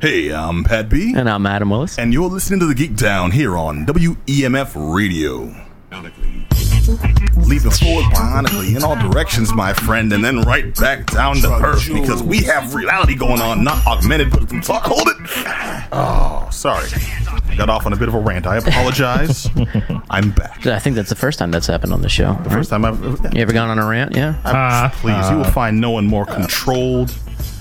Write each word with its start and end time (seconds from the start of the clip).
Hey, 0.00 0.32
I'm 0.32 0.64
Pat 0.64 0.88
B. 0.88 1.12
And 1.14 1.28
I'm 1.28 1.44
Adam 1.44 1.68
Willis. 1.68 1.98
And 1.98 2.10
you're 2.10 2.30
listening 2.30 2.58
to 2.60 2.66
The 2.66 2.74
Geek 2.74 2.96
Down 2.96 3.32
here 3.32 3.58
on 3.58 3.84
WEMF 3.84 4.94
Radio. 4.94 5.54
Leaping 7.46 7.70
forward 7.70 8.06
bionically 8.06 8.74
in 8.74 8.82
all 8.82 8.96
directions, 8.96 9.52
my 9.52 9.74
friend, 9.74 10.10
and 10.14 10.24
then 10.24 10.40
right 10.40 10.74
back 10.76 11.04
down 11.04 11.36
to 11.36 11.52
earth 11.52 11.86
because 11.92 12.22
we 12.22 12.42
have 12.44 12.74
reality 12.74 13.14
going 13.14 13.42
on, 13.42 13.62
not 13.62 13.86
augmented, 13.86 14.30
but 14.30 14.48
some 14.48 14.62
talk. 14.62 14.84
Hold 14.84 15.06
it! 15.06 15.16
Oh, 15.92 16.48
sorry. 16.50 16.88
Got 17.58 17.68
off 17.68 17.84
on 17.84 17.92
a 17.92 17.96
bit 17.96 18.08
of 18.08 18.14
a 18.14 18.20
rant. 18.20 18.46
I 18.46 18.56
apologize. 18.56 19.50
I'm 20.08 20.30
back. 20.30 20.66
I 20.66 20.78
think 20.78 20.96
that's 20.96 21.10
the 21.10 21.14
first 21.14 21.38
time 21.38 21.50
that's 21.50 21.66
happened 21.66 21.92
on 21.92 22.00
the 22.00 22.08
show. 22.08 22.38
The 22.42 22.48
first 22.48 22.70
time 22.70 22.86
I've. 22.86 22.98
You 23.34 23.42
ever 23.42 23.52
gone 23.52 23.68
on 23.68 23.78
a 23.78 23.86
rant? 23.86 24.16
Yeah. 24.16 24.40
Uh, 24.46 24.88
please, 24.94 25.28
you 25.28 25.36
will 25.36 25.44
find 25.44 25.78
no 25.78 25.90
one 25.90 26.06
more 26.06 26.24
controlled 26.24 27.14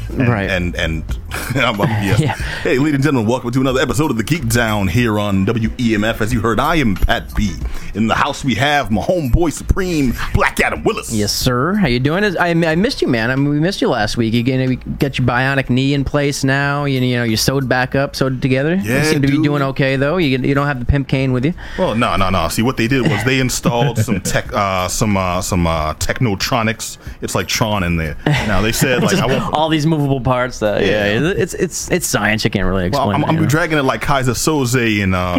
and, 0.10 0.28
Right. 0.28 0.50
And 0.50 0.76
and 0.76 1.04
um, 1.58 1.78
yes. 1.80 2.20
Yeah. 2.20 2.34
Hey, 2.64 2.80
ladies 2.80 2.96
and 2.96 3.04
gentlemen, 3.04 3.30
welcome 3.30 3.52
to 3.52 3.62
another 3.62 3.82
episode 3.82 4.10
of 4.10 4.18
the 4.18 4.24
Geek 4.24 4.50
Down 4.50 4.88
here 4.88 5.20
on 5.20 5.46
WEMF. 5.46 6.22
As 6.22 6.34
you 6.34 6.42
heard, 6.42 6.60
I 6.60 6.78
am 6.78 6.96
Pat 6.96 7.34
B. 7.36 7.56
In 7.94 8.08
the 8.08 8.16
house, 8.16 8.44
we 8.44 8.56
have 8.56 8.90
my 8.90 9.02
homeboy 9.02 9.52
Supreme, 9.52 10.14
Black 10.34 10.60
Adam 10.60 10.84
Willis. 10.84 11.14
Yes, 11.14 11.32
sir. 11.32 11.74
How 11.74 11.88
you 11.88 12.00
doing? 12.00 12.24
I, 12.24 12.50
I 12.50 12.76
missed 12.76 13.02
you, 13.02 13.08
man. 13.08 13.30
I 13.30 13.36
mean, 13.36 13.50
we 13.50 13.60
missed 13.60 13.82
you 13.82 13.90
last 13.90 14.18
week. 14.18 14.34
You 14.34 14.42
get 14.42 15.20
your 15.20 15.28
bionic 15.28 15.70
knee 15.70 15.94
in 15.94 16.04
place 16.04 16.44
now. 16.44 16.86
You, 16.86 17.00
you 17.00 17.18
know, 17.18 17.24
you 17.24 17.38
sewed 17.38 17.70
back 17.70 17.94
up, 17.94 18.16
sewed 18.16 18.42
together. 18.42 18.76
Yeah, 18.76 19.00
you 19.00 19.06
seem 19.06 19.22
to 19.22 19.28
dude. 19.28 19.38
be 19.38 19.44
doing 19.44 19.62
okay 19.62 19.96
though. 19.96 20.18
You 20.18 20.38
you 20.38 20.56
don't 20.56 20.68
have 20.68 20.80
the 20.80 20.86
pimp 20.86 21.08
cane 21.08 21.32
with 21.32 21.46
you. 21.46 21.54
Well, 21.78 21.94
no, 21.96 22.16
no, 22.16 22.30
no. 22.30 22.48
See, 22.50 22.64
what 22.64 22.78
they 22.78 22.88
did 22.88 23.04
was 23.04 23.24
they 23.24 23.40
installed 23.40 24.00
some 24.00 24.22
tech, 24.22 24.52
uh, 24.54 24.88
some 24.88 25.16
uh, 25.16 25.42
some 25.42 25.68
uh, 25.68 25.94
technotronics. 25.96 26.98
It's 27.22 27.36
like 27.36 27.48
Tron 27.48 27.84
in 27.84 27.98
there. 27.98 28.18
Now 28.26 28.62
they 28.62 28.72
said 28.72 29.04
like 29.04 29.18
I 29.18 29.26
won't. 29.28 29.54
All 29.54 29.70
these 29.70 29.86
movable 30.00 30.22
parts. 30.22 30.60
That, 30.60 30.82
yeah. 30.86 31.20
Yeah. 31.20 31.34
it's 31.36 31.54
it's 31.54 31.92
it's 31.92 32.08
science. 32.08 32.44
You 32.44 32.50
can't 32.50 32.66
really 32.66 32.86
explain. 32.88 33.08
Well, 33.22 33.30
I'm, 33.30 33.36
it, 33.38 33.42
I'm 33.42 33.48
dragging 33.48 33.78
it 33.78 33.84
like 33.84 34.02
Keyser 34.02 34.34
Soze 34.36 35.00
in 35.02 35.14
uh, 35.14 35.36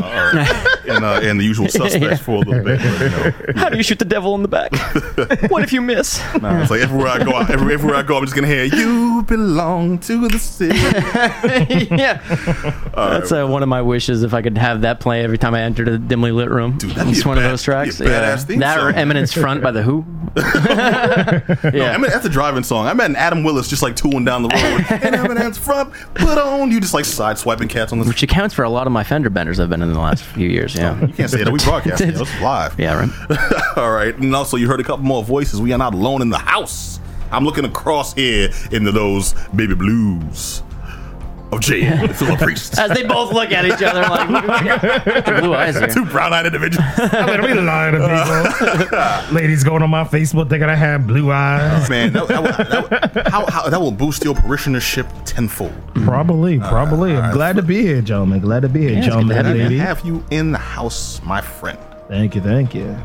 in, 0.86 1.02
uh, 1.04 1.20
in 1.20 1.38
the 1.38 1.44
Usual 1.44 1.68
Suspects 1.70 1.94
Yeah. 2.04 2.16
for 2.16 2.36
a 2.36 2.38
little 2.40 2.62
bit. 2.64 2.78
but, 2.80 3.00
you 3.00 3.08
know. 3.08 3.32
How 3.60 3.68
do 3.68 3.76
you 3.76 3.82
shoot 3.82 3.98
the 3.98 4.04
devil 4.04 4.34
in 4.34 4.42
the 4.42 4.48
back? 4.48 4.70
what 5.50 5.62
if 5.62 5.72
you 5.72 5.80
miss? 5.80 6.18
Nah, 6.40 6.60
it's 6.62 6.70
like 6.70 6.80
everywhere 6.80 7.08
I 7.08 7.18
go, 7.24 7.32
I- 7.32 7.50
every, 7.50 7.72
everywhere 7.74 7.96
I 7.96 8.02
go, 8.02 8.16
I'm 8.18 8.24
just 8.24 8.34
gonna 8.34 8.46
hear 8.46 8.64
"You 8.64 9.22
belong 9.26 9.98
to 10.00 10.28
the 10.28 10.38
city." 10.38 10.78
yeah, 11.96 12.20
that's 12.94 13.32
uh, 13.32 13.46
one 13.46 13.62
of 13.62 13.68
my 13.68 13.82
wishes. 13.82 14.22
If 14.22 14.34
I 14.34 14.42
could 14.42 14.58
have 14.58 14.82
that 14.82 15.00
play 15.00 15.22
every 15.24 15.38
time 15.38 15.54
I 15.54 15.62
entered 15.62 15.88
a 15.88 15.98
dimly 15.98 16.32
lit 16.32 16.50
room, 16.50 16.78
Dude, 16.78 16.92
it's 16.96 17.24
one 17.24 17.38
of 17.38 17.44
those 17.44 17.62
tracks. 17.62 17.98
be 17.98 18.06
a 18.06 18.08
badass 18.08 18.44
theme 18.46 18.60
that 18.60 18.78
or. 18.78 18.90
Eminence 18.90 19.32
Front 19.32 19.62
by 19.62 19.70
the 19.70 19.82
Who. 19.82 20.04
yeah, 20.36 21.92
I 21.94 21.98
mean, 21.98 22.10
that's 22.10 22.24
a 22.26 22.28
driving 22.30 22.62
song. 22.62 22.86
I 22.86 22.92
met 22.94 23.10
Adam 23.14 23.42
Willis 23.44 23.68
just 23.68 23.82
like 23.82 23.96
tooling 23.96 24.24
down 24.24 24.42
the 24.42 24.48
road. 24.52 24.84
and 25.04 25.14
Eminence 25.14 25.58
Front, 25.58 25.92
put 26.14 26.38
on. 26.38 26.70
You 26.70 26.80
just 26.80 26.94
like 26.94 27.04
side 27.04 27.38
swiping 27.38 27.68
cats 27.68 27.92
on 27.92 27.98
the. 27.98 28.06
which 28.06 28.22
accounts 28.22 28.54
for 28.54 28.64
a 28.64 28.70
lot 28.70 28.86
of 28.86 28.92
my 28.92 29.04
fender 29.04 29.30
benders 29.30 29.60
I've 29.60 29.70
been 29.70 29.82
in 29.82 29.92
the 29.92 29.98
last 29.98 30.22
few 30.22 30.48
years. 30.48 30.74
Yeah, 30.74 31.00
You 31.00 31.12
can't 31.12 31.30
say 31.30 31.44
that. 31.44 31.52
We 31.52 31.58
broadcast. 31.58 32.00
it. 32.00 32.20
It's 32.20 32.40
live. 32.40 32.78
yeah, 32.78 32.98
right. 32.98 33.50
All 33.76 33.92
right. 33.92 34.16
And 34.16 34.34
also, 34.34 34.56
you 34.56 34.68
heard 34.68 34.80
a 34.80 34.84
couple 34.84 35.04
more 35.04 35.24
voices. 35.24 35.60
We 35.60 35.72
are 35.72 35.78
not 35.78 35.94
alone 35.94 36.22
in 36.22 36.30
the 36.30 36.38
house. 36.38 37.00
I'm 37.32 37.44
looking 37.44 37.64
across 37.64 38.14
here 38.14 38.50
into 38.72 38.90
those 38.90 39.34
baby 39.54 39.74
blues 39.74 40.62
of 41.52 41.60
Jay 41.60 41.82
and 41.84 42.14
Philip 42.16 42.38
Priest. 42.38 42.78
As 42.78 42.90
they 42.92 43.02
both 43.04 43.32
look 43.32 43.50
at 43.52 43.64
each 43.64 43.82
other 43.82 44.02
like 44.02 44.28
blue 45.40 45.54
eyes 45.54 45.76
here. 45.76 45.88
Two 45.88 46.04
brown-eyed 46.04 46.46
individuals. 46.46 46.86
Let 46.98 47.40
me 47.42 47.54
lie 47.54 47.90
to 47.90 47.98
people. 48.78 49.34
Ladies 49.34 49.64
going 49.64 49.82
on 49.82 49.90
my 49.90 50.04
Facebook 50.04 50.48
thinking 50.48 50.68
I 50.68 50.74
have 50.76 51.06
blue 51.06 51.32
eyes. 51.32 51.86
Oh, 51.86 51.90
man, 51.90 52.12
that, 52.12 52.28
that, 52.28 52.42
will- 52.42 52.52
that, 52.52 53.14
will- 53.24 53.30
how, 53.30 53.46
how, 53.50 53.68
that 53.68 53.80
will 53.80 53.90
boost 53.90 54.24
your 54.24 54.34
parishionership 54.34 55.08
tenfold. 55.24 55.72
Probably, 55.94 56.58
probably. 56.58 57.16
I'm 57.16 57.32
glad 57.32 57.56
to 57.56 57.62
be 57.62 57.82
here, 57.82 58.00
gentlemen. 58.02 58.40
Glad 58.40 58.60
to 58.60 58.68
be 58.68 58.80
here, 58.82 58.98
it's 58.98 59.06
good 59.06 59.10
to 59.28 59.34
gentlemen. 59.34 59.36
have 59.36 59.46
and 59.56 59.72
you, 59.74 59.80
have 59.80 60.04
you 60.06 60.24
in 60.30 60.52
the 60.52 60.58
house, 60.58 61.20
my 61.24 61.40
friend. 61.40 61.78
Thank 62.08 62.34
you, 62.34 62.40
thank 62.40 62.74
you. 62.74 62.96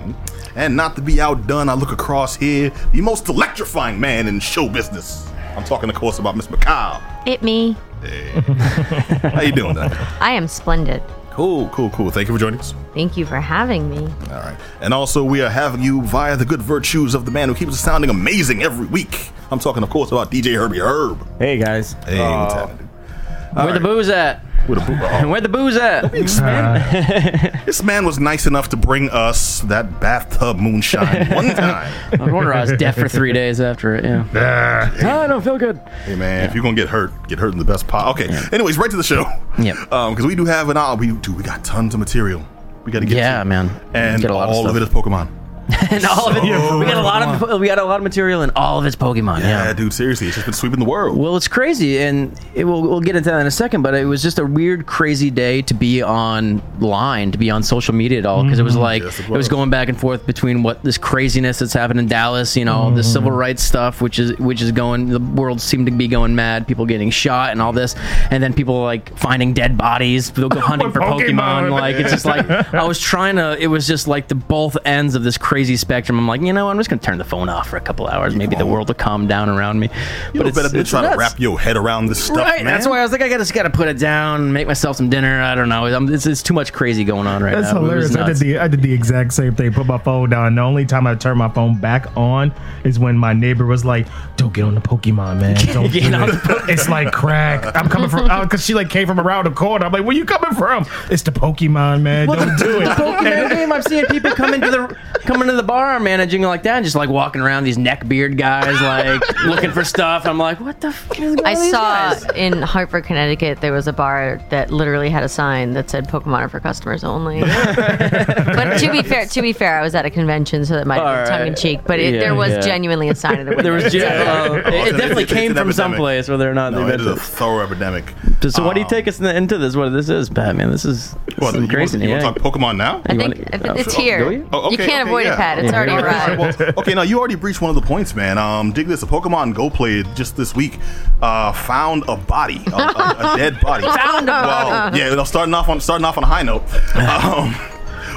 And 0.56 0.76
not 0.76 0.96
to 0.96 1.02
be 1.02 1.20
outdone, 1.22 1.70
I 1.70 1.74
look 1.74 1.92
across 1.92 2.36
here, 2.36 2.72
the 2.92 3.02
most 3.02 3.28
electrifying 3.28 4.00
man 4.00 4.28
in 4.28 4.40
show 4.40 4.68
business. 4.70 5.30
I'm 5.56 5.64
talking, 5.64 5.90
of 5.90 5.96
course, 5.96 6.18
about 6.20 6.36
Miss 6.36 6.48
McCall. 6.48 7.02
It 7.28 7.42
me. 7.44 7.76
How 8.06 9.42
you 9.42 9.52
doing 9.52 9.76
today? 9.76 9.96
I 10.20 10.32
am 10.32 10.48
splendid. 10.48 11.02
Cool, 11.32 11.68
cool, 11.70 11.90
cool. 11.90 12.12
Thank 12.12 12.30
you 12.30 12.34
for 12.34 12.40
joining 12.40 12.60
us. 12.60 12.74
Thank 12.94 13.18
you 13.18 13.26
for 13.26 13.42
having 13.42 13.90
me. 13.90 13.98
All 13.98 14.40
right. 14.40 14.58
And 14.80 14.94
also, 14.94 15.22
we 15.22 15.42
are 15.42 15.50
having 15.50 15.82
you 15.82 16.02
via 16.04 16.38
the 16.38 16.46
good 16.46 16.62
virtues 16.62 17.14
of 17.14 17.26
the 17.26 17.32
man 17.32 17.50
who 17.50 17.56
keeps 17.56 17.74
us 17.74 17.82
sounding 17.82 18.10
amazing 18.10 18.64
every 18.64 18.88
week. 18.88 19.32
I'm 19.52 19.60
talking, 19.60 19.84
of 19.84 19.90
course, 19.90 20.12
about 20.12 20.32
DJ 20.32 20.56
Herbie 20.56 20.80
Herb. 20.80 21.28
Hey 21.38 21.58
guys. 21.58 21.94
Hey, 22.06 22.20
what's 22.20 22.54
uh, 22.54 22.68
happening? 22.68 22.78
dude? 22.78 23.66
Where 23.66 23.74
the 23.74 23.80
booze 23.82 24.10
at? 24.10 24.46
With 24.68 24.80
a 24.82 24.86
boo- 24.86 24.98
oh, 25.02 25.28
Where 25.30 25.42
the 25.42 25.50
booze 25.50 25.76
at? 25.78 26.12
This 27.66 27.84
man 27.84 28.06
was 28.06 28.20
nice 28.20 28.46
enough 28.46 28.70
to 28.70 28.78
bring 28.78 29.10
us 29.10 29.62
that 29.62 30.00
bathtub 30.00 30.58
moonshine 30.58 31.30
one 31.34 31.48
time. 31.56 31.94
I 32.20 32.32
wonder 32.32 32.54
I 32.54 32.62
was 32.62 32.74
deaf 32.74 32.96
for 32.96 33.08
three 33.10 33.34
days 33.34 33.60
after 33.62 33.96
it. 33.96 34.04
Yeah. 34.04 34.26
Ah, 34.36 35.22
I 35.24 35.28
don't 35.28 35.44
feel 35.44 35.58
good. 35.58 35.78
Hey 36.06 36.16
man, 36.16 36.48
if 36.48 36.54
you're 36.54 36.64
gonna 36.64 36.76
get 36.76 36.90
hurt, 36.90 37.12
get 37.28 37.40
hurt 37.40 37.54
in 37.54 37.60
the 37.60 37.66
best 37.66 37.88
pot. 37.88 38.20
Okay. 38.20 38.28
Anyways, 38.52 38.78
right 38.78 38.90
to 38.90 38.98
the 38.98 39.04
show. 39.04 39.26
Yep. 39.60 39.92
Um, 39.92 40.14
because 40.14 40.26
we 40.26 40.36
do 40.36 40.46
have 40.46 40.70
an 40.70 40.78
hour. 40.78 40.96
We 40.96 41.12
do. 41.12 41.34
We 41.34 41.44
got 41.44 41.64
tons 41.64 41.94
of 41.94 42.00
material. 42.00 42.46
We 42.86 42.92
got 42.92 43.00
to 43.00 43.06
get. 43.06 43.18
Yeah, 43.18 43.40
to. 43.40 43.46
man. 43.46 43.70
And 43.94 44.22
Get 44.22 44.30
a 44.32 44.34
lot 44.34 44.48
of 44.50 44.56
all 44.56 44.66
of, 44.68 44.72
stuff. 44.76 44.82
it 44.82 44.84
is 44.84 44.90
Pokemon. 44.90 45.30
and 45.92 46.06
all 46.06 46.30
of 46.30 46.38
it. 46.38 46.44
So 46.44 46.80
we 46.80 46.86
got 46.86 46.98
a 46.98 47.02
lot 47.02 47.42
of 47.42 47.60
we 47.60 47.68
got 47.68 47.80
a 47.80 47.84
lot 47.84 47.98
of 47.98 48.04
material 48.04 48.44
in 48.44 48.52
all 48.56 48.80
of 48.80 48.86
it's 48.86 48.96
Pokemon. 48.96 49.40
Yeah, 49.40 49.66
Yeah. 49.66 49.74
dude. 49.74 49.94
Seriously, 49.94 50.28
it's 50.28 50.36
just 50.36 50.46
been 50.46 50.54
sweeping 50.54 50.80
the 50.80 50.86
world. 50.86 51.18
Well, 51.18 51.36
it's 51.36 51.48
crazy, 51.48 52.00
and 52.00 52.40
it, 52.54 52.66
we'll, 52.66 52.82
we'll 52.82 53.02
get 53.02 53.16
into 53.16 53.30
that 53.32 53.40
in 53.40 53.48
a 53.48 53.52
second. 53.52 53.82
But 53.82 53.96
it 53.96 54.06
was 54.06 54.22
just 54.22 54.40
a 54.40 54.46
weird, 54.46 54.86
crazy 54.86 55.32
day 55.32 55.62
to 55.64 55.74
be 55.74 56.04
online, 56.04 57.32
to 57.32 57.38
be 57.38 57.50
on 57.50 57.64
social 57.64 57.96
media 57.96 58.20
at 58.20 58.26
all, 58.26 58.44
because 58.44 58.60
it 58.60 58.64
was 58.64 58.74
mm-hmm. 58.74 58.84
like 58.84 59.04
Yes, 59.04 59.20
it 59.20 59.24
it 59.24 59.30
was 59.30 59.38
was. 59.38 59.48
going 59.48 59.70
back 59.70 59.90
and 59.90 60.00
forth 60.00 60.26
between 60.26 60.64
what 60.64 60.84
this 60.84 60.98
craziness 60.98 61.60
that's 61.60 61.74
happened 61.74 62.00
in 62.00 62.08
Dallas, 62.08 62.56
you 62.56 62.66
know, 62.66 62.94
the 62.94 63.04
civil 63.04 63.32
mm-hmm. 63.32 63.40
rights 63.40 63.64
stuff, 63.64 64.02
which 64.02 64.20
is 64.20 64.38
which 64.38 64.62
is 64.62 64.72
going, 64.72 65.10
the 65.10 65.20
world 65.20 65.60
seemed 65.62 65.88
to 65.88 65.92
be 65.92 66.08
going 66.08 66.36
mad, 66.36 66.68
people 66.68 66.86
getting 66.86 67.10
shot 67.10 67.52
and 67.52 67.62
all 67.62 67.74
this, 67.74 67.96
and 68.30 68.44
then 68.44 68.54
people 68.54 68.84
like 68.84 69.18
finding 69.18 69.54
dead 69.54 69.78
bodies, 69.78 70.30
people 70.30 70.50
go 70.50 70.60
hunting 70.66 70.92
for 70.92 71.00
Pokemon. 71.00 71.26
Pokemon. 71.36 71.72
Like 71.72 71.96
it's 71.96 72.12
just 72.12 72.26
like 72.26 72.50
I 72.74 72.84
was 72.84 73.00
trying 73.00 73.38
to. 73.38 73.58
It 73.60 73.68
was 73.68 73.88
just 73.88 74.08
like 74.08 74.28
the 74.28 74.36
both 74.36 74.78
ends 74.86 75.16
of 75.16 75.24
this 75.24 75.38
crazy 75.38 75.55
spectrum. 75.64 76.20
I'm 76.20 76.28
like, 76.28 76.42
you 76.42 76.54
know, 76.54 76.70
I'm 76.70 76.78
just 76.78 76.90
gonna 76.90 77.02
turn 77.02 77.18
the 77.18 77.24
phone 77.24 77.50
off 77.50 77.70
for 77.70 77.78
a 77.78 77.82
couple 77.82 78.08
hours. 78.08 78.36
Maybe 78.36 78.56
the 78.56 78.64
oh. 78.64 78.68
world 78.68 78.88
will 78.90 78.96
calm 78.96 79.28
down 79.28 79.50
around 79.50 79.80
me. 79.80 79.90
You 80.34 80.44
know 80.44 80.52
better 80.52 80.70
than 80.70 80.82
it's 80.82 80.90
trying 80.90 81.10
to 81.10 81.18
wrap 81.18 81.40
your 81.40 81.60
head 81.60 81.78
around 81.78 82.08
this 82.08 82.24
stuff, 82.24 82.38
Right, 82.38 82.64
man. 82.64 82.66
that's 82.66 82.88
why 82.88 83.00
I 83.00 83.04
was 83.04 83.12
like, 83.12 83.22
I 83.22 83.30
gotta, 83.30 83.42
just 83.42 83.54
gotta 83.54 83.70
put 83.70 83.88
it 83.88 83.98
down, 83.98 84.52
make 84.52 84.68
myself 84.68 84.98
some 84.98 85.10
dinner. 85.10 85.42
I 85.42 85.56
don't 85.56 85.70
know. 85.70 85.86
I'm, 85.86 86.08
um, 86.08 86.14
it's, 86.14 86.26
it's 86.26 86.44
too 86.44 86.54
much 86.54 86.74
crazy 86.74 87.04
going 87.04 87.28
on 87.28 87.44
right 87.44 87.56
That's 87.56 87.72
now. 87.74 87.80
It 87.80 87.82
was 87.84 88.10
hilarious. 88.10 88.16
I 88.16 88.26
did 88.26 88.38
the 88.38 88.58
I 88.60 88.68
did 88.68 88.82
the 88.82 88.94
exact 88.94 89.34
same 89.34 89.56
thing. 89.56 89.72
Put 89.72 89.86
my 89.86 89.98
phone 89.98 90.30
down. 90.30 90.56
The 90.56 90.62
only 90.62 90.86
time 90.86 91.08
I 91.08 91.16
turned 91.16 91.40
my 91.40 91.50
phone 91.50 91.80
back 91.80 92.16
on 92.18 92.54
is 92.84 93.00
when 93.00 93.18
my 93.18 93.34
neighbor 93.34 93.66
was 93.66 93.86
like, 93.86 94.08
"Don't 94.36 94.54
get 94.54 94.64
on 94.64 94.76
the 94.76 94.82
Pokemon, 94.82 95.40
man. 95.40 95.56
Don't 95.74 95.92
do 95.92 96.00
Get 96.00 96.14
on 96.14 96.30
it. 96.30 96.40
It's 96.70 96.90
like 96.90 97.12
crack. 97.12 97.76
I'm 97.76 97.90
coming 97.90 98.10
from 98.10 98.30
uh, 98.30 98.44
because 98.44 98.66
she 98.66 98.74
like 98.74 98.90
came 98.90 99.08
from 99.08 99.20
around 99.20 99.46
the 99.46 99.52
corner. 99.52 99.86
I'm 99.86 99.92
like, 99.92 100.04
where 100.04 100.16
you 100.16 100.26
coming 100.26 100.54
from? 100.54 100.86
It's 101.10 101.24
the 101.24 101.32
Pokemon, 101.32 102.02
man. 102.02 102.28
Don't 102.28 102.58
do 102.58 102.82
it. 102.82 102.88
Pokemon 102.90 103.50
game. 103.50 103.72
I'm 103.72 103.82
seeing 103.82 104.06
people 104.06 104.32
coming 104.32 104.62
to 104.62 104.72
the 104.72 104.98
come 105.46 105.50
into 105.52 105.62
the 105.62 105.68
bar 105.68 106.00
managing 106.00 106.42
like 106.42 106.64
that, 106.64 106.78
and 106.78 106.84
just 106.86 106.96
like 106.96 107.10
walking 107.10 107.42
around 107.42 107.64
these 107.64 107.78
neck 107.78 108.08
beard 108.08 108.38
guys, 108.38 108.80
like 108.82 109.22
looking 109.46 109.72
for 109.72 109.84
stuff. 109.84 110.26
I'm 110.26 110.38
like, 110.38 110.60
what 110.60 110.82
the? 110.82 110.88
F- 110.88 111.12
is 111.20 111.36
going 111.36 111.46
I 111.46 111.52
on 111.52 111.56
with 111.56 111.62
these 111.64 111.72
saw 111.72 112.10
guys? 112.14 112.26
in 112.36 112.62
Hartford, 112.62 113.04
Connecticut, 113.06 113.62
there 113.62 113.72
was 113.74 113.88
a 113.88 113.94
bar 113.94 114.42
that 114.50 114.72
literally 114.72 115.10
had 115.10 115.24
a 115.24 115.30
sign 115.30 115.74
that 115.74 115.90
said 115.90 116.08
"Pokemon 116.08 116.40
are 116.42 116.50
for 116.50 116.60
customers 116.60 117.04
only." 117.04 117.42
but 117.86 118.78
to 118.80 118.92
be 118.92 119.02
fair, 119.04 119.26
to 119.26 119.42
be 119.42 119.54
fair, 119.54 119.80
I 119.80 119.82
was 119.82 119.96
at 119.96 120.06
a 120.06 120.10
convention, 120.10 120.66
so 120.66 120.76
that 120.76 120.88
might 120.88 120.98
have 121.02 121.26
been 121.26 121.32
All 121.34 121.38
tongue 121.40 121.48
in 121.48 121.56
cheek, 121.56 121.80
But 121.86 122.00
it, 122.00 122.16
Yeah, 122.16 122.20
there 122.22 122.36
was 122.36 122.52
yeah. 122.52 122.60
genuinely 122.62 123.10
a 123.10 123.16
sign 123.16 123.40
in 123.40 123.46
the 123.46 123.52
window. 123.52 123.64
There 123.64 123.74
was, 123.74 123.92
gen- 123.92 124.28
uh, 124.28 124.54
it, 124.56 124.66
it 124.68 124.92
definitely 124.98 125.24
It's- 125.24 125.24
it's 125.24 125.34
came 125.34 125.52
from 125.52 125.58
epidemic. 125.70 125.76
someplace, 125.76 126.30
whether 126.30 126.50
or 126.50 126.54
not 126.54 126.74
No, 126.74 126.80
they 126.80 126.84
it 126.86 126.88
meant 126.90 127.02
is 127.02 127.08
a 127.08 127.14
it. 127.14 127.20
thorough 127.20 127.64
epidemic. 127.66 128.14
So, 128.50 128.66
why 128.66 128.74
do 128.74 128.80
you 128.80 128.88
take 128.88 129.08
us 129.08 129.20
in- 129.20 129.26
into 129.26 129.58
this? 129.58 129.76
What 129.76 129.90
this 129.90 130.10
is, 130.10 130.30
Batman? 130.30 130.72
This 130.72 130.86
is, 130.86 131.14
this 131.26 131.38
What, 131.38 131.56
is 131.56 131.62
you 131.62 131.68
crazy. 131.68 131.98
Want, 131.98 132.10
you 132.10 132.16
yeah. 132.16 132.24
want 132.24 132.36
to 132.38 132.42
talk 132.42 132.54
Pokemon 132.54 132.78
now? 132.78 133.02
I 133.06 133.10
think 133.16 133.22
wanna- 133.22 133.36
if 133.36 133.88
it's 133.88 133.96
oh, 133.96 134.02
here. 134.02 134.20
do 134.30 134.36
you? 134.36 134.50
Oh, 134.54 134.60
okay, 134.68 134.72
you 134.72 134.78
can't 134.78 134.90
okay, 134.90 135.02
avoid 135.02 135.26
yeah. 135.26 135.34
it, 135.34 135.38
Pat. 135.38 135.60
It's 135.60 135.72
Yeah, 135.72 135.78
already 135.78 135.92
here 135.92 136.02
we 136.02 136.08
arrived. 136.08 136.60
Well, 136.60 136.74
okay, 136.78 136.94
now 136.94 137.02
you 137.02 137.20
already 137.20 137.36
breached 137.36 137.62
one 137.62 137.70
of 137.70 137.76
the 137.76 137.82
points, 137.82 138.16
man. 138.16 138.38
Um, 138.38 138.72
dig 138.72 138.88
this: 138.88 139.04
a 139.04 139.06
Pokemon 139.08 139.54
Go 139.56 139.70
play 139.70 140.04
just 140.16 140.36
this 140.38 140.56
week 140.56 140.80
uh, 141.22 141.52
found 141.54 142.04
a 142.08 142.16
body, 142.18 142.62
a, 142.68 142.76
a, 142.76 143.34
a 143.34 143.34
dead 143.38 143.60
body. 143.62 143.84
Found 143.88 144.30
a 144.30 144.32
Well, 144.32 144.98
yeah, 144.98 145.10
you 145.10 145.16
know, 145.16 145.24
starting 145.24 145.54
off 145.54 145.70
on 145.70 145.80
starting 145.82 146.06
off 146.06 146.18
on 146.18 146.24
a 146.24 146.28
high 146.28 146.44
note. 146.44 146.64
Um, 146.96 147.54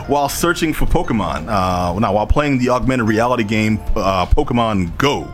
while 0.09 0.29
searching 0.31 0.73
for 0.73 0.87
Pokemon, 0.87 1.49
uh, 1.49 1.99
now 1.99 2.15
while 2.15 2.27
playing 2.27 2.59
the 2.59 2.71
augmented 2.71 3.07
reality 3.07 3.45
game 3.45 3.79
uh, 3.95 4.25
Pokemon 4.27 4.97
Go. 4.97 5.31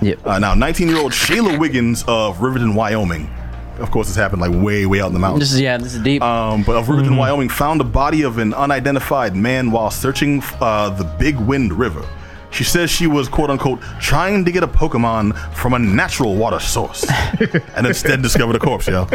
Yep. 0.00 0.26
Uh, 0.26 0.38
now, 0.38 0.54
19-year-old 0.54 1.12
Shayla 1.12 1.58
Wiggins 1.58 2.04
of 2.08 2.40
Riverton, 2.40 2.74
Wyoming. 2.74 3.30
Of 3.78 3.90
course, 3.90 4.06
this 4.08 4.16
happened 4.16 4.40
like 4.40 4.52
way, 4.52 4.86
way 4.86 5.00
out 5.00 5.08
in 5.08 5.12
the 5.14 5.18
mountains. 5.18 5.40
This 5.40 5.52
is 5.54 5.60
yeah. 5.60 5.76
This 5.76 5.94
is 5.94 6.00
deep. 6.02 6.22
Um, 6.22 6.62
but 6.62 6.76
of 6.76 6.88
Riverton, 6.88 7.16
Wyoming, 7.16 7.48
found 7.48 7.80
the 7.80 7.84
body 7.84 8.22
of 8.22 8.38
an 8.38 8.54
unidentified 8.54 9.34
man 9.34 9.70
while 9.70 9.90
searching 9.90 10.42
uh, 10.60 10.90
the 10.90 11.04
Big 11.04 11.36
Wind 11.36 11.72
River. 11.72 12.06
She 12.50 12.62
says 12.62 12.88
she 12.88 13.08
was 13.08 13.28
quote 13.28 13.50
unquote 13.50 13.80
trying 14.00 14.44
to 14.44 14.52
get 14.52 14.62
a 14.62 14.68
Pokemon 14.68 15.36
from 15.54 15.74
a 15.74 15.78
natural 15.80 16.36
water 16.36 16.60
source, 16.60 17.04
and 17.74 17.84
instead 17.84 18.22
discovered 18.22 18.54
a 18.54 18.60
corpse. 18.60 18.86
Yo, 18.86 19.00
All 19.00 19.06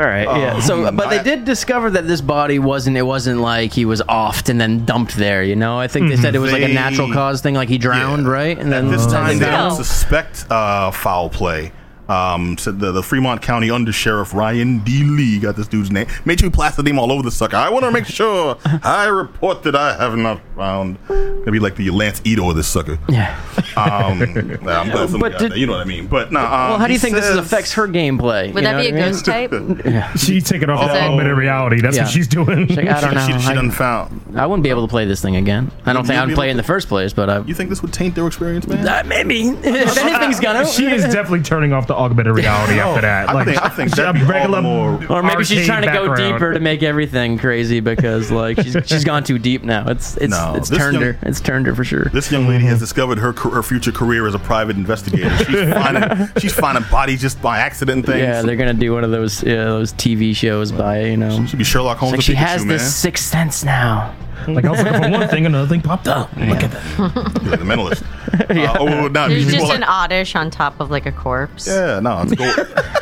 right, 0.00 0.24
yeah. 0.24 0.58
So, 0.60 0.90
but 0.90 1.10
they 1.10 1.22
did 1.22 1.44
discover 1.44 1.90
that 1.90 2.06
this 2.06 2.22
body 2.22 2.58
wasn't. 2.58 2.96
It 2.96 3.02
wasn't 3.02 3.40
like 3.40 3.74
he 3.74 3.84
was 3.84 4.00
offed 4.08 4.48
and 4.48 4.58
then 4.58 4.86
dumped 4.86 5.14
there. 5.16 5.42
You 5.44 5.56
know, 5.56 5.78
I 5.78 5.88
think 5.88 6.08
they 6.08 6.16
said 6.16 6.34
it 6.34 6.38
was 6.38 6.52
like 6.52 6.62
a 6.62 6.68
natural 6.68 7.12
cause 7.12 7.42
thing, 7.42 7.54
like 7.54 7.68
he 7.68 7.76
drowned, 7.76 8.24
Yeah. 8.24 8.32
right? 8.32 8.58
And 8.58 8.72
then 8.72 8.86
At 8.86 8.90
this 8.92 9.06
time, 9.08 9.38
they 9.38 9.44
don't 9.44 9.76
suspect 9.76 10.46
uh, 10.50 10.90
foul 10.90 11.28
play. 11.28 11.70
Um, 12.08 12.58
said 12.58 12.80
the, 12.80 12.92
the 12.92 13.02
Fremont 13.02 13.40
County 13.40 13.68
Undersheriff 13.68 14.34
Ryan 14.34 14.80
D. 14.80 15.04
Lee 15.04 15.38
got 15.38 15.56
this 15.56 15.66
dude's 15.66 15.90
name. 15.90 16.06
Made 16.24 16.38
sure 16.40 16.48
he 16.48 16.50
plastered 16.52 16.84
name 16.84 16.98
all 16.98 17.10
over 17.10 17.22
the 17.22 17.30
sucker. 17.30 17.56
I 17.56 17.70
want 17.70 17.84
to 17.84 17.90
make 17.90 18.04
sure 18.06 18.58
I 18.82 19.06
report 19.06 19.62
that 19.62 19.74
I 19.74 19.96
have 19.96 20.16
not 20.16 20.40
found. 20.54 20.98
Gonna 21.08 21.50
be 21.50 21.58
like 21.58 21.76
the 21.76 21.88
Lance 21.90 22.20
Ito 22.24 22.50
of 22.50 22.56
this 22.56 22.66
sucker. 22.68 22.98
yeah. 23.08 23.40
Um, 23.76 24.18
nah, 24.62 24.80
I'm 24.80 24.90
glad 24.90 25.08
somebody 25.08 25.18
But 25.18 25.32
got 25.32 25.38
did- 25.40 25.52
that. 25.52 25.58
You 25.58 25.66
know 25.66 25.72
what 25.72 25.80
I 25.80 25.84
mean? 25.84 26.06
But 26.06 26.30
nah, 26.30 26.40
um, 26.44 26.50
Well, 26.70 26.78
how 26.78 26.86
do 26.86 26.92
you 26.92 26.98
he 26.98 27.02
think 27.02 27.14
this 27.16 27.28
affects 27.36 27.72
her 27.74 27.88
gameplay? 27.88 28.52
Would 28.52 28.62
You 28.64 28.70
that 28.70 28.80
be 28.82 28.88
a 28.88 28.92
what 28.92 29.00
I 29.00 29.04
mean? 29.04 29.12
ghost 29.12 29.24
type? 29.24 30.14
She's 30.18 30.44
taking 30.44 30.68
off 30.70 30.86
the 30.90 31.04
Oh. 31.06 31.18
of 31.18 31.36
reality. 31.38 31.80
That's 31.80 31.96
Yeah. 31.96 32.04
what 32.04 32.12
she's 32.12 32.28
doing. 32.28 32.66
Like, 32.66 32.88
I 32.88 33.00
don't 33.00 33.14
know. 33.14 33.26
She, 33.26 33.38
she 33.40 33.48
I, 33.48 33.54
done 33.54 33.70
found. 33.70 34.20
I 34.36 34.46
wouldn't 34.46 34.62
be 34.62 34.70
able 34.70 34.86
to 34.86 34.90
play 34.90 35.04
this 35.06 35.22
thing 35.22 35.36
again. 35.36 35.70
I 35.86 35.92
don't 35.92 36.06
think 36.06 36.20
you'd 36.20 36.30
I'd 36.30 36.34
play 36.34 36.48
it 36.48 36.50
in 36.52 36.56
the 36.56 36.62
first 36.62 36.88
place, 36.88 37.12
but 37.12 37.30
I. 37.30 37.38
You 37.40 37.54
think 37.54 37.70
this 37.70 37.82
would 37.82 37.92
taint 37.92 38.14
their 38.14 38.26
experience, 38.26 38.66
man? 38.66 38.86
Uh, 38.86 39.02
maybe 39.06 39.48
if 39.48 39.96
anything's 39.98 40.40
gonna. 40.40 40.66
she 40.66 40.86
is 40.86 41.04
definitely 41.04 41.42
turning 41.42 41.72
off 41.72 41.86
the 41.86 41.93
augmented 41.94 42.34
reality 42.34 42.74
oh, 42.80 42.90
after 42.90 43.00
that. 43.02 43.28
I 43.30 43.44
think- 43.44 43.62
I 43.62 43.68
think 43.68 43.90
she- 43.90 43.96
that'd 43.96 44.14
be 44.14 44.22
all 44.22 44.28
regular 44.28 44.62
more- 44.62 45.04
Or 45.08 45.22
maybe 45.22 45.44
she's 45.44 45.58
arcade 45.58 45.66
trying 45.66 45.82
to 45.82 45.88
go 45.88 46.08
background. 46.08 46.34
deeper 46.34 46.54
to 46.54 46.60
make 46.60 46.82
everything 46.82 47.38
crazy 47.38 47.80
because 47.80 48.30
like 48.30 48.60
she's 48.62 48.76
she's 48.86 49.04
gone 49.04 49.24
too 49.24 49.38
deep 49.38 49.62
now. 49.64 49.88
It's 49.88 50.16
it's 50.18 50.30
No, 50.30 50.54
it's 50.56 50.68
this 50.68 50.78
turned 50.78 50.94
young- 50.94 51.02
her. 51.02 51.18
It's 51.22 51.40
turned 51.40 51.66
her 51.66 51.74
for 51.74 51.84
sure. 51.84 52.04
This 52.12 52.30
young 52.30 52.46
lady 52.48 52.64
has 52.66 52.78
discovered 52.78 53.18
her 53.18 53.32
ca- 53.32 53.50
her 53.50 53.62
future 53.62 53.92
career 53.92 54.26
as 54.26 54.34
a 54.34 54.38
private 54.38 54.76
investigator. 54.76 55.36
She's 55.44 55.72
finding 55.74 56.28
she's 56.38 56.52
finding 56.54 56.84
bodies 56.90 57.20
just 57.20 57.40
by 57.42 57.58
accident 57.58 57.98
and 57.98 58.06
things. 58.06 58.18
Yeah, 58.22 58.42
they're 58.42 58.56
gonna 58.56 58.74
do 58.74 58.92
one 58.92 59.04
of 59.04 59.10
those 59.10 59.42
yeah, 59.42 59.64
those 59.64 59.92
TV 59.94 60.34
shows 60.34 60.72
by 60.72 61.04
you 61.04 61.16
know. 61.16 61.44
She'd 61.46 61.58
be 61.58 61.64
Sherlock 61.64 61.98
Holmes. 61.98 62.12
Like 62.12 62.18
with 62.18 62.24
she 62.26 62.32
Pikachu, 62.34 62.36
has 62.36 62.60
man. 62.64 62.68
this 62.68 62.94
sixth 62.96 63.24
sense 63.24 63.64
now. 63.64 64.14
Like 64.54 64.64
I 64.64 64.70
was 64.70 64.82
looking 64.82 65.02
for 65.02 65.10
one 65.10 65.28
thing, 65.28 65.46
another 65.46 65.68
thing 65.68 65.80
popped 65.80 66.08
up. 66.08 66.30
Look 66.36 66.62
at 66.62 66.70
that. 66.70 66.98
You're 67.42 67.50
like 67.50 67.60
a 67.60 67.64
mentalist. 67.64 68.02
uh, 68.50 68.76
oh, 68.78 69.08
no, 69.08 69.28
There's 69.28 69.44
people 69.44 69.58
just 69.58 69.68
like- 69.68 69.76
an 69.76 69.84
oddish 69.84 70.34
on 70.34 70.50
top 70.50 70.78
of 70.80 70.90
like 70.90 71.06
a 71.06 71.12
corpse. 71.12 71.66
Yeah, 71.66 72.00
no, 72.00 72.22
it's 72.22 72.34
gold. 72.34 72.54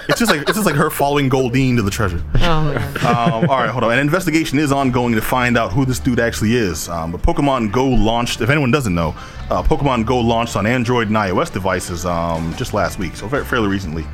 it's 0.09 0.19
just 0.19 0.31
like 0.31 0.43
it's 0.43 0.55
just 0.55 0.67
like 0.67 0.75
her 0.75 0.91
following 0.91 1.29
Goldeen 1.31 1.77
to 1.77 1.83
the 1.83 1.91
treasure. 1.91 2.23
Oh 2.37 2.65
man. 2.65 2.97
Um, 3.07 3.49
all 3.51 3.59
right, 3.59 3.71
hold 3.71 3.85
on. 3.85 3.93
An 3.93 3.99
investigation 3.99 4.59
is 4.59 4.73
ongoing 4.73 5.15
to 5.15 5.21
find 5.21 5.57
out 5.59 5.73
who 5.73 5.85
this 5.85 5.99
dude 5.99 6.21
actually 6.21 6.55
is. 6.55 6.89
Um, 6.89 7.13
but 7.13 7.23
Pokemon 7.23 7.73
Go 7.73 7.87
launched. 7.89 8.41
If 8.41 8.51
anyone 8.51 8.71
doesn't 8.71 8.95
know, 8.95 9.15
uh, 9.51 9.63
Pokemon 9.63 10.07
Go 10.07 10.19
launched 10.21 10.57
on 10.57 10.67
Android 10.67 11.09
and 11.09 11.17
iOS 11.17 11.53
devices 11.53 12.07
um, 12.07 12.55
just 12.57 12.75
last 12.75 12.99
week, 12.99 13.17
so 13.17 13.27
very, 13.27 13.45
fairly 13.45 13.69
recently. 13.69 14.05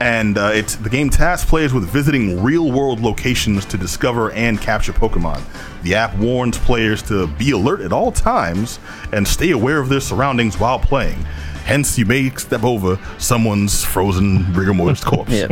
And 0.00 0.36
uh, 0.36 0.50
it's 0.52 0.76
the 0.76 0.90
game 0.90 1.10
tasks 1.10 1.48
players 1.48 1.72
with 1.72 1.88
visiting 1.88 2.42
real-world 2.42 3.00
locations 3.00 3.64
to 3.66 3.76
discover 3.76 4.32
and 4.32 4.60
capture 4.60 4.92
Pokemon. 4.92 5.42
The 5.82 5.94
app 5.94 6.16
warns 6.16 6.58
players 6.58 7.02
to 7.04 7.26
be 7.28 7.52
alert 7.52 7.80
at 7.80 7.92
all 7.92 8.10
times 8.10 8.80
and 9.12 9.26
stay 9.26 9.50
aware 9.52 9.78
of 9.78 9.88
their 9.88 10.00
surroundings 10.00 10.58
while 10.58 10.78
playing. 10.78 11.24
Hence, 11.64 11.98
you 11.98 12.04
may 12.06 12.30
step 12.30 12.64
over 12.64 12.98
someone's 13.18 13.84
frozen 13.84 14.52
rigor 14.52 14.74
mortis 14.74 15.02
corpse. 15.04 15.30
Yeah. 15.32 15.46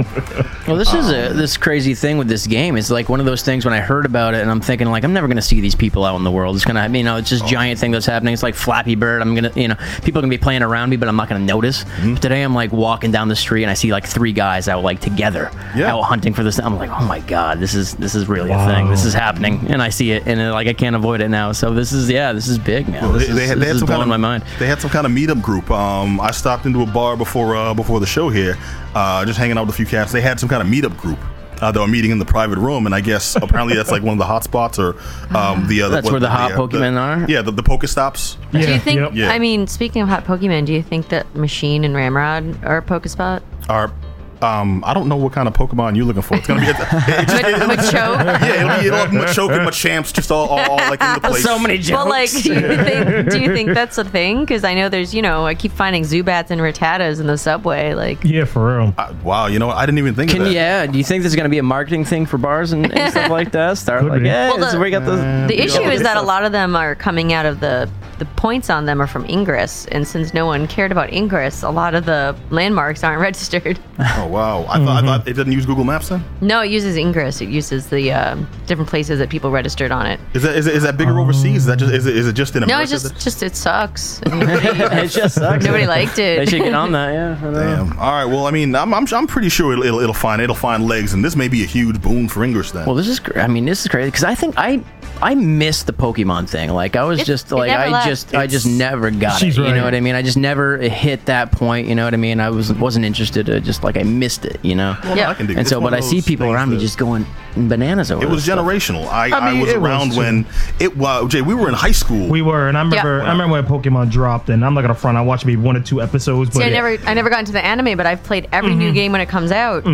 Well, 0.67 0.77
this 0.77 0.93
is 0.93 1.11
a 1.11 1.33
this 1.33 1.57
crazy 1.57 1.95
thing 1.95 2.19
with 2.19 2.29
this 2.29 2.47
game. 2.47 2.77
It's 2.77 2.91
like 2.91 3.09
one 3.09 3.21
of 3.21 3.27
those 3.27 3.43
things 3.43 3.65
when 3.65 3.75
I 3.75 3.81
heard 3.81 4.05
about 4.07 4.35
it, 4.35 4.43
and 4.43 4.51
I'm 4.51 4.61
thinking 4.61 4.89
like 4.89 5.05
I'm 5.05 5.13
never 5.13 5.29
gonna 5.29 5.41
see 5.43 5.61
these 5.61 5.75
people 5.75 6.05
out 6.05 6.17
in 6.17 6.25
the 6.25 6.31
world. 6.31 6.57
It's 6.57 6.65
gonna, 6.65 6.89
you 6.91 7.05
know, 7.05 7.17
it's 7.17 7.31
this 7.31 7.43
giant 7.43 7.79
thing 7.81 7.91
that's 7.93 8.07
happening. 8.07 8.35
It's 8.35 8.43
like 8.43 8.55
Flappy 8.55 8.95
Bird. 8.95 9.23
I'm 9.23 9.35
gonna, 9.35 9.53
you 9.55 9.69
know, 9.69 9.77
people 10.03 10.19
are 10.19 10.23
gonna 10.23 10.29
be 10.31 10.39
playing 10.39 10.63
around 10.63 10.91
me, 10.91 10.97
but 10.97 11.09
I'm 11.09 11.17
not 11.17 11.29
gonna 11.29 11.45
notice. 11.45 11.85
But 12.03 12.21
today 12.23 12.43
I'm 12.43 12.55
like 12.55 12.73
walking 12.73 13.11
down 13.13 13.29
the 13.29 13.37
street 13.37 13.63
and 13.63 13.71
I 13.71 13.75
see 13.75 13.93
like 13.93 14.07
three 14.07 14.33
guys 14.33 14.69
out 14.69 14.83
like 14.83 15.01
together, 15.01 15.51
Yeah. 15.77 15.93
out 15.95 16.03
hunting 16.03 16.35
for 16.35 16.43
this. 16.43 16.59
I'm 16.59 16.77
like, 16.77 16.91
oh 16.91 17.05
my 17.07 17.21
god, 17.21 17.61
this 17.61 17.75
is 17.75 17.95
this 17.95 18.15
is 18.15 18.29
really 18.29 18.51
a 18.51 18.67
thing. 18.67 18.91
This 18.91 19.05
is 19.05 19.15
happening, 19.15 19.67
and 19.69 19.81
I 19.83 19.89
see 19.91 20.13
it, 20.13 20.27
and 20.27 20.41
uh, 20.41 20.53
like 20.53 20.67
I 20.67 20.73
can't 20.75 20.97
avoid 20.97 21.21
it 21.21 21.29
now. 21.29 21.53
So 21.53 21.73
this 21.73 21.93
is 21.93 22.11
yeah, 22.11 22.33
this 22.33 22.49
is 22.49 22.59
big, 22.59 22.89
man. 22.89 23.13
This 23.13 23.25
they, 23.25 23.29
is, 23.31 23.37
they 23.37 23.47
had, 23.47 23.59
they 23.59 23.67
had 23.67 23.77
some 23.79 23.87
blowing 23.87 24.01
kind 24.03 24.13
of, 24.15 24.21
my 24.21 24.29
mind. 24.39 24.45
They 24.59 24.67
had 24.67 24.81
some 24.81 24.91
kind 24.91 25.07
of 25.07 25.13
meetup 25.13 25.41
group. 25.43 25.71
Um, 25.71 26.00
I 26.21 26.31
stopped 26.31 26.67
into 26.67 26.83
a 26.83 26.87
bar 26.87 27.17
before 27.17 27.57
uh, 27.57 27.75
before 27.75 28.01
the 28.01 28.07
show 28.07 28.29
here, 28.29 28.57
uh, 28.95 29.25
just 29.25 29.39
hanging 29.39 29.59
out 29.59 29.67
with 29.67 29.75
a 29.75 29.77
few 29.77 29.87
cats. 29.87 30.13
They 30.13 30.21
had 30.21 30.41
some 30.41 30.49
kind 30.49 30.63
of 30.63 30.69
meetup 30.69 30.97
group. 30.99 31.19
Uh, 31.61 31.71
they 31.71 31.79
were 31.79 31.87
meeting 31.87 32.11
in 32.11 32.19
the 32.19 32.25
private 32.25 32.59
room, 32.59 32.87
and 32.87 32.95
I 32.95 33.01
guess 33.01 33.37
apparently 33.43 33.77
that's 33.77 33.91
like 33.91 34.03
one 34.03 34.13
of 34.13 34.19
the 34.19 34.25
hot 34.25 34.45
spots 34.45 34.79
or 34.79 34.97
um, 35.37 35.67
the 35.69 35.83
other. 35.83 35.97
That's 35.97 36.11
where 36.11 36.21
the 36.21 36.31
hot 36.31 36.53
Pokemon 36.53 36.97
are? 36.99 37.31
Yeah, 37.31 37.43
the, 37.43 37.51
the 37.53 37.63
Pokestops. 37.63 38.37
do 38.53 38.59
you 38.61 38.79
think? 38.79 39.01
yep. 39.01 39.13
Yeah. 39.15 39.31
I 39.31 39.39
mean, 39.39 39.67
speaking 39.67 40.01
of 40.03 40.09
hot 40.09 40.25
Pokemon, 40.25 40.67
do 40.67 40.73
you 40.73 40.83
think 40.83 41.09
that 41.11 41.35
Machine 41.35 41.85
and 41.85 41.95
Ramrod 41.95 42.65
are 42.65 42.79
a 42.79 42.83
Pokespot? 42.83 43.43
Are 43.69 43.93
um, 44.43 44.83
I 44.87 44.95
don't 44.95 45.09
know 45.09 45.17
what 45.17 45.33
kind 45.33 45.47
of 45.49 45.55
Pokemon 45.55 45.97
you're 45.97 46.05
looking 46.05 46.23
for. 46.23 46.37
It's 46.37 46.47
gonna 46.47 46.61
be. 46.61 46.67
It, 46.71 46.77
it 46.77 47.29
just, 47.29 47.43
it, 47.43 47.55
Machoke? 47.57 48.25
yeah, 48.25 48.55
it'll 48.67 48.81
be 48.81 48.87
it'll 48.87 48.99
have 48.99 49.11
Machoke 49.11 49.57
and 49.57 49.67
Machamps 49.69 50.13
just 50.13 50.31
all, 50.31 50.49
all, 50.49 50.59
all 50.59 50.77
like 50.77 51.01
in 51.01 51.15
the 51.15 51.21
place. 51.29 51.43
So 51.43 51.59
many 51.59 51.79
jokes. 51.79 51.91
Well, 51.97 52.09
like, 52.09 52.31
do 52.31 52.53
you 52.55 52.61
think? 52.85 53.31
Do 53.31 53.41
you 53.41 53.55
think 53.55 53.71
that's 53.75 53.99
a 53.99 54.05
thing? 54.05 54.41
Because 54.41 54.65
I 54.65 54.75
know 54.75 54.89
there's, 54.89 55.15
you 55.15 55.23
know, 55.23 55.47
I 55.47 55.55
keep 55.55 55.73
finding 55.73 56.03
Zubats 56.05 56.51
and 56.51 56.61
Rattatas 56.61 57.21
in 57.21 57.27
the 57.27 57.37
subway. 57.39 57.95
Like, 57.95 58.23
Yeah, 58.25 58.45
for 58.45 58.79
real. 58.79 58.95
Uh, 58.99 59.15
wow, 59.23 59.47
you 59.47 59.59
know 59.59 59.67
what? 59.69 59.77
I 59.77 59.87
didn't 59.87 59.99
even 59.99 60.15
think 60.15 60.31
Can 60.31 60.41
of 60.43 60.47
that. 60.49 60.53
yeah? 60.55 60.87
Do 60.87 60.99
you 60.99 61.05
think 61.05 61.23
there's 61.23 61.37
going 61.37 61.45
to 61.45 61.51
be 61.51 61.59
a 61.59 61.63
marketing 61.63 62.05
thing 62.05 62.27
for 62.27 62.39
bars 62.39 62.73
and, 62.73 62.93
and 62.93 63.11
stuff 63.11 63.31
like 63.31 63.53
that? 63.53 63.79
Start 63.79 64.01
Could 64.03 64.11
like, 64.11 64.23
be. 64.23 64.29
yeah, 64.29 64.51
Well, 64.51 64.73
the- 64.73 64.79
we 64.81 64.91
got 64.91 65.05
the. 65.05 65.17
the 65.49 65.61
issue 65.63 65.83
is 65.83 66.03
that 66.03 66.17
a 66.17 66.21
a- 66.21 66.23
lot 66.23 66.45
of 66.45 66.53
them 66.53 66.75
are 66.77 66.95
coming 66.95 67.33
out 67.33 67.47
of 67.47 67.61
the 67.61 67.91
the 68.19 68.25
points 68.37 68.69
on 68.69 68.85
them 68.85 69.01
are 69.01 69.07
from 69.07 69.25
Ingress, 69.25 69.87
and 69.87 70.07
since 70.07 70.35
no 70.35 70.45
one 70.45 70.67
cared 70.67 70.93
about 70.93 71.11
Ingress, 71.11 71.63
a 71.63 71.71
lot 71.71 71.95
of 71.95 72.05
the 72.05 72.37
landmarks 72.51 73.03
aren't 73.03 73.19
registered. 73.19 73.79
Oh 73.99 74.27
wow, 74.31 74.65
I, 74.69 74.79
thought 74.85 75.05
I 75.05 75.07
thought 75.07 75.29
it 75.29 75.35
doesn't 75.35 75.53
use 75.53 75.67
Google 75.67 75.85
Maps 75.85 76.09
then. 76.09 76.25
No, 76.41 76.61
it 76.63 76.71
uses 76.71 76.97
Ingress. 76.97 77.41
It 77.41 77.49
uses 77.49 77.89
the 77.89 78.13
um, 78.13 78.49
different 78.67 78.89
places 78.89 79.19
that 79.19 79.29
people 79.31 79.51
registered 79.51 79.91
on 79.93 80.07
it. 80.07 80.21
Is 80.35 80.43
that 80.43 80.57
is, 80.57 80.67
it, 80.67 80.75
is 80.75 80.83
that 80.85 80.97
bigger 80.97 81.19
overseas? 81.19 81.57
Is 81.59 81.67
that 81.67 81.79
just 81.79 81.93
is 81.93 82.07
it, 82.07 82.17
is 82.17 82.27
it 82.27 82.33
just 82.35 82.55
in 82.57 82.61
No, 82.61 82.67
America? 82.67 82.85
it 82.85 82.91
just 82.91 83.05
that- 83.09 83.19
just 83.19 83.43
it 83.43 83.57
sucks. 83.57 84.21
Nobody, 84.27 84.53
it 84.55 85.09
just 85.11 85.35
sucks. 85.35 85.65
nobody 85.65 85.87
liked 85.87 86.13
it. 86.19 86.37
They 86.37 86.43
it. 86.43 86.49
should 86.49 86.63
get 86.63 86.75
on 86.75 86.93
that. 86.93 87.13
Yeah. 87.13 87.39
I 87.41 87.51
know. 87.51 87.61
Damn. 87.87 87.99
All 87.99 88.13
right. 88.13 88.25
Well, 88.25 88.47
I 88.47 88.51
mean, 88.51 88.75
I'm, 88.75 88.95
I'm, 88.95 89.07
I'm 89.13 89.27
pretty 89.27 89.49
sure 89.49 89.73
it'll, 89.73 89.85
it'll, 89.85 90.01
it'll 90.01 90.15
find 90.15 90.41
it'll 90.41 90.55
find 90.55 90.87
legs, 90.87 91.13
and 91.15 91.25
this 91.25 91.37
may 91.37 91.49
be 91.49 91.63
a 91.63 91.67
huge 91.67 92.01
boon 92.01 92.29
for 92.29 92.45
Ingress 92.45 92.71
then. 92.73 92.87
Well, 92.87 92.95
this 92.95 93.09
is. 93.09 93.21
cr- 93.21 93.39
I 93.39 93.47
mean, 93.47 93.65
this 93.65 93.81
is 93.83 93.89
crazy 93.89 94.09
because 94.09 94.25
I 94.25 94.35
think 94.35 94.55
I. 94.57 94.83
I 95.23 95.35
missed 95.35 95.87
the 95.87 95.93
Pokemon 95.93 96.49
thing. 96.49 96.71
Like 96.71 96.97
I 96.97 97.05
was 97.05 97.21
It- 97.21 97.27
just 97.27 97.53
it 97.53 97.55
like 97.55 97.69
never 97.69 97.83
I 97.83 97.89
left. 97.91 98.09
just 98.09 98.35
I 98.35 98.47
just 98.47 98.67
never 98.67 99.11
got 99.11 99.39
She's 99.39 99.59
it. 99.59 99.61
You 99.61 99.67
right. 99.67 99.77
know 99.77 99.85
what 99.85 99.95
I 99.95 100.01
mean? 100.01 100.15
I 100.15 100.23
just 100.23 100.39
never 100.39 100.79
hit 100.79 101.27
that 101.27 101.53
point. 101.53 101.89
You 101.89 101.95
know 101.95 102.07
what 102.07 102.15
I 102.15 102.17
mean? 102.17 102.41
I 102.41 102.49
was 102.49 102.73
wasn't 102.73 103.05
interested. 103.05 103.51
I 103.51 103.59
just 103.59 103.85
like 103.85 103.99
I 103.99 104.03
missed 104.21 104.45
it. 104.45 104.59
You 104.63 104.75
know. 104.77 104.97
Well, 105.03 105.17
Yeah. 105.17 105.31
I 105.31 105.35
can 105.35 105.47
dig 105.47 105.57
it. 105.57 105.59
And 105.59 105.61
It's 105.63 105.71
so, 105.71 105.81
one 105.81 105.91
but 105.91 105.97
I 105.97 106.01
see 106.01 106.23
people 106.23 106.53
around 106.53 106.71
me 106.71 106.79
just 106.79 106.97
going 106.99 107.27
bananas 107.57 108.13
over. 108.13 108.23
It 108.23 108.29
was 108.29 108.45
this 108.47 108.55
stuff. 108.55 108.65
generational. 108.65 109.09
I, 109.09 109.31
I, 109.31 109.39
I 109.39 109.51
mean, 109.51 109.61
was 109.61 109.69
was 109.69 109.77
around 109.77 110.13
too. 110.13 110.19
when 110.19 110.47
it. 110.79 110.97
Well, 110.97 111.27
Jay, 111.27 111.43
we 111.43 111.55
were 111.55 111.69
in 111.69 111.75
high 111.75 111.91
school. 111.91 112.29
We 112.29 112.43
were, 112.43 112.69
and 112.69 112.79
I 112.79 112.83
remember, 112.83 113.19
Yeah. 113.19 113.25
I 113.25 113.33
remember 113.33 113.53
when 113.55 113.67
Pokemon 113.67 114.11
dropped, 114.13 114.49
and 114.51 114.65
I'm 114.65 114.75
not 114.75 114.83
gonna 114.83 114.95
front. 114.95 115.19
I 115.19 115.23
watched 115.23 115.47
maybe 115.47 115.61
one 115.61 115.77
or 115.77 115.81
two 115.81 116.01
episodes, 116.01 116.51
but 116.51 116.61
See, 116.61 116.65
I 116.67 116.69
never 116.71 116.97
I 117.07 117.15
never 117.15 117.29
got 117.31 117.41
into 117.41 117.53
the 117.53 117.65
anime, 117.65 117.97
but 117.97 118.07
I've 118.07 118.23
played 118.23 118.49
every 118.53 118.71
Mm-hmm. 118.71 118.79
new 118.79 118.93
game 118.93 119.11
when 119.13 119.21
it 119.21 119.29
comes 119.29 119.51
out. 119.51 119.85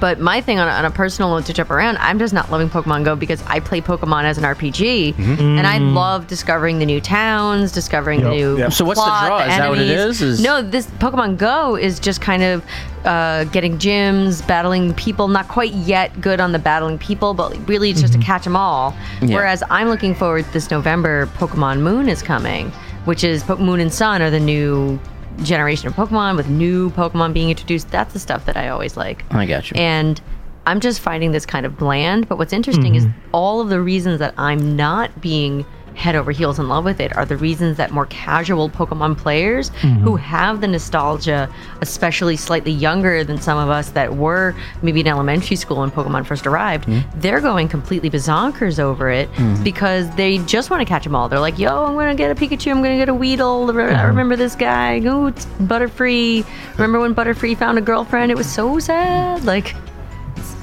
But 0.00 0.20
my 0.20 0.40
thing 0.40 0.58
on 0.58 0.68
a, 0.68 0.70
on 0.70 0.84
a 0.84 0.90
personal 0.90 1.30
note 1.34 1.46
to 1.46 1.52
jump 1.52 1.70
around, 1.70 1.96
I'm 1.98 2.18
just 2.18 2.34
not 2.34 2.50
loving 2.50 2.68
Pokemon 2.68 3.04
Go 3.04 3.16
because 3.16 3.42
I 3.46 3.60
play 3.60 3.80
Pokemon 3.80 4.24
as 4.24 4.36
an 4.38 4.44
RPG, 4.44 5.14
Mm-hmm. 5.14 5.40
and 5.58 5.66
I 5.66 5.78
love 5.78 6.26
discovering 6.26 6.78
the 6.78 6.86
new 6.86 7.00
towns, 7.00 7.72
discovering 7.72 8.20
the 8.22 8.28
Yep. 8.30 8.36
new. 8.36 8.58
Yep. 8.58 8.72
So 8.72 8.84
what's 8.84 9.00
the 9.00 9.06
draw? 9.06 9.38
Is 9.40 9.48
that 9.56 9.68
what 9.68 9.78
it 9.78 9.88
is? 9.90 10.20
Is- 10.22 10.42
No, 10.42 10.62
this 10.62 10.86
Pokemon 10.86 11.38
Go 11.38 11.76
is 11.76 11.98
just 11.98 12.20
kind 12.20 12.42
of 12.42 12.64
uh, 13.04 13.44
getting 13.44 13.78
gyms, 13.78 14.46
battling 14.46 14.92
people. 14.94 15.28
Not 15.28 15.48
quite 15.48 15.72
yet 15.72 16.20
good 16.20 16.40
on 16.40 16.52
the 16.52 16.58
battling 16.58 16.98
people, 16.98 17.34
but 17.34 17.56
really 17.68 17.90
it's 17.90 18.00
just 18.00 18.12
to 18.14 18.18
catch 18.18 18.44
them 18.44 18.56
all. 18.56 18.94
Yeah. 19.22 19.36
Whereas 19.36 19.62
I'm 19.70 19.88
looking 19.88 20.14
forward 20.14 20.44
this 20.52 20.70
November. 20.70 21.26
Pokemon 21.38 21.80
Moon 21.80 22.08
is 22.08 22.20
coming, 22.22 22.70
which 23.04 23.22
is 23.24 23.42
po- 23.44 23.56
Moon 23.56 23.78
and 23.80 23.92
Sun 23.92 24.22
are 24.22 24.30
the 24.30 24.40
new 24.40 24.98
generation 25.42 25.88
of 25.88 25.94
Pokemon 25.94 26.36
with 26.36 26.48
new 26.48 26.90
Pokemon 26.90 27.32
being 27.32 27.50
introduced. 27.50 27.90
That's 27.90 28.12
the 28.12 28.18
stuff 28.18 28.46
that 28.46 28.56
I 28.56 28.68
always 28.68 28.96
like. 28.96 29.24
I 29.32 29.46
got 29.46 29.70
you. 29.70 29.76
And 29.76 30.20
I'm 30.66 30.80
just 30.80 31.00
finding 31.00 31.32
this 31.32 31.46
kind 31.46 31.64
of 31.64 31.76
bland. 31.76 32.28
But 32.28 32.38
what's 32.38 32.52
interesting 32.52 32.94
is 32.94 33.06
mm-hmm. 33.06 33.28
all 33.32 33.60
of 33.60 33.68
the 33.68 33.80
reasons 33.80 34.18
that 34.18 34.34
I'm 34.36 34.76
not 34.76 35.20
being 35.20 35.64
head 35.96 36.14
over 36.14 36.30
heels 36.30 36.58
in 36.58 36.68
love 36.68 36.84
with 36.84 37.00
it 37.00 37.16
are 37.16 37.24
the 37.24 37.36
reasons 37.36 37.78
that 37.78 37.90
more 37.90 38.06
casual 38.06 38.68
Pokemon 38.68 39.16
players 39.16 39.70
mm-hmm. 39.70 40.00
who 40.02 40.16
have 40.16 40.60
the 40.60 40.68
nostalgia, 40.68 41.52
especially 41.80 42.36
slightly 42.36 42.70
younger 42.70 43.24
than 43.24 43.40
some 43.40 43.58
of 43.58 43.70
us 43.70 43.90
that 43.90 44.14
were 44.16 44.54
maybe 44.82 45.00
in 45.00 45.06
elementary 45.06 45.56
school 45.56 45.78
when 45.78 45.90
Pokemon 45.90 46.26
first 46.26 46.46
arrived, 46.46 46.86
mm-hmm. 46.86 47.20
they're 47.20 47.40
going 47.40 47.66
completely 47.66 48.10
bazonkers 48.10 48.78
over 48.78 49.10
it 49.10 49.30
mm-hmm. 49.32 49.64
because 49.64 50.14
they 50.16 50.38
just 50.38 50.70
want 50.70 50.80
to 50.80 50.84
catch 50.84 51.04
them 51.04 51.14
all. 51.14 51.28
They're 51.28 51.40
like, 51.40 51.58
yo, 51.58 51.86
I'm 51.86 51.94
going 51.94 52.14
to 52.14 52.14
get 52.14 52.30
a 52.30 52.34
Pikachu, 52.34 52.70
I'm 52.70 52.82
going 52.82 52.98
to 52.98 52.98
get 52.98 53.08
a 53.08 53.14
Weedle. 53.14 53.70
I 53.70 54.02
remember 54.02 54.36
this 54.36 54.54
guy. 54.54 55.00
Oh, 55.06 55.26
it's 55.26 55.46
Butterfree. 55.46 56.46
Remember 56.74 57.00
when 57.00 57.14
Butterfree 57.14 57.56
found 57.56 57.78
a 57.78 57.80
girlfriend? 57.80 58.30
It 58.30 58.36
was 58.36 58.52
so 58.52 58.78
sad. 58.78 59.44
Like, 59.44 59.74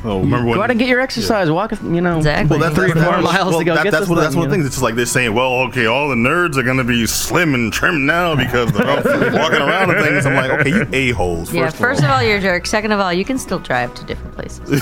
Oh, 0.06 0.20
remember 0.20 0.46
when? 0.48 0.56
Go 0.58 0.64
out 0.64 0.70
and 0.70 0.78
get 0.80 0.90
your 0.90 1.00
exercise. 1.00 1.50
Walk, 1.50 1.72
you 1.82 2.02
know, 2.02 2.18
Exactly. 2.18 2.58
well, 2.58 2.70
that, 2.70 2.76
three 2.76 2.92
or 2.92 2.96
four 2.96 3.22
miles 3.22 3.52
well, 3.52 3.60
to 3.60 3.66
go 3.66 3.76
that- 3.76 3.84
get 3.86 3.92
that's 3.92 4.02
this 4.02 4.10
what 4.10 4.20
that's 4.20 4.36
one 4.36 4.46
you 4.46 4.52
thing. 4.52 4.60
know? 4.62 4.66
It's 4.66 4.76
just 4.76 4.84
like 4.84 4.96
they're 4.96 5.06
saying, 5.06 5.34
well, 5.34 5.54
okay, 5.70 5.86
all 5.86 6.10
the 6.10 6.16
nerds 6.16 6.58
are 6.58 6.64
gonna 6.64 6.84
be 6.84 7.06
slim 7.08 7.54
and 7.56 7.72
trim 7.72 8.06
now 8.06 8.36
because 8.36 8.72
they're 8.74 8.86
walking 9.32 9.62
around 9.62 9.92
and 9.92 10.04
things. 10.06 10.26
I'm 10.26 10.36
like, 10.36 10.52
okay, 10.60 10.70
you 10.72 10.88
a 10.92 11.12
holes. 11.12 11.54
Yeah, 11.54 11.68
First, 11.68 11.78
first 11.78 12.00
of 12.00 12.06
of 12.06 12.12
all. 12.12 12.18
all, 12.18 12.24
you're 12.24 12.38
a 12.38 12.42
jerk. 12.42 12.66
Second 12.68 12.92
of 12.92 13.00
all, 13.00 13.14
you 13.14 13.24
can 13.24 13.38
still 13.38 13.60
drive 13.60 13.94
to 13.96 14.04
different 14.06 14.36
places. 14.36 14.60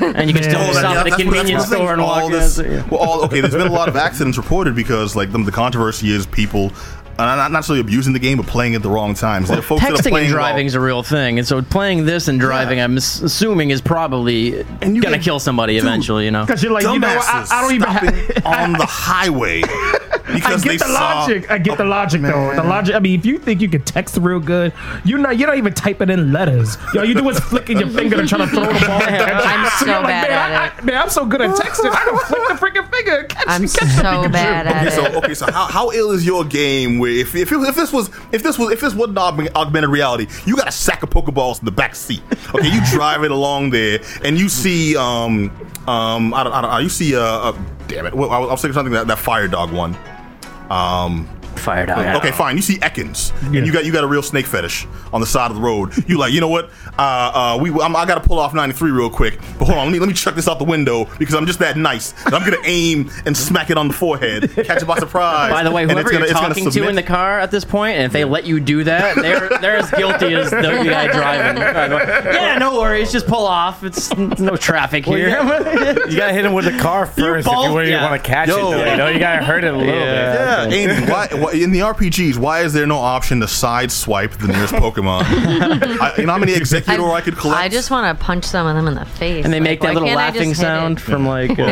and 0.00 0.28
you 0.28 0.34
can 0.34 0.42
still 0.42 0.60
Yeah, 0.60 0.72
stop 0.72 0.94
Yeah, 0.94 1.00
at 1.00 1.06
a 1.06 1.10
what- 1.10 1.20
convenience 1.20 1.50
what 1.70 1.78
I'm 1.80 1.86
store 1.86 1.92
and 1.92 2.00
saying. 2.00 2.08
walk 2.08 2.22
all 2.22 2.26
in. 2.26 2.32
this, 2.32 2.58
well, 2.90 3.00
all, 3.00 3.24
okay, 3.24 3.40
there's 3.42 3.52
been 3.54 3.66
a 3.66 3.70
lot 3.72 3.88
of 3.90 3.96
accidents 3.96 4.38
reported 4.38 4.74
because 4.74 5.14
like 5.14 5.32
the, 5.32 5.38
the 5.42 5.52
controversy 5.52 6.10
is 6.10 6.24
people. 6.26 6.72
Uh, 7.18 7.24
not 7.26 7.36
not 7.36 7.52
necessarily 7.52 7.80
abusing 7.80 8.12
the 8.14 8.18
game, 8.18 8.38
but 8.38 8.46
playing 8.46 8.74
at 8.74 8.82
the 8.82 8.88
wrong 8.88 9.14
times. 9.14 9.48
There 9.48 9.58
are 9.58 9.62
folks 9.62 9.82
that 9.82 9.92
are 9.92 9.94
Texting 9.96 10.10
playing 10.10 10.26
and 10.28 10.34
while- 10.34 10.44
driving 10.48 10.66
is 10.66 10.74
a 10.74 10.80
real 10.80 11.02
thing, 11.02 11.38
and 11.38 11.46
so 11.46 11.60
playing 11.62 12.06
this 12.06 12.26
and 12.28 12.40
driving, 12.40 12.80
I'm 12.80 12.96
assuming, 12.96 13.70
is 13.70 13.80
probably 13.80 14.64
And 14.80 14.96
you 14.96 15.02
gonna 15.02 15.16
get- 15.18 15.24
kill 15.24 15.38
somebody 15.38 15.74
Dude, 15.74 15.84
eventually. 15.84 16.24
You 16.24 16.30
know, 16.30 16.44
Because 16.46 16.62
you're 16.62 16.72
like, 16.72 16.84
you 16.84 16.98
know, 16.98 17.08
I, 17.08 17.46
I 17.50 17.60
don't 17.62 17.74
even 17.74 17.88
stopping 17.90 18.14
have. 18.42 18.46
on 18.46 18.72
the 18.72 18.86
highway 18.86 19.62
I 19.64 19.98
because 20.34 20.62
they 20.62 20.76
get 20.76 20.80
the 20.80 20.92
saw. 20.94 21.20
logic. 21.20 21.50
I 21.50 21.58
get 21.58 21.78
the 21.78 21.84
logic 21.84 22.22
though. 22.22 22.54
The 22.54 22.62
logic. 22.62 22.94
I 22.94 22.98
mean, 22.98 23.18
if 23.18 23.26
you 23.26 23.38
think 23.38 23.60
you 23.60 23.68
can 23.68 23.82
text 23.82 24.16
real 24.18 24.40
good, 24.40 24.72
you're 25.04 25.18
not. 25.18 25.38
You're 25.38 25.48
not 25.48 25.58
even 25.58 25.72
typing 25.74 26.10
in 26.10 26.32
letters. 26.32 26.76
Yo, 26.94 27.02
you 27.02 27.14
do 27.14 27.28
is 27.28 27.38
flicking 27.40 27.78
your 27.78 27.88
finger 27.88 28.18
and 28.20 28.28
trying 28.28 28.48
to 28.48 28.54
throw 28.54 28.64
the 28.64 28.86
ball. 28.86 29.02
I'm 29.02 29.68
so 29.78 29.86
you're 29.86 30.02
bad 30.02 30.28
man, 30.28 30.30
at 30.30 30.60
I, 30.60 30.66
it. 30.66 30.72
I, 30.78 30.84
man, 30.84 30.96
I'm 31.02 31.10
so 31.10 31.24
good 31.26 31.40
at 31.40 31.50
texting. 31.56 31.90
I 31.90 32.04
can 32.04 32.18
flick 32.18 32.48
the 32.48 32.54
freaking 32.54 32.90
finger. 32.90 33.18
and 33.20 33.28
Catch, 33.28 33.44
I'm 33.48 33.62
catch 33.62 33.70
so 33.72 34.02
Pikachu. 34.02 34.32
bad 34.32 34.66
at 34.66 34.76
Okay, 34.76 34.86
it. 34.86 34.92
so 35.12 35.18
okay, 35.18 35.34
so 35.34 35.50
how, 35.52 35.66
how 35.66 35.90
ill 35.92 36.10
is 36.12 36.24
your 36.26 36.44
game? 36.44 36.98
Where 36.98 37.10
if 37.10 37.34
if, 37.34 37.50
if 37.52 37.74
this 37.76 37.92
was 37.92 38.10
if 38.32 38.42
this 38.42 38.58
was 38.58 38.70
if 38.72 38.80
this 38.80 38.94
wasn't 38.94 39.18
augmented 39.18 39.90
reality, 39.90 40.26
you 40.46 40.56
got 40.56 40.68
a 40.68 40.72
sack 40.72 41.02
of 41.02 41.10
pokeballs 41.10 41.58
in 41.60 41.64
the 41.64 41.70
back 41.72 41.94
seat. 41.94 42.22
Okay, 42.54 42.68
you 42.68 42.80
drive 42.90 43.24
it 43.24 43.30
along 43.30 43.70
there, 43.70 44.00
and 44.24 44.38
you 44.38 44.48
see 44.48 44.96
um 44.96 45.50
um 45.86 46.32
I 46.34 46.44
don't, 46.44 46.52
I 46.52 46.60
don't 46.60 46.70
know, 46.70 46.78
you 46.78 46.88
see 46.88 47.16
uh, 47.16 47.20
uh 47.20 47.58
damn 47.88 48.06
it, 48.06 48.14
well, 48.14 48.30
I 48.30 48.38
was, 48.38 48.48
I 48.48 48.52
was 48.52 48.60
thinking 48.62 48.74
something 48.74 48.92
that 48.94 49.06
that 49.06 49.18
fire 49.18 49.48
dog 49.48 49.72
one. 49.72 49.96
Um, 50.72 51.28
fired 51.62 51.88
out. 51.90 52.16
Okay, 52.16 52.32
fine. 52.32 52.56
You 52.56 52.62
see 52.62 52.78
Ekans, 52.78 53.32
Yeah. 53.52 53.58
and 53.58 53.66
you 53.66 53.72
got 53.72 53.84
you 53.84 53.92
got 53.92 54.04
a 54.04 54.06
real 54.06 54.22
snake 54.22 54.46
fetish 54.46 54.86
on 55.12 55.20
the 55.20 55.26
side 55.26 55.50
of 55.50 55.56
the 55.56 55.62
road. 55.62 55.92
You 56.08 56.18
like, 56.18 56.32
you 56.32 56.40
know 56.40 56.48
what? 56.48 56.70
Uh, 56.98 57.02
uh, 57.56 57.58
we 57.60 57.70
I'm, 57.80 57.96
I 57.96 58.04
got 58.04 58.16
to 58.22 58.28
pull 58.28 58.38
off 58.38 58.52
93 58.54 58.90
real 58.90 59.08
quick, 59.08 59.38
but 59.58 59.64
hold 59.66 59.78
on, 59.78 59.86
let 59.86 59.92
me 59.92 59.98
let 59.98 60.08
me 60.08 60.14
check 60.14 60.34
this 60.34 60.48
out 60.48 60.58
the 60.58 60.64
window 60.64 61.06
because 61.18 61.34
I'm 61.34 61.46
just 61.46 61.58
that 61.60 61.76
nice. 61.76 62.12
And 62.26 62.34
I'm 62.34 62.42
gonna 62.44 62.62
aim 62.64 63.10
and 63.24 63.36
smack 63.36 63.70
it 63.70 63.78
on 63.78 63.88
the 63.88 63.94
forehead, 63.94 64.50
catch 64.54 64.82
it 64.82 64.86
by 64.86 64.98
surprise. 64.98 65.50
By 65.50 65.62
the 65.62 65.70
way, 65.70 65.82
and 65.82 65.90
whoever 65.92 66.10
gonna- 66.10 66.26
you're 66.26 66.34
talking 66.34 66.70
to 66.70 66.88
in 66.88 66.94
the 66.96 67.02
car 67.02 67.40
at 67.40 67.50
this 67.50 67.64
point, 67.64 67.96
and 67.96 68.04
if 68.06 68.12
they 68.12 68.24
let 68.24 68.44
you 68.44 68.60
do 68.60 68.84
that, 68.84 69.16
they're 69.16 69.48
they're 69.60 69.76
as 69.76 69.90
guilty 69.92 70.34
as 70.34 70.50
the 70.50 70.60
guy 70.60 71.06
driving. 71.06 71.62
Yeah, 71.62 72.58
no 72.58 72.78
worries, 72.78 73.12
just 73.12 73.26
pull 73.26 73.46
off. 73.46 73.84
It's, 73.84 74.10
it's 74.10 74.40
no 74.40 74.56
traffic 74.56 75.04
here. 75.06 75.28
You 76.12 76.16
gotta 76.16 76.32
hit 76.32 76.44
him 76.44 76.52
with 76.52 76.64
the 76.64 76.76
car 76.78 77.06
first 77.06 77.46
if 77.46 77.52
both- 77.52 77.68
you 77.70 77.78
really 77.78 77.90
yeah. 77.90 78.08
want 78.10 78.22
to 78.22 78.28
catch 78.28 78.48
Yo. 78.48 78.56
it. 78.56 78.76
Though, 78.76 78.90
you 78.90 78.96
know, 78.96 79.08
you 79.08 79.18
gotta 79.18 79.44
hurt 79.44 79.64
it 79.64 79.72
a 79.72 79.76
little 79.76 79.92
bit. 79.92 79.94
Yeah, 80.02 80.64
Amy, 80.68 81.10
why, 81.10 81.28
why, 81.32 81.51
in 81.52 81.70
the 81.70 81.80
RPGs, 81.80 82.36
why 82.36 82.62
is 82.62 82.72
there 82.72 82.86
no 82.86 82.98
option 82.98 83.40
to 83.40 83.48
side 83.48 83.92
swipe 83.92 84.32
the 84.32 84.48
nearest 84.48 84.74
Pokemon? 84.74 85.22
I, 86.00 86.14
you 86.16 86.26
know 86.26 86.32
how 86.32 86.38
many 86.38 86.52
Exeggutor 86.54 87.12
I, 87.12 87.20
could 87.20 87.36
collect? 87.36 87.60
I 87.60 87.68
just 87.68 87.90
want 87.90 88.18
to 88.18 88.24
punch 88.24 88.44
some 88.44 88.66
of 88.66 88.74
them 88.74 88.88
in 88.88 88.94
the 88.94 89.04
face. 89.04 89.44
and 89.44 89.52
they 89.52 89.60
Like, 89.60 89.68
make 89.68 89.80
that 89.82 89.94
little 89.94 90.08
can't 90.08 90.20
I 90.20 90.26
just 90.28 90.36
laughing 90.38 90.54
sound 90.54 91.00
from 91.00 91.26
like, 91.26 91.50
uh, 91.58 91.64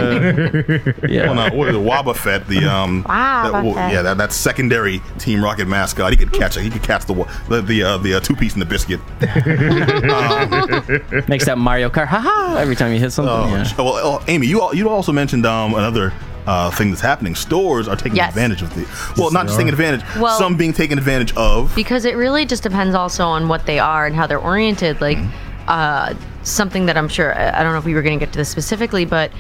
yeah. 1.09 1.31
Well, 1.31 1.35
no, 1.35 1.57
what 1.57 1.69
is 1.69 1.77
it, 1.77 1.81
Wobbuffet, 1.81 2.47
the 2.47 2.65
um, 2.67 3.03
that- 3.07 3.53
well, 3.53 3.65
yeah, 3.75 4.03
that, 4.03 4.19
that 4.19 4.33
secondary 4.33 5.01
Team 5.19 5.43
Rocket 5.43 5.67
mascot. 5.69 6.11
He 6.13 6.17
could 6.17 6.33
catch 6.33 6.57
it. 6.57 6.63
He 6.63 6.71
could 6.71 6.83
catch 6.83 7.07
the 7.07 7.15
the 7.49 7.63
the, 7.63 7.83
uh, 7.83 7.99
the 7.99 8.15
uh, 8.15 8.21
two 8.21 8.37
piece 8.37 8.55
in 8.55 8.61
the 8.61 8.67
biscuit. 8.67 9.01
Makes 11.29 11.47
that 11.47 11.59
Mario 11.59 11.89
Kart, 11.91 12.07
haha, 12.07 12.57
every 12.57 12.77
time 12.77 12.93
you 12.93 12.99
hit 12.99 13.13
something. 13.13 13.33
Oh, 13.33 13.47
yeah. 13.47 13.65
well, 13.79 13.95
oh, 13.97 14.25
Amy, 14.29 14.47
you 14.47 14.73
you 14.75 14.89
also 14.89 15.13
mentioned 15.13 15.47
um, 15.47 15.75
another 15.75 16.13
uh, 16.47 16.71
thing 16.71 16.91
that's 16.91 17.01
happening. 17.03 17.35
Stores 17.35 17.87
are 17.89 17.97
taking 17.97 18.17
Yes. 18.17 18.31
advantage 18.31 18.63
of 18.63 18.75
the. 18.75 18.87
Well, 19.21 19.31
not 19.31 19.47
just 19.47 19.57
taking 19.59 19.73
advantage. 19.73 20.03
Well- 20.19 20.39
some 20.39 20.57
being 20.57 20.73
taken 20.73 20.99
advantage 20.99 21.35
of. 21.37 21.73
because 21.75 22.05
it 22.05 22.17
really 22.17 22.45
just 22.47 22.63
depends 22.63 22.95
also 22.95 23.25
on 23.27 23.49
what 23.49 23.67
they 23.67 23.79
are 23.79 24.07
and 24.07 24.15
how 24.17 24.27
they're 24.27 24.39
oriented 24.39 25.01
like 25.01 25.19
Mm-hmm. 25.19 25.69
uh, 25.69 26.15
something 26.43 26.87
that 26.87 26.97
i'm 26.97 27.09
sure 27.09 27.35
i 27.39 27.61
I 27.61 27.63
don't 27.63 27.73
know 27.73 27.79
if 27.79 27.85
we 27.85 27.93
were 27.95 28.03
going 28.03 28.19
to 28.19 28.25
get 28.25 28.33
to 28.33 28.39
this 28.39 28.49
specifically 28.49 29.05
but 29.05 29.31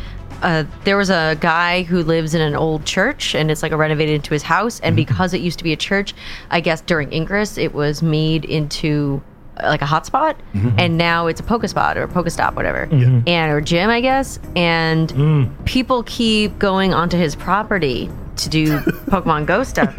uh, 0.43 0.65
there 0.85 0.97
was 0.97 1.11
a 1.11 1.37
guy 1.41 1.83
who 1.83 2.03
lives 2.03 2.35
in 2.35 2.41
an 2.43 2.55
old 2.55 2.85
church 2.85 3.35
and 3.35 3.51
it's 3.51 3.63
like 3.63 3.73
a 3.73 3.77
renovated 3.77 4.15
into 4.17 4.33
his 4.35 4.43
house 4.43 4.77
Mm-hmm. 4.77 4.87
and 4.87 4.97
because 4.97 5.33
it 5.35 5.41
used 5.41 5.59
to 5.59 5.65
be 5.65 5.73
a 5.73 5.77
church 5.77 6.15
i 6.51 6.61
guess 6.61 6.81
during 6.83 7.11
ingress 7.13 7.57
it 7.59 7.73
was 7.75 8.03
made 8.03 8.45
into 8.45 9.23
like 9.63 9.83
a 9.83 9.87
hotspot 9.87 10.37
Mm-hmm. 10.55 10.79
and 10.79 10.99
now 10.99 11.27
it's 11.27 11.41
a 11.41 11.45
pokespot 11.45 11.97
or 11.97 12.03
a 12.05 12.09
pokestop 12.09 12.55
whatever 12.57 12.83
and 12.91 13.53
or 13.53 13.61
gym 13.61 13.89
i 13.91 14.01
guess 14.01 14.39
and 14.57 15.11
Mm. 15.11 15.65
people 15.65 16.03
keep 16.05 16.59
going 16.59 16.93
onto 16.95 17.17
his 17.17 17.35
property 17.37 18.11
to 18.37 18.49
do 18.49 18.79
pokemon 19.11 19.45
go 19.47 19.63
stuff 19.63 19.95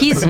he's 0.00 0.22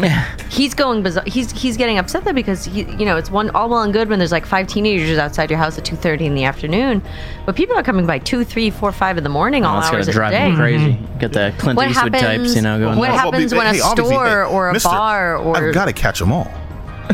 he's 0.50 0.74
going 0.74 1.02
bizarre. 1.02 1.24
He's 1.26 1.50
he's 1.52 1.76
getting 1.76 1.98
upset 1.98 2.24
though 2.24 2.32
because 2.32 2.64
he, 2.64 2.82
you 2.82 3.04
know 3.04 3.16
it's 3.16 3.30
one 3.30 3.50
all 3.50 3.68
well 3.68 3.82
and 3.82 3.92
good 3.92 4.08
when 4.08 4.18
there's 4.18 4.30
like 4.32 4.46
five 4.46 4.66
teenagers 4.66 5.18
outside 5.18 5.50
your 5.50 5.58
house 5.58 5.76
at 5.78 5.84
two 5.84 5.96
thirty 5.96 6.26
in 6.26 6.34
the 6.34 6.44
afternoon, 6.44 7.02
but 7.46 7.56
people 7.56 7.76
are 7.76 7.82
coming 7.82 8.06
by 8.06 8.18
two, 8.18 8.44
three, 8.44 8.70
four, 8.70 8.92
five 8.92 9.18
in 9.18 9.24
the 9.24 9.30
morning 9.30 9.64
all 9.64 9.78
Oh, 9.78 9.80
that's 9.80 9.92
hours 9.92 10.08
of 10.08 10.14
the 10.14 10.18
drive 10.18 10.30
day. 10.32 10.50
me 10.50 10.56
crazy. 10.56 10.98
Get 11.18 11.32
the 11.32 11.52
Clint 11.58 11.76
What 11.76 11.88
Eastwood 11.90 12.14
happens? 12.14 12.22
types, 12.52 12.56
you 12.56 12.62
know, 12.62 12.78
going. 12.78 12.98
what 12.98 13.08
Well, 13.10 13.18
happens 13.18 13.52
well, 13.52 13.64
when 13.64 13.74
a 13.74 13.76
hey, 13.76 13.80
obviously, 13.80 14.14
store 14.14 14.26
hey, 14.28 14.54
or 14.54 14.68
a 14.68 14.72
mister, 14.72 14.88
bar 14.88 15.36
or 15.38 15.56
I've 15.56 15.74
got 15.74 15.86
to 15.86 15.92
catch 15.92 16.18
them 16.20 16.30
all. 16.32 16.50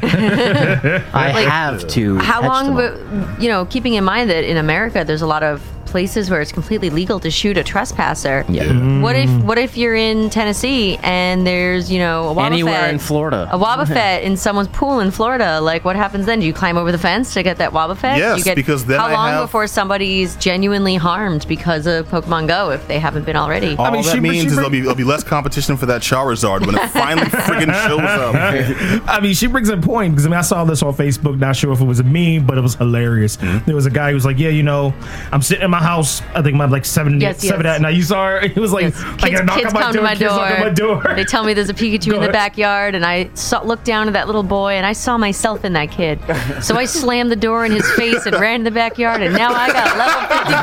I 1.15 1.47
have 1.49 1.87
to. 1.89 2.19
how 2.19 2.43
long? 2.43 2.75
But 2.75 2.99
you 3.41 3.49
know, 3.49 3.65
keeping 3.67 3.95
in 3.95 4.05
mind 4.05 4.31
that 4.31 4.45
in 4.45 4.57
America 4.57 5.05
there's 5.05 5.23
a 5.23 5.27
lot 5.27 5.43
of 5.43 5.63
places 5.89 6.31
where 6.31 6.41
it's 6.41 6.53
completely 6.53 6.91
legal 6.91 7.19
to 7.21 7.31
shoot 7.31 7.57
a 7.57 7.65
trespasser. 7.65 8.45
Yeah. 8.49 9.01
What 9.01 9.17
if 9.17 9.31
what 9.43 9.59
if 9.59 9.77
you're 9.77 9.95
in 9.95 10.31
Tennessee 10.31 10.99
and 11.03 11.47
there's 11.47 11.91
you 11.91 11.99
know 11.99 12.29
a 12.31 12.35
Wobbuffet, 12.35 12.47
Anywhere 12.47 12.87
in 12.89 12.99
Florida. 12.99 13.49
a 13.53 13.59
Wobbuffet 13.59 14.23
in 14.23 14.37
someone's 14.37 14.69
pool 14.69 15.01
in 15.01 15.11
Florida? 15.11 15.61
Like 15.61 15.85
what 15.85 15.97
happens 15.97 16.27
then? 16.27 16.41
Do 16.41 16.47
you 16.47 16.53
climb 16.53 16.77
over 16.77 16.93
the 16.93 16.99
fence 16.99 17.35
to 17.35 17.43
get 17.43 17.59
that 17.59 17.73
Wobbuffet? 17.73 18.15
Do 18.15 18.21
Yes, 18.21 18.39
you 18.39 18.45
get, 18.45 18.57
because 18.57 18.85
then 18.87 18.99
how 19.01 19.07
I 19.07 19.13
long 19.13 19.31
have- 19.33 19.45
before 19.45 19.67
somebody's 19.67 20.37
genuinely 20.37 20.97
harmed 20.97 21.47
because 21.49 21.87
of 21.87 22.07
Pokemon 22.09 22.49
Go 22.49 22.71
if 22.71 22.87
they 22.89 22.99
haven't 22.99 23.25
been 23.25 23.37
already? 23.37 23.77
All 23.77 23.91
mean, 23.91 24.03
that 24.03 24.13
she- 24.15 24.21
means 24.21 24.35
she 24.37 24.41
is 24.41 24.45
bring- 24.47 24.57
there'll 24.57 24.71
be 24.71 24.81
there'll 24.81 24.95
be 24.97 25.05
less 25.05 25.25
competition 25.25 25.77
for 25.77 25.87
that 25.87 26.03
Charizard 26.03 26.67
when 26.67 26.75
it 26.75 26.89
finally 26.91 27.27
friggin' 27.27 27.73
shows 27.87 28.01
up. 28.01 28.35
I 29.09 29.21
mean, 29.21 29.35
she 29.35 29.47
brings 29.47 29.69
a 29.69 29.77
point 29.77 30.13
because 30.15 30.27
I 30.27 30.29
mean, 30.31 30.39
I 30.39 30.43
saw 30.43 30.65
this 30.65 30.83
on 30.83 30.95
Facebook. 30.95 31.39
Not 31.39 31.57
sure 31.57 31.73
if 31.73 31.81
it 31.81 31.85
was 31.85 32.01
a 32.01 32.05
meme, 32.05 32.47
but 32.47 32.59
it 32.59 32.61
was 32.61 32.75
hilarious. 32.75 33.37
Mm-hmm. 33.37 33.65
There 33.67 33.75
was 33.75 33.87
a 33.87 33.91
guy 33.91 34.09
who 34.11 34.15
was 34.15 34.25
like, 34.25 34.39
"Yeah, 34.39 34.49
you 34.51 34.63
know, 34.63 34.93
I'm 35.33 35.43
sitting 35.43 35.65
in 35.65 35.71
my 35.71 35.78
house. 35.83 36.23
I 36.35 36.43
think 36.43 36.61
I'm 36.61 36.71
like 36.71 36.85
seven, 36.85 37.21
Yes, 37.21 37.41
seven 37.41 37.65
yes. 37.67 37.77
at 37.77 37.81
night. 37.83 37.95
You 37.97 38.03
saw 38.03 38.27
her. 38.27 38.49
He 38.49 38.61
was 38.61 38.73
like, 38.73 38.85
Yes. 38.85 39.03
like 39.03 39.19
Kids, 39.21 39.33
"Yeah, 39.33 39.41
knock 39.43 39.57
kids 39.59 39.69
on 39.69 39.75
my 39.75 39.83
come 39.83 39.93
door, 39.93 40.01
to 40.01 40.03
my 40.03 40.11
kids 40.15 40.23
knock 40.23 40.51
on 40.53 40.61
my 40.61 40.71
door. 40.71 41.03
door. 41.03 41.15
They 41.15 41.25
tell 41.25 41.45
me 41.45 41.55
there's 41.55 41.69
a 41.71 41.75
Pikachu 41.75 42.15
in 42.15 42.23
the 42.23 42.29
backyard, 42.31 42.95
and 42.95 43.05
I 43.05 43.31
saw, 43.35 43.63
looked 43.63 43.85
down 43.85 44.07
at 44.09 44.13
that 44.15 44.27
little 44.27 44.43
boy, 44.43 44.73
and 44.75 44.85
I 44.87 44.93
saw 44.93 45.17
myself 45.19 45.65
in 45.65 45.73
that 45.75 45.91
kid. 45.91 46.19
So 46.63 46.77
I 46.77 46.85
slammed 46.87 47.31
the 47.31 47.37
door 47.37 47.65
in 47.65 47.73
his 47.73 47.89
face 47.93 48.27
and 48.27 48.35
ran 48.39 48.57
in 48.61 48.65
the 48.65 48.71
backyard, 48.71 49.23
and 49.23 49.35
now 49.35 49.53
I 49.53 49.69
got 49.73 49.97
level 49.99 50.21
50 50.29 50.55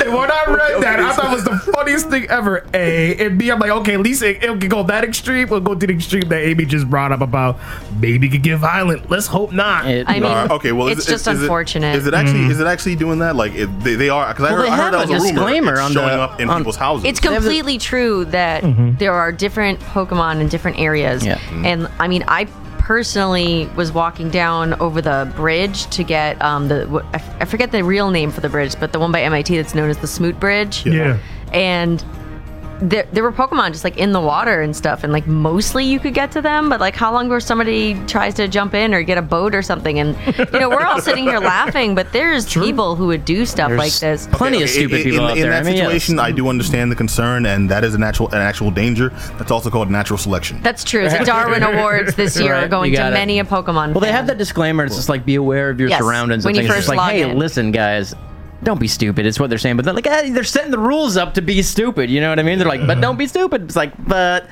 And 0.08 0.16
when 0.18 0.30
I 0.30 0.44
read 0.46 0.82
that, 0.82 1.00
I 1.00 1.12
thought 1.12 1.26
it 1.32 1.34
was 1.34 1.44
the 1.44 1.72
funniest 1.72 2.08
thing 2.08 2.26
ever. 2.30 2.66
A 2.74 3.16
and 3.26 3.38
B, 3.38 3.50
I'm 3.50 3.58
like, 3.58 3.70
okay, 3.70 3.94
at 3.94 4.00
least 4.00 4.22
it, 4.22 4.42
it 4.42 4.46
can 4.60 4.68
go 4.68 4.82
that 4.84 5.04
extreme. 5.04 5.48
We'll 5.48 5.60
go 5.60 5.74
to 5.74 5.86
the 5.86 5.92
extreme 5.92 6.28
that 6.30 6.42
Amy 6.42 6.64
just 6.64 6.88
brought 6.88 7.12
up 7.12 7.20
about 7.20 7.58
maybe 8.00 8.28
could 8.28 8.42
get 8.42 8.58
violent. 8.58 9.10
Let's 9.10 9.26
hope 9.26 9.52
not. 9.52 9.86
It- 9.86 10.08
I 10.08 10.14
mean, 10.14 10.24
Uh, 10.24 10.48
okay, 10.52 10.72
well, 10.72 10.88
it's 10.88 11.06
it- 11.06 11.10
just 11.10 11.26
is 11.28 11.40
unfortunate. 11.42 11.94
Is 11.96 12.06
it 12.06 12.14
actually 12.14 12.46
is 12.46 12.60
it 12.60 12.66
actually 12.66 12.96
doing 12.96 13.18
that? 13.20 13.36
Like 13.36 13.54
it, 13.54 13.66
they, 13.80 13.94
they 13.96 14.08
are 14.08 14.28
because 14.28 14.46
I 14.46 14.52
Well, 14.52 14.62
heard, 14.62 14.70
I 14.70 14.76
heard 14.76 14.94
that 14.94 15.08
was 15.08 15.10
a 15.10 15.12
rumor. 15.14 15.28
disclaimer 15.32 15.72
It's 15.74 15.80
on 15.82 15.92
showing 15.92 16.08
the- 16.08 16.20
up 16.22 16.40
in 16.40 16.48
on- 16.48 16.58
people's 16.58 16.76
houses. 16.76 17.04
It's 17.06 17.20
completely 17.20 17.78
true 17.78 18.24
that 18.26 18.64
there 18.98 19.12
are 19.12 19.30
different 19.32 19.80
Pokemon 19.80 20.40
in 20.40 20.48
different 20.48 20.78
areas. 20.78 21.24
Yeah. 21.26 21.38
And 21.64 21.88
I 21.98 22.08
mean, 22.08 22.24
I 22.28 22.46
personally 22.88 23.66
was 23.76 23.92
walking 23.92 24.30
down 24.30 24.72
over 24.80 25.02
the 25.02 25.30
bridge 25.36 25.84
to 25.90 26.02
get 26.02 26.40
um, 26.40 26.68
the 26.68 26.86
what- 26.86 27.04
I 27.12 27.16
f- 27.16 27.36
I 27.38 27.44
forget 27.44 27.70
the 27.70 27.84
real 27.84 28.10
name 28.10 28.30
for 28.30 28.40
the 28.40 28.48
bridge, 28.48 28.80
but 28.80 28.92
the 28.92 28.98
one 28.98 29.12
by 29.12 29.20
MIT 29.20 29.54
that's 29.58 29.74
known 29.74 29.90
as 29.90 29.98
the 29.98 30.06
Smoot 30.06 30.40
Bridge. 30.40 30.86
yeah. 30.86 31.18
And 31.52 32.02
there, 32.80 33.06
there 33.12 33.22
were 33.22 33.32
Pokemon 33.32 33.72
just 33.72 33.84
like 33.84 33.96
in 33.96 34.12
the 34.12 34.20
water 34.20 34.60
and 34.62 34.74
stuff, 34.76 35.02
and 35.04 35.12
like 35.12 35.26
mostly 35.26 35.84
you 35.84 35.98
could 35.98 36.14
get 36.14 36.30
to 36.32 36.40
them, 36.42 36.68
but 36.68 36.80
like 36.80 36.94
how 36.94 37.12
long 37.12 37.26
before 37.26 37.40
somebody 37.40 37.94
tries 38.06 38.34
to 38.34 38.46
jump 38.48 38.74
in 38.74 38.94
or 38.94 39.02
get 39.02 39.18
a 39.18 39.22
boat 39.22 39.54
or 39.54 39.62
something? 39.62 39.98
And 39.98 40.16
you 40.52 40.60
know, 40.60 40.68
we're 40.68 40.84
all 40.84 41.00
sitting 41.00 41.24
here 41.24 41.38
laughing, 41.40 41.94
but 41.94 42.12
there's 42.12 42.52
people 42.52 42.94
who 42.96 43.06
would 43.08 43.24
do 43.24 43.44
stuff 43.46 43.72
like 43.72 43.92
this. 43.94 44.26
Plenty 44.28 44.58
of 44.58 44.62
Okay, 44.64 44.72
stupid 44.72 45.00
in, 45.00 45.02
people 45.10 45.24
in, 45.26 45.30
out 45.30 45.36
in 45.36 45.42
there. 45.42 45.50
that 45.52 45.60
I 45.62 45.64
mean, 45.64 45.76
yes. 45.76 45.86
situation, 45.86 46.18
I 46.18 46.30
do 46.32 46.48
understand 46.48 46.92
the 46.92 46.96
concern, 46.96 47.46
and 47.46 47.68
that 47.70 47.84
is 47.84 47.94
an 47.94 48.02
actual 48.02 48.28
an 48.28 48.38
actual 48.42 48.70
danger. 48.70 49.08
That's 49.38 49.50
also 49.50 49.70
called 49.70 49.90
natural 49.90 50.18
selection. 50.18 50.60
That's 50.62 50.84
true. 50.84 51.08
The 51.08 51.18
Darwin 51.24 51.62
Awards 51.62 52.14
this 52.14 52.38
year 52.38 52.52
Right, 52.52 52.64
are 52.64 52.68
going 52.68 52.90
you 52.90 52.96
to 52.96 53.02
got 53.02 53.12
it. 53.12 53.14
many 53.14 53.38
a 53.40 53.44
Pokemon. 53.44 53.92
Well, 53.92 54.00
they 54.00 54.06
fan. 54.08 54.14
have 54.16 54.26
that 54.28 54.38
disclaimer. 54.38 54.84
It's 54.84 54.96
just 54.96 55.08
like 55.08 55.24
be 55.24 55.34
aware 55.34 55.70
of 55.70 55.80
your 55.80 55.88
Yes, 55.88 56.00
surroundings 56.00 56.44
when 56.44 56.54
and 56.56 56.64
you 56.64 56.68
things. 56.68 56.78
It's 56.78 56.86
first 56.86 56.88
like, 56.88 56.98
log 56.98 57.12
hey, 57.12 57.30
in. 57.30 57.38
listen, 57.38 57.72
guys, 57.72 58.14
don't 58.62 58.80
be 58.80 58.88
stupid. 58.88 59.26
It's 59.26 59.38
what 59.38 59.50
they're 59.50 59.58
saying, 59.58 59.76
but 59.76 59.84
they're 59.84 59.94
like, 59.94 60.06
eh, 60.06 60.30
they're 60.32 60.44
setting 60.44 60.70
the 60.70 60.78
rules 60.78 61.16
up 61.16 61.34
to 61.34 61.42
be 61.42 61.62
stupid. 61.62 62.10
You 62.10 62.20
know 62.20 62.28
what 62.30 62.38
I 62.38 62.42
mean? 62.42 62.58
They're 62.58 62.68
like, 62.68 62.86
but 62.86 63.00
don't 63.00 63.16
be 63.18 63.26
stupid. 63.26 63.62
It's 63.64 63.76
like, 63.76 63.92
but 64.06 64.48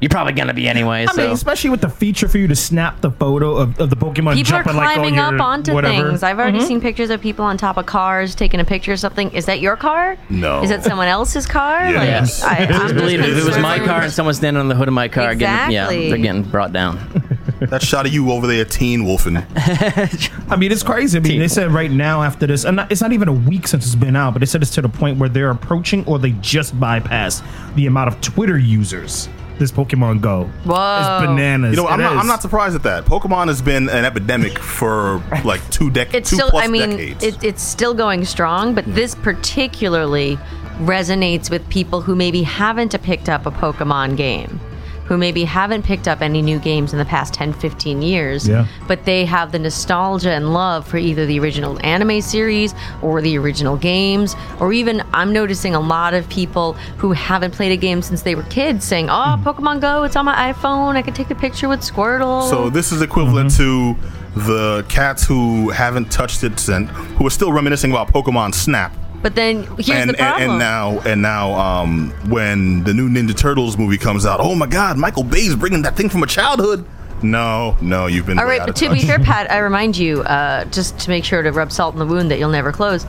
You're 0.00 0.08
probably 0.08 0.32
gonna 0.32 0.54
be 0.54 0.66
anyway. 0.66 1.02
I 1.06 1.12
so. 1.12 1.20
mean, 1.22 1.30
especially 1.30 1.68
with 1.68 1.82
the 1.82 1.90
feature 1.90 2.26
for 2.26 2.38
you 2.38 2.48
to 2.48 2.56
snap 2.56 3.02
the 3.02 3.10
photo 3.10 3.56
of, 3.56 3.78
of 3.78 3.90
the 3.90 3.96
Pokemon 3.96 4.32
People 4.34 4.54
are 4.54 4.62
jumping 4.62 4.76
like 4.76 4.88
on 4.88 4.94
climbing 4.94 5.14
your 5.16 5.34
up 5.34 5.40
onto 5.42 5.74
whatever. 5.74 6.08
things. 6.08 6.22
I've 6.22 6.38
already 6.38 6.60
seen 6.64 6.80
pictures 6.80 7.10
of 7.10 7.20
people 7.20 7.44
on 7.44 7.58
top 7.58 7.76
of 7.76 7.84
cars 7.84 8.34
taking 8.34 8.60
a 8.60 8.64
picture 8.64 8.92
of 8.94 8.98
something. 8.98 9.30
Is 9.32 9.44
that 9.44 9.60
your 9.60 9.76
car? 9.76 10.16
No. 10.30 10.62
Is 10.62 10.70
that 10.70 10.84
someone 10.84 11.08
else's 11.08 11.46
car? 11.46 11.86
Yes. 11.90 12.42
Like, 12.42 12.60
I, 12.60 12.62
I'm 12.62 12.68
Just 12.70 12.82
just 12.82 12.94
believe 12.94 13.20
it. 13.20 13.28
If 13.28 13.38
it 13.38 13.44
was 13.44 13.58
my 13.58 13.78
car 13.78 14.00
and 14.00 14.10
someone's 14.12 14.38
standing 14.38 14.58
on 14.62 14.68
the 14.68 14.74
hood 14.74 14.88
of 14.88 14.94
my 14.94 15.08
car, 15.08 15.34
getting, 15.34 15.72
yeah, 15.74 15.84
Exactly. 15.90 16.08
they're 16.08 16.16
getting 16.18 16.44
brought 16.44 16.72
down. 16.72 16.96
That 17.60 17.82
shot 17.82 18.06
of 18.06 18.12
you 18.12 18.30
over 18.32 18.46
there, 18.46 18.64
teen 18.64 19.04
wolfing. 19.04 19.36
I 19.56 20.56
mean, 20.58 20.72
it's 20.72 20.82
crazy. 20.82 21.18
I 21.18 21.20
mean, 21.20 21.38
they 21.40 21.48
said 21.48 21.70
right 21.70 21.90
now 21.90 22.22
after 22.22 22.46
this, 22.46 22.64
and 22.64 22.76
not- 22.76 22.90
it's 22.90 23.02
not 23.02 23.12
even 23.12 23.28
a 23.28 23.32
week 23.32 23.68
since 23.68 23.84
it's 23.84 23.94
been 23.94 24.16
out, 24.16 24.32
but 24.32 24.40
they 24.40 24.46
said 24.46 24.62
it's 24.62 24.70
to 24.72 24.82
the 24.82 24.88
point 24.88 25.18
where 25.18 25.28
they're 25.28 25.50
approaching 25.50 26.04
or 26.06 26.18
they 26.18 26.32
just 26.40 26.78
bypassed 26.80 27.42
the 27.74 27.86
amount 27.86 28.08
of 28.08 28.20
Twitter 28.20 28.58
users 28.58 29.28
this 29.58 29.70
Pokemon 29.70 30.22
Go. 30.22 30.44
Whoa. 30.64 30.98
It's 31.00 31.26
bananas. 31.26 31.76
You 31.76 31.82
know, 31.82 31.86
I'm 31.88 32.00
not, 32.00 32.16
I'm 32.16 32.26
not 32.26 32.40
surprised 32.40 32.74
at 32.74 32.82
that. 32.84 33.04
Pokemon 33.04 33.48
has 33.48 33.60
been 33.60 33.90
an 33.90 34.06
epidemic 34.06 34.58
for 34.58 35.22
like 35.44 35.60
two 35.70 35.90
decades, 35.90 36.14
It's 36.16 36.30
two 36.30 36.36
still. 36.36 36.50
plus 36.50 36.64
I 36.64 36.68
mean, 36.68 36.92
it, 37.20 37.44
it's 37.44 37.62
still 37.62 37.92
going 37.92 38.24
strong, 38.24 38.74
but 38.74 38.86
this 38.86 39.14
particularly 39.14 40.38
resonates 40.78 41.50
with 41.50 41.68
people 41.68 42.00
who 42.00 42.16
maybe 42.16 42.42
haven't 42.42 43.00
picked 43.02 43.28
up 43.28 43.44
a 43.44 43.50
Pokemon 43.50 44.16
game. 44.16 44.58
Who 45.10 45.18
maybe 45.18 45.42
haven't 45.42 45.82
picked 45.82 46.06
up 46.06 46.22
any 46.22 46.40
new 46.40 46.60
games 46.60 46.92
in 46.92 47.00
the 47.00 47.04
past 47.04 47.34
10, 47.34 47.52
15 47.52 48.00
years, 48.00 48.46
Yeah. 48.46 48.66
but 48.86 49.04
they 49.06 49.24
have 49.24 49.50
the 49.50 49.58
nostalgia 49.58 50.30
and 50.30 50.54
love 50.54 50.86
for 50.86 50.98
either 50.98 51.26
the 51.26 51.40
original 51.40 51.84
anime 51.84 52.20
series 52.20 52.76
or 53.02 53.20
the 53.20 53.36
original 53.36 53.76
games, 53.76 54.36
or 54.60 54.72
even 54.72 55.02
I'm 55.12 55.32
noticing 55.32 55.74
a 55.74 55.80
lot 55.80 56.14
of 56.14 56.28
people 56.28 56.74
who 56.98 57.10
haven't 57.10 57.54
played 57.54 57.72
a 57.72 57.76
game 57.76 58.02
since 58.02 58.22
they 58.22 58.36
were 58.36 58.44
kids 58.44 58.84
saying, 58.84 59.10
Oh, 59.10 59.12
mm-hmm. 59.12 59.48
Pokemon 59.48 59.80
Go, 59.80 60.04
it's 60.04 60.14
on 60.14 60.26
my 60.26 60.52
iPhone, 60.52 60.94
I 60.94 61.02
can 61.02 61.12
take 61.12 61.32
a 61.32 61.34
picture 61.34 61.68
with 61.68 61.80
Squirtle. 61.80 62.48
So 62.48 62.70
this 62.70 62.92
is 62.92 63.02
equivalent 63.02 63.50
mm-hmm. 63.50 64.00
to 64.00 64.42
the 64.46 64.86
cats 64.88 65.24
who 65.26 65.70
haven't 65.70 66.12
touched 66.12 66.44
it 66.44 66.60
since, 66.60 66.88
who 67.18 67.26
are 67.26 67.30
still 67.30 67.52
reminiscing 67.52 67.90
about 67.90 68.12
Pokemon 68.12 68.54
Snap. 68.54 68.94
But 69.22 69.34
then 69.34 69.64
here's 69.78 69.90
and, 69.90 70.10
the 70.10 70.14
problem. 70.14 70.42
and 70.42 70.50
and 70.52 70.58
now 70.58 71.00
and 71.00 71.22
now 71.22 71.52
um, 71.52 72.10
when 72.28 72.84
the 72.84 72.94
new 72.94 73.08
Ninja 73.08 73.36
Turtles 73.36 73.76
movie 73.76 73.98
comes 73.98 74.24
out, 74.24 74.40
oh 74.40 74.54
my 74.54 74.66
God, 74.66 74.96
Michael 74.96 75.24
Bay's 75.24 75.54
bringing 75.54 75.82
that 75.82 75.96
thing 75.96 76.08
from 76.08 76.22
a 76.22 76.26
childhood. 76.26 76.84
No, 77.22 77.76
no, 77.82 78.06
you've 78.06 78.26
been 78.26 78.38
All 78.38 78.46
right, 78.46 78.60
but 78.60 78.70
of 78.70 78.74
to 78.76 78.90
be 78.90 79.02
fair, 79.02 79.18
Pat, 79.22 79.50
I 79.50 79.58
remind 79.58 79.96
you, 79.96 80.22
uh, 80.22 80.64
just 80.66 80.98
to 81.00 81.10
make 81.10 81.24
sure 81.24 81.42
to 81.42 81.50
rub 81.52 81.70
salt 81.70 81.94
in 81.94 81.98
the 81.98 82.06
wound 82.06 82.30
that 82.30 82.38
you'll 82.38 82.50
never 82.50 82.72
close. 82.72 83.04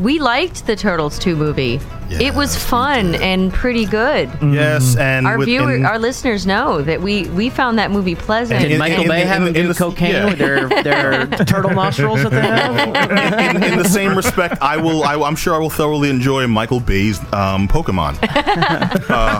We 0.00 0.18
liked 0.18 0.66
the 0.66 0.74
Turtles 0.74 1.18
2 1.18 1.36
movie. 1.36 1.80
It 2.10 2.34
was 2.34 2.56
fun 2.56 3.14
and 3.16 3.52
pretty 3.52 3.84
good. 3.84 4.30
yes, 4.42 4.96
and 4.96 5.26
Our 5.26 5.38
with- 5.38 5.46
viewer, 5.46 5.74
in- 5.74 5.84
our 5.86 5.98
listeners 5.98 6.46
know 6.46 6.82
that 6.82 7.00
we 7.02 7.24
we 7.30 7.50
found 7.50 7.78
that 7.78 7.90
movie 7.90 8.14
pleasant. 8.14 8.60
Did 8.60 8.72
in- 8.72 8.78
Michael 8.78 9.02
in- 9.02 9.08
Bay 9.08 9.22
in- 9.22 9.28
have 9.28 9.42
in- 9.42 9.48
him 9.48 9.54
do 9.54 9.68
the- 9.68 9.74
cocaine 9.74 10.12
yeah. 10.12 10.24
with 10.26 10.38
their, 10.38 10.68
their 10.68 11.26
turtle 11.46 11.72
nostrils 11.72 12.22
that 12.22 12.30
they 12.30 12.40
have? 12.40 13.56
in, 13.56 13.62
in 13.62 13.78
the 13.78 13.88
same 13.88 14.16
respect, 14.16 14.56
I 14.62 14.76
will. 14.76 15.04
I, 15.04 15.14
I'm 15.14 15.36
sure 15.36 15.54
I 15.54 15.58
will 15.58 15.70
thoroughly 15.70 16.10
enjoy 16.10 16.46
Michael 16.46 16.80
Bay's 16.80 17.18
um, 17.32 17.68
Pokemon. 17.68 18.18
Uh, 19.08 19.38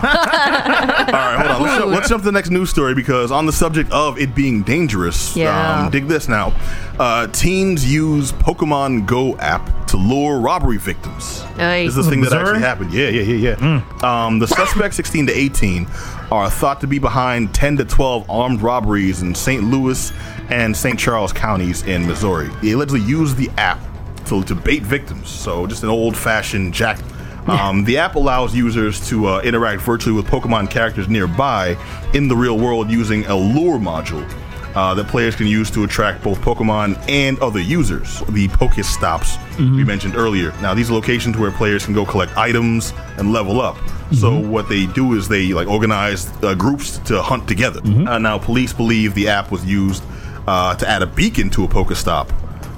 all 1.07 1.13
right, 1.13 1.45
hold 1.45 1.51
on. 1.51 1.61
Let's, 1.61 1.77
jump- 1.79 1.91
let's 1.91 2.09
jump 2.09 2.21
to 2.23 2.25
the 2.25 2.31
next 2.31 2.49
news 2.49 2.69
story 2.69 2.93
because 2.95 3.31
on 3.31 3.45
the 3.45 3.51
subject 3.51 3.91
of 3.91 4.17
it 4.19 4.33
being 4.35 4.63
dangerous, 4.63 5.35
Yeah. 5.35 5.83
um, 5.85 5.89
dig 5.91 6.07
this 6.07 6.27
now. 6.27 6.53
Uh, 6.99 7.27
teens 7.27 7.91
use 7.91 8.31
Pokemon 8.33 9.05
Go 9.05 9.37
app 9.37 9.87
to 9.87 9.97
lure 9.97 10.39
robbery 10.39 10.77
victims. 10.77 11.41
Aye. 11.57 11.85
This 11.85 11.97
is 11.97 12.05
the 12.05 12.11
thing 12.11 12.21
that 12.21 12.31
Missouri? 12.31 12.58
Happened. 12.59 12.93
Yeah, 12.93 13.09
yeah, 13.09 13.21
yeah, 13.21 13.55
yeah. 13.59 14.25
Um, 14.25 14.39
the 14.39 14.47
suspects, 14.47 14.95
16 14.97 15.27
to 15.27 15.33
18, 15.33 15.87
are 16.31 16.49
thought 16.49 16.81
to 16.81 16.87
be 16.87 16.99
behind 16.99 17.53
10 17.53 17.77
to 17.77 17.85
12 17.85 18.29
armed 18.29 18.61
robberies 18.61 19.21
in 19.21 19.33
St. 19.33 19.63
Louis 19.63 20.11
and 20.49 20.75
St. 20.75 20.99
Charles 20.99 21.33
counties 21.33 21.83
in 21.83 22.05
Missouri. 22.07 22.49
They 22.61 22.71
allegedly 22.71 23.01
used 23.01 23.37
the 23.37 23.49
app 23.57 23.79
to, 24.25 24.43
to 24.43 24.55
bait 24.55 24.83
victims. 24.83 25.29
So 25.29 25.65
just 25.67 25.83
an 25.83 25.89
old-fashioned 25.89 26.73
jack. 26.73 26.99
Um, 27.47 27.83
the 27.83 27.97
app 27.97 28.13
allows 28.15 28.53
users 28.55 29.07
to 29.09 29.25
uh, 29.25 29.41
interact 29.41 29.81
virtually 29.81 30.15
with 30.15 30.27
Pokemon 30.27 30.69
characters 30.69 31.09
nearby 31.09 31.75
in 32.13 32.27
the 32.27 32.35
real 32.35 32.59
world 32.59 32.91
using 32.91 33.25
a 33.25 33.35
lure 33.35 33.79
module 33.79 34.27
uh, 34.75 34.93
that 34.93 35.07
players 35.07 35.35
can 35.35 35.47
use 35.47 35.69
to 35.71 35.83
attract 35.83 36.23
both 36.23 36.39
Pokemon 36.41 36.97
and 37.09 37.39
other 37.39 37.59
users. 37.59 38.19
The 38.29 38.47
Pokestops 38.49 39.37
we 39.75 39.83
mentioned 39.83 40.15
earlier. 40.15 40.51
Now, 40.61 40.73
these 40.73 40.89
are 40.89 40.93
locations 40.93 41.37
where 41.37 41.51
players 41.51 41.83
can 41.85 41.93
go 41.93 42.05
collect 42.05 42.35
items 42.37 42.93
and 43.17 43.33
level 43.33 43.59
up. 43.61 43.77
So 44.13 44.39
what 44.39 44.67
they 44.69 44.85
do 44.87 45.13
is 45.13 45.27
they 45.27 45.53
like 45.53 45.67
organize 45.67 46.31
uh, 46.43 46.55
groups 46.55 46.97
to 46.99 47.21
hunt 47.21 47.47
together. 47.47 47.81
Uh, 48.07 48.17
now, 48.17 48.37
police 48.39 48.73
believe 48.73 49.13
the 49.15 49.27
app 49.27 49.51
was 49.51 49.63
used 49.65 50.03
uh, 50.47 50.75
to 50.75 50.87
add 50.87 51.01
a 51.03 51.07
beacon 51.07 51.49
to 51.51 51.63
a 51.65 51.67
Pokestop 51.67 52.27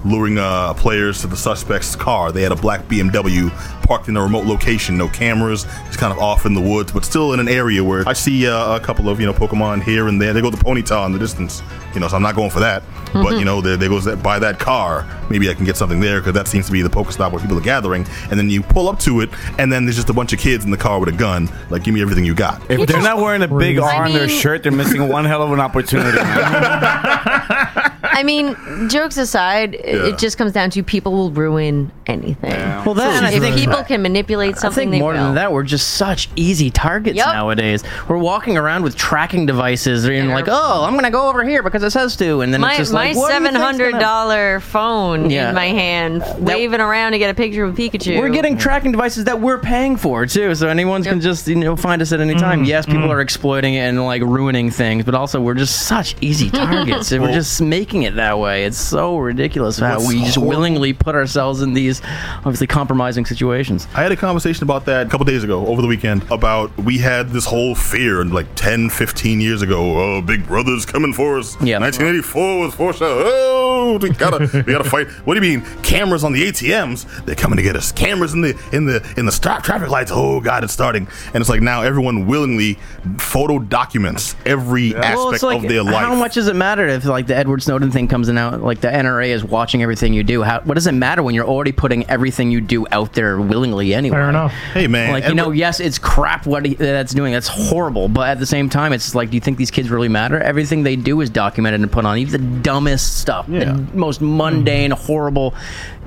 luring 0.03 0.37
uh, 0.39 0.73
players 0.73 1.21
to 1.21 1.27
the 1.27 1.37
suspect's 1.37 1.95
car. 1.95 2.31
They 2.31 2.41
had 2.41 2.51
a 2.51 2.55
black 2.55 2.81
BMW 2.87 3.49
parked 3.91 4.07
in 4.07 4.15
a 4.15 4.21
remote 4.21 4.45
location, 4.45 4.97
no 4.97 5.09
cameras, 5.09 5.65
just 5.87 5.97
kind 5.97 6.13
of 6.13 6.19
off 6.19 6.45
in 6.45 6.53
the 6.53 6.61
woods, 6.61 6.93
but 6.93 7.03
still 7.03 7.33
in 7.33 7.41
an 7.41 7.49
area 7.49 7.83
where 7.83 8.07
I 8.07 8.13
see 8.13 8.47
uh, 8.47 8.77
a 8.77 8.79
couple 8.79 9.09
of 9.09 9.19
you 9.19 9.25
know 9.25 9.33
Pokemon 9.33 9.83
here 9.83 10.07
and 10.07 10.21
there. 10.21 10.31
They 10.31 10.39
go 10.39 10.49
to 10.49 10.55
Ponyta 10.55 11.05
in 11.07 11.11
the 11.11 11.19
distance, 11.19 11.61
you 11.93 11.99
know, 11.99 12.07
so 12.07 12.15
I'm 12.15 12.21
not 12.21 12.33
going 12.33 12.51
for 12.51 12.61
that. 12.61 12.83
But 13.11 13.37
you 13.37 13.43
know, 13.43 13.59
there, 13.59 13.75
there 13.75 13.89
goes 13.89 14.05
that 14.05 14.23
by 14.23 14.39
that 14.39 14.59
car. 14.59 15.05
Maybe 15.29 15.49
I 15.49 15.53
can 15.53 15.65
get 15.65 15.75
something 15.75 15.99
there 15.99 16.21
because 16.21 16.33
that 16.35 16.47
seems 16.47 16.67
to 16.67 16.71
be 16.71 16.81
the 16.81 16.89
Pokestop 16.89 17.33
where 17.33 17.41
people 17.41 17.57
are 17.57 17.61
gathering. 17.61 18.07
And 18.29 18.39
then 18.39 18.49
you 18.49 18.61
pull 18.61 18.87
up 18.87 18.97
to 18.99 19.19
it, 19.19 19.29
and 19.59 19.73
then 19.73 19.83
there's 19.83 19.97
just 19.97 20.09
a 20.09 20.13
bunch 20.13 20.31
of 20.31 20.39
kids 20.39 20.63
in 20.63 20.71
the 20.71 20.77
car 20.77 20.97
with 20.97 21.09
a 21.09 21.17
gun. 21.17 21.49
Like, 21.69 21.83
give 21.83 21.93
me 21.93 22.01
everything 22.01 22.23
you 22.23 22.33
got. 22.33 22.61
If 22.71 22.87
they're 22.87 23.01
not 23.01 23.17
wearing 23.17 23.41
a 23.41 23.47
big 23.49 23.77
R 23.77 24.05
on 24.05 24.13
their 24.13 24.29
shirt, 24.29 24.63
they're 24.63 24.71
missing 24.71 25.09
one 25.09 25.25
hell 25.25 25.43
of 25.43 25.51
an 25.51 25.59
opportunity. 25.59 26.17
I 28.13 28.23
mean, 28.23 28.55
jokes 28.89 29.17
aside, 29.17 29.73
Yeah. 29.73 30.07
it 30.07 30.17
just 30.17 30.37
comes 30.37 30.51
down 30.51 30.69
to 30.71 30.83
people 30.83 31.13
will 31.13 31.31
ruin 31.31 31.91
anything. 32.07 32.51
Well, 32.85 32.93
that, 32.95 33.15
and 33.17 33.25
I 33.25 33.31
If 33.31 33.41
think 33.41 33.55
people 33.55 33.83
can 33.83 34.01
manipulate 34.01 34.55
I 34.55 34.59
something, 34.59 34.89
think 34.89 34.91
they 34.91 34.99
more 34.99 35.13
will. 35.13 35.23
than 35.23 35.35
that, 35.35 35.51
we're 35.51 35.63
just 35.63 35.91
such 35.95 36.29
easy 36.35 36.69
targets 36.69 37.15
Yup. 37.17 37.33
nowadays. 37.33 37.83
We're 38.07 38.17
walking 38.17 38.57
around 38.57 38.83
with 38.83 38.95
tracking 38.95 39.45
devices, 39.45 40.05
and 40.05 40.27
Yeah. 40.29 40.33
like, 40.33 40.47
oh, 40.49 40.83
I'm 40.85 40.95
gonna 40.95 41.09
go 41.11 41.29
over 41.29 41.43
here 41.43 41.63
because 41.63 41.83
it 41.83 41.91
says 41.91 42.15
to, 42.17 42.41
and 42.41 42.53
then 42.53 42.61
my 42.61 42.71
it's 42.71 42.77
just 42.79 42.93
my 42.93 43.07
like, 43.09 43.15
what 43.17 43.27
do 43.29 43.33
you 43.33 43.39
seven 43.39 43.53
think's 43.53 43.65
hundred 43.65 43.91
gonna- 43.91 44.03
dollar 44.03 44.59
phone 44.59 45.29
Yeah. 45.29 45.49
in 45.49 45.55
my 45.55 45.67
hand, 45.67 46.23
waving 46.39 46.81
around 46.81 47.13
to 47.13 47.17
get 47.19 47.29
a 47.29 47.33
picture 47.33 47.63
of 47.63 47.75
Pikachu. 47.75 48.17
We're 48.19 48.29
getting 48.29 48.57
tracking 48.57 48.91
devices 48.91 49.23
that 49.25 49.39
we're 49.39 49.57
paying 49.59 49.95
for 49.95 50.25
too, 50.25 50.53
so 50.55 50.67
anyone 50.67 51.03
can 51.03 51.21
just 51.21 51.47
you 51.47 51.55
know 51.55 51.75
find 51.75 52.01
us 52.01 52.11
at 52.11 52.19
any 52.19 52.33
time. 52.35 52.59
Mm-hmm. 52.59 52.65
Yes, 52.65 52.85
people 52.85 53.01
mm-hmm. 53.03 53.11
are 53.11 53.21
exploiting 53.21 53.75
it 53.75 53.81
and 53.87 54.05
like 54.05 54.21
ruining 54.21 54.69
things, 54.69 55.05
but 55.05 55.15
also 55.15 55.39
we're 55.39 55.53
just 55.53 55.87
such 55.87 56.15
easy 56.21 56.49
targets. 56.61 57.11
and 57.11 57.21
we're 57.23 57.31
just 57.31 57.61
making 57.61 58.00
it 58.03 58.15
that 58.15 58.39
way. 58.39 58.65
It's 58.65 58.77
so 58.77 59.17
ridiculous 59.17 59.79
how 59.79 59.95
What's 59.97 60.07
we 60.07 60.19
just 60.21 60.35
horrible- 60.35 60.49
willingly 60.49 60.93
put 60.93 61.15
ourselves 61.15 61.61
in 61.61 61.73
these 61.73 62.01
obviously 62.37 62.67
compromising 62.67 63.25
situations. 63.25 63.87
I 63.95 64.03
had 64.03 64.11
a 64.11 64.15
conversation 64.15 64.63
about 64.63 64.85
that 64.85 65.07
a 65.07 65.09
couple 65.09 65.25
days 65.25 65.43
ago 65.43 65.65
over 65.67 65.81
the 65.81 65.87
weekend 65.87 66.23
about 66.31 66.75
we 66.77 66.97
had 66.99 67.29
this 67.29 67.45
whole 67.45 67.75
fear 67.75 68.21
and 68.21 68.33
like 68.33 68.47
10, 68.55 68.89
15 68.89 69.41
years 69.41 69.61
ago, 69.61 69.97
oh, 69.99 70.21
Big 70.21 70.45
Brother's 70.47 70.85
coming 70.85 71.13
for 71.13 71.37
us. 71.39 71.55
Yeah. 71.61 71.79
1984 71.79 72.59
was 72.59 72.73
foreshadowed. 72.73 73.23
Oh, 73.25 73.80
we 73.97 74.09
gotta, 74.09 74.49
we 74.65 74.73
gotta 74.73 74.89
fight. 74.89 75.07
What 75.25 75.39
do 75.39 75.45
you 75.45 75.57
mean? 75.59 75.65
Cameras 75.83 76.23
on 76.23 76.33
the 76.33 76.43
ATMs? 76.49 77.25
They're 77.25 77.35
coming 77.35 77.57
to 77.57 77.63
get 77.63 77.75
us. 77.75 77.91
Cameras 77.91 78.33
in 78.33 78.41
the 78.41 78.57
in 78.71 78.85
the 78.85 79.01
in 79.17 79.25
the 79.25 79.31
stop 79.31 79.63
traffic 79.63 79.89
lights. 79.89 80.11
Oh 80.13 80.39
God, 80.41 80.63
it's 80.63 80.73
starting. 80.73 81.07
And 81.33 81.41
it's 81.41 81.49
like 81.49 81.61
now 81.61 81.81
everyone 81.81 82.27
willingly 82.27 82.77
photo 83.17 83.59
documents 83.59 84.35
every 84.45 84.95
aspect 84.95 85.41
Well, 85.43 85.51
like, 85.55 85.63
of 85.63 85.69
their 85.69 85.83
life. 85.83 85.95
how 86.05 86.15
much 86.15 86.35
does 86.35 86.47
it 86.47 86.55
matter 86.55 86.87
if 86.87 87.05
like 87.05 87.27
the 87.27 87.35
Edward 87.35 87.63
Snowden 87.63 87.91
thing 87.91 88.07
comes 88.07 88.29
in 88.29 88.37
out? 88.37 88.61
Like 88.61 88.81
the 88.81 88.87
NRA 88.89 89.27
is 89.29 89.43
watching 89.43 89.81
everything 89.81 90.13
you 90.13 90.23
do. 90.23 90.43
How, 90.43 90.61
what 90.61 90.75
does 90.75 90.87
it 90.87 90.93
matter 90.93 91.23
when 91.23 91.35
you're 91.35 91.47
already 91.47 91.71
putting 91.71 92.09
everything 92.09 92.51
you 92.51 92.61
do 92.61 92.85
out 92.91 93.13
there 93.13 93.39
willingly 93.39 93.93
anyway? 93.93 94.15
Fair 94.15 94.29
enough. 94.29 94.51
Hey 94.73 94.87
man, 94.87 95.11
Like 95.11 95.27
you 95.27 95.33
know, 95.35 95.51
yes, 95.51 95.79
it's 95.79 95.97
crap 95.97 96.45
what 96.45 96.65
he, 96.65 96.73
that's 96.75 97.13
doing. 97.13 97.33
That's 97.33 97.47
horrible. 97.47 98.07
But 98.07 98.29
at 98.29 98.39
the 98.39 98.45
same 98.45 98.69
time, 98.69 98.93
it's 98.93 99.15
like, 99.15 99.29
do 99.29 99.37
you 99.37 99.41
think 99.41 99.57
these 99.57 99.71
kids 99.71 99.89
really 99.89 100.09
matter? 100.09 100.39
Everything 100.39 100.83
they 100.83 100.95
do 100.95 101.21
is 101.21 101.29
documented 101.29 101.81
and 101.81 101.91
put 101.91 102.05
on. 102.05 102.17
Even 102.17 102.31
the 102.31 102.61
dumbest 102.61 103.17
stuff, 103.19 103.45
Yeah. 103.49 103.59
the 103.65 103.70
most 103.93 104.21
mundane, 104.21 104.91
horrible, 104.91 105.53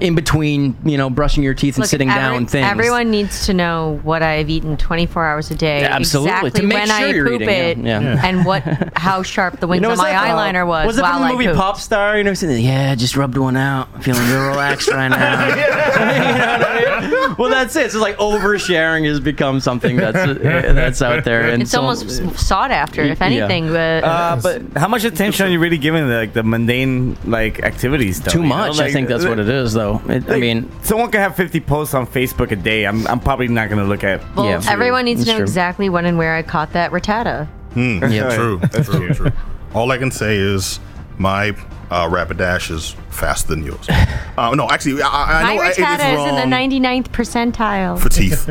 in 0.00 0.14
between, 0.14 0.76
you 0.84 0.96
know, 0.98 1.08
brushing 1.08 1.42
your 1.44 1.54
teeth 1.54 1.76
and 1.76 1.82
Look, 1.82 1.90
sitting 1.90 2.10
every- 2.10 2.20
down 2.20 2.46
things. 2.46 2.66
Everyone 2.66 3.10
needs 3.10 3.46
to 3.46 3.54
know 3.54 4.00
what 4.02 4.22
I've 4.22 4.50
eaten 4.50 4.76
24 4.76 5.24
hours 5.24 5.50
a 5.50 5.54
day. 5.54 5.80
Yeah, 5.82 5.94
absolutely. 5.96 6.30
Exactly 6.32 6.50
To 6.60 6.66
make 6.66 6.78
when 6.78 6.86
sure 6.88 6.96
I 6.96 7.06
you're 7.10 7.26
poop 7.28 7.42
eating, 7.42 7.48
it 7.54 7.78
yeah. 7.78 8.00
Yeah. 8.00 8.26
and 8.26 8.44
what 8.44 8.62
how 8.96 9.22
sharp 9.22 9.60
the 9.60 9.66
wings 9.66 9.78
You 9.78 9.82
know, 9.82 9.88
of 9.88 9.98
was 9.98 10.00
my 10.00 10.10
that, 10.10 10.30
uh, 10.30 10.36
eyeliner 10.38 10.66
was. 10.66 10.86
Was 10.86 10.98
it 10.98 11.02
while 11.02 11.18
from 11.18 11.28
the 11.28 11.32
movie 11.34 11.46
pooped. 11.46 11.58
Pop 11.58 11.78
Star? 11.78 12.18
You 12.18 12.24
know, 12.24 12.34
sitting 12.34 12.56
there, 12.56 12.64
yeah, 12.64 12.94
just 12.96 13.16
rubbed 13.16 13.36
one 13.38 13.56
out, 13.56 14.02
feeling 14.02 14.26
real 14.28 14.48
relaxed 14.48 14.88
right 14.90 15.08
now. 15.08 15.46
you 15.48 15.56
know 15.56 15.68
what 15.68 15.98
I 16.00 17.00
mean? 17.28 17.34
Well, 17.38 17.50
that's 17.50 17.76
it. 17.76 17.86
It's 17.86 17.94
like 17.94 18.16
oversharing 18.18 19.06
has 19.06 19.20
become 19.20 19.60
something 19.60 19.96
that's 19.96 20.16
uh, 20.16 20.34
that's 20.74 21.02
out 21.02 21.24
there, 21.24 21.48
and 21.50 21.62
It's 21.62 21.70
so- 21.70 21.80
almost 21.80 22.06
s- 22.06 22.40
sought 22.46 22.70
after, 22.70 23.02
if 23.02 23.20
Yeah. 23.20 23.26
anything. 23.26 23.68
But 23.68 24.04
Uh, 24.04 24.38
but 24.42 24.62
how 24.76 24.88
much 24.88 25.04
attention 25.04 25.46
are 25.46 25.50
you 25.50 25.58
really 25.60 25.78
giving 25.78 26.08
the, 26.08 26.14
like 26.14 26.32
the 26.32 26.42
mundane 26.42 27.16
like 27.24 27.53
activities? 27.62 28.20
Though, 28.20 28.30
too 28.32 28.38
you 28.42 28.44
know? 28.48 28.56
much. 28.56 28.74
I 28.78 28.84
Like, 28.84 28.92
think 28.92 29.08
that's 29.08 29.24
what 29.24 29.38
it 29.38 29.48
is, 29.48 29.72
though. 29.72 30.00
It, 30.08 30.24
I 30.28 30.32
like, 30.32 30.40
mean, 30.40 30.70
someone 30.82 31.10
can 31.10 31.20
have 31.20 31.36
50 31.36 31.60
posts 31.60 31.94
on 31.94 32.06
Facebook 32.06 32.50
a 32.50 32.56
day. 32.56 32.84
I'm, 32.86 33.06
I'm 33.06 33.20
probably 33.20 33.48
not 33.48 33.68
going 33.68 33.80
to 33.80 33.88
look 33.88 34.04
at. 34.04 34.20
well, 34.34 34.46
yeah, 34.46 34.62
everyone 34.68 35.04
needs 35.04 35.20
to 35.20 35.24
that's 35.26 35.32
know 35.34 35.38
true. 35.38 35.44
exactly 35.44 35.88
when 35.88 36.04
and 36.06 36.18
where 36.18 36.34
I 36.34 36.42
caught 36.42 36.72
that 36.72 36.90
Rattata. 36.90 37.46
Hmm. 37.74 38.04
Yeah. 38.10 38.34
True, 38.34 38.60
true, 38.84 39.14
true. 39.14 39.32
All 39.74 39.90
I 39.90 39.98
can 39.98 40.10
say 40.10 40.36
is 40.36 40.78
my 41.18 41.56
uh, 41.90 42.08
Rapidash 42.08 42.70
is 42.70 42.96
faster 43.10 43.48
than 43.48 43.64
yours. 43.64 43.88
Uh, 44.36 44.52
no, 44.52 44.68
actually, 44.68 45.00
I, 45.00 45.06
I 45.06 45.42
My 45.44 45.54
know 45.54 45.62
I- 45.62 45.66
it 45.66 45.70
is 45.70 45.76
Rattata 45.76 46.12
is 46.14 46.42
in 46.42 46.50
the 46.50 46.56
99th 46.56 47.06
percentile. 47.10 48.00
for 48.00 48.08
teeth. 48.08 48.48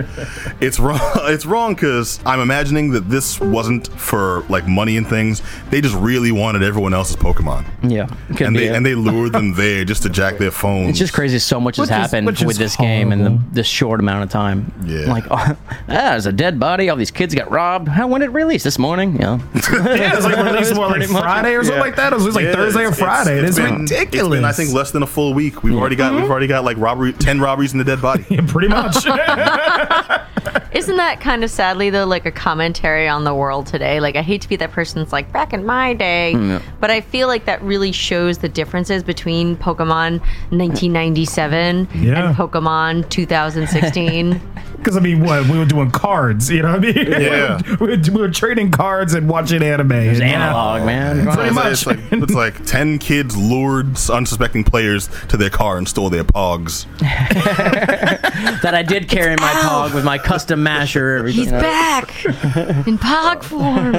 it's 0.61 0.79
wrong. 0.79 0.97
It's 1.33 1.45
wrong 1.45 1.73
because 1.75 2.21
I'm 2.25 2.39
imagining 2.39 2.91
that 2.91 3.09
this 3.09 3.37
wasn't 3.41 3.89
for 3.99 4.43
like 4.47 4.65
money 4.65 4.95
and 4.95 5.05
things. 5.05 5.41
They 5.71 5.81
just 5.81 5.95
really 5.95 6.31
wanted 6.31 6.63
everyone 6.63 6.93
else's 6.93 7.17
Pokemon, 7.17 7.65
Yeah, 7.83 8.05
could 8.37 8.47
and 8.47 8.53
be 8.55 8.61
they 8.61 8.67
it. 8.69 8.75
and 8.75 8.85
they 8.85 8.95
lured 8.95 9.33
them 9.33 9.55
there 9.55 9.83
just 9.83 10.03
to 10.03 10.09
jack 10.09 10.37
their 10.37 10.51
phones. 10.51 10.91
It's 10.91 10.99
just 10.99 11.11
crazy. 11.11 11.37
So 11.37 11.59
much 11.59 11.75
has 11.75 11.81
Which 11.81 11.89
is- 11.91 11.95
happened 11.97 12.29
is 12.29 12.45
with 12.45 12.55
this 12.57 12.77
game 12.77 13.11
in 13.11 13.25
the, 13.25 13.41
this 13.51 13.67
short 13.67 13.99
amount 13.99 14.23
of 14.23 14.29
time. 14.29 14.71
Yeah. 14.85 15.11
Like, 15.11 15.25
oh, 15.31 15.35
ah, 15.35 15.57
there's 15.87 16.27
a 16.27 16.31
dead 16.31 16.61
body. 16.61 16.87
All 16.89 16.95
these 16.95 17.11
kids 17.11 17.35
got 17.35 17.51
robbed. 17.51 17.89
How 17.89 18.07
when 18.07 18.21
it 18.21 18.31
released 18.31 18.63
this 18.63 18.79
morning? 18.79 19.17
Yeah. 19.19 19.39
Yeah, 19.53 20.15
it's 20.15 20.23
like 20.23 20.37
released 20.37 20.77
what, 20.77 20.97
like 20.97 21.09
Friday 21.09 21.55
or 21.55 21.63
something 21.65 21.81
like 21.81 21.97
that. 21.97 22.13
It 22.13 22.15
was 22.15 22.35
like 22.35 22.45
Yeah, 22.45 22.53
Thursday 22.53 22.85
or 22.85 22.93
Friday. 22.93 23.32
It's, 23.39 23.49
It's, 23.49 23.57
it's 23.57 23.67
been, 23.67 23.81
ridiculous. 23.81 24.13
It's 24.13 24.29
been, 24.37 24.45
I 24.45 24.51
think, 24.51 24.73
less 24.73 24.91
than 24.91 25.03
a 25.03 25.07
full 25.07 25.33
week. 25.33 25.63
We've 25.63 25.75
already 25.75 25.95
got 25.95 26.13
we've 26.13 26.23
mm-hmm. 26.23 26.31
already 26.31 26.47
got 26.47 26.63
like 26.63 26.77
robbery, 26.77 27.13
ten 27.13 27.39
robberies 27.39 27.73
in 27.73 27.77
the 27.79 27.83
dead 27.83 28.01
body. 28.01 28.23
pretty 28.47 28.67
much. 28.67 29.05
Isn't 30.73 30.97
that 30.97 31.21
kind 31.21 31.43
of 31.43 31.51
sadly 31.51 31.89
though 31.89 32.05
like 32.05 32.25
a 32.25 32.31
commentary 32.31 33.07
on 33.07 33.23
the 33.23 33.33
world 33.33 33.67
today? 33.67 33.99
Like 33.99 34.15
I 34.15 34.21
hate 34.21 34.41
to 34.41 34.49
be 34.49 34.55
that 34.57 34.71
person 34.71 34.99
that's 34.99 35.13
like 35.13 35.31
back 35.31 35.53
in 35.53 35.65
my 35.65 35.93
day, 35.93 36.33
mm, 36.35 36.61
but 36.79 36.89
I 36.89 37.01
feel 37.01 37.27
like 37.27 37.45
that 37.45 37.61
really 37.61 37.91
shows 37.91 38.39
the 38.39 38.49
differences 38.49 39.03
between 39.03 39.55
Pokemon 39.55 40.19
1997 40.49 41.87
Yeah. 41.93 42.27
and 42.29 42.35
Pokemon 42.35 43.09
2016. 43.09 44.41
Because 44.83 44.97
I 44.97 44.99
mean, 44.99 45.21
what 45.23 45.47
we 45.47 45.57
were 45.57 45.63
doing 45.65 45.91
cards, 45.91 46.49
you 46.51 46.61
know 46.61 46.73
what 46.77 46.85
I 46.85 46.91
mean? 46.93 47.11
Yeah. 47.23 47.61
we, 47.79 47.87
were, 47.87 47.95
we 47.97 48.21
were 48.21 48.29
trading 48.29 48.69
cards 48.69 49.13
and 49.13 49.29
watching 49.29 49.63
anime. 49.63 49.91
It's 49.93 50.19
and, 50.19 50.29
yeah. 50.29 50.47
analog, 50.49 50.85
man. 50.85 51.25
Pretty 51.25 51.43
It's, 51.47 51.55
much. 51.55 51.71
it's 51.71 51.85
like 51.85 51.99
it's 52.11 52.33
like 52.59 52.65
ten 52.65 52.99
kids 52.99 53.37
lured 53.37 53.97
unsuspecting 54.09 54.65
players 54.65 55.07
to 55.29 55.37
their 55.37 55.49
car 55.49 55.77
and 55.77 55.87
stole 55.87 56.09
their 56.09 56.25
pogs. 56.25 56.85
that 56.99 58.73
I 58.75 58.83
did 58.83 59.07
carry 59.07 59.35
my 59.37 59.51
pog 59.53 59.93
with 59.95 60.03
my 60.03 60.17
custom 60.17 60.63
masher. 60.63 61.17
Everything. 61.17 61.43
He's 61.43 61.51
back 61.51 62.25
in 62.25 62.97
Pog 62.97 63.43
form. 63.43 63.93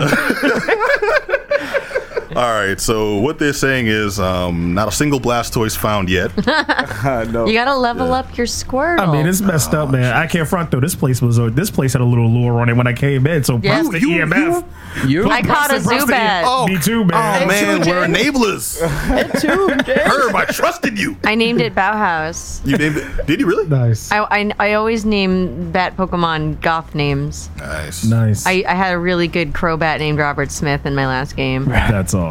All 2.37 2.51
right, 2.53 2.81
so 2.81 3.19
what 3.19 3.39
they're 3.39 3.53
saying 3.53 3.87
is 3.87 4.19
um, 4.21 4.75
not 4.75 4.89
a 4.89 4.93
single 4.93 5.21
Blastoise 5.21 5.77
found 5.77 6.09
yet. 6.11 6.31
No. 7.05 7.47
You 7.47 7.53
gotta 7.53 7.75
level 7.77 8.13
up 8.15 8.37
your 8.37 8.47
Squirtle. 8.47 9.01
I 9.01 9.13
mean, 9.13 9.27
it's 9.27 9.41
messed 9.41 9.75
up, 9.75 9.91
man. 9.91 10.15
I 10.15 10.27
can't 10.27 10.49
front 10.49 10.71
though. 10.71 10.81
This 10.81 10.95
place 10.95 11.21
was 11.21 11.39
uh, 11.39 11.51
this 11.51 11.71
place 11.71 11.93
had 11.93 12.01
a 12.01 12.05
little 12.05 12.29
lure 12.31 12.61
on 12.61 12.69
it 12.71 12.77
when 12.77 12.87
I 12.87 12.93
came 12.95 13.27
in. 13.27 13.45
So 13.45 13.59
Yeah. 13.63 13.83
props 13.83 13.91
to 13.91 14.01
You- 14.01 14.11
you- 14.11 14.23
EMF. 14.27 14.65
You 15.07 15.29
I 15.31 15.43
caught 15.43 15.71
a 15.71 15.75
Props 15.81 15.83
to- 15.85 15.89
props 15.89 16.05
Zubat. 16.05 16.43
Oh, 16.47 16.67
Me 16.67 16.79
too, 16.79 17.05
man. 17.05 17.43
Oh 17.43 17.47
man, 17.47 17.81
we're 17.81 18.07
Jay. 18.07 18.25
enablers. 18.31 19.41
too. 19.41 19.93
Herb, 19.93 20.35
I 20.35 20.45
trusted 20.47 20.99
you. 20.99 21.17
I 21.25 21.35
named 21.35 21.61
it 21.61 21.75
Bauhaus. 21.75 22.67
You 22.67 22.79
named 22.79 22.97
it? 22.97 23.27
Did 23.27 23.41
you 23.41 23.47
really? 23.47 23.67
Nice, 23.69 24.11
I, 24.13 24.21
I, 24.31 24.53
I 24.59 24.73
always 24.75 25.05
name 25.05 25.73
bat 25.73 25.97
Pokemon 25.97 26.61
goth 26.63 26.95
names. 26.95 27.51
Nice. 27.59 28.05
nice. 28.05 28.47
I, 28.47 28.65
I 28.67 28.75
had 28.75 28.95
a 28.95 28.99
really 28.99 29.29
good 29.29 29.53
Crobat 29.53 29.99
named 29.99 30.19
Robert 30.19 30.51
Smith 30.51 30.87
in 30.87 30.95
my 30.95 31.07
last 31.07 31.37
game. 31.37 31.67
That's 31.67 32.15
awesome. 32.15 32.24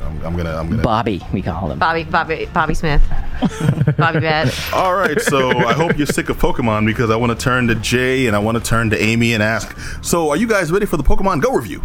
I'm, 0.00 0.24
I'm 0.24 0.36
gonna. 0.36 0.56
I'm 0.56 0.70
gonna. 0.70 0.82
Bobby, 0.82 1.20
we 1.32 1.42
call 1.42 1.70
him. 1.70 1.78
Bobby 1.78 2.04
Bobby 2.04 2.48
Bobby 2.52 2.74
Smith. 2.74 3.02
Bobby 3.96 4.20
Bat. 4.20 4.72
All 4.72 4.94
right, 4.94 5.20
so 5.20 5.50
I 5.50 5.72
hope 5.72 5.96
you're 5.98 6.06
sick 6.06 6.28
of 6.28 6.38
Pokemon 6.38 6.86
because 6.86 7.10
I 7.10 7.16
want 7.16 7.38
to 7.38 7.42
turn 7.42 7.68
to 7.68 7.74
Jay 7.74 8.26
and 8.26 8.34
I 8.34 8.38
want 8.38 8.58
to 8.58 8.64
turn 8.64 8.90
to 8.90 9.00
Amy 9.00 9.34
and 9.34 9.42
ask. 9.42 9.76
So, 10.02 10.30
are 10.30 10.36
you 10.36 10.48
guys 10.48 10.72
ready 10.72 10.86
for 10.86 10.96
the 10.96 11.02
Pokemon 11.02 11.42
Go 11.42 11.52
review? 11.52 11.82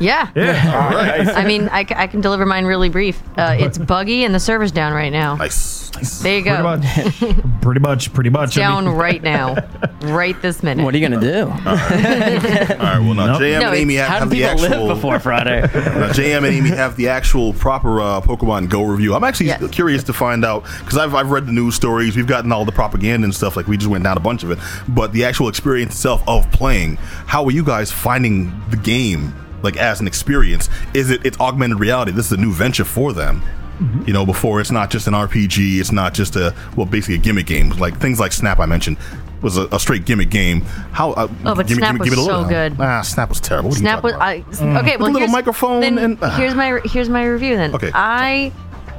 Yeah. 0.00 0.28
Yeah. 0.34 0.72
All 0.90 0.96
right. 0.96 1.26
I 1.28 1.44
mean, 1.46 1.68
I, 1.68 1.84
c- 1.84 1.94
I 1.96 2.06
can 2.06 2.20
deliver 2.20 2.44
mine 2.46 2.64
really 2.64 2.88
brief. 2.88 3.22
Uh, 3.38 3.56
it's 3.58 3.78
buggy 3.94 4.24
and 4.24 4.34
the 4.34 4.40
server's 4.40 4.72
down 4.72 4.92
right 4.92 5.12
now. 5.12 5.36
Nice. 5.36 5.92
nice. 5.94 6.20
There 6.20 6.36
you 6.38 6.42
Pretty 6.42 6.56
go. 6.56 6.62
much. 6.62 7.60
pretty 7.62 7.80
much. 7.80 8.12
Pretty 8.12 8.30
much. 8.30 8.56
I 8.58 8.60
Down 8.60 8.86
mean, 8.86 8.94
right 8.94 9.22
now. 9.22 9.54
Right 10.02 10.40
this 10.42 10.62
minute. 10.62 10.84
What 10.84 10.94
are 10.94 10.98
you 10.98 11.08
gonna 11.08 11.20
do? 11.20 11.44
All 11.48 11.54
right. 11.54 12.98
Well, 12.98 13.14
now 13.14 13.26
Nope. 13.26 13.40
JM 13.42 13.60
No, 13.60 13.68
and 13.68 13.76
Amy 13.76 13.94
have, 13.94 14.08
How 14.08 14.14
do 14.16 14.20
have 14.20 14.30
the 14.30 14.36
people 14.36 14.64
actual. 14.64 14.86
live 14.86 14.96
before 14.96 15.18
Friday? 15.20 15.60
Now, 15.62 16.08
JM 16.12 16.36
and 16.38 16.46
Amy 16.46 16.68
have 16.70 16.96
the 16.96 17.08
actual 17.08 17.52
proper 17.54 18.00
uh, 18.00 18.20
Pokemon 18.20 18.68
Go 18.68 18.82
review. 18.84 19.14
I'm 19.14 19.24
actually 19.24 19.46
Yes. 19.46 19.68
curious 19.70 20.02
to 20.04 20.12
find 20.12 20.44
out 20.44 20.64
because 20.80 20.98
I've, 20.98 21.14
I've 21.14 21.30
read 21.30 21.46
the 21.46 21.52
news 21.52 21.74
stories. 21.76 22.16
We've 22.16 22.26
gotten 22.26 22.50
all 22.52 22.64
the 22.64 22.72
propaganda 22.72 23.24
and 23.24 23.34
stuff. 23.34 23.56
Like 23.56 23.66
we 23.68 23.76
just 23.76 23.90
went 23.90 24.04
down 24.04 24.16
a 24.16 24.20
bunch 24.20 24.42
of 24.42 24.50
it. 24.50 24.58
But 24.88 25.12
the 25.12 25.24
actual 25.24 25.48
experience 25.48 25.92
itself 25.94 26.22
of 26.26 26.50
playing, 26.50 26.96
how 26.96 27.44
are 27.44 27.50
you 27.52 27.64
guys 27.64 27.92
finding 27.92 28.52
the 28.70 28.76
game? 28.76 29.34
Like 29.64 29.76
as 29.76 30.00
an 30.00 30.06
experience, 30.06 30.68
is 30.94 31.10
it 31.10 31.24
it's 31.26 31.40
augmented 31.40 31.80
reality? 31.80 32.12
This 32.12 32.26
is 32.26 32.32
a 32.32 32.36
new 32.36 32.52
venture 32.52 32.84
for 32.84 33.12
them. 33.12 33.42
You 34.06 34.12
know, 34.12 34.24
before 34.24 34.60
it's 34.60 34.70
not 34.70 34.88
just 34.88 35.08
an 35.08 35.14
RPG. 35.14 35.80
It's 35.80 35.90
not 35.90 36.14
just 36.14 36.36
a 36.36 36.54
well, 36.76 36.86
basically 36.86 37.16
a 37.16 37.18
gimmick 37.18 37.46
game. 37.46 37.70
Like 37.70 37.98
things 37.98 38.20
like 38.20 38.30
Snap 38.30 38.60
I 38.60 38.66
mentioned 38.66 38.98
was 39.42 39.56
a, 39.56 39.66
a 39.72 39.80
straight 39.80 40.04
gimmick 40.04 40.30
game. 40.30 40.60
How? 40.92 41.10
Uh, 41.12 41.26
Oh, 41.44 41.54
but 41.56 41.68
Snap 41.68 41.98
was 41.98 42.06
it 42.08 42.12
a 42.12 42.16
so 42.16 42.22
little- 42.24 42.44
good. 42.44 42.76
Ah, 42.78 43.02
Snap 43.02 43.30
was 43.30 43.40
terrible. 43.40 43.70
What 43.70 43.78
Snap 43.78 44.04
was 44.04 44.12
talking 44.12 44.44
I, 44.44 44.54
about? 44.70 44.84
okay. 44.84 44.96
Well, 44.96 45.10
little 45.10 45.26
microphone 45.28 45.80
Then 45.80 45.98
and- 45.98 46.18
ah. 46.22 46.30
here's 46.36 46.54
my 46.54 46.80
here's 46.84 47.08
my 47.08 47.24
review. 47.26 47.56
Then 47.56 47.74
Okay. 47.74 47.90
I 47.92 48.52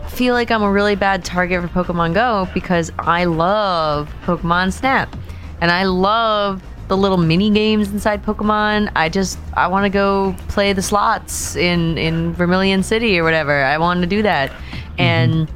feel 0.10 0.34
like 0.34 0.51
I'm 0.51 0.62
a 0.62 0.69
really 0.71 0.95
bad 0.95 1.23
target 1.23 1.62
for 1.62 1.69
Pokemon 1.84 2.13
Go 2.13 2.47
because 2.54 2.91
I 2.99 3.23
love 3.25 4.13
Pokemon 4.25 4.73
Snap, 4.73 5.15
and 5.62 5.71
I 5.71 5.84
love 5.86 6.62
the 6.88 6.98
little 6.98 7.17
mini 7.17 7.50
games 7.50 7.89
inside 7.91 8.24
Pokemon. 8.24 8.91
I 8.95 9.10
just 9.10 9.39
I 9.54 9.67
want 9.67 9.86
to 9.86 9.89
go 9.89 10.36
play 10.50 10.74
the 10.74 10.82
slots 10.82 11.56
in 11.56 11.98
in 11.98 12.34
Vermilion 12.34 12.84
City 12.84 13.19
or 13.19 13.24
whatever. 13.24 13.63
I 13.63 13.78
want 13.78 14.02
to 14.02 14.08
do 14.08 14.21
that, 14.21 14.52
mm-hmm. 14.52 15.02
and 15.02 15.52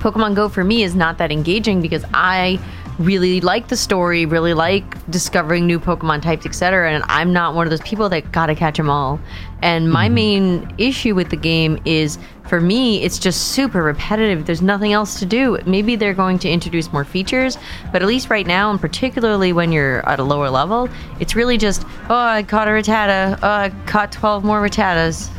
Pokemon 0.00 0.34
Go 0.34 0.48
for 0.48 0.64
me 0.64 0.82
is 0.82 0.94
not 0.94 1.18
that 1.18 1.32
engaging 1.32 1.82
because 1.82 2.04
I 2.14 2.60
really 2.98 3.40
like 3.40 3.68
the 3.68 3.76
story, 3.76 4.26
really 4.26 4.54
like 4.54 5.10
discovering 5.10 5.66
new 5.66 5.78
Pokemon 5.78 6.22
types, 6.22 6.44
etc. 6.46 6.92
And 6.92 7.04
I'm 7.08 7.32
not 7.32 7.54
one 7.54 7.66
of 7.66 7.70
those 7.70 7.80
people 7.82 8.08
that 8.08 8.32
gotta 8.32 8.54
catch 8.54 8.76
them 8.76 8.90
all. 8.90 9.20
And 9.62 9.90
my 9.90 10.06
mm-hmm. 10.06 10.14
main 10.14 10.74
issue 10.78 11.14
with 11.14 11.30
the 11.30 11.36
game 11.36 11.80
is, 11.84 12.18
for 12.46 12.60
me, 12.60 13.02
it's 13.02 13.18
just 13.18 13.48
super 13.48 13.82
repetitive. 13.82 14.46
There's 14.46 14.62
nothing 14.62 14.92
else 14.92 15.18
to 15.18 15.26
do. 15.26 15.58
Maybe 15.66 15.96
they're 15.96 16.14
going 16.14 16.38
to 16.40 16.48
introduce 16.48 16.92
more 16.92 17.04
features, 17.04 17.58
but 17.92 18.02
at 18.02 18.08
least 18.08 18.30
right 18.30 18.46
now, 18.46 18.70
and 18.70 18.80
particularly 18.80 19.52
when 19.52 19.70
you're 19.70 20.08
at 20.08 20.18
a 20.18 20.24
lower 20.24 20.48
level, 20.48 20.88
it's 21.20 21.34
really 21.34 21.58
just, 21.58 21.84
oh, 22.08 22.14
I 22.14 22.42
caught 22.42 22.68
a 22.68 22.70
Rattata. 22.70 23.38
Oh, 23.42 23.48
I 23.48 23.70
caught 23.86 24.12
12 24.12 24.44
more 24.44 24.62
Rattatas. 24.62 25.30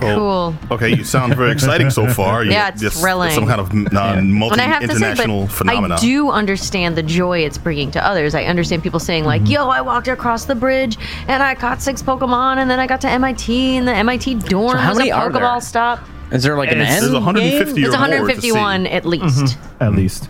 Oh, 0.00 0.54
Cool. 0.68 0.76
Okay, 0.76 0.94
you 0.94 1.04
sound 1.04 1.34
very 1.34 1.52
exciting 1.52 1.90
so 1.90 2.06
far. 2.14 2.44
You- 2.44 2.52
Yeah, 2.52 2.68
it's 2.68 2.80
this- 2.80 3.00
thrilling. 3.00 3.30
Some 3.32 3.46
kind 3.46 3.60
of 3.60 3.70
uh, 3.70 3.74
And 3.74 3.94
I 3.96 4.64
have 4.64 4.80
to 4.80 4.86
multi-international 4.86 5.46
phenomenon. 5.48 5.92
I 5.92 6.00
do 6.00 6.30
understand 6.30 6.96
the 6.96 7.02
joy 7.02 7.40
it's 7.40 7.58
bringing 7.58 7.90
to 7.92 8.04
others. 8.04 8.34
I 8.34 8.44
understand 8.44 8.82
people 8.82 9.00
saying 9.00 9.24
like, 9.24 9.42
mm-hmm. 9.42 9.52
"Yo, 9.52 9.68
I 9.68 9.80
walked 9.80 10.08
across 10.08 10.44
the 10.44 10.54
bridge 10.54 10.98
and 11.28 11.42
I 11.42 11.54
caught 11.54 11.82
six 11.82 12.02
Pokemon, 12.02 12.58
and 12.58 12.70
then 12.70 12.78
I 12.80 12.86
got 12.86 13.00
to 13.02 13.08
MIT, 13.08 13.76
and 13.76 13.86
the 13.88 13.94
MIT 13.94 14.34
dorm 14.34 14.76
how 14.76 14.90
was 14.90 14.98
many 14.98 15.10
a 15.10 15.16
are? 15.16 15.30
Pokeball 15.30 15.62
stop." 15.62 16.00
Is 16.32 16.42
there 16.42 16.56
like 16.56 16.72
an 16.72 16.80
It's- 16.80 16.96
end? 16.96 17.04
There's 17.04 17.14
150 17.14 17.74
game? 17.80 17.84
or 17.84 17.90
There's 17.90 17.98
more 17.98 18.06
to 18.08 18.22
151 18.24 18.84
see. 18.84 18.90
at 18.90 19.04
least. 19.04 19.24
Mm-hmm. 19.24 19.82
At 19.82 19.88
mm-hmm. 19.90 19.96
least. 19.96 20.28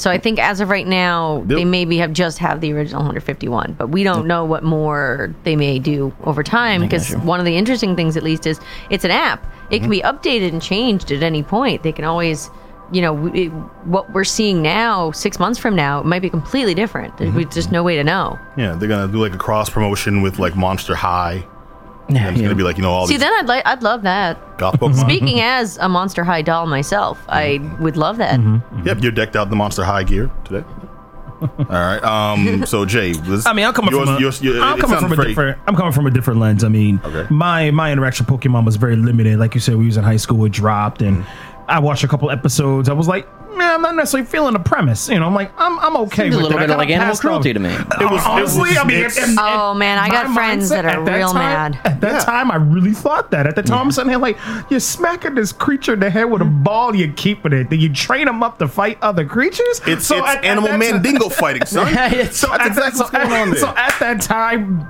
So 0.00 0.10
I 0.10 0.16
think 0.16 0.38
as 0.38 0.60
of 0.60 0.70
right 0.70 0.86
now, 0.86 1.42
they 1.44 1.66
maybe 1.66 1.98
have 1.98 2.14
just 2.14 2.38
have 2.38 2.62
the 2.62 2.72
original 2.72 3.00
151, 3.00 3.74
but 3.74 3.88
we 3.88 4.02
don't 4.02 4.26
know 4.26 4.46
what 4.46 4.62
more 4.62 5.34
they 5.44 5.56
may 5.56 5.78
do 5.78 6.10
over 6.24 6.42
time. 6.42 6.80
Because 6.80 7.14
one 7.16 7.38
of 7.38 7.44
the 7.44 7.54
interesting 7.54 7.94
things, 7.96 8.16
at 8.16 8.22
least, 8.22 8.46
is 8.46 8.58
it's 8.88 9.04
an 9.04 9.10
app. 9.10 9.44
It 9.70 9.80
can 9.80 9.90
mm-hmm. 9.90 9.90
be 9.90 10.00
updated 10.00 10.52
and 10.52 10.62
changed 10.62 11.12
at 11.12 11.22
any 11.22 11.42
point. 11.42 11.82
They 11.82 11.92
can 11.92 12.06
always, 12.06 12.48
you 12.90 13.02
know, 13.02 13.26
it, 13.34 13.48
what 13.84 14.10
we're 14.14 14.24
seeing 14.24 14.62
now, 14.62 15.10
six 15.10 15.38
months 15.38 15.58
from 15.58 15.76
now, 15.76 16.00
it 16.00 16.06
might 16.06 16.22
be 16.22 16.30
completely 16.30 16.74
different. 16.74 17.18
There's 17.18 17.34
mm-hmm. 17.34 17.50
just 17.50 17.70
no 17.70 17.82
way 17.82 17.96
to 17.96 18.02
know. 18.02 18.38
Yeah, 18.56 18.76
they're 18.76 18.88
gonna 18.88 19.12
do 19.12 19.18
like 19.18 19.34
a 19.34 19.38
cross 19.38 19.68
promotion 19.68 20.22
with 20.22 20.38
like 20.38 20.56
Monster 20.56 20.94
High. 20.94 21.44
Yeah, 22.08 22.26
And 22.26 22.36
it's 22.36 22.42
gonna 22.42 22.54
be 22.54 22.62
like 22.62 22.76
you 22.76 22.82
know 22.82 22.90
all 22.90 23.06
See, 23.06 23.14
these 23.14 23.20
then 23.20 23.32
I'd 23.34 23.46
like, 23.46 23.64
I'd 23.66 23.82
love 23.82 24.02
that. 24.02 24.58
goth 24.58 24.80
Pokemon. 24.80 25.00
Speaking 25.00 25.40
as 25.40 25.76
a 25.78 25.88
Monster 25.88 26.24
High 26.24 26.42
doll 26.42 26.66
myself, 26.66 27.20
I 27.28 27.58
mm-hmm. 27.58 27.82
would 27.82 27.96
love 27.96 28.16
that. 28.18 28.40
Mm-hmm. 28.40 28.56
Mm-hmm. 28.56 28.86
Yep, 28.86 29.02
you're 29.02 29.12
decked 29.12 29.36
out 29.36 29.44
in 29.44 29.50
the 29.50 29.56
Monster 29.56 29.84
High 29.84 30.02
gear 30.04 30.30
today. 30.44 30.64
all 31.40 31.48
right. 31.68 32.02
Um. 32.02 32.66
So 32.66 32.84
Jay, 32.84 33.12
this, 33.12 33.46
I 33.46 33.52
mean, 33.54 33.64
I'm 33.64 33.72
coming 33.72 33.92
yours, 33.92 34.08
from 34.08 34.16
a, 34.16 34.20
yours, 34.20 34.42
your- 34.42 34.60
I'm 34.60 34.76
it 34.76 34.80
coming 34.82 34.98
sounds 34.98 35.02
from 35.04 35.12
a 35.12 35.16
very- 35.16 35.28
different. 35.28 35.58
I'm 35.66 35.74
coming 35.76 35.92
from 35.92 36.06
a 36.06 36.10
different 36.10 36.38
lens. 36.40 36.64
I 36.64 36.68
mean, 36.68 37.00
Okay. 37.02 37.26
my 37.32 37.70
my 37.70 37.90
interaction 37.92 38.26
with 38.26 38.40
Pokemon 38.40 38.66
was 38.66 38.76
very 38.76 38.96
limited. 38.96 39.38
Like 39.38 39.54
you 39.54 39.60
said, 39.60 39.76
we 39.76 39.86
was 39.86 39.96
in 39.96 40.04
high 40.04 40.16
school. 40.18 40.44
It 40.44 40.52
dropped, 40.52 41.00
and 41.00 41.24
I 41.70 41.78
watched 41.78 42.04
a 42.04 42.08
couple 42.08 42.30
episodes. 42.30 42.88
I 42.88 42.92
was 42.92 43.06
like, 43.08 43.26
man, 43.56 43.74
I'm 43.74 43.82
not 43.82 43.94
necessarily 43.96 44.26
feeling 44.28 44.52
the 44.54 44.58
premise. 44.58 45.08
You 45.08 45.18
know, 45.20 45.26
I'm 45.26 45.34
like, 45.34 45.52
I'm 45.58 45.78
I'm 45.78 45.96
okay 45.98 46.24
Seems 46.24 46.34
a 46.34 46.38
little 46.38 46.50
it. 46.52 46.54
Bit 46.54 46.58
kinda 46.68 46.76
like 46.76 46.90
animal 46.90 47.16
cruelty 47.16 47.52
to 47.52 47.60
me. 47.60 47.70
It 47.70 48.10
was 48.10 48.24
Honestly, 48.26 48.70
it 48.70 48.72
was, 48.72 48.78
I 48.78 48.84
mean, 48.84 48.96
it's- 48.98 49.16
and- 49.18 49.30
and 49.30 49.38
Oh, 49.40 49.74
man, 49.74 49.98
I 49.98 50.08
got 50.08 50.28
my 50.28 50.34
friends 50.34 50.68
that 50.70 50.84
are 50.84 51.04
that 51.04 51.16
real 51.16 51.28
time- 51.32 51.72
mad. 51.72 51.78
At 51.84 52.00
that 52.00 52.12
Yeah. 52.14 52.18
time, 52.20 52.50
I 52.50 52.56
really 52.56 52.92
thought 52.92 53.30
that. 53.30 53.46
At 53.46 53.56
the 53.56 53.62
time, 53.62 53.78
I'm 53.86 53.92
sitting 53.92 54.10
here 54.10 54.18
like, 54.18 54.38
you're 54.68 54.80
smacking 54.80 55.34
this 55.34 55.52
creature 55.52 55.92
in 55.94 56.00
the 56.00 56.10
head 56.10 56.24
with 56.24 56.42
a 56.42 56.46
ball, 56.46 56.94
you 56.94 57.12
keeping 57.12 57.52
it. 57.52 57.70
Then 57.70 57.80
you 57.80 57.92
train 57.92 58.26
them 58.26 58.42
up 58.42 58.58
to 58.58 58.68
fight 58.68 58.98
other 59.02 59.24
creatures. 59.24 59.80
it's, 59.86 60.06
So 60.06 60.18
it's 60.18 60.28
at- 60.28 60.36
at 60.38 60.44
animal 60.44 60.70
that 60.70 60.80
ti- 60.80 60.92
mandingo 60.92 61.28
fighting, 61.28 61.66
son. 61.66 61.88
It's- 61.94 62.36
So 62.36 62.48
That's 62.48 62.60
at, 62.62 62.66
exactly 62.68 62.98
so, 62.98 63.04
what's 63.04 63.10
going 63.10 63.32
on 63.50 63.56
so 63.56 63.68
at 63.76 63.94
that 64.00 64.20
time, 64.20 64.86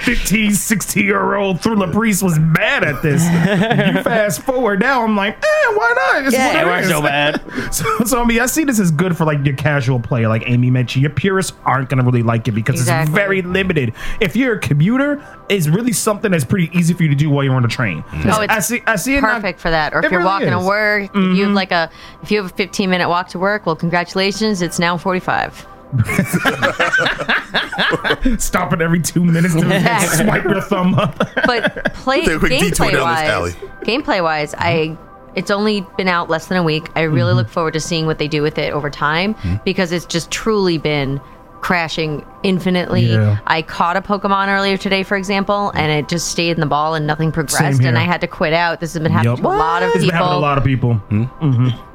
15, 0.00 0.52
16 0.52 1.04
year 1.04 1.34
old 1.34 1.60
Thriller 1.60 1.90
Priest 1.92 2.22
was 2.22 2.38
mad 2.38 2.82
at 2.82 3.02
this. 3.02 3.22
you 3.22 4.02
fast 4.02 4.42
forward 4.42 4.80
now, 4.80 5.04
I'm 5.04 5.14
like, 5.16 5.36
eh, 5.36 5.74
why 5.74 5.94
not? 5.96 6.24
It's 6.24 6.34
Yeah, 6.34 6.58
it 6.58 6.62
it 6.62 6.66
weren't 6.66 6.86
so 6.86 7.00
bad. 7.02 7.40
So, 7.72 7.98
so 8.04 8.20
I 8.22 8.24
mean, 8.26 8.40
I 8.40 8.46
see 8.46 8.64
this 8.64 8.78
as 8.80 8.90
good 8.90 9.16
for 9.16 9.24
like 9.24 9.44
your 9.46 9.54
casual 9.56 9.98
player, 10.00 10.28
like 10.28 10.42
Amy 10.46 10.70
mentioned. 10.70 11.02
Your 11.02 11.12
purists 11.12 11.56
aren't 11.64 11.88
gonna 11.88 12.02
really 12.02 12.22
like 12.22 12.48
it 12.48 12.52
because 12.52 12.80
Exactly. 12.80 13.10
it's 13.12 13.14
very 13.16 13.42
limited. 13.42 13.94
If 14.20 14.34
you're 14.36 14.54
a 14.56 14.58
commuter, 14.58 15.24
it's 15.48 15.68
really 15.68 15.92
something 15.92 16.32
that's 16.32 16.44
pretty 16.44 16.76
easy 16.76 16.92
for 16.94 17.02
you 17.04 17.08
to 17.10 17.14
do 17.14 17.30
while 17.30 17.44
you're 17.44 17.54
on 17.54 17.62
the 17.62 17.68
train. 17.68 18.04
Oh, 18.26 18.40
it's 18.40 18.52
I 18.52 18.58
see. 18.58 18.82
I 18.86 18.96
see 18.96 19.14
it 19.16 19.20
not- 19.22 19.34
perfect 19.40 19.60
for 19.60 19.70
that. 19.70 19.94
Or 19.94 20.04
if 20.04 20.10
you're 20.10 20.20
really 20.20 20.24
walking 20.30 20.48
to 20.50 20.56
is. 20.56 20.62
Mm-hmm. 20.62 20.66
work, 20.66 21.10
if 21.14 21.36
you 21.38 21.44
have 21.44 21.52
like 21.54 21.70
a 21.70 21.90
if 22.22 22.30
you 22.30 22.42
have 22.42 22.50
a 22.52 22.54
15 22.54 22.90
minute 22.90 23.08
walk 23.08 23.28
to 23.28 23.38
work, 23.38 23.64
well, 23.66 23.76
congratulations, 23.76 24.60
it's 24.60 24.78
now 24.78 24.96
45. 24.98 25.66
Stopping 28.38 28.80
every 28.80 29.00
two 29.00 29.24
minutes 29.24 29.54
to 29.54 29.60
swipe 30.24 30.44
your 30.44 30.60
thumb 30.62 30.94
up. 30.94 31.16
But 31.46 31.92
play 31.94 32.24
Take 32.24 32.36
a 32.36 32.38
quick 32.38 32.50
detour 32.52 32.86
gameplay 32.88 32.92
down 32.92 33.14
this 33.14 33.30
alley. 33.30 33.52
wise, 33.52 33.86
gameplay 33.86 34.22
wise, 34.22 34.54
I 34.58 34.96
it's 35.34 35.50
only 35.50 35.86
been 35.96 36.08
out 36.08 36.28
less 36.30 36.46
than 36.46 36.58
a 36.58 36.62
week. 36.62 36.88
I 36.94 37.02
really 37.02 37.30
Mm-hmm. 37.30 37.38
look 37.38 37.48
forward 37.48 37.72
to 37.74 37.80
seeing 37.80 38.06
what 38.06 38.18
they 38.18 38.28
do 38.28 38.42
with 38.42 38.58
it 38.58 38.72
over 38.72 38.90
time 38.90 39.34
mm-hmm. 39.34 39.56
because 39.64 39.92
it's 39.92 40.04
just 40.06 40.30
truly 40.30 40.78
been 40.78 41.20
crashing 41.62 42.24
infinitely. 42.42 43.12
Yeah. 43.12 43.38
I 43.46 43.62
caught 43.62 43.96
a 43.96 44.02
Pokemon 44.02 44.48
earlier 44.48 44.76
today, 44.76 45.02
for 45.04 45.16
example, 45.16 45.70
and 45.74 45.90
it 45.92 46.08
just 46.08 46.28
stayed 46.28 46.50
in 46.50 46.60
the 46.60 46.66
ball 46.66 46.94
and 46.94 47.06
nothing 47.06 47.30
progressed, 47.32 47.80
and 47.80 47.82
here. 47.82 47.96
I 47.96 48.00
had 48.00 48.20
to 48.22 48.26
quit 48.26 48.52
out. 48.52 48.80
This 48.80 48.92
has 48.94 49.02
been 49.02 49.12
happening 49.12 49.36
Yup. 49.36 49.40
to 49.42 49.46
a 49.46 49.56
lot 49.56 49.82
of 49.82 49.88
It's 49.90 49.98
been 49.98 50.04
people. 50.06 50.18
happening 50.18 50.32
to 50.32 50.38
a 50.38 50.40
lot 50.40 50.58
of 50.58 50.64
people. 50.64 50.94
Hmm? 50.94 51.22
Mm-hmm. 51.24 51.91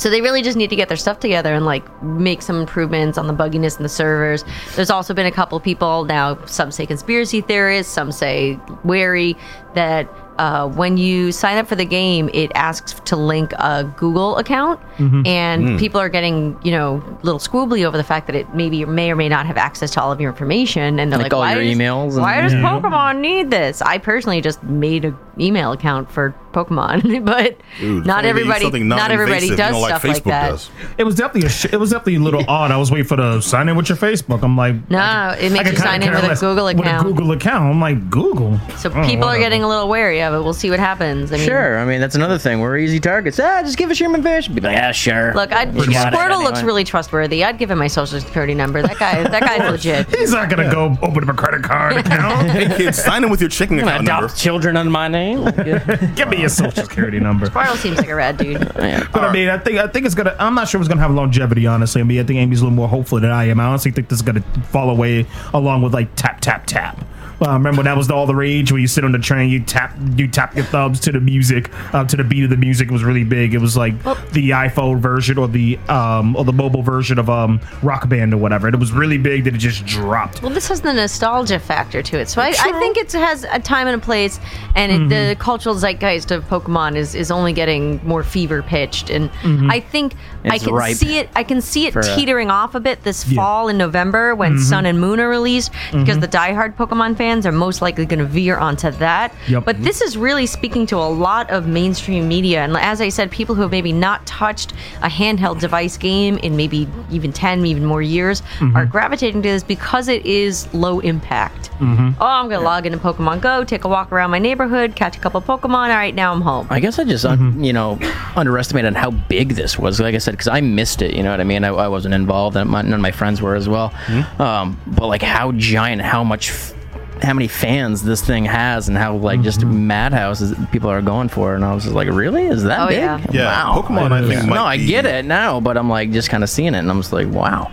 So 0.00 0.08
they 0.08 0.22
really 0.22 0.40
just 0.40 0.56
need 0.56 0.70
to 0.70 0.76
get 0.76 0.88
their 0.88 0.96
stuff 0.96 1.20
together 1.20 1.52
and 1.52 1.66
like 1.66 2.02
make 2.02 2.40
some 2.40 2.58
improvements 2.58 3.18
on 3.18 3.26
the 3.26 3.34
bugginess 3.34 3.76
in 3.76 3.82
the 3.82 3.88
servers. 3.90 4.46
There's 4.74 4.88
also 4.88 5.12
been 5.12 5.26
a 5.26 5.30
couple 5.30 5.60
people 5.60 6.06
now. 6.06 6.42
Some 6.46 6.70
say 6.70 6.86
conspiracy 6.86 7.42
theorists, 7.42 7.92
some 7.92 8.10
say 8.10 8.58
wary 8.82 9.36
that 9.74 10.08
uh, 10.38 10.66
when 10.68 10.96
you 10.96 11.32
sign 11.32 11.58
up 11.58 11.66
for 11.66 11.74
the 11.76 11.84
game, 11.84 12.30
it 12.32 12.50
asks 12.54 12.94
to 13.04 13.14
link 13.16 13.52
a 13.58 13.84
Google 13.96 14.38
account, 14.38 14.80
Mm-hmm. 14.96 15.26
and 15.26 15.78
people 15.78 15.98
are 15.98 16.10
getting 16.10 16.58
you 16.62 16.70
know 16.72 16.96
a 17.22 17.24
little 17.24 17.38
squoobly 17.38 17.84
over 17.86 17.96
the 17.96 18.04
fact 18.04 18.26
that 18.26 18.36
it 18.36 18.54
maybe 18.54 18.84
may 18.84 19.10
or 19.10 19.16
may 19.16 19.28
not 19.30 19.46
have 19.46 19.56
access 19.56 19.90
to 19.92 20.00
all 20.02 20.12
of 20.12 20.20
your 20.20 20.30
information, 20.30 20.98
and 20.98 21.10
they're 21.10 21.18
Like 21.18 21.32
like, 21.32 21.32
all 21.34 21.40
why 21.40 21.54
your 21.54 21.62
does- 21.64 21.76
emails 21.76 22.16
and- 22.16 22.42
does 22.42 22.52
Yeah. 22.52 22.60
Pokemon 22.62 23.20
need 23.20 23.50
this? 23.50 23.80
I 23.82 23.96
personally 23.98 24.40
just 24.42 24.62
made 24.62 25.06
an 25.06 25.16
email 25.38 25.72
account 25.72 26.10
for 26.10 26.34
Pokemon, 26.52 27.24
but 27.24 27.56
Dude, 27.78 28.04
not 28.06 28.24
everybody 28.26 28.68
not 28.82 29.10
everybody 29.10 29.48
does 29.56 29.58
you 29.68 29.72
know, 29.72 29.80
like 29.80 29.90
stuff 29.90 30.04
like 30.04 30.16
Facebook 30.16 30.24
that. 30.24 30.50
does. 30.50 30.70
It 30.98 31.04
was 31.04 31.14
definitely 31.14 31.46
a 31.46 31.50
sh- 31.50 31.72
it 31.72 31.76
was 31.80 31.90
definitely 31.90 32.16
a 32.16 32.20
little 32.20 32.44
odd. 32.48 32.70
I 32.70 32.76
was 32.76 32.90
waiting 32.90 33.06
for 33.06 33.16
the 33.16 33.40
sign 33.40 33.68
in 33.70 33.76
with 33.76 33.88
your 33.88 33.96
Facebook. 33.98 34.42
I'm 34.42 34.56
like, 34.56 34.90
No, 34.90 34.98
I 34.98 35.36
it 35.40 35.52
makes 35.52 35.64
can 35.64 35.72
you 35.72 35.78
sign 35.78 36.02
in 36.02 36.10
with 36.10 36.24
a 36.24 36.28
less. 36.28 36.40
Google 36.40 36.64
With 36.66 36.76
a 36.76 36.80
account. 36.80 37.06
Google 37.06 37.32
account. 37.32 37.64
I'm 37.74 37.80
like 37.80 38.10
Google. 38.10 38.58
So 38.76 38.90
Oh, 38.94 39.02
people 39.06 39.24
are 39.24 39.28
whatever. 39.28 39.44
Getting 39.60 39.70
a 39.70 39.74
little 39.74 39.88
wary 39.88 40.22
of 40.22 40.32
it. 40.34 40.38
We'll 40.42 40.54
see 40.54 40.70
what 40.70 40.78
happens. 40.80 41.32
I 41.32 41.36
mean, 41.36 41.46
Sure. 41.46 41.78
I 41.78 41.84
mean, 41.84 42.00
that's 42.00 42.14
another 42.14 42.38
thing. 42.38 42.60
We're 42.60 42.78
easy 42.78 42.98
targets. 43.00 43.38
Ah, 43.38 43.62
just 43.62 43.76
give 43.76 43.90
us 43.90 44.00
your 44.00 44.10
fish. 44.22 44.48
Be 44.48 44.60
like, 44.60 44.74
yeah, 44.74 44.92
sure. 44.92 45.34
Look, 45.34 45.52
I'd, 45.52 45.74
You 45.74 45.86
got 45.92 46.12
it 46.12 46.16
Squirtle 46.16 46.42
looks 46.42 46.62
really 46.62 46.84
trustworthy. 46.84 47.44
I'd 47.44 47.58
give 47.58 47.70
him 47.70 47.78
my 47.78 47.86
social 47.88 48.20
security 48.20 48.54
number. 48.54 48.80
That 48.82 48.98
guy, 48.98 49.22
that 49.22 49.40
guy's 49.42 49.70
legit. 49.70 50.08
He's 50.16 50.32
not 50.32 50.48
gonna 50.48 50.70
go 50.70 50.96
open 51.02 51.22
up 51.28 51.34
a 51.34 51.38
credit 51.38 51.62
card 51.62 51.96
account. 52.06 52.50
Hey 52.50 52.74
kids, 52.76 53.02
sign 53.02 53.24
in 53.24 53.30
with 53.30 53.40
your 53.40 53.50
checking 53.50 53.78
I'm 53.80 53.84
gonna 53.84 53.94
account 53.96 54.06
number. 54.06 54.26
adopt 54.26 54.40
children 54.40 54.76
under 54.76 54.90
my 54.90 55.08
name. 55.08 55.44
Give 56.14 56.28
me 56.28 56.40
your 56.40 56.48
social 56.48 56.82
security 56.84 57.20
number. 57.20 57.46
Squirtle 57.48 57.76
seems 57.76 57.98
like 57.98 58.08
a 58.08 58.14
rad 58.14 58.36
dude. 58.38 58.60
Yeah. 58.78 59.06
But 59.12 59.24
I 59.24 59.32
mean, 59.32 59.48
I 59.48 59.58
think 59.58 59.78
I 59.78 59.86
think 59.88 60.06
it's 60.06 60.14
gonna. 60.14 60.34
I'm 60.38 60.54
not 60.54 60.68
sure 60.68 60.80
it's 60.80 60.88
gonna 60.88 61.00
have 61.02 61.10
longevity. 61.12 61.66
Honestly, 61.66 62.00
I 62.00 62.04
mean, 62.04 62.20
I 62.20 62.24
think 62.24 62.38
Amy's 62.38 62.60
a 62.60 62.64
little 62.64 62.76
more 62.76 62.88
hopeful 62.88 63.20
than 63.20 63.30
I 63.30 63.44
am. 63.48 63.60
I 63.60 63.64
honestly 63.64 63.90
think 63.90 64.08
this 64.08 64.18
is 64.18 64.22
gonna 64.22 64.42
fall 64.70 64.90
away 64.90 65.26
along 65.52 65.82
with 65.82 65.92
like 65.94 66.14
tap 66.16 66.40
tap 66.40 66.66
tap. 66.66 67.04
Well, 67.40 67.52
remember 67.54 67.82
that 67.84 67.96
was 67.96 68.10
all 68.10 68.26
the 68.26 68.34
rage 68.34 68.70
when 68.70 68.80
you 68.82 68.86
sit 68.86 69.04
on 69.04 69.12
the 69.12 69.18
train, 69.18 69.48
you 69.50 69.60
tap 69.60 69.96
you 70.16 70.28
tap 70.28 70.54
your 70.54 70.64
thumbs 70.66 71.00
to 71.00 71.12
the 71.12 71.20
music, 71.20 71.70
uh, 71.94 72.04
to 72.04 72.16
the 72.16 72.24
beat 72.24 72.44
of 72.44 72.50
the 72.50 72.56
music. 72.56 72.88
It 72.88 72.92
was 72.92 73.02
really 73.02 73.24
big. 73.24 73.54
It 73.54 73.58
was 73.58 73.76
like 73.76 74.00
the 74.32 74.50
iPhone 74.50 74.98
version 75.00 75.38
or 75.38 75.48
the 75.48 75.78
um 75.88 76.36
or 76.36 76.44
the 76.44 76.52
mobile 76.52 76.82
version 76.82 77.18
of 77.18 77.30
um 77.30 77.60
Rock 77.82 78.08
Band 78.08 78.34
or 78.34 78.36
whatever. 78.36 78.66
And 78.66 78.74
it 78.74 78.78
was 78.80 78.92
really 78.92 79.16
big 79.18 79.44
that 79.44 79.54
it 79.54 79.58
just 79.58 79.86
dropped. 79.86 80.42
Well, 80.42 80.52
this 80.52 80.68
has 80.68 80.82
the 80.82 80.92
nostalgia 80.92 81.58
factor 81.58 82.02
to 82.02 82.18
it, 82.20 82.28
so 82.28 82.42
I, 82.42 82.48
I 82.48 82.78
think 82.78 82.96
it 82.98 83.10
has 83.12 83.44
a 83.44 83.58
time 83.58 83.86
and 83.86 84.00
a 84.00 84.04
place, 84.04 84.38
and 84.74 84.92
it, 84.92 85.08
the 85.08 85.14
Mm-hmm. 85.20 85.40
cultural 85.40 85.74
zeitgeist 85.74 86.30
of 86.30 86.44
Pokemon 86.48 86.96
is, 86.96 87.14
is 87.14 87.30
only 87.30 87.52
getting 87.52 88.00
more 88.06 88.22
fever 88.22 88.62
pitched, 88.62 89.10
and 89.10 89.30
I 89.70 89.80
think 89.80 90.14
I 90.14 90.16
Mm-hmm. 90.16 90.54
It's 90.54 90.64
can 90.64 90.94
see 90.94 91.18
it. 91.18 91.28
I 91.36 91.44
can 91.44 91.60
see 91.60 91.86
it 91.86 91.92
for 91.92 92.00
a- 92.00 92.16
teetering 92.16 92.50
off 92.50 92.74
a 92.74 92.80
bit 92.80 93.02
this 93.02 93.26
Yeah. 93.28 93.36
fall 93.36 93.68
in 93.68 93.76
November 93.78 94.34
when 94.34 94.52
Mm-hmm. 94.52 94.62
Sun 94.62 94.86
and 94.86 95.00
Moon 95.00 95.20
are 95.20 95.28
released, 95.28 95.72
because 95.92 96.18
the 96.18 96.28
diehard 96.28 96.76
Pokemon 96.76 97.16
fans 97.16 97.29
are 97.46 97.52
most 97.52 97.80
likely 97.82 98.06
going 98.06 98.18
to 98.18 98.24
veer 98.24 98.56
onto 98.58 98.90
that. 98.92 99.34
Yep. 99.48 99.64
But 99.64 99.82
this 99.82 100.00
is 100.00 100.16
really 100.16 100.46
speaking 100.46 100.86
to 100.86 100.96
a 100.96 101.08
lot 101.08 101.48
of 101.50 101.66
mainstream 101.66 102.28
media, 102.28 102.62
and 102.62 102.76
as 102.76 103.00
I 103.00 103.08
said, 103.08 103.30
people 103.30 103.54
who 103.54 103.62
have 103.62 103.70
maybe 103.70 103.92
not 103.92 104.26
touched 104.26 104.72
a 105.02 105.08
handheld 105.08 105.60
device 105.60 105.96
game 105.96 106.38
in 106.38 106.56
maybe 106.56 106.88
even 107.10 107.32
ten, 107.32 107.64
even 107.66 107.84
more 107.84 108.02
years, 108.02 108.42
Mm-hmm. 108.60 108.76
are 108.76 108.84
gravitating 108.86 109.42
to 109.42 109.48
this 109.48 109.62
because 109.62 110.06
it 110.08 110.24
is 110.26 110.72
low 110.74 111.00
impact. 111.00 111.70
Mm-hmm. 111.80 112.10
Oh, 112.20 112.26
I'm 112.26 112.48
going 112.48 112.60
to 112.60 112.64
log 112.64 112.84
into 112.86 112.98
Pokemon 112.98 113.40
Go, 113.40 113.64
take 113.64 113.84
a 113.84 113.88
walk 113.88 114.12
around 114.12 114.30
my 114.30 114.38
neighborhood, 114.38 114.94
catch 114.96 115.16
a 115.16 115.20
couple 115.20 115.40
Pokemon. 115.40 115.88
All 115.88 115.88
right, 115.88 116.14
now 116.14 116.32
I'm 116.32 116.40
home. 116.42 116.66
I 116.70 116.80
guess 116.80 116.98
I 116.98 117.04
just, 117.04 117.24
un 117.24 117.62
you 117.64 117.72
know, 117.72 117.98
underestimated 118.36 118.96
how 118.96 119.10
big 119.12 119.50
this 119.54 119.78
was. 119.78 120.00
Like 120.00 120.14
I 120.14 120.18
said, 120.18 120.32
because 120.32 120.48
I 120.48 120.60
missed 120.60 121.00
it. 121.02 121.14
You 121.14 121.22
know 121.22 121.30
what 121.30 121.40
I 121.40 121.44
mean? 121.44 121.64
I, 121.64 121.68
I 121.68 121.88
wasn't 121.88 122.14
involved, 122.14 122.56
and 122.56 122.68
my, 122.70 122.82
none 122.82 122.94
of 122.94 123.00
my 123.00 123.10
friends 123.12 123.40
were 123.40 123.54
as 123.54 123.68
well. 123.68 123.92
Um, 124.38 124.78
but 124.86 125.06
like 125.06 125.22
how 125.22 125.52
giant, 125.52 126.02
how 126.02 126.22
much, 126.24 126.50
f- 126.50 126.74
how 127.22 127.34
many 127.34 127.48
fans 127.48 128.02
this 128.02 128.20
thing 128.22 128.44
has, 128.44 128.88
and 128.88 128.96
how 128.96 129.16
like 129.16 129.42
just 129.42 129.60
mm-hmm. 129.60 129.86
madhouses 129.86 130.54
people 130.72 130.90
are 130.90 131.02
going 131.02 131.28
for. 131.28 131.54
And 131.54 131.64
I 131.64 131.74
was 131.74 131.84
just 131.84 131.94
like, 131.94 132.08
really? 132.08 132.46
Is 132.46 132.62
that 132.64 132.80
Oh, 132.80 132.88
big? 132.88 132.98
yeah. 132.98 133.24
Yeah, 133.32 133.44
Wow. 133.46 133.82
Pokemon, 133.82 134.12
I 134.12 134.26
think, 134.26 134.42
no, 134.44 134.50
might 134.50 134.58
I 134.60 134.76
be- 134.78 134.86
get 134.86 135.06
it 135.06 135.24
now, 135.24 135.60
but 135.60 135.76
I'm 135.76 135.88
like 135.88 136.10
just 136.12 136.30
kind 136.30 136.42
of 136.42 136.50
seeing 136.50 136.74
it, 136.74 136.78
and 136.78 136.90
I'm 136.90 137.00
just 137.00 137.12
like, 137.12 137.28
wow. 137.28 137.70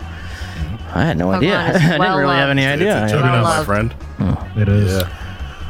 I 0.94 1.04
had 1.04 1.18
no 1.18 1.30
idea. 1.30 1.60
is 1.70 1.76
I 1.76 1.78
didn't 1.80 1.98
well 2.00 2.18
really 2.18 2.36
have 2.36 2.50
any 2.50 2.64
idea. 2.66 3.04
It's 3.04 3.12
a 3.12 3.16
Yeah. 3.16 3.20
juggernaut, 3.22 3.42
my 3.42 3.56
loved. 3.56 3.66
friend. 3.66 3.92
Hmm. 3.92 4.58
It 4.60 4.68
is. 4.68 4.92
Yeah. 5.02 5.08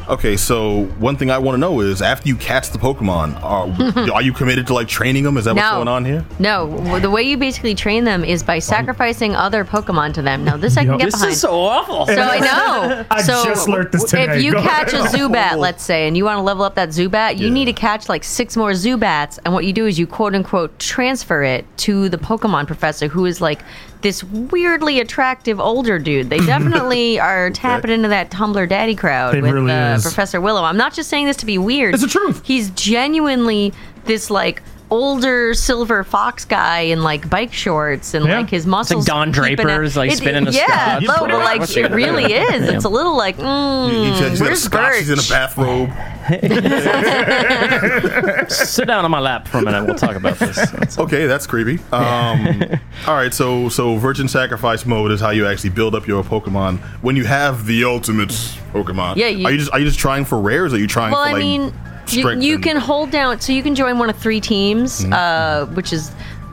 Okay, 0.08 0.38
so 0.38 0.84
one 0.98 1.18
thing 1.18 1.30
I 1.30 1.36
want 1.36 1.56
to 1.56 1.58
know 1.58 1.80
is 1.80 2.00
after 2.00 2.28
you 2.28 2.36
catch 2.36 2.70
the 2.70 2.78
Pokemon, 2.78 3.42
are, 3.42 4.10
are 4.14 4.22
you 4.22 4.32
committed 4.32 4.66
to 4.68 4.74
like 4.74 4.88
training 4.88 5.22
them? 5.24 5.36
Is 5.36 5.44
that 5.44 5.54
what's 5.54 5.68
going 5.70 5.86
on 5.86 6.04
here? 6.06 6.24
No, 6.38 6.66
w- 6.70 7.00
the 7.00 7.10
way 7.10 7.22
you 7.22 7.36
basically 7.36 7.74
train 7.74 8.04
them 8.04 8.24
is 8.24 8.42
by 8.42 8.58
sacrificing 8.58 9.36
other 9.36 9.66
Pokemon 9.66 10.14
to 10.14 10.22
them. 10.22 10.44
Now, 10.44 10.56
this 10.56 10.78
I 10.78 10.82
can 10.84 10.92
Yup. 10.92 10.98
get 11.00 11.04
This 11.06 11.14
behind. 11.16 11.30
This 11.32 11.36
is 11.36 11.40
so 11.42 11.60
awful. 11.60 12.06
So 12.06 12.12
I 12.14 12.38
know. 12.38 13.04
I 13.10 13.20
so 13.22 13.44
just 13.44 13.68
learned 13.68 13.92
this 13.92 14.04
today. 14.04 14.36
If 14.38 14.42
you 14.42 14.52
Go 14.52 14.62
catch 14.62 14.94
a 14.94 15.00
ahead. 15.02 15.14
Zubat, 15.14 15.58
let's 15.58 15.82
say, 15.84 16.08
and 16.08 16.16
you 16.16 16.24
want 16.24 16.38
to 16.38 16.42
level 16.42 16.64
up 16.64 16.74
that 16.76 16.88
Zubat, 16.88 17.36
you 17.36 17.48
Yeah. 17.48 17.52
need 17.52 17.66
to 17.66 17.74
catch 17.74 18.08
like 18.08 18.24
six 18.24 18.56
more 18.56 18.70
Zubats. 18.70 19.38
And 19.44 19.52
what 19.52 19.66
you 19.66 19.74
do 19.74 19.84
is 19.84 19.98
you 19.98 20.06
quote 20.06 20.34
unquote 20.34 20.78
transfer 20.78 21.42
it 21.44 21.66
to 21.78 22.08
the 22.08 22.16
Pokemon 22.18 22.66
professor, 22.66 23.08
who 23.08 23.26
is 23.26 23.42
like 23.42 23.60
this 24.00 24.22
weirdly 24.24 25.00
attractive 25.00 25.60
older 25.60 25.98
dude. 25.98 26.30
They 26.30 26.38
definitely 26.46 27.18
are 27.18 27.50
tapping 27.50 27.90
into 27.90 28.08
that 28.08 28.30
Tumblr 28.30 28.68
daddy 28.68 28.94
crowd 28.94 29.34
It 29.34 29.42
with 29.42 29.52
really 29.52 29.72
uh. 29.72 30.00
Professor 30.00 30.40
Willow. 30.40 30.62
I'm 30.62 30.76
not 30.76 30.94
just 30.94 31.08
saying 31.08 31.26
this 31.26 31.36
to 31.38 31.46
be 31.46 31.58
weird. 31.58 31.94
It's 31.94 32.02
the 32.02 32.08
truth. 32.08 32.42
He's 32.44 32.70
genuinely 32.70 33.72
this 34.04 34.30
like 34.30 34.62
older 34.90 35.54
silver 35.54 36.02
fox 36.04 36.44
guy 36.44 36.80
in 36.80 37.02
like 37.02 37.28
bike 37.28 37.52
shorts 37.52 38.14
and 38.14 38.24
Yeah. 38.26 38.38
like 38.38 38.50
his 38.50 38.66
muscles. 38.66 39.04
Don 39.04 39.30
Draper's, 39.30 39.96
like, 39.96 40.12
it- 40.12 40.18
spinning 40.18 40.46
a 40.48 40.50
Yeah, 40.50 40.66
scotch. 40.98 41.02
no, 41.02 41.26
but 41.26 41.44
like 41.44 41.62
it 41.62 41.76
it? 41.76 41.90
really 41.92 42.32
is. 42.32 42.68
It's 42.68 42.84
a 42.84 42.88
little 42.88 43.16
like, 43.16 43.36
mm, 43.36 43.90
He- 43.90 44.10
he's 44.10 44.20
got 44.20 44.40
a 44.40 44.44
where's 44.44 44.62
scotch, 44.62 44.96
he's 44.96 45.10
in 45.10 45.18
a 45.18 45.22
bathrobe. 45.28 45.90
Sit 48.50 48.86
down 48.86 49.04
on 49.04 49.10
my 49.10 49.20
lap 49.20 49.48
for 49.48 49.58
a 49.58 49.62
minute. 49.62 49.86
We'll 49.86 49.94
talk 49.96 50.16
about 50.16 50.38
this. 50.38 50.58
Okay, 50.98 51.26
that's 51.26 51.46
creepy. 51.46 51.78
Um, 51.92 52.62
all 53.06 53.14
right, 53.14 53.32
so 53.32 53.68
so 53.68 53.96
Virgin 53.96 54.26
Sacrifice 54.28 54.84
mode 54.84 55.10
is 55.12 55.20
how 55.20 55.30
you 55.30 55.46
actually 55.46 55.70
build 55.70 55.94
up 55.94 56.06
your 56.06 56.22
Pokemon 56.24 56.78
when 57.02 57.14
you 57.16 57.24
have 57.24 57.66
the 57.66 57.84
ultimate 57.84 58.30
Pokemon. 58.72 59.16
Yeah, 59.16 59.28
you- 59.28 59.46
are 59.46 59.52
you 59.52 59.58
just 59.58 59.72
are 59.72 59.78
you 59.78 59.86
just 59.86 59.98
trying 59.98 60.24
for 60.24 60.40
rares? 60.40 60.72
Or 60.72 60.76
are 60.76 60.80
you 60.80 60.86
trying 60.86 61.12
Well, 61.12 61.22
for 61.22 61.28
I 61.28 61.32
like 61.32 61.40
mean, 61.42 61.72
you, 62.12 62.30
you 62.40 62.58
can 62.58 62.76
hold 62.76 63.10
down. 63.10 63.40
So 63.40 63.52
you 63.52 63.62
can 63.62 63.74
join 63.74 63.98
one 63.98 64.10
of 64.10 64.16
three 64.18 64.40
teams, 64.40 65.02
Mm-hmm. 65.04 65.12
uh, 65.12 65.74
which 65.74 65.92
is 65.92 66.10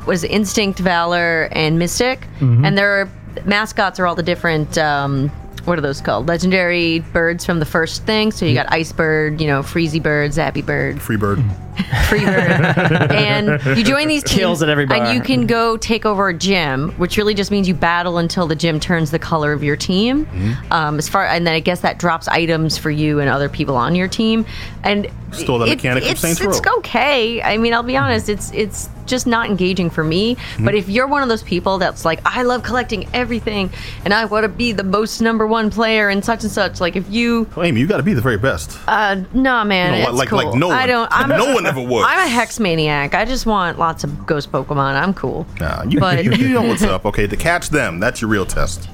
was 0.07 0.23
Instinct, 0.23 0.79
Valor, 0.79 1.49
and 1.51 1.79
Mystic, 1.79 2.21
Mm-hmm. 2.39 2.65
and 2.65 2.77
their 2.77 3.09
mascots 3.45 3.99
are 3.99 4.05
all 4.07 4.15
the 4.15 4.23
different. 4.23 4.77
Um, 4.77 5.29
what 5.65 5.79
are 5.79 5.81
those 5.81 5.99
called? 5.99 6.27
Legendary 6.27 6.99
birds 6.99 7.43
from 7.43 7.57
the 7.59 7.65
first 7.65 8.03
thing. 8.03 8.31
So 8.31 8.45
you 8.45 8.53
got 8.53 8.71
Ice 8.71 8.91
Bird, 8.91 9.41
you 9.41 9.47
know, 9.47 9.61
Freezy 9.63 10.01
Bird, 10.01 10.29
Zappy 10.31 10.63
Bird, 10.63 11.01
free 11.01 11.17
bird. 11.17 11.39
Free 11.39 11.64
Bird, 12.09 12.21
and 13.11 13.77
you 13.77 13.83
join 13.83 14.07
these 14.07 14.23
teams, 14.23 14.39
Kills 14.39 14.63
at 14.63 14.69
every 14.69 14.85
bar. 14.85 14.97
and 14.97 15.15
you 15.15 15.21
can 15.21 15.45
go 15.47 15.77
take 15.77 16.05
over 16.05 16.29
a 16.29 16.33
gym, 16.33 16.91
which 16.93 17.17
really 17.17 17.33
just 17.33 17.51
means 17.51 17.67
you 17.67 17.73
battle 17.73 18.17
until 18.17 18.47
the 18.47 18.55
gym 18.55 18.79
turns 18.79 19.11
the 19.11 19.19
color 19.19 19.51
of 19.53 19.63
your 19.63 19.75
team. 19.75 20.25
Mm-hmm. 20.25 20.71
Um, 20.71 20.97
as 20.97 21.09
far 21.09 21.25
and 21.25 21.45
then 21.45 21.53
I 21.53 21.59
guess 21.59 21.81
that 21.81 21.97
drops 21.99 22.27
items 22.27 22.77
for 22.77 22.91
you 22.91 23.19
and 23.19 23.29
other 23.29 23.49
people 23.49 23.75
on 23.75 23.95
your 23.95 24.07
team, 24.07 24.45
and 24.83 25.07
Stole 25.31 25.59
that 25.59 25.67
it- 25.67 25.75
mechanic 25.77 26.03
from 26.03 26.11
it's, 26.11 26.21
Saints 26.21 26.41
it's 26.41 26.61
Row. 26.65 26.77
okay. 26.77 27.41
I 27.41 27.57
mean, 27.57 27.73
I'll 27.73 27.83
be 27.83 27.97
honest, 27.97 28.29
it's 28.29 28.51
it's 28.53 28.89
just 29.05 29.27
not 29.27 29.47
engaging 29.47 29.89
for 29.91 30.03
me. 30.03 30.35
Mm-hmm. 30.35 30.65
But 30.65 30.73
if 30.73 30.89
you're 30.89 31.05
one 31.05 31.21
of 31.21 31.29
those 31.29 31.43
people 31.43 31.77
that's 31.77 32.05
like, 32.05 32.19
I 32.25 32.41
love 32.41 32.63
collecting 32.63 33.07
everything, 33.13 33.69
and 34.03 34.13
I 34.13 34.25
want 34.25 34.45
to 34.45 34.49
be 34.49 34.71
the 34.71 34.83
most 34.83 35.21
number 35.21 35.45
one 35.45 35.69
player 35.69 36.09
and 36.09 36.25
such 36.25 36.41
and 36.43 36.51
such, 36.51 36.81
like 36.81 36.95
if 36.95 37.07
you, 37.11 37.47
Well, 37.55 37.65
Amy, 37.67 37.81
you 37.81 37.87
got 37.87 37.97
to 37.97 38.03
be 38.03 38.13
the 38.15 38.21
very 38.21 38.37
best. 38.39 38.79
uh, 38.87 39.21
nah, 39.33 39.63
man, 39.63 40.01
No, 40.01 40.09
it's 40.09 40.17
like- 40.17 40.29
cool. 40.29 40.37
like 40.43 40.55
no 40.57 40.71
I 40.71 40.87
don't. 40.87 41.07
I'm 41.11 41.29
no 41.29 41.53
one 41.53 41.64
ever 41.65 41.81
was. 41.81 42.05
I'm 42.07 42.27
a 42.27 42.29
hex 42.29 42.59
maniac. 42.59 43.13
I 43.13 43.25
just 43.25 43.45
want 43.45 43.77
lots 43.79 44.03
of 44.03 44.25
ghost 44.25 44.51
Pokemon. 44.51 45.01
I'm 45.01 45.13
cool. 45.13 45.45
Nah, 45.59 45.83
you, 45.83 45.99
But- 45.99 46.23
you, 46.23 46.31
you 46.35 46.49
know 46.49 46.61
what's 46.67 46.83
up. 46.83 47.05
Okay, 47.05 47.27
to 47.27 47.35
catch 47.37 47.69
them, 47.69 47.99
that's 47.99 48.21
your 48.21 48.29
real 48.29 48.45
test. 48.45 48.87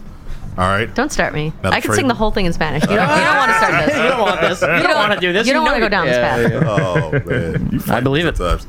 All 0.58 0.68
right. 0.68 0.94
Don't 0.94 1.12
start 1.12 1.34
me. 1.34 1.54
Not 1.64 1.74
I 1.74 1.80
can 1.80 1.90
afraid. 1.92 2.00
sing 2.02 2.08
the 2.08 2.14
whole 2.14 2.32
thing 2.32 2.46
in 2.46 2.54
Spanish. 2.54 2.84
You 2.84 2.90
don't, 2.96 3.10
you 3.10 3.24
don't 3.24 3.38
want 3.38 3.52
to 3.52 3.58
start 3.58 3.86
this. 3.86 3.96
you 3.98 4.04
don't 4.04 4.20
want 4.22 4.42
this. 4.42 4.62
You 4.62 4.68
don't, 4.68 4.96
want 4.96 5.14
to 5.14 5.20
do 5.20 5.34
this. 5.34 5.48
you 5.48 5.54
don't 5.54 5.64
wanna 5.66 5.80
go 5.80 5.90
down 5.90 6.06
this 6.08 6.18
path. 6.18 6.52
yeah. 6.52 6.62
Oh 6.68 7.12
man, 7.12 7.70
you 7.88 7.94
I 7.94 8.00
believe 8.02 8.26
it. 8.26 8.38
sometimes. 8.38 8.68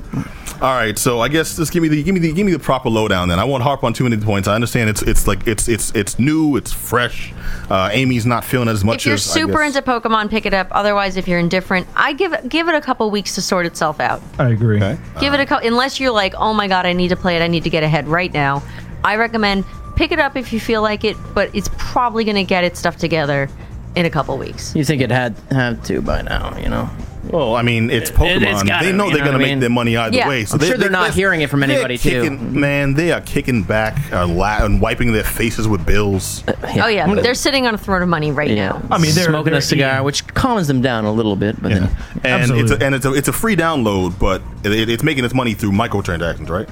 All 0.63 0.73
right, 0.77 0.97
so 0.97 1.19
I 1.19 1.27
guess 1.27 1.57
just 1.57 1.73
give 1.73 1.83
me 1.83 1.89
the 1.89 2.01
give 2.05 2.15
me 2.15 2.21
the 2.21 2.33
give 2.33 2.47
me 2.47 2.53
the 2.53 2.59
proper 2.61 2.89
lowdown. 2.89 3.29
Then 3.29 3.41
I 3.41 3.45
won't 3.45 3.65
harp 3.65 3.83
on 3.83 3.93
too 3.93 4.05
many 4.05 4.17
points. 4.17 4.47
I 4.47 4.55
understand 4.55 4.91
it's 4.91 5.03
it's 5.03 5.27
like 5.27 5.45
it's 5.49 5.67
it's 5.69 5.93
it's 5.97 6.21
new, 6.21 6.55
it's 6.57 6.73
fresh. 6.73 7.35
Uh, 7.69 7.89
Amy's 7.93 8.27
not 8.27 8.45
feeling 8.45 8.69
as 8.69 8.85
much 8.85 8.99
If 8.99 9.07
you're 9.07 9.15
as 9.15 9.29
I 9.31 9.35
super 9.41 9.65
guess- 9.65 9.75
into 9.77 9.91
Pokemon, 9.91 10.31
pick 10.31 10.47
it 10.47 10.55
up. 10.55 10.69
Otherwise, 10.71 11.17
if 11.17 11.27
you're 11.27 11.41
indifferent, 11.41 11.89
I 11.97 12.13
give 12.13 12.33
it 12.33 12.49
give 12.49 12.69
it 12.69 12.77
a 12.77 12.81
couple 12.81 13.11
weeks 13.11 13.35
to 13.35 13.43
sort 13.43 13.67
itself 13.67 13.99
out. 13.99 14.23
I 14.39 14.51
agree. 14.51 14.77
Okay. 14.77 14.97
Give 15.19 15.35
it 15.35 15.41
a 15.41 15.47
couple 15.47 15.67
unless 15.67 15.99
you're 15.99 16.13
like, 16.13 16.35
oh 16.37 16.55
my 16.55 16.69
god, 16.69 16.87
I 16.87 16.93
need 16.93 17.09
to 17.09 17.17
play 17.17 17.35
it. 17.37 17.43
I 17.43 17.49
need 17.49 17.65
to 17.65 17.71
get 17.71 17.83
ahead 17.83 18.07
right 18.07 18.33
now. 18.33 18.63
I 19.03 19.17
recommend 19.17 19.65
pick 19.97 20.13
it 20.13 20.19
up 20.19 20.37
if 20.37 20.53
you 20.53 20.61
feel 20.61 20.83
like 20.83 21.05
it, 21.05 21.17
but 21.35 21.55
it's 21.55 21.71
probably 21.79 22.25
gonna 22.25 22.45
get 22.45 22.65
its 22.65 22.79
stuff 22.79 22.97
together 22.97 23.49
in 23.95 24.07
a 24.07 24.11
couple 24.11 24.37
weeks. 24.39 24.75
You 24.75 24.85
think 24.85 25.03
it 25.03 25.11
had 25.11 25.35
had 25.51 25.85
to 25.85 26.01
by 26.01 26.23
now? 26.23 26.57
You 26.59 26.69
know. 26.69 26.89
Well, 27.31 27.55
I 27.55 27.63
mean, 27.63 27.89
it's 27.89 28.11
Pokemon. 28.11 28.43
it's 28.53 28.63
gotta, 28.65 28.85
they 28.85 28.91
know 28.93 29.09
they're 29.09 29.21
going 29.25 29.33
to 29.35 29.39
make 29.39 29.61
their 29.61 29.71
money 29.71 29.97
either 29.97 30.17
Yeah. 30.17 30.27
way. 30.29 30.45
So 30.45 30.55
I'm 30.55 30.59
they, 30.59 30.67
sure 30.67 30.77
they're 30.77 30.91
not 30.91 31.15
hearing 31.15 31.41
it 31.41 31.51
from 31.51 31.61
they're 31.61 31.71
anybody, 31.71 31.97
too. 31.97 32.11
kicking- 32.23 32.61
Man, 32.61 32.95
they 32.95 33.13
are 33.13 33.21
kicking 33.21 33.63
back 33.63 33.97
uh, 34.13 34.27
la- 34.27 34.65
and 34.65 34.81
wiping 34.81 35.13
their 35.13 35.23
faces 35.23 35.69
with 35.69 35.87
bills. 35.87 36.43
Oh 36.83 36.89
yeah, 36.89 37.15
they're 37.15 37.35
sitting 37.35 37.65
on 37.69 37.75
a 37.75 37.79
throne 37.79 38.03
of 38.03 38.09
money 38.09 38.33
right 38.33 38.51
Yeah. 38.51 38.71
now. 38.71 38.83
I 38.91 38.99
mean, 38.99 39.15
they're- 39.15 39.27
smoking 39.29 39.53
they're 39.53 39.61
a 39.61 39.63
cigar, 39.63 39.93
eating. 39.95 40.05
which 40.05 40.27
calms 40.35 40.67
them 40.67 40.83
down 40.83 41.05
a 41.05 41.13
little 41.13 41.37
bit, 41.37 41.63
but 41.63 41.71
Yeah. 41.71 41.79
then 41.79 41.89
And 42.25 42.43
it's 42.43 42.51
Absolutely. 42.51 42.77
a, 42.77 42.87
and 42.87 42.95
it's 42.97 43.07
a, 43.07 43.13
it's 43.15 43.29
a 43.29 43.33
free 43.33 43.55
download, 43.55 44.19
but 44.19 44.43
it, 44.65 44.91
it's 44.91 45.05
making 45.05 45.25
its 45.25 45.33
money 45.33 45.55
through 45.55 45.71
microtransactions, 45.71 46.51
right? 46.51 46.69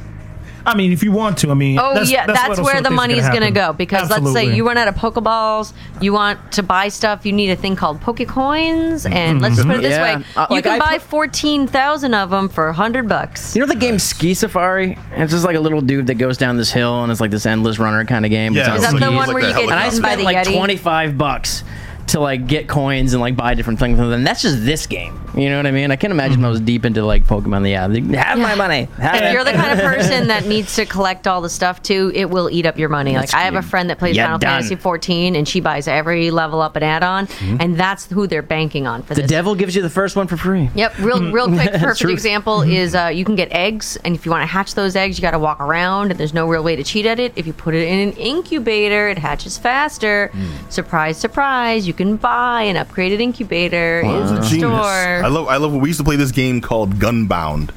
I 0.66 0.74
mean, 0.76 0.92
if 0.92 1.02
you 1.02 1.12
want 1.12 1.38
to, 1.38 1.50
I 1.50 1.54
mean, 1.54 1.78
Oh 1.78 2.00
yeah, 2.02 2.26
that's, 2.26 2.58
what 2.58 2.64
where 2.64 2.74
the 2.74 2.80
of 2.80 2.84
thing's 2.86 2.96
money's 2.96 3.28
going 3.28 3.40
to 3.42 3.50
go 3.50 3.72
because 3.72 4.10
let's 4.10 4.32
say 4.32 4.54
you 4.54 4.66
run 4.66 4.76
out 4.78 4.88
of 4.88 4.94
Pokeballs, 4.94 5.72
you 6.00 6.12
want 6.12 6.52
to 6.52 6.62
buy 6.62 6.88
stuff, 6.88 7.24
you 7.24 7.32
need 7.32 7.50
a 7.50 7.56
thing 7.56 7.76
called 7.76 8.00
Pokecoins, 8.00 9.10
and 9.10 9.40
let's 9.40 9.56
just 9.56 9.66
put 9.68 9.76
it 9.78 9.82
this 9.82 9.92
Yeah. 9.92 10.18
way: 10.18 10.24
Uh, 10.36 10.46
you 10.50 10.56
like 10.56 10.64
can 10.64 10.72
I 10.74 10.78
buy 10.78 10.92
put- 10.98 11.02
fourteen 11.02 11.66
thousand 11.66 12.14
of 12.14 12.30
them 12.30 12.48
for 12.48 12.72
hundred 12.72 13.08
bucks. 13.08 13.54
You 13.54 13.60
know 13.60 13.66
the 13.66 13.74
game 13.76 13.98
Ski 13.98 14.34
Safari? 14.34 14.98
It's 15.12 15.32
just 15.32 15.44
like 15.44 15.56
a 15.56 15.60
little 15.60 15.80
dude 15.80 16.06
that 16.08 16.14
goes 16.14 16.36
down 16.38 16.56
this 16.56 16.70
hill 16.72 17.02
and 17.02 17.10
it's 17.12 17.20
like 17.20 17.30
this 17.30 17.46
endless 17.46 17.78
runner 17.78 18.04
kind 18.04 18.24
of 18.24 18.30
game. 18.30 18.54
Yeah, 18.54 18.60
It's 18.60 18.68
on 18.70 18.76
Is 18.76 19.00
that 19.00 19.10
the 19.10 19.16
one 19.16 19.32
where 19.32 19.42
you 19.42 19.52
get 19.54 19.62
and 19.64 19.72
I 19.72 19.84
helicopter. 19.88 19.96
eaten 19.96 20.02
by 20.02 20.08
spent 20.08 20.18
the 20.18 20.24
like 20.24 20.46
25 20.58 21.18
bucks 21.18 21.64
to 22.10 22.20
like 22.20 22.46
get 22.46 22.68
coins 22.68 23.12
and 23.14 23.20
like 23.20 23.36
buy 23.36 23.54
different 23.54 23.78
things 23.78 23.98
and 23.98 24.10
then 24.12 24.24
that's 24.24 24.42
just 24.42 24.64
this 24.64 24.86
game 24.86 25.18
you 25.36 25.48
know 25.48 25.56
what 25.56 25.66
i 25.66 25.70
mean 25.70 25.90
i 25.90 25.96
can't 25.96 26.12
imagine 26.12 26.40
if 26.40 26.44
I 26.44 26.48
was 26.48 26.60
deep 26.60 26.84
into 26.84 27.04
like 27.04 27.24
pokemon 27.24 27.62
The 27.62 27.70
yeah 27.70 27.88
they- 27.88 28.00
have 28.16 28.38
my 28.38 28.54
money 28.54 28.84
have 28.98 29.14
If 29.16 29.22
it. 29.22 29.32
you're 29.32 29.44
the 29.44 29.52
kind 29.52 29.72
of 29.72 29.78
person 29.96 30.28
that 30.28 30.46
needs 30.46 30.74
to 30.76 30.86
collect 30.86 31.26
all 31.26 31.40
the 31.40 31.48
stuff 31.50 31.82
too, 31.82 32.10
it 32.14 32.28
will 32.30 32.50
eat 32.50 32.66
up 32.66 32.78
your 32.78 32.88
money. 32.88 33.16
Like 33.16 33.32
I 33.34 33.42
have 33.42 33.54
a 33.54 33.62
friend 33.62 33.90
that 33.90 33.98
plays 33.98 34.16
Yeah, 34.16 34.24
Final 34.26 34.38
done. 34.38 34.50
Fantasy 34.62 34.76
14, 34.76 35.36
and 35.36 35.46
she 35.48 35.60
buys 35.60 35.86
every 35.88 36.30
level 36.30 36.60
up 36.60 36.76
and 36.76 36.84
add-on, 36.84 37.26
hmm. 37.26 37.56
and 37.60 37.76
that's 37.78 38.06
who 38.10 38.26
they're 38.26 38.42
banking 38.42 38.86
on 38.86 39.02
for 39.02 39.14
the 39.14 39.22
this. 39.22 39.30
devil 39.30 39.54
gives 39.54 39.74
you 39.76 39.82
the 39.82 39.90
first 39.90 40.16
one 40.16 40.26
for 40.26 40.36
free 40.36 40.68
Yep, 40.74 40.98
real 40.98 41.18
hmm. 41.18 41.32
real 41.32 41.46
quick 41.48 41.72
perfect 41.74 42.00
Truth. 42.00 42.12
example 42.12 42.62
is 42.62 42.94
uh, 42.94 43.06
you 43.14 43.24
can 43.24 43.36
get 43.36 43.50
eggs, 43.52 43.96
and 44.04 44.14
if 44.14 44.24
you 44.26 44.30
want 44.32 44.42
to 44.42 44.46
hatch 44.46 44.74
those 44.74 44.96
eggs, 44.96 45.16
you 45.18 45.22
got 45.22 45.30
to 45.32 45.38
walk 45.38 45.60
around, 45.60 46.10
and 46.10 46.18
there's 46.18 46.34
no 46.34 46.48
real 46.48 46.62
way 46.64 46.74
to 46.76 46.82
cheat 46.84 47.06
at 47.06 47.20
it. 47.20 47.32
If 47.36 47.46
you 47.46 47.52
put 47.52 47.74
it 47.74 47.86
in 47.86 48.08
an 48.08 48.12
incubator, 48.16 49.08
it 49.08 49.18
hatches 49.18 49.58
faster. 49.58 50.30
Surprise, 50.68 51.16
surprise! 51.18 51.86
You 51.86 51.94
can 52.00 52.16
buy 52.16 52.62
an 52.62 52.76
upgraded 52.76 53.20
incubator 53.20 54.00
in 54.00 54.08
the 54.08 54.40
genius. 54.40 54.70
store. 54.70 54.80
I 54.80 55.28
love. 55.28 55.48
I 55.48 55.58
love. 55.58 55.74
We 55.74 55.90
used 55.90 55.98
to 55.98 56.04
play 56.04 56.16
this 56.16 56.32
game 56.32 56.62
called 56.62 56.94
Gunbound, 56.94 57.72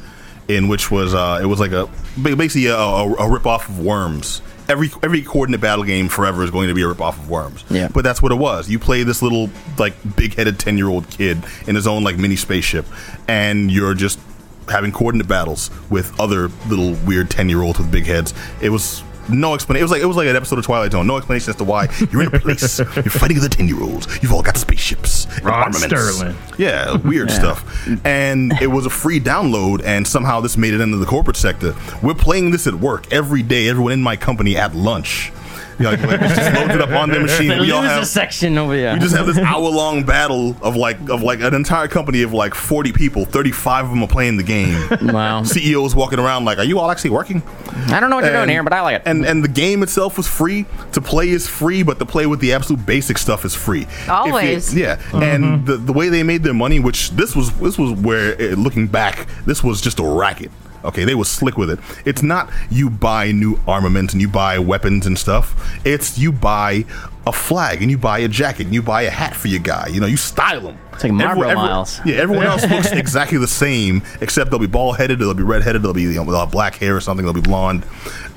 in 0.47 0.69
which 0.69 0.89
was 0.89 1.13
uh, 1.13 1.39
it 1.41 1.45
was 1.45 1.59
like 1.59 1.73
a 1.73 1.89
basically 2.21 2.67
a, 2.67 2.77
a, 2.77 3.13
a 3.15 3.29
rip 3.29 3.45
off 3.45 3.67
of 3.67 3.79
Worms. 3.79 4.41
Every 4.69 4.89
every 5.03 5.23
coordinate 5.23 5.59
battle 5.59 5.83
game 5.83 6.07
forever 6.07 6.41
is 6.41 6.51
going 6.51 6.69
to 6.69 6.73
be 6.73 6.83
a 6.83 6.88
rip 6.88 7.01
off 7.01 7.19
of 7.19 7.29
Worms. 7.29 7.65
Yeah. 7.69 7.89
But 7.93 8.05
that's 8.05 8.21
what 8.21 8.31
it 8.31 8.36
was. 8.38 8.69
You 8.69 8.79
play 8.79 9.03
this 9.03 9.21
little 9.21 9.49
like 9.77 9.93
big 10.15 10.36
headed 10.36 10.57
ten 10.57 10.77
year 10.77 10.88
old 10.88 11.09
kid 11.09 11.43
in 11.67 11.75
his 11.75 11.86
own 11.86 12.05
like 12.05 12.17
mini 12.17 12.38
spaceship, 12.38 12.86
and 13.27 13.69
you're 13.69 13.93
just 13.93 14.21
having 14.69 14.93
coordinate 14.93 15.27
battles 15.27 15.69
with 15.89 16.17
other 16.17 16.47
little 16.69 16.93
weird 17.05 17.29
ten 17.29 17.49
year 17.49 17.62
olds 17.62 17.77
with 17.77 17.91
big 17.91 18.05
heads. 18.05 18.33
It 18.62 18.69
was. 18.69 19.03
No 19.29 19.53
explanation. 19.53 19.81
It 19.81 19.83
was 19.83 19.91
like 19.91 20.01
it 20.01 20.05
was 20.05 20.17
like 20.17 20.27
an 20.27 20.36
episode 20.36 20.59
of 20.59 20.65
Twilight 20.65 20.91
Zone. 20.91 21.07
No 21.07 21.17
explanation 21.17 21.49
as 21.51 21.55
to 21.57 21.63
why 21.63 21.88
you're 22.12 22.23
in 22.23 22.36
a 22.36 22.39
place. 22.39 22.79
you're 22.95 23.03
fighting 23.05 23.39
the 23.39 23.49
ten 23.49 23.67
year 23.67 23.81
olds. 23.81 24.07
You've 24.21 24.33
all 24.33 24.41
got 24.43 24.57
spaceships, 24.57 25.27
Rod 25.41 25.73
armaments. 25.73 25.86
Sterling. 25.86 26.36
Yeah, 26.57 26.97
weird 26.97 27.31
stuff. 27.31 27.88
And 28.05 28.53
it 28.62 28.67
was 28.67 28.86
a 28.86 28.89
free 28.89 29.19
download, 29.19 29.83
and 29.83 30.07
somehow 30.07 30.41
this 30.41 30.57
made 30.57 30.73
it 30.73 30.81
into 30.81 30.97
the 30.97 31.05
corporate 31.05 31.38
sector. 31.38 31.75
We're 32.01 32.13
playing 32.13 32.51
this 32.51 32.67
at 32.67 32.75
work 32.75 33.12
every 33.12 33.43
day, 33.43 33.69
everyone 33.69 33.93
in 33.93 34.01
my 34.01 34.15
company 34.15 34.57
at 34.57 34.75
lunch. 34.75 35.31
You 35.79 35.86
know, 35.86 35.91
like, 35.91 36.01
like, 36.03 36.21
it's 36.21 36.36
just 36.36 36.53
loaded 36.55 36.81
up 36.81 36.89
on 36.91 37.09
their 37.09 37.21
machine. 37.27 37.49
the 37.49 37.57
We 37.59 37.71
all 37.71 37.81
loser 37.81 37.93
have 37.95 38.07
section 38.07 38.57
over 38.57 38.73
here 38.75 38.93
we 38.93 38.99
just 38.99 39.15
have 39.15 39.25
this 39.25 39.38
hour 39.38 39.62
long 39.69 40.03
battle 40.03 40.55
of 40.62 40.75
like 40.75 40.97
of 41.09 41.21
like 41.23 41.39
an 41.41 41.53
entire 41.53 41.88
company 41.88 42.21
of 42.21 42.33
like 42.33 42.53
40 42.53 42.91
people. 42.93 43.25
35 43.25 43.86
of 43.86 43.89
them 43.91 44.03
are 44.03 44.07
playing 44.07 44.38
the 44.38 44.43
game. 44.43 44.77
wow 45.13 45.43
CEOs 45.43 45.95
walking 45.95 46.19
around 46.19 46.45
like, 46.45 46.57
"Are 46.59 46.63
you 46.63 46.79
all 46.79 46.91
actually 46.91 47.09
working?" 47.12 47.41
i 47.89 47.99
don't 47.99 48.09
know 48.09 48.15
what 48.15 48.23
you're 48.25 48.33
doing 48.33 48.49
here 48.49 48.63
but 48.63 48.71
i 48.71 48.81
like 48.81 48.95
it 48.97 49.01
And 49.05 49.25
and 49.25 49.43
the 49.43 49.47
game 49.47 49.83
itself 49.83 50.17
was 50.17 50.27
free. 50.27 50.65
To 50.93 51.01
play 51.01 51.29
is 51.29 51.47
free, 51.47 51.83
but 51.83 51.99
to 51.99 52.05
play 52.05 52.25
with 52.27 52.39
the 52.39 52.53
absolute 52.53 52.86
basic 52.86 53.17
stuff 53.17 53.45
is 53.45 53.53
free. 53.55 53.81
If 53.83 54.07
you- 54.07 54.13
Always. 54.13 54.73
yeah. 54.75 54.99
And 55.13 55.65
the 55.65 55.77
the 55.77 55.93
way 55.93 56.09
they 56.09 56.23
made 56.23 56.43
their 56.43 56.53
money, 56.53 56.79
which 56.79 57.12
this 57.12 57.36
was 57.36 57.51
this 57.59 57.77
was 57.77 57.91
where 57.99 58.36
uh, 58.39 58.55
looking 58.55 58.88
back, 58.88 59.27
this 59.45 59.63
was 59.63 59.81
just 59.81 59.99
a 59.99 60.03
racket. 60.03 60.51
Okay, 60.83 61.05
they 61.05 61.15
were 61.15 61.25
slick 61.25 61.57
with 61.57 61.69
it. 61.69 61.79
It's 62.05 62.21
not 62.21 62.49
you 62.69 62.89
buy 62.89 63.31
new 63.31 63.59
armament 63.67 64.13
and 64.13 64.21
you 64.21 64.27
buy 64.27 64.59
weapons 64.59 65.05
and 65.05 65.17
stuff. 65.17 65.77
It's 65.85 66.17
you 66.17 66.31
buy 66.31 66.85
a 67.25 67.31
flag 67.31 67.81
and 67.81 67.89
you 67.89 67.97
buy 67.97 68.19
a 68.19 68.27
jacket 68.27 68.65
and 68.65 68.73
you 68.73 68.81
buy 68.81 69.03
a 69.03 69.09
hat 69.09 69.36
for 69.36 69.47
your 69.47 69.59
guy. 69.59 69.88
You 69.88 69.99
know, 69.99 70.07
you 70.07 70.17
style 70.17 70.62
them. 70.62 70.77
It's 70.93 71.03
like 71.03 71.13
Marlboro 71.13 71.55
Miles. 71.55 71.99
Yeah, 72.05 72.17
everyone 72.17 72.45
else 72.45 72.69
looks 72.69 72.91
exactly 72.91 73.38
the 73.38 73.47
same, 73.47 74.03
except 74.21 74.51
they'll 74.51 74.59
be 74.59 74.67
bald 74.67 74.97
headed, 74.97 75.19
they'll 75.19 75.33
be 75.33 75.43
red 75.43 75.63
headed, 75.63 75.81
they'll 75.81 75.93
be 75.93 76.03
you 76.03 76.13
know, 76.13 76.45
black 76.45 76.75
hair 76.75 76.95
or 76.95 77.01
something, 77.01 77.25
they'll 77.25 77.33
be 77.33 77.41
blonde. 77.41 77.86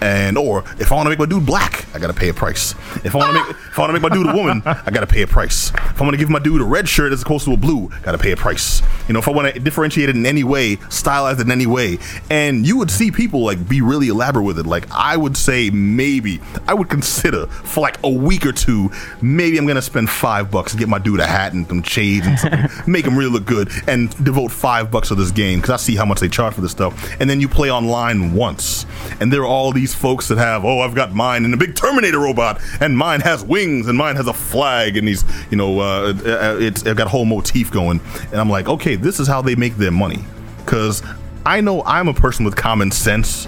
And 0.01 0.37
or 0.39 0.65
if 0.79 0.93
I 0.93 0.95
want 0.95 1.07
to 1.07 1.11
make 1.11 1.19
my 1.19 1.27
dude 1.27 1.47
black, 1.47 1.87
I 1.95 1.99
gotta 1.99 2.15
pay 2.15 2.29
a 2.29 2.35
price. 2.35 2.73
If 3.05 3.15
I 3.15 3.19
want 3.19 3.37
to 3.37 3.45
make 3.45 3.51
if 3.71 3.79
I 3.79 3.83
want 3.83 3.91
to 3.91 3.93
make 4.01 4.03
my 4.03 4.15
dude 4.15 4.29
a 4.29 4.37
woman, 4.37 4.63
I 4.65 4.91
gotta 4.91 5.07
pay 5.07 5.23
a 5.23 5.27
price. 5.27 5.71
If 5.71 6.01
I 6.01 6.05
want 6.05 6.15
to 6.15 6.19
give 6.19 6.31
my 6.31 6.39
dude 6.39 6.61
a 6.61 6.65
red 6.65 6.89
shirt 6.89 7.13
as 7.13 7.23
opposed 7.23 7.45
to 7.47 7.53
a 7.53 7.57
blue, 7.57 7.91
gotta 8.03 8.19
pay 8.19 8.33
a 8.33 8.37
price. 8.37 8.83
You 9.09 9.15
know, 9.15 9.19
if 9.19 9.29
I 9.29 9.31
want 9.33 9.55
to 9.55 9.61
differentiate 9.61 10.09
it 10.09 10.17
in 10.17 10.27
any 10.27 10.45
way, 10.45 10.77
stylize 10.77 11.35
it 11.41 11.43
in 11.43 11.51
any 11.51 11.67
way, 11.67 11.99
and 12.31 12.67
you 12.67 12.77
would 12.79 12.91
see 12.91 13.11
people 13.11 13.43
like 13.45 13.69
be 13.69 13.81
really 13.81 14.09
elaborate 14.09 14.45
with 14.45 14.59
it. 14.59 14.67
Like 14.67 14.87
I 14.91 15.17
would 15.17 15.37
say 15.37 15.71
maybe 15.71 16.41
I 16.67 16.75
would 16.75 16.89
consider 16.89 17.47
for 17.47 17.81
like 17.81 17.99
a 18.03 18.11
week 18.11 18.45
or 18.45 18.53
two, 18.53 18.76
maybe 19.23 19.59
I'm 19.59 19.67
gonna 19.67 19.83
spend 19.83 20.11
five 20.11 20.51
bucks 20.51 20.73
to 20.73 20.79
get 20.79 20.89
my 20.89 20.99
dude 20.99 21.21
a 21.21 21.27
hat 21.27 21.53
and 21.53 21.67
some 21.67 21.83
shades 21.83 22.27
and 22.27 22.39
something, 22.39 22.69
make 22.87 23.05
him 23.07 23.17
really 23.17 23.31
look 23.31 23.45
good, 23.45 23.71
and 23.87 24.11
devote 24.25 24.51
five 24.53 24.91
bucks 24.91 25.09
to 25.09 25.15
this 25.15 25.31
game 25.31 25.61
because 25.61 25.71
I 25.71 25.77
see 25.77 25.97
how 25.97 26.05
much 26.05 26.21
they 26.21 26.29
charge 26.29 26.55
for 26.55 26.61
this 26.61 26.73
stuff. 26.73 26.93
And 27.21 27.29
then 27.29 27.41
you 27.41 27.49
play 27.49 27.71
online 27.71 28.33
once, 28.35 28.87
and 29.21 29.33
there 29.33 29.43
are 29.43 29.47
all 29.47 29.73
these 29.73 29.95
folks 29.95 30.29
that 30.29 30.39
have, 30.39 30.65
oh, 30.65 30.81
I've 30.81 30.95
got 30.95 31.13
mine 31.13 31.45
and 31.45 31.55
a 31.55 31.57
big 31.57 31.75
Terminator 31.75 32.19
robot, 32.21 32.61
and 32.81 32.97
mine 32.97 33.21
has 33.21 33.45
wings, 33.45 33.89
and 33.89 33.97
mine 33.97 34.17
has 34.17 34.27
a 34.27 34.33
flag, 34.35 34.97
and 34.97 35.07
these, 35.09 35.25
you 35.51 35.57
know, 35.57 35.81
uh, 35.81 36.13
uh, 36.13 36.57
it's, 36.61 36.83
it's 36.83 36.95
got 36.95 37.07
a 37.07 37.11
whole 37.11 37.25
motif 37.25 37.71
going, 37.71 38.01
and 38.31 38.41
I'm 38.41 38.51
like, 38.51 38.69
okay, 38.69 38.97
this 38.97 39.21
is 39.21 39.29
how 39.29 39.43
they 39.43 39.55
make 39.55 39.77
their 39.77 39.93
money, 39.93 40.25
because. 40.65 41.03
I 41.49 41.61
know 41.61 41.85
I'm 41.85 42.09
a 42.09 42.13
person 42.13 42.45
with 42.45 42.57
common 42.57 42.91
sense 42.91 43.45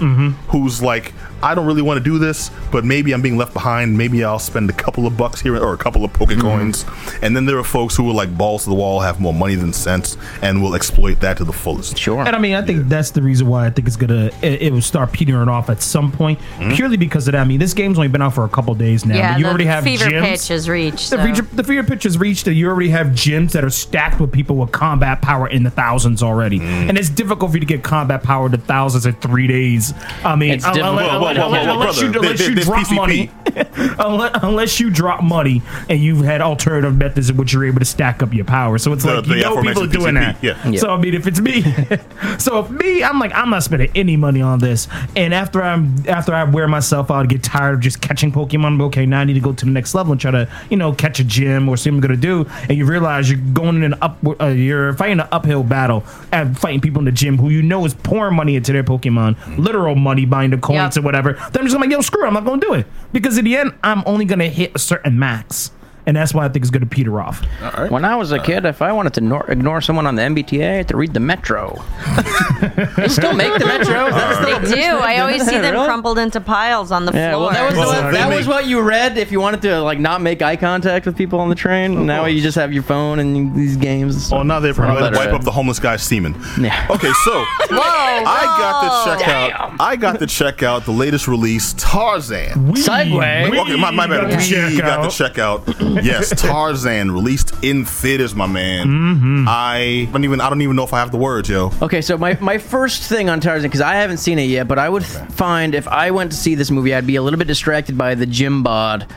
who's 0.51 0.81
like, 0.81 1.13
I 1.43 1.55
don't 1.55 1.67
really 1.67 1.83
want 1.83 1.99
to 1.99 2.05
do 2.05 2.19
this, 2.19 2.51
but 2.73 2.85
maybe 2.85 3.13
I'm 3.13 3.23
being 3.23 3.37
left 3.37 3.53
behind. 3.53 3.97
Maybe 3.97 4.25
I'll 4.25 4.39
spend 4.39 4.69
a 4.71 4.73
couple 4.73 5.07
of 5.07 5.17
bucks 5.17 5.41
here 5.41 5.57
or 5.57 5.73
a 5.73 5.79
couple 5.79 6.05
of 6.05 6.13
Poke 6.13 6.37
coins. 6.39 6.85
And 7.23 7.37
then 7.37 7.47
there 7.47 7.59
are 7.59 7.65
folks 7.65 7.97
who 7.97 8.09
are 8.11 8.15
like 8.15 8.37
balls 8.37 8.65
to 8.65 8.71
the 8.71 8.77
wall, 8.77 9.01
have 9.01 9.21
more 9.21 9.35
money 9.35 9.55
than 9.55 9.73
sense, 9.73 10.17
and 10.43 10.63
will 10.63 10.75
exploit 10.75 11.21
that 11.21 11.37
to 11.39 11.45
the 11.45 11.53
fullest. 11.53 11.97
sure 11.99 12.25
And 12.27 12.35
I 12.35 12.39
mean, 12.39 12.55
I 12.55 12.63
think 12.63 12.89
that's 12.89 13.11
the 13.13 13.23
reason 13.23 13.47
why 13.49 13.67
I 13.67 13.71
think 13.71 13.87
it's 13.87 13.97
gonna 13.97 14.31
it, 14.43 14.63
it 14.63 14.73
will 14.73 14.83
start 14.83 15.13
petering 15.13 15.49
off 15.49 15.71
at 15.71 15.83
some 15.83 16.11
point, 16.13 16.39
Hmm? 16.59 16.73
purely 16.73 16.97
because 16.97 17.29
of 17.29 17.33
that. 17.33 17.41
I 17.41 17.45
mean, 17.45 17.59
this 17.59 17.75
game's 17.75 17.99
only 17.99 18.09
been 18.09 18.23
out 18.23 18.35
for 18.35 18.45
a 18.45 18.49
couple 18.49 18.75
days 18.75 19.05
now. 19.07 19.15
yeah, 19.17 19.33
but 19.33 19.39
you 19.39 19.45
the 19.45 19.49
already 19.51 19.65
have 19.67 19.85
fever 19.85 20.05
gyms. 20.07 20.23
pitch 20.23 20.51
is 20.51 20.69
reached. 20.69 21.11
The, 21.11 21.17
so- 21.17 21.25
fever, 21.25 21.43
the 21.55 21.65
fever 21.65 21.83
pitch 21.87 22.03
has 22.05 22.19
reached 22.19 22.45
that 22.47 22.55
you 22.55 22.69
already 22.69 22.89
have 22.91 23.09
gyms 23.09 23.53
that 23.53 23.65
are 23.65 23.71
stacked 23.71 24.21
with 24.21 24.33
people 24.33 24.57
with 24.57 24.73
combat 24.73 25.23
power 25.23 25.49
in 25.49 25.63
the 25.63 25.71
thousands 25.71 26.23
already, 26.23 26.59
Hmm. 26.59 26.65
and 26.89 26.99
it's 26.99 27.09
difficult 27.11 27.51
for 27.53 27.57
you 27.57 27.61
to 27.61 27.67
get 27.67 27.83
combat 27.83 28.23
power 28.23 28.49
to 28.49 28.57
thousands 28.59 29.07
in 29.07 29.15
three 29.15 29.47
days. 29.47 29.95
I 30.25 30.35
mean, 30.37 30.53
It's 30.53 30.65
unless, 30.65 30.77
difficult. 30.77 30.99
unless- 31.01 31.21
Whoa, 31.23 31.28
whoa, 31.37 31.49
whoa, 31.49 31.65
whoa, 31.65 31.73
unless 31.81 32.01
you, 32.01 32.07
unless 32.09 32.41
you 32.49 32.55
drop 32.55 32.87
PCP. 32.87 32.95
money. 32.95 33.31
unless, 33.99 34.39
unless 34.43 34.81
you 34.81 34.91
drop 34.91 35.23
money 35.23 35.63
and 35.89 36.01
you've 36.01 36.25
had 36.25 36.41
alternative 36.41 36.97
methods 36.97 37.31
in 37.31 37.37
which 37.37 37.53
you're 37.53 37.65
able 37.67 37.79
to 37.81 37.85
stack 37.85 38.23
up 38.23 38.33
your 38.33 38.45
power. 38.45 38.79
So 38.79 38.93
it's 38.93 39.05
The- 39.05 39.17
like 39.17 39.25
the 39.27 39.37
you 39.37 39.43
know 39.43 39.57
people 39.63 39.83
are 39.83 39.87
aforementioned 39.87 39.93
doing 39.93 40.15
that. 40.15 40.41
PCP, 40.41 40.73
yeah. 40.75 40.81
So 40.81 40.91
I 40.91 40.97
mean, 40.99 41.15
if 41.15 41.27
it's 41.27 41.41
me, 41.41 41.63
so 42.39 42.61
if 42.61 42.71
me, 42.71 43.03
I'm 43.03 43.19
like 43.19 43.33
I'm 43.35 43.51
not 43.51 43.63
spending 43.63 43.91
any 43.95 44.17
money 44.17 44.41
on 44.43 44.59
this. 44.59 44.89
And 45.17 45.33
after 45.35 45.63
I'm 45.63 45.95
after 46.09 46.35
I 46.35 46.45
wear 46.45 46.69
myself 46.69 47.11
out, 47.11 47.29
get 47.29 47.43
tired 47.43 47.75
of 47.75 47.81
just 47.81 48.01
catching 48.01 48.33
Pokemon. 48.33 48.81
Okay, 48.89 49.07
now 49.07 49.21
I 49.21 49.25
need 49.25 49.35
to 49.35 49.41
go 49.41 49.53
to 49.53 49.65
the 49.65 49.71
next 49.71 49.95
level 49.95 50.13
and 50.13 50.21
try 50.21 50.31
to 50.31 50.49
you 50.71 50.77
know 50.77 50.93
catch 50.93 51.21
a 51.21 51.25
gym 51.25 51.69
or 51.69 51.77
see 51.77 51.91
what 51.91 51.97
I'm 51.97 52.01
gonna 52.01 52.17
do. 52.17 52.47
And 52.69 52.77
you 52.79 52.85
realize 52.87 53.31
you're 53.31 53.41
going 53.53 53.77
in 53.77 53.85
an 53.85 53.95
up, 54.01 54.19
uh, 54.41 54.47
you're 54.47 54.93
fighting 54.95 55.21
an 55.21 55.29
uphill 55.33 55.63
battle 55.63 56.05
and 56.33 56.59
fighting 56.59 56.81
people 56.81 57.01
in 57.01 57.05
the 57.05 57.13
gym 57.13 57.39
who 57.39 57.49
you 57.51 57.63
know 57.63 57.85
is 57.85 57.95
pouring 57.95 58.37
money 58.37 58.57
into 58.57 58.73
their 58.73 58.85
Pokemon, 58.85 59.37
literal 59.59 59.95
money 59.95 60.25
buying 60.25 60.51
the 60.51 60.59
coins 60.59 60.97
Yep. 60.97 60.99
or 60.99 61.03
whatever. 61.03 61.18
Then 61.23 61.63
I'm 61.63 61.67
just 61.67 61.77
like, 61.77 61.91
yo, 61.91 62.01
screw 62.01 62.25
it, 62.25 62.27
I'm 62.27 62.35
not 62.35 62.45
gonna 62.45 62.61
do 62.61 62.75
it 62.75 62.87
because 63.13 63.39
in 63.39 63.45
the 63.45 63.57
end, 63.57 63.75
I'm 63.83 64.03
only 64.07 64.25
gonna 64.25 64.49
hit 64.49 64.73
a 64.75 64.79
certain 64.79 65.19
max. 65.19 65.71
And 66.09 66.17
that's 66.17 66.33
why 66.33 66.47
I 66.47 66.49
think 66.49 66.63
it's 66.65 66.71
going 66.71 66.81
to 66.81 66.87
peter 66.89 67.21
off. 67.21 67.43
When 67.91 68.03
I 68.03 68.17
was 68.17 68.33
a 68.33 68.39
kid, 68.39 68.65
if 68.65 68.81
I 68.81 68.93
wanted 68.93 69.13
to 69.15 69.21
nor- 69.21 69.45
ignore 69.51 69.83
someone 69.83 70.07
on 70.07 70.15
the 70.15 70.23
MBTA, 70.23 70.63
I 70.71 70.75
had 70.77 70.89
to 70.89 70.97
read 70.97 71.13
the 71.13 71.21
Metro. 71.21 71.85
they 72.97 73.09
still 73.09 73.35
make 73.35 73.53
the 73.59 73.67
Metro. 73.67 74.07
Is 74.07 74.71
They 74.71 74.75
do. 74.75 74.81
I 74.97 75.19
always 75.19 75.45
see 75.47 75.59
them 75.59 75.75
Really? 75.75 75.85
crumpled 75.87 76.19
into 76.19 76.41
piles 76.41 76.91
on 76.93 77.05
the 77.05 77.13
Yeah, 77.13 77.33
floor. 77.33 77.43
well, 77.43 77.51
that 77.53 77.65
was 77.69 77.75
Well, 77.77 77.89
the, 78.05 78.11
they 78.11 78.17
that 78.17 78.29
make- 78.31 78.39
was 78.39 78.49
what 78.49 78.67
you 78.67 78.81
read 78.81 79.19
if 79.19 79.31
you 79.31 79.39
wanted 79.39 79.61
to 79.63 79.83
like 79.83 79.99
not 80.01 80.23
make 80.23 80.41
eye 80.41 80.57
contact 80.57 81.05
with 81.05 81.15
people 81.15 81.41
on 81.41 81.51
the 81.51 81.55
train. 81.55 82.07
Now 82.07 82.25
you 82.25 82.41
just 82.41 82.57
have 82.57 82.73
your 82.73 82.85
phone 82.85 83.19
and 83.19 83.37
you- 83.37 83.53
these 83.55 83.77
games. 83.77 84.15
and 84.15 84.23
Oh, 84.23 84.27
stuff. 84.39 84.47
now 84.47 84.61
they're 84.61 84.73
That's 84.73 84.79
all 84.81 84.87
probably 84.97 85.11
that 85.11 85.17
wipe 85.19 85.27
read. 85.27 85.35
up 85.35 85.43
the 85.45 85.51
homeless 85.53 85.79
guy's 85.79 86.03
semen. 86.03 86.35
Yeah. 86.59 86.87
Okay, 86.89 87.13
so 87.25 87.33
Whoa! 87.71 87.79
I 87.83 88.45
got 88.59 89.17
to 89.19 89.19
check 89.25 89.29
out. 89.29 89.75
I 89.79 89.97
got 89.97 90.19
to 90.21 90.27
check 90.27 90.63
out 90.63 90.87
the 90.87 90.93
latest 90.93 91.29
release, 91.29 91.75
Tarzan. 91.75 92.73
Segue. 92.73 93.59
Okay, 93.61 93.77
my, 93.77 93.91
my 93.91 94.07
bad. 94.07 94.31
got 94.31 94.41
to 94.41 94.49
check 94.49 94.71
We 94.71 94.79
got 94.79 95.01
out. 95.05 95.11
to 95.11 95.17
check 95.17 95.39
out. 95.39 95.67
Yes, 96.05 96.33
Tarzan 96.41 97.11
released 97.11 97.53
in 97.63 97.85
theaters, 97.85 98.35
my 98.35 98.47
man. 98.47 98.87
Mm-hmm. 98.87 99.45
I 99.49 100.09
don't 100.13 100.25
even. 100.25 100.41
I 100.41 100.49
don't 100.49 100.63
even 100.63 100.77
know 100.77 100.85
if 100.85 100.93
I 100.93 100.99
have 100.99 101.11
the 101.11 101.19
words, 101.19 101.49
yo. 101.49 101.73
Okay, 101.83 102.01
so 102.01 102.17
my, 102.19 102.39
my 102.41 102.59
first 102.59 103.05
thing 103.05 103.29
on 103.29 103.41
Tarzan, 103.41 103.69
because 103.69 103.81
I 103.81 103.95
haven't 103.95 104.19
seen 104.19 104.39
it 104.39 104.45
yet, 104.45 104.69
but 104.69 104.79
I 104.79 104.89
would 104.89 105.05
find 105.05 105.75
if 105.75 105.89
I 105.89 106.11
went 106.11 106.33
to 106.33 106.37
see 106.37 106.55
this 106.55 106.71
movie, 106.71 106.95
I'd 106.95 107.07
be 107.07 107.17
a 107.17 107.23
little 107.23 107.39
bit 107.39 107.49
distracted 107.49 107.97
by 107.97 108.15
the 108.15 108.27
gym 108.27 108.63
bod 108.63 109.01
that 109.01 109.17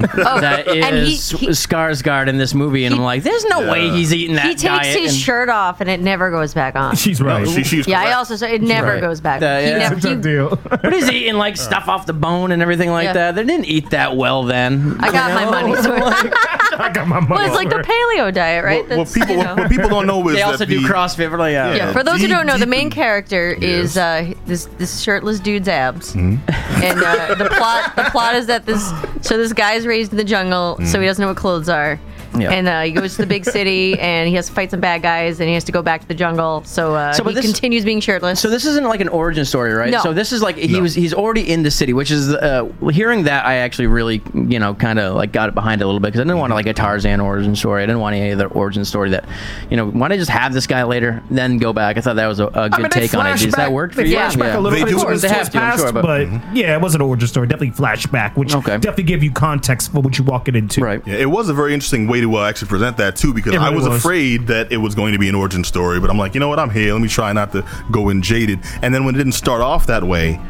Oh, 0.00 0.38
and 0.38 0.96
he- 1.06 1.12
he- 1.16 1.48
Skarsgård 1.48 2.28
in 2.28 2.38
this 2.38 2.54
movie, 2.54 2.84
and 2.84 2.94
I'm 2.94 3.02
like, 3.02 3.22
there's 3.22 3.44
no 3.46 3.70
way 3.70 3.90
he's 3.90 4.12
eating 4.14 4.36
that 4.36 4.44
He 4.46 4.50
takes 4.50 4.62
diet. 4.62 4.98
his 4.98 5.12
and- 5.12 5.20
shirt 5.20 5.48
off 5.48 5.80
and 5.80 5.90
it 5.90 6.00
never 6.00 6.30
goes 6.30 6.54
back 6.54 6.76
on. 6.76 6.96
She's 6.96 7.20
right. 7.20 7.46
She, 7.48 7.62
she's 7.64 7.86
yeah, 7.86 8.00
I 8.00 8.12
also 8.12 8.36
said 8.36 8.50
it 8.52 8.62
never 8.62 8.86
Right. 8.88 9.00
goes 9.00 9.20
back. 9.20 9.42
Uh, 9.42 9.58
He 9.60 9.66
yeah. 9.68 9.78
never- 9.78 9.96
It's 9.96 10.04
a 10.04 10.08
he- 10.08 10.14
tough 10.14 10.22
deal. 10.24 10.56
But 10.82 10.92
he's 10.92 11.10
eating 11.10 11.34
like 11.34 11.56
stuff 11.56 11.88
off 11.88 12.06
the 12.06 12.12
bone 12.12 12.52
and 12.52 12.62
everything 12.62 12.90
like 12.90 13.04
Yeah. 13.04 13.12
that. 13.14 13.34
They 13.34 13.44
didn't 13.44 13.66
eat 13.66 13.90
that 13.90 14.16
well 14.16 14.44
then. 14.44 14.96
I 15.00 15.10
got 15.12 15.32
my 15.34 15.44
money's 15.50 15.86
worth. 15.86 16.02
I 16.78 16.90
got 16.92 17.06
my 17.06 17.20
money. 17.20 17.34
Well, 17.34 17.44
it's 17.46 17.54
like 17.54 17.68
the 17.68 17.76
paleo 17.82 18.32
diet, 18.32 18.64
right? 18.64 18.80
What, 18.88 18.96
what 18.96 18.96
That's, 19.04 19.12
people 19.14 19.36
you 19.36 19.42
know. 19.44 19.54
what 19.56 19.70
people 19.70 19.88
don't 19.90 20.06
know 20.06 20.26
is 20.28 20.36
They 20.36 20.42
also 20.42 20.64
do 20.64 20.80
the, 20.80 20.88
CrossFit. 20.88 21.36
Like, 21.38 21.52
yeah. 21.52 21.74
Yeah, 21.74 21.92
for 21.92 22.02
those 22.02 22.20
who 22.20 22.28
don't 22.28 22.46
know, 22.46 22.56
the 22.58 22.66
main 22.66 22.90
character 22.90 23.52
is 23.60 23.96
uh, 23.96 24.32
this 24.46 24.66
this 24.78 25.00
shirtless 25.02 25.38
dude's 25.40 25.68
abs, 25.68 26.12
Hmm? 26.14 26.36
and 26.82 27.02
uh, 27.02 27.34
the 27.34 27.48
plot 27.50 27.94
the 27.96 28.04
plot 28.04 28.34
is 28.34 28.46
that 28.46 28.66
this 28.66 28.90
so 29.20 29.36
this 29.36 29.52
guy's 29.52 29.81
raised 29.86 30.12
in 30.12 30.18
the 30.18 30.24
jungle, 30.24 30.76
so 30.78 30.98
he 30.98 31.04
mm. 31.04 31.08
doesn't 31.08 31.22
know 31.22 31.28
what 31.28 31.36
clothes 31.36 31.68
are. 31.68 32.00
Yeah. 32.38 32.50
And 32.52 32.68
uh, 32.68 32.82
he 32.82 32.92
goes 32.92 33.16
to 33.16 33.22
the 33.22 33.26
big 33.26 33.44
city, 33.44 33.98
and 33.98 34.28
he 34.28 34.34
has 34.36 34.46
to 34.46 34.52
fight 34.52 34.70
some 34.70 34.80
bad 34.80 35.02
guys, 35.02 35.40
and 35.40 35.48
he 35.48 35.54
has 35.54 35.64
to 35.64 35.72
go 35.72 35.82
back 35.82 36.00
to 36.02 36.08
the 36.08 36.14
jungle. 36.14 36.62
So, 36.64 36.94
uh, 36.94 37.12
So, 37.12 37.24
he 37.24 37.34
this- 37.34 37.44
continues 37.44 37.84
being 37.84 38.00
shirtless. 38.00 38.40
So 38.40 38.48
this 38.48 38.64
isn't 38.64 38.84
like 38.84 39.00
an 39.00 39.08
origin 39.08 39.44
story, 39.44 39.72
right? 39.72 39.90
No. 39.90 40.00
So 40.00 40.12
this 40.12 40.32
is 40.32 40.42
like 40.42 40.56
he 40.56 40.68
No. 40.74 40.80
was 40.80 40.94
he's 40.94 41.12
already 41.14 41.50
in 41.50 41.62
the 41.62 41.70
city, 41.70 41.92
which 41.92 42.10
is 42.10 42.32
uh, 42.34 42.64
hearing 42.90 43.24
that 43.24 43.44
I 43.46 43.56
actually 43.56 43.86
really 43.88 44.22
you 44.34 44.58
know 44.58 44.74
kind 44.74 44.98
of 44.98 45.14
like 45.16 45.32
got 45.32 45.48
it 45.48 45.54
behind 45.54 45.80
it 45.80 45.84
a 45.84 45.86
little 45.86 46.00
bit 46.00 46.08
because 46.08 46.20
I 46.20 46.24
didn't 46.24 46.38
want 46.38 46.52
like 46.52 46.66
a 46.66 46.72
Tarzan 46.74 47.20
origin 47.20 47.54
story. 47.56 47.82
I 47.82 47.86
didn't 47.86 48.00
want 48.00 48.16
any 48.16 48.32
other 48.32 48.46
origin 48.48 48.84
story 48.84 49.10
that 49.10 49.24
you 49.70 49.76
know 49.76 49.86
why 49.90 50.08
don't 50.08 50.12
I 50.12 50.16
just 50.18 50.30
have 50.30 50.52
this 50.52 50.66
guy 50.66 50.82
later 50.84 51.22
then 51.30 51.58
go 51.58 51.72
back? 51.72 51.96
I 51.96 52.00
thought 52.00 52.16
that 52.16 52.26
was 52.26 52.40
a, 52.40 52.46
a 52.46 52.68
good 52.70 52.74
I 52.74 52.78
mean, 52.78 52.90
take 52.90 53.14
on 53.14 53.26
it. 53.26 53.38
Does 53.38 53.54
that 53.54 53.72
work 53.72 53.92
for 53.92 54.02
they 54.02 54.10
you? 54.10 54.16
Flashback 54.16 54.54
a 54.54 54.60
little 54.60 54.70
They 54.78 54.84
bit 54.84 54.90
do. 54.96 55.02
towards 55.02 55.22
They 55.22 55.28
have 55.28 55.50
to, 55.50 55.58
I'm 55.58 55.70
past, 55.72 55.82
sure, 55.82 55.92
but- 55.92 56.02
but 56.02 56.56
yeah, 56.56 56.74
it 56.74 56.80
wasn't 56.80 57.02
an 57.02 57.08
origin 57.08 57.28
story. 57.28 57.46
Definitely 57.46 57.76
flashback, 57.76 58.36
which 58.36 58.54
Okay. 58.54 58.74
definitely 58.78 59.04
gave 59.04 59.22
you 59.22 59.30
context 59.32 59.92
for 59.92 60.00
what 60.00 60.16
you're 60.18 60.26
walking 60.26 60.54
into. 60.54 60.80
Right. 60.80 61.02
Yeah, 61.06 61.16
it 61.16 61.30
was 61.30 61.48
a 61.48 61.54
very 61.54 61.74
interesting 61.74 62.06
way 62.08 62.20
to 62.22 62.36
uh, 62.36 62.48
actually 62.48 62.68
present 62.68 62.96
that 62.96 63.14
too, 63.16 63.32
because 63.34 63.54
It 63.54 63.60
I 63.60 63.70
was, 63.70 63.86
was. 63.86 63.98
afraid 63.98 64.46
that 64.48 64.72
it 64.72 64.78
was 64.78 64.94
going 64.94 65.12
to 65.12 65.18
be 65.18 65.28
an 65.28 65.34
origin 65.34 65.62
story, 65.64 66.00
but 66.00 66.08
I'm 66.10 66.18
like, 66.18 66.34
you 66.34 66.40
know 66.40 66.48
what, 66.48 66.58
I'm 66.58 66.70
here. 66.70 66.92
Let 66.92 67.02
me 67.02 67.08
try 67.08 67.32
not 67.32 67.52
to 67.52 67.64
go 67.90 68.08
in 68.08 68.22
jaded. 68.22 68.60
And 68.82 68.94
then 68.94 69.04
when 69.04 69.14
it 69.14 69.18
didn't 69.18 69.32
start 69.34 69.60
off 69.60 69.86
that 69.86 70.02
way, 70.04 70.40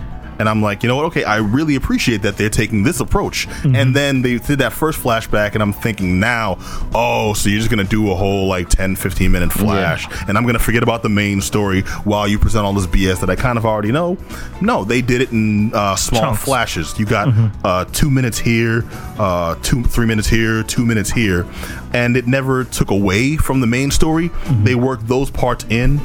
and 0.42 0.48
I'm 0.48 0.60
like, 0.60 0.82
you 0.82 0.88
know 0.88 0.96
what, 0.96 1.04
okay, 1.04 1.22
I 1.22 1.36
really 1.36 1.76
appreciate 1.76 2.22
that 2.22 2.36
they're 2.36 2.50
taking 2.50 2.82
this 2.82 2.98
approach. 2.98 3.46
Mm-hmm. 3.46 3.76
And 3.76 3.94
then 3.94 4.22
they 4.22 4.38
did 4.38 4.58
that 4.58 4.72
first 4.72 4.98
flashback, 4.98 5.52
and 5.54 5.62
I'm 5.62 5.72
thinking 5.72 6.18
now, 6.18 6.56
oh, 6.92 7.32
so 7.32 7.48
you're 7.48 7.60
just 7.60 7.70
gonna 7.70 7.84
do 7.84 8.10
a 8.10 8.16
whole 8.16 8.48
like 8.48 8.68
10, 8.68 8.96
15 8.96 9.30
minute 9.30 9.52
flash, 9.52 10.08
and 10.26 10.36
I'm 10.36 10.44
gonna 10.44 10.58
forget 10.58 10.82
about 10.82 11.04
the 11.04 11.08
main 11.08 11.40
story 11.40 11.82
while 12.02 12.26
you 12.26 12.40
present 12.40 12.66
all 12.66 12.72
this 12.72 12.88
BS 12.88 13.20
that 13.20 13.30
I 13.30 13.36
kind 13.36 13.56
of 13.56 13.64
already 13.64 13.92
know. 13.92 14.18
No, 14.60 14.82
they 14.82 15.00
did 15.00 15.20
it 15.20 15.30
in 15.30 15.72
uh, 15.74 15.94
small 15.94 16.22
Chunks. 16.22 16.42
flashes. 16.42 16.98
You 16.98 17.06
got 17.06 17.28
uh, 17.62 17.84
two 17.92 18.10
minutes 18.10 18.36
here, 18.40 18.82
uh, 19.20 19.54
two 19.62 19.84
three 19.84 20.06
minutes 20.06 20.26
here, 20.26 20.64
two 20.64 20.84
minutes 20.84 21.12
here, 21.12 21.46
and 21.92 22.16
it 22.16 22.26
never 22.26 22.64
took 22.64 22.90
away 22.90 23.36
from 23.36 23.60
the 23.60 23.68
main 23.68 23.92
story. 23.92 24.32
They 24.64 24.74
worked 24.74 25.06
those 25.06 25.30
parts 25.30 25.64
in, 25.70 26.00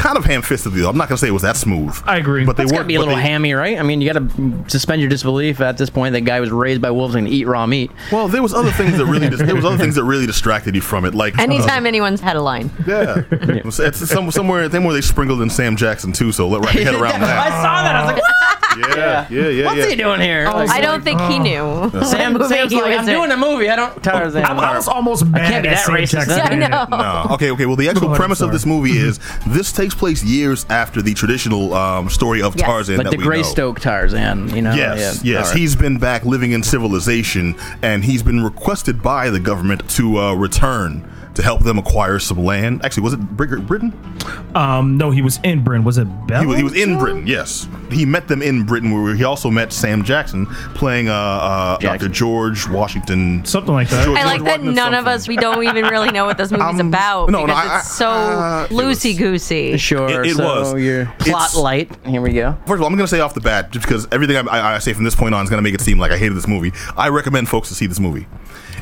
kind 0.00 0.16
of 0.18 0.24
ham-fistedly. 0.24 0.80
Though. 0.82 0.88
I'm 0.90 0.96
not 0.96 1.08
gonna 1.08 1.18
say 1.18 1.28
it 1.28 1.32
was 1.32 1.42
that 1.42 1.56
smooth. 1.56 1.96
I 2.06 2.16
agree. 2.16 2.44
but 2.44 2.56
they 2.56 2.62
It's 2.64 2.72
got 2.72 2.78
to 2.78 2.84
be 2.84 2.94
a 2.96 2.98
little 3.00 3.14
they- 3.16 3.22
hammy, 3.22 3.52
right? 3.52 3.78
I 3.78 3.82
mean, 3.82 4.00
you 4.00 4.12
got 4.12 4.18
to 4.20 4.64
suspend 4.68 5.00
your 5.00 5.10
disbelief 5.10 5.60
at 5.60 5.78
this 5.78 5.90
point. 5.90 6.12
That 6.14 6.22
guy 6.22 6.40
was 6.40 6.50
raised 6.50 6.80
by 6.80 6.90
wolves 6.90 7.14
and 7.14 7.28
eat 7.28 7.46
raw 7.46 7.66
meat. 7.66 7.90
Well, 8.10 8.28
there 8.28 8.42
was 8.42 8.54
other 8.54 8.70
things 8.72 8.96
that 8.98 9.06
really 9.06 9.28
there 9.28 9.54
was 9.54 9.64
other 9.64 9.78
things 9.78 9.94
that 9.96 10.04
really 10.04 10.26
distracted 10.26 10.74
you 10.74 10.80
from 10.80 11.04
it, 11.04 11.14
like 11.14 11.38
uh, 11.38 11.42
Anytime 11.42 11.86
anyone's 11.86 12.20
had 12.20 12.36
a 12.36 12.42
line. 12.42 12.70
yeah, 12.86 13.22
it's, 13.30 13.78
it's 13.78 14.08
some, 14.08 14.30
somewhere 14.30 14.68
somewhere 14.70 14.92
they 14.94 15.00
sprinkled 15.00 15.42
in 15.42 15.50
Sam 15.50 15.76
Jackson 15.76 16.12
too. 16.12 16.32
So 16.32 16.48
let 16.48 16.64
wrap 16.64 16.74
your 16.74 16.84
head 16.84 16.94
around 16.94 17.20
that. 17.20 17.46
I 17.46 17.50
saw 17.50 17.82
that. 17.82 17.96
I 17.96 18.04
was 18.04 18.12
like, 18.14 18.96
Yeah, 18.96 19.26
yeah, 19.30 19.48
yeah, 19.48 19.64
what's 19.66 19.78
yeah. 19.78 19.86
he 19.88 19.96
doing 19.96 20.20
here? 20.20 20.44
Like, 20.46 20.70
I 20.70 20.80
don't 20.80 21.02
think 21.02 21.20
he 21.22 21.38
knew. 21.38 21.90
Sam, 22.04 22.32
what 22.32 22.42
movie 22.42 22.54
Sam's 22.54 22.72
like, 22.72 22.98
I'm 22.98 23.08
in. 23.08 23.14
doing 23.14 23.30
a 23.32 23.36
movie. 23.36 23.68
I 23.68 23.76
don't. 23.76 24.02
Tarzan. 24.02 24.44
I, 24.44 24.52
I 24.54 24.76
was 24.76 24.88
almost 24.88 25.26
mad 25.26 25.50
can't 25.50 25.62
be 25.64 25.68
that 25.70 25.84
Sam 25.84 25.94
racist, 25.96 26.10
Jackson 26.12 26.38
huh? 26.38 26.48
did 26.50 26.62
I 26.62 26.82
it. 26.84 26.90
know. 26.90 26.96
No. 26.96 27.34
Okay, 27.34 27.50
okay. 27.50 27.66
Well, 27.66 27.76
the 27.76 27.88
actual 27.88 28.02
Go 28.02 28.06
ahead, 28.08 28.16
premise 28.18 28.40
of 28.40 28.52
this 28.52 28.64
movie 28.64 28.96
is 28.96 29.18
this 29.46 29.72
takes 29.72 29.89
place 29.94 30.22
years 30.24 30.66
after 30.70 31.02
the 31.02 31.14
traditional 31.14 31.74
um, 31.74 32.08
story 32.08 32.42
of 32.42 32.56
Yes. 32.56 32.66
Tarzan 32.66 32.96
like 32.98 33.04
that 33.04 33.10
the 33.12 33.16
we 33.18 33.24
Greystoke 33.24 33.80
Tarzan, 33.80 34.54
you 34.54 34.62
know? 34.62 34.74
Yes, 34.74 35.22
Yeah. 35.24 35.32
yes. 35.38 35.46
All 35.46 35.50
right. 35.52 35.58
He's 35.58 35.76
been 35.76 35.98
back 35.98 36.24
living 36.24 36.52
in 36.52 36.62
civilization, 36.62 37.54
and 37.82 38.04
he's 38.04 38.22
been 38.22 38.42
requested 38.42 39.02
by 39.02 39.30
the 39.30 39.40
government 39.40 39.88
to 39.90 40.18
uh, 40.18 40.34
return 40.34 41.06
to 41.34 41.42
help 41.42 41.62
them 41.62 41.78
acquire 41.78 42.18
some 42.18 42.42
land. 42.44 42.84
Actually, 42.84 43.04
was 43.04 43.12
it 43.12 43.20
Britain? 43.36 43.92
Um, 44.54 44.96
no, 44.98 45.10
he 45.10 45.22
was 45.22 45.38
in 45.44 45.62
Britain. 45.62 45.84
Was 45.84 45.96
it 45.98 46.04
Belgium? 46.26 46.40
He 46.40 46.46
was, 46.64 46.72
he 46.74 46.80
was 46.80 46.88
in 46.88 46.98
Britain. 46.98 47.26
Yes, 47.26 47.68
he 47.92 48.06
met 48.06 48.28
them 48.28 48.42
in 48.42 48.64
Britain, 48.64 48.90
where 48.92 49.14
he 49.14 49.24
also 49.24 49.50
met 49.50 49.72
Sam 49.72 50.02
Jackson 50.04 50.46
playing 50.74 51.08
uh, 51.08 51.14
uh, 51.14 51.78
Dr. 51.78 52.08
George 52.08 52.68
Washington. 52.68 53.44
Something 53.44 53.74
like 53.74 53.88
that. 53.90 54.04
George- 54.04 54.18
I 54.18 54.24
like 54.24 54.38
George 54.38 54.44
that 54.46 54.58
Washington 54.60 54.74
none 54.74 54.94
of 54.94 55.06
us 55.06 55.28
we 55.28 55.36
don't 55.36 55.62
even 55.68 55.84
really 55.86 56.10
know 56.10 56.24
what 56.26 56.38
this 56.38 56.50
movie's 56.50 56.80
Um, 56.80 56.88
about 56.88 57.30
no, 57.30 57.40
no, 57.40 57.46
because 57.46 57.70
I- 57.70 57.78
it's 57.78 57.90
so 57.96 58.08
uh, 58.08 58.68
loosey 58.68 59.16
goosey. 59.16 59.76
Sure. 59.76 60.08
It- 60.24 60.30
it 60.30 60.36
so 60.36 60.44
was. 60.72 60.82
Your 60.82 61.06
plot 61.18 61.50
It's- 61.50 61.56
light. 61.56 61.90
Here 62.06 62.20
we 62.20 62.32
go. 62.32 62.52
First 62.66 62.74
of 62.74 62.80
all, 62.82 62.86
I'm 62.86 62.94
going 62.94 62.98
to 63.00 63.08
say 63.08 63.20
off 63.20 63.34
the 63.34 63.40
bat, 63.40 63.70
just 63.70 63.86
because 63.86 64.06
everything 64.12 64.36
I, 64.36 64.40
I, 64.50 64.74
I 64.74 64.78
say 64.78 64.92
from 64.92 65.04
this 65.04 65.14
point 65.14 65.34
on 65.34 65.42
is 65.44 65.50
going 65.50 65.58
to 65.58 65.62
make 65.62 65.74
it 65.74 65.80
seem 65.80 65.98
like 65.98 66.12
I 66.12 66.18
hated 66.18 66.36
this 66.36 66.46
movie. 66.48 66.72
I 66.96 67.08
recommend 67.08 67.48
folks 67.48 67.68
to 67.68 67.74
see 67.74 67.86
this 67.86 68.00
movie. 68.00 68.26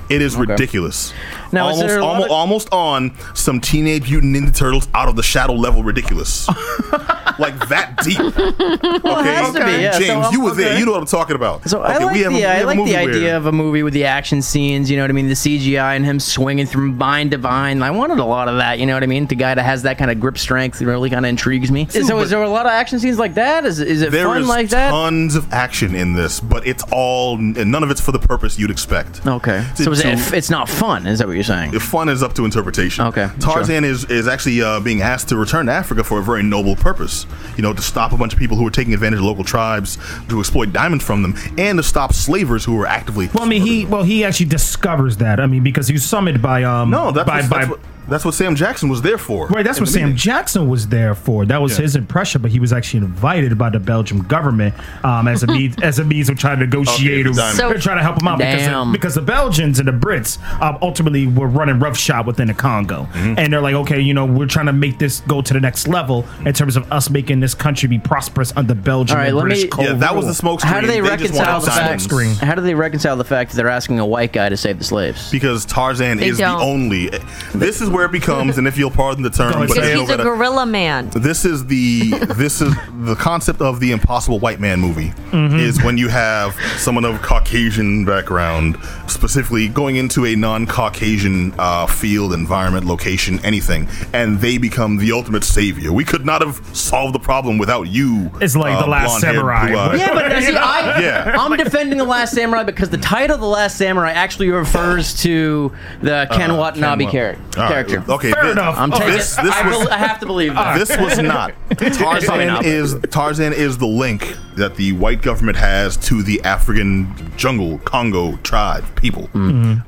It 0.09 0.23
is 0.23 0.37
ridiculous. 0.37 1.13
Now, 1.53 1.69
almost, 1.69 1.95
lot 1.97 2.01
almost, 2.03 2.27
of- 2.27 2.33
almost 2.33 2.73
on 2.73 3.15
some 3.35 3.61
Teenage 3.61 4.11
Mutant 4.11 4.35
Ninja 4.37 4.55
Turtles 4.57 4.89
out 4.95 5.09
of 5.09 5.17
the 5.17 5.23
shadow 5.23 5.55
level 5.55 5.83
ridiculous. 5.83 6.47
like 7.39 7.57
that 7.69 7.95
deep. 8.03 8.19
Okay, 8.21 9.35
has 9.35 9.55
to 9.55 9.65
be, 9.65 9.71
yeah. 9.83 9.99
James, 9.99 10.27
um, 10.27 10.33
you 10.33 10.43
were 10.43 10.55
there. 10.55 10.79
You 10.79 10.85
know 10.87 10.93
what 10.93 11.01
I'm 11.01 11.07
talking 11.07 11.37
about. 11.37 11.69
So 11.69 11.83
I 11.83 11.99
like 11.99 12.13
we 12.13 12.21
have 12.23 12.33
a- 12.33 12.35
the 12.35 12.41
we 12.41 12.45
I 12.47 12.55
have 12.57 12.67
like 12.67 12.77
the 12.77 12.83
where- 12.93 13.01
idea 13.09 13.37
of 13.37 13.47
a 13.47 13.53
movie 13.53 13.83
with 13.83 13.95
the 13.95 14.05
action 14.05 14.43
scenes. 14.43 14.91
You 14.91 14.97
know 14.97 15.03
what 15.05 15.11
I 15.11 15.15
mean? 15.15 15.29
The 15.29 15.35
CGI 15.35 15.97
and 15.97 16.05
him 16.05 16.21
swinging 16.21 16.67
from 16.67 16.95
vine 16.99 17.31
to 17.31 17.39
vine. 17.39 17.83
I 17.83 17.91
wanted 17.91 18.19
a 18.19 18.25
lot 18.25 18.49
of 18.49 18.57
that. 18.59 18.79
You 18.79 18.87
know 18.87 18.95
what 18.95 19.03
I 19.03 19.07
mean? 19.07 19.27
The 19.27 19.35
guy 19.35 19.55
that 19.55 19.63
has 19.63 19.83
that 19.83 19.99
kind 19.99 20.11
of 20.11 20.21
grip 20.21 20.39
strength 20.39 20.81
really 20.83 21.11
kind 21.11 21.25
of 21.25 21.29
intrigues 21.31 21.71
me. 21.71 21.87
so 21.87 22.01
but- 22.17 22.17
is 22.25 22.31
there 22.31 22.43
a 22.43 22.49
lot 22.49 22.67
of 22.67 22.73
action 22.73 22.99
scenes 22.99 23.19
like 23.19 23.35
that? 23.35 23.65
Is 23.65 23.81
is 23.81 24.03
it 24.03 24.13
fun 24.13 24.43
is 24.43 24.49
like 24.49 24.69
that? 24.71 24.91
There's 24.91 24.93
tons 24.93 25.35
of 25.35 25.53
action 25.53 25.95
in 25.95 26.15
this, 26.15 26.41
but 26.41 26.67
it's 26.67 26.85
all 26.93 27.37
and 27.37 27.71
none 27.71 27.83
of 27.83 27.91
it's 27.91 28.01
for 28.01 28.13
the 28.13 28.19
purpose 28.19 28.59
you'd 28.59 28.71
expect. 28.71 29.27
Okay. 29.27 29.65
To- 29.77 29.85
So 29.85 29.91
is 29.99 30.29
to- 30.29 30.35
it, 30.35 30.39
it's 30.39 30.51
not 30.51 30.69
fun? 30.69 31.07
Is 31.07 31.19
that 31.19 31.27
what 31.27 31.35
you're 31.35 31.43
saying? 31.45 31.73
The 31.73 31.81
fun 31.81 32.09
is 32.09 32.23
up 32.23 32.35
to 32.35 32.45
interpretation. 32.45 33.05
Okay, 33.07 33.29
Tarzan 33.41 33.85
is 33.85 34.05
is 34.11 34.27
actually 34.29 34.63
uh, 34.63 34.81
being 34.81 35.03
asked 35.03 35.29
to 35.31 35.37
return 35.37 35.67
to 35.67 35.73
Africa 35.73 36.03
for 36.05 36.19
a 36.19 36.23
very 36.23 36.43
noble 36.43 36.77
purpose. 36.77 37.27
You 37.57 37.63
know, 37.63 37.73
to 37.73 37.83
stop 37.83 38.13
a 38.13 38.17
bunch 38.17 38.33
of 38.33 38.39
people 38.39 38.57
who 38.57 38.67
are 38.67 38.71
taking 38.71 38.95
advantage 38.95 39.19
of 39.19 39.25
local 39.25 39.45
tribes, 39.45 39.99
to 40.29 40.39
exploit 40.41 40.73
diamonds 40.73 41.05
from 41.05 41.23
them, 41.23 41.35
and 41.59 41.79
to 41.79 41.83
stop 41.83 42.13
slavers 42.13 42.65
who 42.65 42.81
are 42.81 42.87
actively. 42.87 43.29
Well, 43.35 43.45
I 43.45 43.49
mean, 43.49 43.63
he 43.63 43.85
well 43.87 44.03
he 44.03 44.25
actually 44.25 44.47
discovers 44.47 45.17
that. 45.19 45.41
I 45.41 45.47
mean, 45.47 45.63
because 45.63 45.87
he 45.89 45.93
was 45.93 46.05
summoned 46.05 46.41
by 46.43 46.65
um 46.65 46.91
No, 46.91 47.11
that's 47.13 47.27
by 47.29 47.41
what- 47.41 47.51
by 47.51 47.59
that's 47.59 47.71
what- 47.71 47.81
That's 48.09 48.25
what 48.25 48.35
Sam 48.35 48.55
Jackson 48.55 48.89
was 48.89 49.03
there 49.03 49.19
for. 49.19 49.47
Right, 49.49 49.65
that's 49.65 49.81
what 49.81 49.89
Sam 49.89 50.05
meeting. 50.05 50.17
Jackson 50.17 50.69
was 50.69 50.89
there 50.89 51.15
for. 51.15 51.45
That 51.47 51.61
was 51.61 51.77
Yeah. 51.77 51.83
his 51.83 51.97
impression, 51.97 52.43
but 52.43 52.51
he 52.51 52.59
was 52.61 52.73
actually 52.73 53.05
invited 53.05 53.57
by 53.59 53.71
the 53.71 53.79
Belgian 53.79 54.21
government 54.21 54.75
um, 55.05 55.29
as 55.29 55.43
a 55.43 55.47
means 55.59 55.77
as 55.83 55.99
a 55.99 56.05
means 56.05 56.29
of 56.29 56.39
trying 56.39 56.59
to 56.59 56.65
negotiate 56.67 57.27
Okay, 57.27 57.31
or 57.31 57.33
done. 57.33 57.55
So- 57.55 57.71
or 57.71 57.79
trying 57.79 57.99
to 57.99 58.03
help 58.03 58.21
him 58.21 58.29
out 58.29 58.39
because 58.39 58.61
Damn. 58.63 58.89
the, 58.89 58.93
because 58.99 59.15
the 59.15 59.23
Belgians 59.23 59.79
and 59.79 59.87
the 59.89 59.93
Brits 59.93 60.39
um, 60.63 60.79
ultimately 60.83 61.27
were 61.27 61.47
running 61.49 61.79
roughshod 61.79 62.27
within 62.27 62.49
the 62.49 62.55
Congo, 62.55 63.09
Mm-hmm. 63.13 63.35
and 63.39 63.53
they're 63.53 63.61
like, 63.61 63.75
okay, 63.75 64.01
you 64.01 64.15
know, 64.15 64.25
we're 64.27 64.47
trying 64.47 64.67
to 64.67 64.73
make 64.73 64.99
this 64.99 65.21
go 65.21 65.43
to 65.43 65.53
the 65.53 65.61
next 65.61 65.87
level 65.89 66.25
in 66.47 66.53
terms 66.55 66.77
of 66.77 66.91
us 66.93 67.11
making 67.11 67.41
this 67.41 67.55
country 67.55 67.89
be 67.89 67.99
prosperous 67.99 68.53
under 68.57 68.75
Belgian 68.75 69.17
All 69.17 69.21
right, 69.21 69.29
and 69.29 69.37
let 69.37 69.43
British 69.43 69.63
me- 69.65 69.69
co- 69.69 69.83
Yeah, 69.83 69.93
that 69.95 70.15
was 70.17 70.27
the 70.27 70.35
smoke 70.35 70.61
screen. 70.61 70.73
How 70.73 70.81
do 70.81 70.87
they, 70.87 70.99
just 70.99 71.11
reconcile 71.11 71.61
the 71.61 71.71
fact? 71.71 72.01
screen. 72.03 72.35
How 72.37 72.55
do 72.55 72.63
they 72.63 72.75
reconcile 72.75 73.17
the 73.17 73.25
fact 73.25 73.51
that 73.51 73.57
they're 73.57 73.69
asking 73.69 73.99
a 73.99 74.07
white 74.07 74.33
guy 74.33 74.49
to 74.49 74.57
save 74.57 74.79
the 74.79 74.85
slaves? 74.85 75.31
Because 75.31 75.65
Tarzan 75.65 76.19
They 76.19 76.29
is 76.29 76.39
don't. 76.39 76.59
the 76.59 76.65
only. 76.65 77.11
This 77.55 77.81
is 77.81 77.89
where 77.91 77.98
it 78.05 78.13
becomes, 78.13 78.59
and 78.59 78.67
if 78.67 78.77
you'll 78.79 78.91
pardon 78.91 79.23
the 79.23 79.31
term, 79.31 79.53
but 79.53 79.57
ahead. 79.57 79.63
I 79.63 79.67
Because 79.67 79.95
know 79.95 80.01
he's 80.01 80.11
a 80.11 80.17
that- 80.19 80.23
gorilla 80.23 80.67
man. 80.67 81.11
this 81.15 81.45
is 81.45 81.67
the 81.67 82.11
this 82.37 82.61
is 82.61 82.75
the 83.03 83.15
concept 83.15 83.61
of 83.61 83.81
the 83.81 83.93
impossible 83.93 84.39
white 84.39 84.61
man 84.61 84.81
movie 84.81 85.13
is 85.33 85.83
when 85.83 85.97
you 85.99 86.09
have 86.09 86.55
someone 86.79 87.05
of 87.05 87.21
caucasian 87.23 88.05
background 88.05 88.77
specifically 89.07 89.69
going 89.69 89.97
into 89.97 90.25
a 90.27 90.35
non-caucasian 90.37 91.53
uh, 91.59 91.87
field 91.87 92.33
environment 92.33 92.87
location 92.87 93.39
anything 93.45 93.89
and 94.13 94.39
they 94.41 94.59
become 94.59 94.97
the 94.99 95.13
ultimate 95.13 95.45
savior 95.45 95.93
we 95.93 96.05
could 96.05 96.25
not 96.25 96.41
have 96.41 96.61
solved 96.77 97.15
the 97.15 97.19
problem 97.19 97.59
without 97.59 97.83
you 97.89 98.31
It's 98.41 98.57
like 98.57 98.75
uh, 98.75 98.83
The 98.83 98.89
Last 98.91 99.21
Samurai. 99.21 99.69
blue-eyed- 99.69 99.99
Yeah, 99.99 100.15
but 100.15 100.43
see, 100.43 100.57
I, 100.57 101.01
Yeah. 101.09 101.37
I'm 101.39 101.57
defending 101.57 101.99
the 101.99 102.05
Last 102.05 102.33
Samurai 102.35 102.63
because 102.65 102.91
the 102.91 102.99
title 102.99 103.39
"The 103.39 103.47
Last 103.47 103.77
Samurai" 103.77 104.11
actually 104.13 104.51
refers 104.51 105.21
to 105.23 105.73
the 106.03 106.27
Ken 106.33 106.57
Watanabe 106.57 107.07
Ken 107.07 107.37
Wa- 107.55 107.55
char- 107.55 107.65
All 107.65 107.71
right. 107.73 107.88
Character. 107.89 108.13
okay 108.13 108.33
Fair 108.33 108.45
thi- 108.45 108.51
enough. 108.53 108.77
I'm 108.79 108.91
taking. 108.91 109.07
this, 109.09 109.37
this 109.37 109.55
I, 109.55 109.67
was 109.69 109.79
bel- 109.79 109.91
I 109.93 109.97
have 109.99 110.21
to 110.21 110.27
believe 110.27 110.55
that. 110.55 110.79
this 110.79 110.97
was 110.99 111.19
not. 111.23 111.53
Tarzan 111.77 112.47
not. 112.47 112.65
is 112.65 112.97
Tarzan 113.11 113.53
is 113.53 113.79
the 113.79 113.87
link 113.87 114.37
that 114.57 114.77
the 114.77 114.93
white 114.93 115.23
government 115.23 115.57
has 115.57 115.97
to 115.99 116.23
the 116.23 116.41
African 116.43 117.15
jungle, 117.37 117.79
Congo 117.79 118.37
tribe 118.39 118.85
people. 118.97 119.29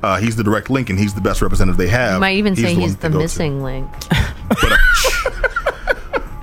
Uh, 0.01 0.17
he's 0.17 0.35
the 0.35 0.43
direct 0.43 0.69
link, 0.69 0.89
and 0.89 0.97
he's 0.97 1.13
the 1.13 1.21
best 1.21 1.41
representative 1.41 1.77
they 1.77 1.87
have. 1.89 2.13
You 2.15 2.19
might 2.21 2.37
even 2.37 2.55
say 2.55 2.73
one 2.73 2.81
he's 2.81 2.95
the 2.97 3.09
go 3.09 3.17
to. 3.17 3.23
missing 3.23 3.61
link. 3.63 3.89
But, 4.49 4.71
uh, 4.71 4.77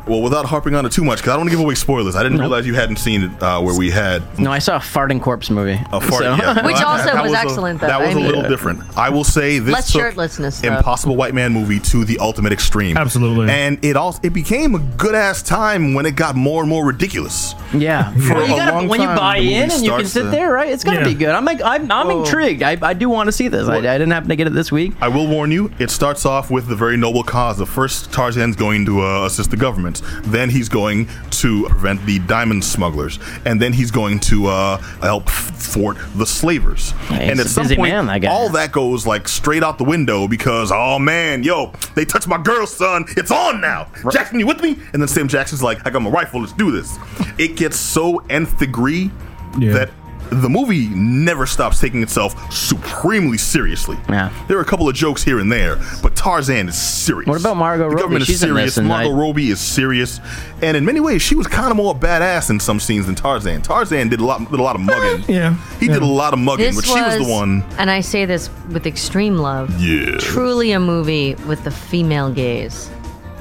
well, 0.08 0.22
without 0.22 0.46
harping 0.46 0.74
on 0.74 0.84
it 0.86 0.92
too 0.92 1.04
much, 1.04 1.18
because 1.18 1.30
I 1.30 1.32
don't 1.34 1.40
want 1.42 1.50
to 1.50 1.56
give 1.56 1.64
away 1.64 1.74
spoilers. 1.74 2.16
I 2.16 2.22
didn't 2.22 2.38
realize 2.38 2.66
you 2.66 2.74
hadn't 2.74 2.96
seen 2.96 3.22
it 3.24 3.42
uh, 3.42 3.60
where 3.60 3.76
we 3.76 3.90
had 3.90 4.22
no, 4.38 4.50
I 4.50 4.58
saw 4.58 4.76
a 4.76 4.80
farting 4.80 5.20
corpse 5.22 5.50
movie. 5.50 5.72
a 5.92 6.00
fart. 6.00 6.12
so- 6.22 6.22
yeah. 6.36 6.64
Which 6.66 6.74
Well, 6.74 6.86
also 6.88 7.22
was 7.22 7.32
a- 7.32 7.38
excellent, 7.38 7.80
though. 7.80 7.86
That 7.88 8.00
was 8.00 8.08
I 8.08 8.12
a 8.12 8.14
mean- 8.16 8.26
little 8.26 8.42
different. 8.42 8.80
I 8.96 9.10
will 9.10 9.24
say 9.24 9.58
this 9.58 9.72
Less 9.72 9.92
took 9.92 10.02
shirtlessness, 10.02 10.62
though. 10.62 10.76
Impossible 10.76 11.16
White 11.16 11.34
Man 11.34 11.52
movie 11.52 11.80
to 11.80 12.04
the 12.04 12.18
ultimate 12.18 12.52
extreme. 12.52 12.96
Absolutely. 12.96 13.50
and 13.50 13.84
it 13.84 13.96
also 13.96 14.20
it 14.22 14.32
became 14.32 14.74
a 14.74 14.78
good 14.96 15.14
ass 15.14 15.42
time 15.42 15.94
when 15.94 16.06
it 16.06 16.16
got 16.16 16.34
more 16.36 16.62
and 16.62 16.70
more 16.70 16.86
ridiculous. 16.86 17.54
Yeah, 17.74 18.10
For 18.14 18.34
Well, 18.34 18.48
you 18.48 18.54
a 18.54 18.56
gotta- 18.56 18.72
long 18.72 18.88
when 18.88 19.00
you 19.02 19.06
buy 19.08 19.36
in 19.38 19.70
and 19.70 19.72
you 19.72 19.90
can 19.90 20.06
starts 20.06 20.12
sit 20.12 20.22
to- 20.22 20.28
there, 20.30 20.50
right? 20.52 20.68
It's 20.72 20.84
gonna 20.84 21.00
Yeah. 21.00 21.04
be 21.04 21.14
good. 21.14 21.28
I'm 21.30 21.44
like, 21.44 21.60
I'm, 21.62 21.90
I'm 21.92 22.10
intrigued. 22.10 22.62
I, 22.62 22.76
I 22.80 22.94
do 22.94 23.08
want 23.08 23.26
to 23.28 23.32
see 23.32 23.48
this. 23.48 23.68
I, 23.68 23.76
I 23.76 23.80
didn't 23.82 24.10
happen 24.10 24.28
to 24.30 24.36
get 24.36 24.46
it 24.46 24.54
this 24.54 24.72
week. 24.72 24.94
I 25.00 25.08
will 25.08 25.26
warn 25.28 25.50
you, 25.52 25.70
it 25.78 25.90
starts 25.90 26.24
off 26.24 26.50
with 26.50 26.66
the 26.66 26.76
very 26.76 26.96
noble 26.96 27.22
cause. 27.22 27.58
The 27.58 27.66
first 27.66 28.12
Tarzan's 28.12 28.56
going 28.56 28.86
to 28.86 29.02
uh, 29.02 29.26
assist 29.26 29.50
the 29.50 29.56
government. 29.56 29.97
Then 30.22 30.50
he's 30.50 30.68
going 30.68 31.08
to 31.30 31.66
prevent 31.68 32.04
the 32.06 32.18
diamond 32.20 32.64
smugglers. 32.64 33.18
And 33.44 33.60
then 33.60 33.72
he's 33.72 33.90
going 33.90 34.20
to 34.20 34.46
uh, 34.46 34.76
help 35.02 35.26
f- 35.26 35.50
thwart 35.56 35.96
the 36.16 36.26
slavers. 36.26 36.90
Hey, 37.08 37.30
and 37.30 37.40
at 37.40 37.46
some 37.46 37.66
point, 37.66 37.80
man, 37.82 38.06
that 38.06 38.20
guy. 38.22 38.28
all 38.28 38.48
that 38.50 38.72
goes 38.72 39.06
like 39.06 39.28
straight 39.28 39.62
out 39.62 39.78
the 39.78 39.84
window 39.84 40.26
because, 40.28 40.70
oh 40.72 40.98
man, 40.98 41.42
yo, 41.42 41.72
they 41.94 42.04
touched 42.04 42.28
my 42.28 42.38
girl, 42.42 42.66
son. 42.66 43.04
It's 43.16 43.30
on 43.30 43.60
now. 43.60 43.88
Jackson, 44.10 44.38
you 44.40 44.46
with 44.46 44.62
me? 44.62 44.78
And 44.92 45.02
then 45.02 45.08
Sam 45.08 45.28
Jackson's 45.28 45.62
like, 45.62 45.86
I 45.86 45.90
got 45.90 46.02
my 46.02 46.10
rifle. 46.10 46.40
Let's 46.40 46.52
do 46.52 46.70
this. 46.70 46.96
It 47.38 47.56
gets 47.56 47.76
so 47.76 48.18
nth 48.30 48.58
degree 48.58 49.10
Yeah. 49.58 49.72
that 49.74 49.90
the 50.30 50.48
movie 50.48 50.88
never 50.88 51.46
stops 51.46 51.80
taking 51.80 52.02
itself 52.02 52.52
supremely 52.52 53.38
seriously. 53.38 53.96
Yeah. 54.08 54.32
There 54.48 54.58
are 54.58 54.60
a 54.60 54.64
couple 54.64 54.88
of 54.88 54.94
jokes 54.94 55.22
here 55.22 55.38
and 55.38 55.50
there, 55.50 55.76
but 56.02 56.14
Tarzan 56.16 56.68
is 56.68 56.80
serious. 56.80 57.26
What 57.28 57.40
about 57.40 57.56
Margot 57.56 57.84
the 57.84 57.88
Robbie? 57.90 58.00
government 58.02 58.24
She's 58.26 58.36
is 58.36 58.42
in 58.42 58.48
serious. 58.50 58.64
this, 58.66 58.78
and 58.78 58.88
Margot 58.88 59.10
I- 59.10 59.18
Robbie 59.18 59.50
is 59.50 59.60
serious, 59.60 60.20
and 60.62 60.76
in 60.76 60.84
many 60.84 61.00
ways, 61.00 61.22
she 61.22 61.34
was 61.34 61.46
kind 61.46 61.70
of 61.70 61.76
more 61.76 61.94
badass 61.94 62.50
in 62.50 62.60
some 62.60 62.78
scenes 62.80 63.06
than 63.06 63.14
Tarzan. 63.14 63.62
Tarzan 63.62 64.08
did 64.08 64.20
a 64.20 64.24
lot, 64.24 64.38
did 64.50 64.60
a 64.60 64.62
lot 64.62 64.76
of 64.76 64.82
eh, 64.82 64.84
mugging. 64.84 65.24
Yeah. 65.34 65.54
he 65.80 65.86
did 65.88 66.02
a 66.02 66.06
lot 66.06 66.32
of 66.32 66.38
mugging, 66.38 66.66
This 66.66 66.76
but 66.76 66.84
she 66.84 67.00
was 67.00 67.18
the 67.26 67.32
one. 67.32 67.64
and 67.78 67.90
I 67.90 68.00
say 68.00 68.24
this 68.24 68.50
with 68.70 68.86
extreme 68.86 69.36
love. 69.38 69.78
Yeah. 69.80 70.16
Truly 70.18 70.72
a 70.72 70.80
movie 70.80 71.34
with 71.46 71.64
the 71.64 71.70
female 71.70 72.30
gaze. 72.30 72.90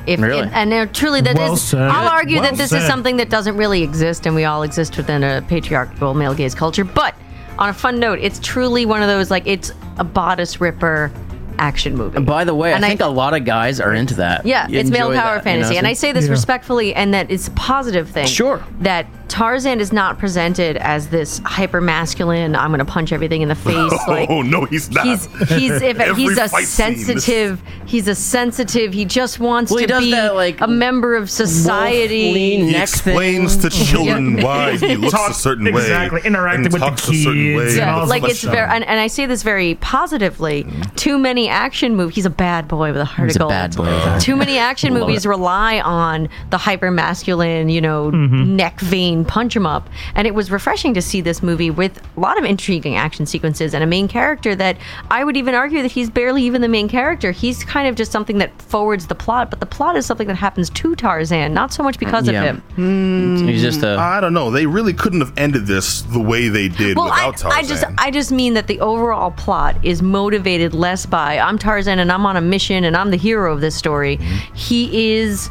If, 0.08 0.22
Really? 0.22 0.40
and, 0.42 0.54
and 0.54 0.72
there 0.72 0.86
truly 0.88 1.22
that 1.22 1.34
is. 1.36 1.38
Well 1.40 1.58
said. 1.58 1.82
I'll 1.82 2.08
argue 2.08 2.40
Well 2.40 2.50
that 2.50 2.58
this 2.58 2.70
said. 2.72 2.82
is 2.82 2.88
something 2.88 3.18
that 3.18 3.30
doesn't 3.30 3.58
really 3.58 3.84
exist, 3.84 4.26
and 4.26 4.34
we 4.34 4.46
all 4.46 4.64
exist 4.64 4.96
within 4.98 5.22
a 5.24 5.44
patriarchal 5.48 6.14
male 6.14 6.34
gaze 6.34 6.56
culture. 6.56 6.86
But 6.86 7.14
on 7.60 7.70
a 7.70 7.74
fun 7.74 8.00
note, 8.00 8.20
it's 8.22 8.40
truly 8.40 8.86
one 8.86 9.02
of 9.02 9.08
those 9.10 9.30
like 9.30 9.46
it's 9.46 9.72
a 9.98 10.04
bodice 10.04 10.62
ripper 10.62 11.12
action 11.60 11.96
movie. 11.98 12.20
By 12.22 12.44
the 12.46 12.54
way, 12.56 12.72
And 12.74 12.86
I 12.86 12.90
think 12.90 13.02
a 13.02 13.08
lot 13.08 13.34
of 13.34 13.44
guys 13.44 13.80
are 13.82 13.94
into 13.94 14.14
that. 14.16 14.46
Yeah, 14.46 14.68
You 14.68 14.80
it's 14.80 14.90
male 14.92 15.08
power 15.08 15.14
that, 15.14 15.24
you 15.24 15.36
know, 15.38 15.44
fantasy. 15.44 15.74
so- 15.74 15.78
and 15.80 15.88
I 15.88 15.94
say 15.94 16.12
this 16.12 16.26
Yeah. 16.26 16.32
respectfully 16.32 16.94
and 16.96 17.14
that 17.16 17.32
it's 17.32 17.48
a 17.48 17.52
positive 17.52 18.08
thing. 18.10 18.28
Sure. 18.28 18.64
That 18.82 19.08
Tarzan 19.28 19.80
is 19.80 19.92
not 19.92 20.18
presented 20.20 20.78
as 20.78 21.10
this 21.10 21.40
hyper 21.46 21.82
masculine, 21.82 22.56
I'm 22.56 22.70
going 22.72 22.80
to 22.80 22.86
punch 22.86 23.12
everything 23.12 23.42
in 23.42 23.50
the 23.50 23.56
face. 23.56 23.76
Oh, 24.08 24.12
like, 24.12 24.30
oh 24.30 24.42
no, 24.42 24.66
he's 24.66 24.90
not. 24.92 25.06
He's 25.06 25.26
he's 25.50 25.72
if 25.82 26.18
he's 26.18 26.38
a 26.38 26.48
fight 26.50 26.66
scene, 26.66 26.96
sensitive 26.98 27.62
he's 27.86 28.08
a 28.08 28.16
sensitive 28.16 28.94
he 28.94 29.06
just 29.06 29.40
wants 29.40 29.72
Well, 29.72 29.86
to 29.86 30.00
be 30.00 30.12
that, 30.12 30.36
like, 30.36 30.62
a 30.62 30.68
member 30.68 31.16
of 31.16 31.22
Wolf 31.24 31.30
society. 31.30 32.32
lean 32.34 32.68
he 32.68 32.76
explains 32.76 33.56
thing. 33.56 33.70
to 33.70 33.86
children 33.86 34.38
Yeah. 34.38 34.44
why 34.46 34.78
he 34.78 34.96
looks 34.96 35.14
Talk- 35.14 35.32
a 35.32 35.34
certain 35.34 35.68
exactly, 35.68 36.22
way, 36.22 36.26
interacting 36.26 36.66
and 36.66 36.74
with 36.74 36.82
the 36.82 36.88
talks 36.88 37.04
a 37.10 37.14
certain 37.14 37.34
kids 37.34 37.58
way. 37.58 37.68
and 37.68 37.76
Yeah, 37.78 38.04
like 38.04 38.24
it's 38.24 38.44
very, 38.44 38.70
and, 38.70 38.84
and 38.86 39.00
I 39.00 39.08
say 39.08 39.26
this 39.26 39.44
very 39.44 39.76
positively. 39.76 40.66
Too 40.96 41.18
many 41.18 41.50
action 41.50 41.96
movies. 41.96 42.16
He's 42.16 42.26
a 42.26 42.30
bad 42.30 42.68
boy 42.68 42.92
with 42.92 43.02
a 43.02 43.06
heart 43.06 43.30
He's 43.30 43.36
of 43.36 43.42
a 43.42 43.44
gold. 43.44 43.52
bad 43.52 43.76
boy 43.76 43.86
with. 43.86 44.22
Too 44.22 44.36
many 44.36 44.58
action 44.58 44.94
movies 44.94 45.26
it. 45.26 45.30
rely 45.30 45.80
on 45.82 46.30
the 46.50 46.58
hyper 46.58 46.92
masculine, 46.92 47.70
you 47.70 47.82
know, 47.82 48.12
mm-hmm. 48.12 48.56
neck 48.56 48.80
vein 48.80 49.17
punch 49.26 49.56
him 49.56 49.66
up, 49.66 49.90
and 50.16 50.28
it 50.28 50.34
was 50.36 50.52
refreshing 50.52 50.94
to 50.94 51.02
see 51.02 51.22
this 51.22 51.42
movie 51.44 51.70
with 51.70 52.02
a 52.16 52.20
lot 52.20 52.38
of 52.38 52.46
intriguing 52.46 52.96
action 52.96 53.26
sequences 53.26 53.74
and 53.74 53.84
a 53.84 53.88
main 53.88 54.08
character 54.08 54.56
that 54.56 54.78
I 55.10 55.24
would 55.24 55.38
even 55.38 55.56
argue 55.56 55.82
that 55.82 55.92
he's 55.92 56.10
barely 56.10 56.44
even 56.44 56.62
the 56.62 56.68
main 56.68 56.88
character. 56.88 57.32
He's 57.32 57.64
kind 57.64 57.88
of 57.88 57.96
just 57.96 58.12
something 58.12 58.38
that 58.40 58.62
forwards 58.62 59.08
the 59.08 59.16
plot, 59.16 59.50
but 59.50 59.60
the 59.60 59.66
plot 59.66 59.96
is 59.96 60.06
something 60.06 60.28
that 60.28 60.36
happens 60.36 60.70
to 60.72 60.96
Tarzan, 60.96 61.54
not 61.54 61.74
so 61.74 61.84
much 61.84 62.00
because 62.00 62.28
Yeah. 62.28 62.44
of 62.44 62.62
him. 62.76 63.48
He's 63.48 63.62
just 63.62 63.84
a. 63.84 63.98
I 63.98 64.20
don't 64.22 64.34
know. 64.34 64.52
They 64.52 64.66
really 64.66 64.94
couldn't 64.94 65.20
have 65.22 65.34
ended 65.38 65.66
this 65.68 66.02
the 66.04 66.20
way 66.20 66.48
they 66.50 66.68
did 66.68 66.98
Well, 66.98 67.08
I, 67.12 67.28
without 67.28 67.38
Tarzan. 67.38 67.52
I 67.52 67.68
just 67.68 67.84
I 67.98 68.12
just 68.12 68.32
mean 68.32 68.54
that 68.56 68.68
the 68.68 68.80
overall 68.80 69.32
plot 69.32 69.76
is 69.84 70.02
motivated 70.02 70.74
less 70.74 71.06
by 71.06 71.38
I'm 71.40 71.58
Tarzan 71.58 72.00
and 72.00 72.12
I'm 72.12 72.26
on 72.26 72.38
a 72.38 72.42
mission 72.42 72.84
and 72.84 72.96
I'm 72.96 73.12
the 73.12 73.18
hero 73.18 73.54
of 73.54 73.62
this 73.62 73.76
story. 73.76 74.18
Mm-hmm. 74.18 74.56
He 74.56 75.14
is 75.18 75.50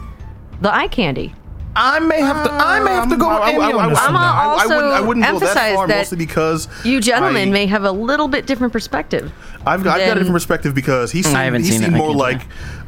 the 0.61 0.75
eye 0.75 0.89
candy. 0.89 1.35
I 1.77 1.99
may 2.01 2.21
have 2.21 2.45
to. 2.45 2.51
I 2.53 2.81
may 2.81 2.91
have 2.93 3.11
to 3.11 3.17
go. 3.17 3.29
I, 3.29 3.37
I, 3.37 3.51
Amy 3.51 3.63
I, 3.63 3.73
on 3.73 3.89
this 3.91 3.99
I, 3.99 4.07
one. 4.07 4.17
I'ma 4.17 4.19
I, 4.19 4.43
I 4.43 4.45
also 4.47 4.75
wouldn't, 4.77 4.93
I 4.95 5.01
wouldn't 5.01 5.27
go 5.27 5.33
that 5.39 5.43
emphasize 5.43 5.75
far, 5.75 5.87
that 5.89 5.97
mostly 5.99 6.19
because 6.19 6.69
You 6.85 7.01
gentlemen 7.01 7.49
I, 7.51 7.53
may 7.53 7.67
have 7.67 7.85
a 7.85 7.93
little 7.93 8.29
bit 8.29 8.47
different 8.47 8.73
perspective. 8.73 9.33
I've 9.67 9.83
got, 9.85 10.01
I've 10.01 10.07
got 10.07 10.17
a 10.17 10.21
different 10.21 10.35
perspective 10.35 10.75
because 10.75 11.13
he 11.13 11.23
seemed, 11.23 11.57
he 11.57 11.63
seen 11.65 11.83
seemed 11.83 11.97
more 11.97 12.15
like 12.15 12.43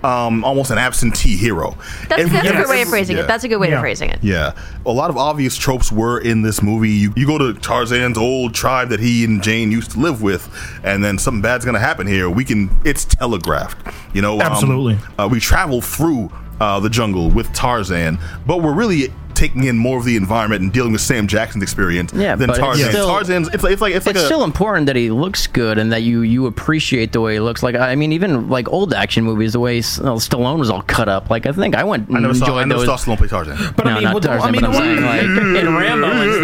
um, 0.04 0.44
almost 0.44 0.70
an 0.70 0.78
absentee 0.78 1.36
hero. 1.36 1.76
That's, 2.08 2.22
Every- 2.22 2.32
that's 2.32 2.48
a 2.48 2.52
good 2.52 2.68
way 2.68 2.82
of 2.82 2.88
phrasing 2.88 3.16
Yeah. 3.16 3.24
it. 3.24 3.26
That's 3.26 3.42
a 3.44 3.48
good 3.48 3.56
way 3.56 3.68
Yeah. 3.70 3.74
of 3.76 3.80
phrasing 3.80 4.10
it. 4.10 4.20
Yeah, 4.22 4.52
a 4.86 4.90
lot 4.92 5.10
of 5.10 5.16
obvious 5.16 5.56
tropes 5.56 5.90
were 5.90 6.20
in 6.20 6.42
this 6.42 6.62
movie. 6.62 6.90
You, 6.90 7.12
you 7.16 7.26
go 7.26 7.36
to 7.36 7.52
Tarzan's 7.54 8.16
old 8.16 8.54
tribe 8.54 8.90
that 8.90 9.00
he 9.00 9.24
and 9.24 9.42
Jane 9.42 9.72
used 9.72 9.90
to 9.92 9.98
live 9.98 10.22
with, 10.22 10.48
and 10.84 11.02
then 11.02 11.18
something 11.18 11.42
bad's 11.42 11.64
gonna 11.64 11.80
happen 11.80 12.06
here. 12.06 12.30
We 12.30 12.44
can, 12.44 12.70
it's 12.84 13.04
telegraphed. 13.04 13.76
You 14.14 14.22
know, 14.22 14.36
um, 14.36 14.42
Absolutely. 14.42 14.98
uh, 15.18 15.28
we 15.28 15.40
travel 15.40 15.80
through 15.80 16.30
uh, 16.60 16.80
the 16.80 16.90
jungle 16.90 17.30
with 17.30 17.52
Tarzan, 17.52 18.18
but 18.46 18.62
we're 18.62 18.74
really 18.74 19.12
taking 19.34 19.62
in 19.64 19.78
more 19.78 19.98
of 19.98 20.04
the 20.04 20.16
environment 20.16 20.60
and 20.62 20.72
dealing 20.72 20.90
with 20.90 21.00
Sam 21.00 21.28
Jackson's 21.28 21.62
experience 21.62 22.12
Yeah, 22.12 22.34
than 22.34 22.48
but 22.48 22.54
it's 22.56 22.58
Tarzan. 22.58 22.90
still- 22.90 23.06
Tarzan's, 23.06 23.48
it's 23.54 23.62
like 23.62 23.72
it's 23.72 23.80
like 23.80 23.94
it's 23.94 24.04
like 24.04 24.16
it's 24.16 24.24
a, 24.24 24.26
still 24.26 24.42
important 24.42 24.86
that 24.86 24.96
he 24.96 25.10
looks 25.12 25.46
good 25.46 25.78
and 25.78 25.92
that 25.92 26.02
you 26.02 26.22
you 26.22 26.46
appreciate 26.46 27.12
the 27.12 27.20
way 27.20 27.34
he 27.34 27.40
looks. 27.40 27.62
Like 27.62 27.76
I 27.76 27.94
mean, 27.94 28.10
even 28.12 28.48
like 28.48 28.68
old 28.68 28.92
action 28.92 29.22
movies, 29.22 29.52
the 29.52 29.60
way 29.60 29.78
S- 29.78 30.00
uh, 30.00 30.14
Stallone 30.14 30.58
was 30.58 30.70
all 30.70 30.82
cut 30.82 31.08
up. 31.08 31.30
Like 31.30 31.46
I 31.46 31.52
think 31.52 31.76
I 31.76 31.84
went 31.84 32.08
and 32.08 32.16
I 32.16 32.20
never 32.20 32.34
saw, 32.34 32.46
enjoyed 32.46 32.58
I 32.62 32.64
never 32.64 32.84
those. 32.84 33.00
saw 33.04 33.12
Stallone 33.12 33.18
play 33.18 33.28
Tarzan. 33.28 33.74
But 33.76 33.84
no, 33.86 33.92
I 33.92 33.94
mean, 33.94 34.02
not 34.04 34.14
what 34.14 34.22
the- 34.24 34.28
Tarzan, 34.30 34.48
I 34.48 34.50
mean, 34.50 34.60
but 34.62 34.70
I'm 34.70 34.74
saying 34.74 35.02
like 35.04 35.22
in 35.62 35.76
Rambo 35.76 36.08
and 36.08 36.34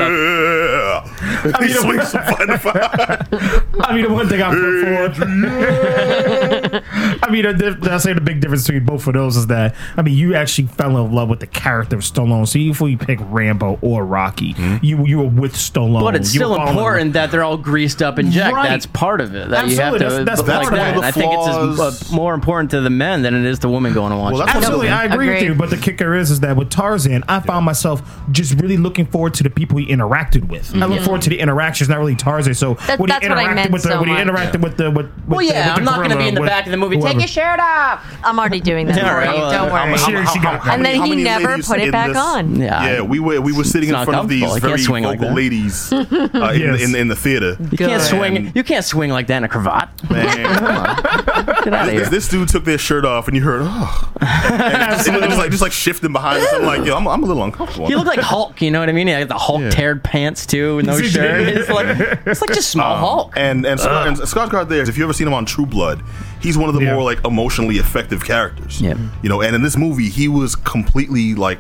stuff. 1.51 1.61
he 1.63 1.69
swings 1.73 2.09
some 2.13 2.23
fun. 2.23 2.51
I 3.81 3.93
mean, 3.93 4.05
the 4.05 4.13
one 4.13 4.29
thing 4.29 4.41
I 4.41 4.51
put 4.55 4.85
forward. 4.85 6.64
I 6.83 7.29
mean, 7.31 7.45
the, 7.45 7.77
the, 7.81 7.93
I 7.93 7.99
say 7.99 8.13
the 8.13 8.21
big 8.21 8.41
difference 8.41 8.67
between 8.67 8.85
both 8.85 9.07
of 9.07 9.15
those 9.15 9.37
is 9.37 9.47
that 9.49 9.75
I 9.97 10.03
mean, 10.03 10.15
you 10.15 10.35
actually 10.35 10.69
fell 10.69 10.97
in 11.05 11.13
love 11.13 11.29
with 11.29 11.41
the 11.41 11.47
character 11.47 11.97
of 11.97 12.03
Stallone. 12.03 12.47
So 12.49 12.59
even 12.59 12.73
if 12.73 12.91
you 12.91 12.99
pick 12.99 13.19
Rambo 13.23 13.79
or 13.83 14.05
Rocky, 14.05 14.55
Mm-hmm. 14.55 14.85
you 14.85 15.05
you 15.07 15.19
were 15.19 15.25
with 15.29 15.55
Stallone. 15.55 16.01
But 16.01 16.17
it's 16.17 16.35
You 16.35 16.41
still 16.41 16.51
were 16.51 16.57
falling 16.57 16.71
in 16.71 16.77
love. 16.77 16.85
important 16.85 17.13
that 17.15 17.31
they're 17.31 17.45
all 17.45 17.57
greased 17.57 18.03
up 18.03 18.19
and 18.19 18.31
jacked. 18.31 18.55
Right. 18.55 18.69
That's 18.69 18.87
part 18.87 19.21
of 19.21 19.35
it. 19.35 19.49
That 19.51 19.69
you 19.69 19.77
have 19.77 19.95
Absolutely, 19.95 20.19
to 20.19 20.25
that's- 20.25 20.39
that's 20.43 20.49
like 20.49 20.69
part 20.69 20.73
of 20.75 20.79
that. 20.79 20.97
it. 20.97 21.03
I 21.05 21.11
think 21.11 21.33
it's 21.33 21.81
as, 21.81 22.13
uh, 22.13 22.15
more 22.15 22.35
important 22.35 22.71
to 22.73 22.81
the 22.81 22.91
men 22.91 23.23
than 23.23 23.35
it 23.35 23.45
is 23.45 23.59
to 23.61 23.69
women 23.69 23.93
going 23.95 24.11
to 24.13 24.17
watch. 24.19 24.33
Well, 24.35 24.43
it. 24.43 24.55
Absolutely, 24.55 24.89
I 24.91 25.05
agree 25.05 25.29
with 25.31 25.43
you. 25.43 25.55
But 25.55 25.71
the 25.71 25.77
kicker 25.77 26.15
is, 26.15 26.31
is 26.31 26.41
that 26.41 26.57
with 26.57 26.71
Tarzan, 26.71 27.25
I 27.29 27.41
found 27.41 27.65
myself 27.67 28.03
just 28.31 28.61
really 28.61 28.77
looking 28.77 29.07
forward 29.07 29.35
to 29.35 29.43
the 29.43 29.51
people 29.51 29.79
he 29.79 29.87
interacted 29.87 30.49
with. 30.49 30.75
I 30.77 30.87
look 30.87 31.01
forward 31.03 31.23
to 31.23 31.31
the 31.31 31.39
interactions, 31.41 31.89
not 31.89 31.99
really 31.99 32.15
Tarzan. 32.17 32.55
So 32.55 32.75
That- 32.87 32.99
when 32.99 33.09
he 33.11 33.13
that's 33.15 33.29
what 33.29 33.39
interacted 33.39 33.71
with 33.71 33.83
the, 33.83 33.89
so 33.91 34.01
when 34.01 34.09
he 34.09 34.15
much. 34.15 34.27
interacted 34.27 34.61
with 34.63 34.77
the 34.77 34.91
with, 34.91 35.07
with 35.07 35.13
well, 35.29 35.39
the, 35.41 35.47
yeah, 35.47 35.69
with 35.71 35.79
I'm 35.79 35.85
not 35.85 35.97
going 35.97 36.11
to 36.11 36.17
be 36.17 36.29
in 36.29 36.35
the 36.35 36.41
with 36.43 36.51
back 36.65 36.67
of 36.67 36.71
the 36.73 36.77
movie. 36.77 36.97
whoever. 36.97 37.13
Take 37.13 37.21
your 37.21 37.29
shirt 37.29 37.61
off. 37.61 38.05
I'm 38.25 38.39
already 38.39 38.61
doing 38.61 38.87
that 38.87 38.97
Yeah, 39.05 39.09
for 39.11 39.17
right, 39.17 39.35
you. 39.35 39.41
Don't 39.41 39.71
I'm- 39.71 39.91
worry. 39.91 39.99
She, 40.27 40.33
she 40.33 40.39
got 40.41 40.67
And 40.69 40.85
then 40.85 41.03
he 41.03 41.17
never 41.23 41.59
put 41.63 41.81
it 41.81 41.93
back 41.93 42.09
this- 42.09 42.17
on. 42.19 42.57
Yeah. 42.57 42.85
Yeah, 42.95 43.01
we 43.03 43.19
were 43.21 43.41
we 43.41 43.53
were 43.53 43.65
sitting 43.65 43.89
It's 43.91 43.99
in 43.99 44.05
front 44.05 44.21
of 44.21 44.29
these 44.29 44.41
comfortable. 44.43 44.55
You 44.57 44.61
can't 44.61 44.63
very 44.63 44.79
swing 44.83 45.05
like 45.05 45.19
vocal 45.19 45.35
that. 45.35 45.37
ladies 45.37 45.93
uh, 45.93 45.97
in, 46.11 46.61
Yes. 46.61 46.83
in, 46.89 46.95
in 46.95 47.09
the 47.09 47.17
theater. 47.17 47.57
You 47.71 47.77
can't 47.79 48.01
Good. 48.01 48.01
swing. 48.03 48.53
You 48.55 48.65
can't 48.65 48.85
swing 48.85 49.11
like 49.11 49.27
that 49.29 49.39
in 49.39 49.45
a 49.45 49.49
cravat. 49.49 49.89
Man, 50.11 50.27
Get 51.65 51.73
out 51.73 51.87
of 51.87 51.91
here. 51.93 52.01
this, 52.01 52.09
this 52.11 52.29
dude 52.29 52.49
took 52.49 52.65
their 52.65 52.79
shirt 52.79 53.05
off, 53.05 53.29
and 53.29 53.37
you 53.37 53.43
heard, 53.43 53.63
oh, 53.65 54.13
and 54.21 54.95
just, 54.97 55.07
just 55.07 55.39
like 55.39 55.51
just 55.51 55.63
like 55.63 55.73
shifting 55.73 56.13
behind 56.13 56.43
us. 56.43 56.53
I'm 56.53 56.63
like, 56.63 56.85
yo, 56.87 56.97
I'm, 56.97 57.07
I'm 57.09 57.23
a 57.23 57.27
little 57.27 57.43
uncomfortable. 57.43 57.87
He 57.89 57.95
looked 57.97 58.07
like 58.09 58.19
Hulk. 58.21 58.61
You 58.63 58.71
know 58.71 58.81
what 58.81 58.89
I 58.89 58.93
mean? 58.93 59.07
He 59.07 59.13
had 59.13 59.29
the 59.29 59.39
Hulk 59.39 59.61
Yeah. 59.61 59.71
teared 59.71 60.03
pants 60.03 60.47
too, 60.47 60.77
with 60.77 60.87
no 60.87 60.97
He 60.97 61.09
shirt. 61.09 61.49
It's 61.49 61.69
like 61.71 61.87
it's 62.27 62.41
like 62.41 62.53
just 62.53 62.71
small 62.71 62.97
Hulk. 62.97 63.33
And 63.37 63.65
and, 63.67 63.81
Scar- 63.81 64.07
and 64.07 64.17
Skarsgård 64.17 64.69
there, 64.69 64.83
if 64.89 64.97
you 64.99 65.05
ever 65.05 65.13
seen 65.13 65.27
him 65.27 65.35
on 65.35 65.45
True 65.47 65.67
Blood, 65.67 66.03
he's 66.45 66.57
one 66.57 66.69
of 66.69 66.75
the 66.77 66.83
Yeah. 66.83 66.95
more 66.95 67.03
like 67.03 67.25
emotionally 67.25 67.77
effective 67.79 68.25
characters. 68.25 68.81
Yep. 68.81 68.97
You 69.23 69.29
know, 69.29 69.41
and 69.41 69.57
in 69.57 69.63
this 69.63 69.77
movie, 69.77 70.09
he 70.11 70.29
was 70.29 70.55
completely 70.55 71.35
like 71.35 71.59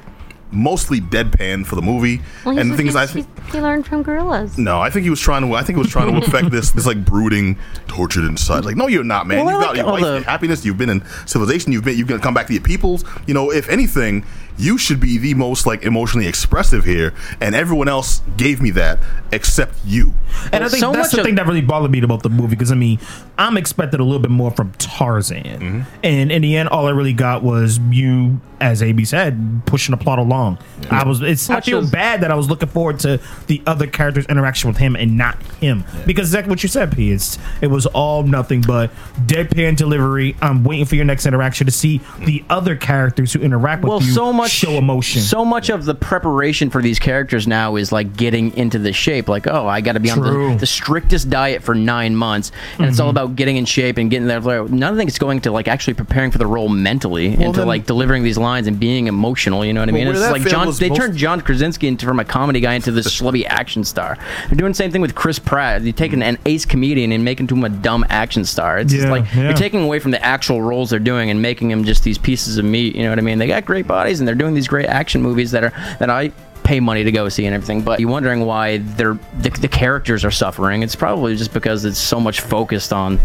mostly 0.53 1.01
deadpan 1.01 1.67
for 1.67 1.75
the 1.75 1.83
movie. 1.83 2.21
Well, 2.45 2.57
and 2.57 2.71
the 2.71 2.75
he's- 2.75 2.77
thing 2.77 2.87
is, 2.87 2.95
I 2.95 3.07
think 3.07 3.27
he 3.51 3.61
learned 3.61 3.87
from 3.87 4.05
gorillas. 4.05 4.57
no, 4.57 4.81
I 4.81 4.89
think 4.91 5.03
he 5.03 5.11
was 5.11 5.19
trying 5.21 5.43
to. 5.43 5.55
I 5.57 5.63
think 5.63 5.77
he 5.77 5.83
was 5.83 5.91
trying 5.91 6.13
to 6.13 6.25
affect 6.25 6.51
this 6.53 6.71
this 6.71 6.87
like 6.87 7.05
brooding, 7.05 7.57
tortured 7.89 8.25
inside. 8.25 8.65
Like, 8.65 8.77
no, 8.77 8.87
you're 8.87 9.03
not, 9.03 9.27
man. 9.27 9.45
Well, 9.45 9.49
I 9.49 9.53
you've 9.53 9.63
got 9.63 9.69
like 9.71 9.77
your 9.79 9.87
life, 9.87 10.03
the- 10.03 10.15
your 10.21 10.23
happiness. 10.23 10.65
You've 10.65 10.79
been 10.79 10.91
in 10.91 11.03
civilization. 11.27 11.73
You've 11.73 11.83
been. 11.85 11.99
You've 11.99 12.07
gonna 12.07 12.21
come 12.21 12.35
back 12.35 12.47
to 12.47 12.53
your 12.53 12.63
peoples. 12.63 13.05
You 13.27 13.35
know, 13.35 13.51
if 13.51 13.69
anything, 13.69 14.25
you 14.57 14.79
should 14.79 15.01
be 15.01 15.19
the 15.19 15.35
most 15.35 15.67
like 15.67 15.83
emotionally 15.83 16.27
expressive 16.27 16.85
here, 16.85 17.13
and 17.41 17.55
everyone 17.55 17.89
else 17.89 18.23
gave 18.37 18.61
me 18.61 18.71
that 18.71 18.99
except 19.33 19.75
you. 19.85 20.15
And 20.53 20.63
I 20.65 20.69
think 20.69 20.81
So 20.81 20.93
that's 20.93 21.11
the 21.13 21.21
of- 21.21 21.25
thing 21.27 21.35
that 21.37 21.47
really 21.47 21.61
bothered 21.61 21.91
me 21.91 22.03
about 22.03 22.23
the 22.23 22.29
movie 22.31 22.51
because 22.57 22.71
I 22.73 22.75
mean, 22.77 22.99
I'm 23.39 23.57
expecting 23.57 24.01
a 24.01 24.05
little 24.05 24.21
bit 24.21 24.31
more 24.31 24.51
from 24.51 24.73
Tarzan, 24.79 25.43
Mm-hmm. 25.45 25.81
and 26.03 26.33
in 26.33 26.43
the 26.43 26.57
end, 26.57 26.69
all 26.69 26.87
I 26.87 26.91
really 26.91 27.13
got 27.13 27.43
was 27.43 27.79
you, 27.91 28.41
as 28.61 28.83
AB 28.83 29.05
said, 29.05 29.63
pushing 29.67 29.93
the 29.97 30.03
plot 30.03 30.19
along. 30.19 30.59
I 30.91 31.05
was, 31.07 31.21
it's, 31.23 31.51
I 31.51 31.61
feel 31.61 31.79
as- 31.79 31.91
bad 31.91 32.21
that 32.23 32.31
I 32.31 32.35
was 32.35 32.49
looking 32.49 32.69
forward 32.69 33.01
to 33.01 33.21
the 33.47 33.63
other 33.67 33.87
characters' 33.87 34.27
interaction 34.27 34.69
with 34.69 34.77
him 34.79 34.95
and 34.97 35.17
not 35.17 35.41
him 35.55 35.85
because 36.07 36.29
exactly 36.29 36.51
what 36.51 36.63
you 36.63 36.69
said, 36.69 36.95
P. 36.95 37.11
It's, 37.11 37.39
it 37.61 37.67
was 37.69 37.87
all 37.87 38.23
nothing 38.23 38.61
but 38.61 38.91
deadpan 39.27 39.77
delivery. 39.77 40.37
I'm 40.41 40.63
waiting 40.65 40.85
for 40.87 40.95
your 40.95 41.05
next 41.05 41.27
interaction 41.27 41.67
to 41.67 41.73
see 41.73 42.01
the 42.21 42.45
other 42.49 42.77
characters 42.77 43.33
who 43.33 43.41
interact 43.41 43.83
with 43.83 43.89
well, 43.91 44.03
you 44.03 44.13
so 44.13 44.33
much 44.33 44.44
show 44.51 44.73
emotion. 44.73 45.23
So 45.23 45.45
much 45.45 45.69
of 45.71 45.85
the 45.85 45.95
preparation 45.95 46.71
for 46.71 46.83
these 46.83 46.99
characters 46.99 47.47
now 47.47 47.77
is 47.77 47.93
like 47.93 48.17
getting 48.17 48.57
into 48.57 48.79
the 48.79 48.93
shape. 48.93 49.29
Like, 49.29 49.47
oh, 49.47 49.67
I 49.67 49.81
got 49.81 49.93
to 49.93 50.01
be 50.01 50.11
on 50.11 50.21
the, 50.21 50.57
the 50.61 50.67
strictest 50.67 51.31
diet 51.31 51.63
for 51.63 51.75
nine 51.75 52.15
months, 52.17 52.53
and 52.79 52.87
it's 52.87 53.01
all 53.01 53.05
Mm-hmm. 53.05 53.11
about 53.19 53.37
getting 53.37 53.57
in 53.59 53.65
shape 53.65 53.99
and 53.99 54.11
getting 54.11 54.27
there. 54.27 54.41
None 54.41 54.83
of 54.83 54.97
think 54.97 55.09
it's 55.09 55.19
going 55.19 55.43
to 55.43 55.51
like 55.53 55.69
actually 55.69 55.95
preparing 55.95 56.31
for 56.31 56.39
the 56.39 56.47
role 56.47 56.69
mentally 56.69 57.27
and 57.35 57.53
to 57.55 57.61
then- 57.61 57.67
like 57.69 57.87
delivering 57.87 58.23
these 58.23 58.39
lines 58.39 58.67
and 58.67 58.81
being 58.81 59.07
emotional. 59.07 59.65
You 59.65 59.73
know 59.73 59.81
what 59.81 59.89
I 59.89 59.93
mean? 59.93 60.09
It's 60.09 60.21
like 60.21 60.43
John. 60.47 60.73
They 60.79 60.89
most- 60.89 60.99
turned 60.99 61.17
John 61.17 61.41
Krasinski 61.41 61.87
into 61.89 62.07
from 62.07 62.19
a 62.19 62.25
comedy 62.25 62.61
guy 62.61 62.75
into 62.75 62.91
this 62.91 63.07
schlubby 63.09 63.45
action 63.47 63.85
star. 63.85 64.17
They're 64.49 64.57
doing 64.57 64.73
the 64.73 64.77
same 64.77 64.91
thing 64.91 65.01
with 65.03 65.15
Chris 65.15 65.39
Pratt. 65.39 65.83
You're 65.83 65.93
taking 65.93 66.23
an 66.23 66.39
ace 66.47 66.65
comedian 66.65 67.13
and 67.13 67.25
making 67.25 67.49
him 67.49 67.63
a 67.65 67.69
dumb 67.69 68.05
action 68.09 68.45
star. 68.45 68.79
It's 68.79 68.93
just 68.93 69.09
like 69.09 69.25
yeah. 69.35 69.45
you're 69.45 69.53
taking 69.53 69.83
away 69.83 69.99
from 69.99 70.11
the 70.11 70.23
actual 70.25 70.63
roles 70.63 70.91
they're 70.91 70.99
doing 70.99 71.31
and 71.31 71.41
making 71.43 71.69
them 71.69 71.85
just 71.85 72.05
these 72.05 72.19
pieces 72.19 72.57
of 72.59 72.65
meat. 72.65 72.97
You 72.97 73.03
know 73.05 73.11
what 73.11 73.19
I 73.19 73.23
mean? 73.23 73.39
They 73.39 73.47
got 73.47 73.65
great 73.65 73.87
bodies 73.87 74.21
and 74.21 74.27
they're 74.27 74.34
doing 74.35 74.55
these 74.55 74.69
great 74.69 74.87
action 74.87 75.23
movies 75.23 75.51
that 75.53 75.65
are 75.65 75.71
that 75.99 76.11
I 76.11 76.33
pay 76.63 76.81
money 76.81 77.05
to 77.05 77.13
go 77.13 77.29
see 77.29 77.45
and 77.47 77.55
everything. 77.55 77.83
But 77.83 78.01
you're 78.01 78.11
wondering 78.11 78.47
why 78.47 78.79
they're 78.79 79.19
the, 79.39 79.51
the 79.51 79.69
characters 79.69 80.25
are 80.25 80.31
suffering. 80.31 80.83
It's 80.83 80.97
probably 80.97 81.37
just 81.37 81.53
because 81.53 81.85
it's 81.85 81.99
so 81.99 82.19
much 82.21 82.41
focused 82.41 82.93
on. 82.93 83.21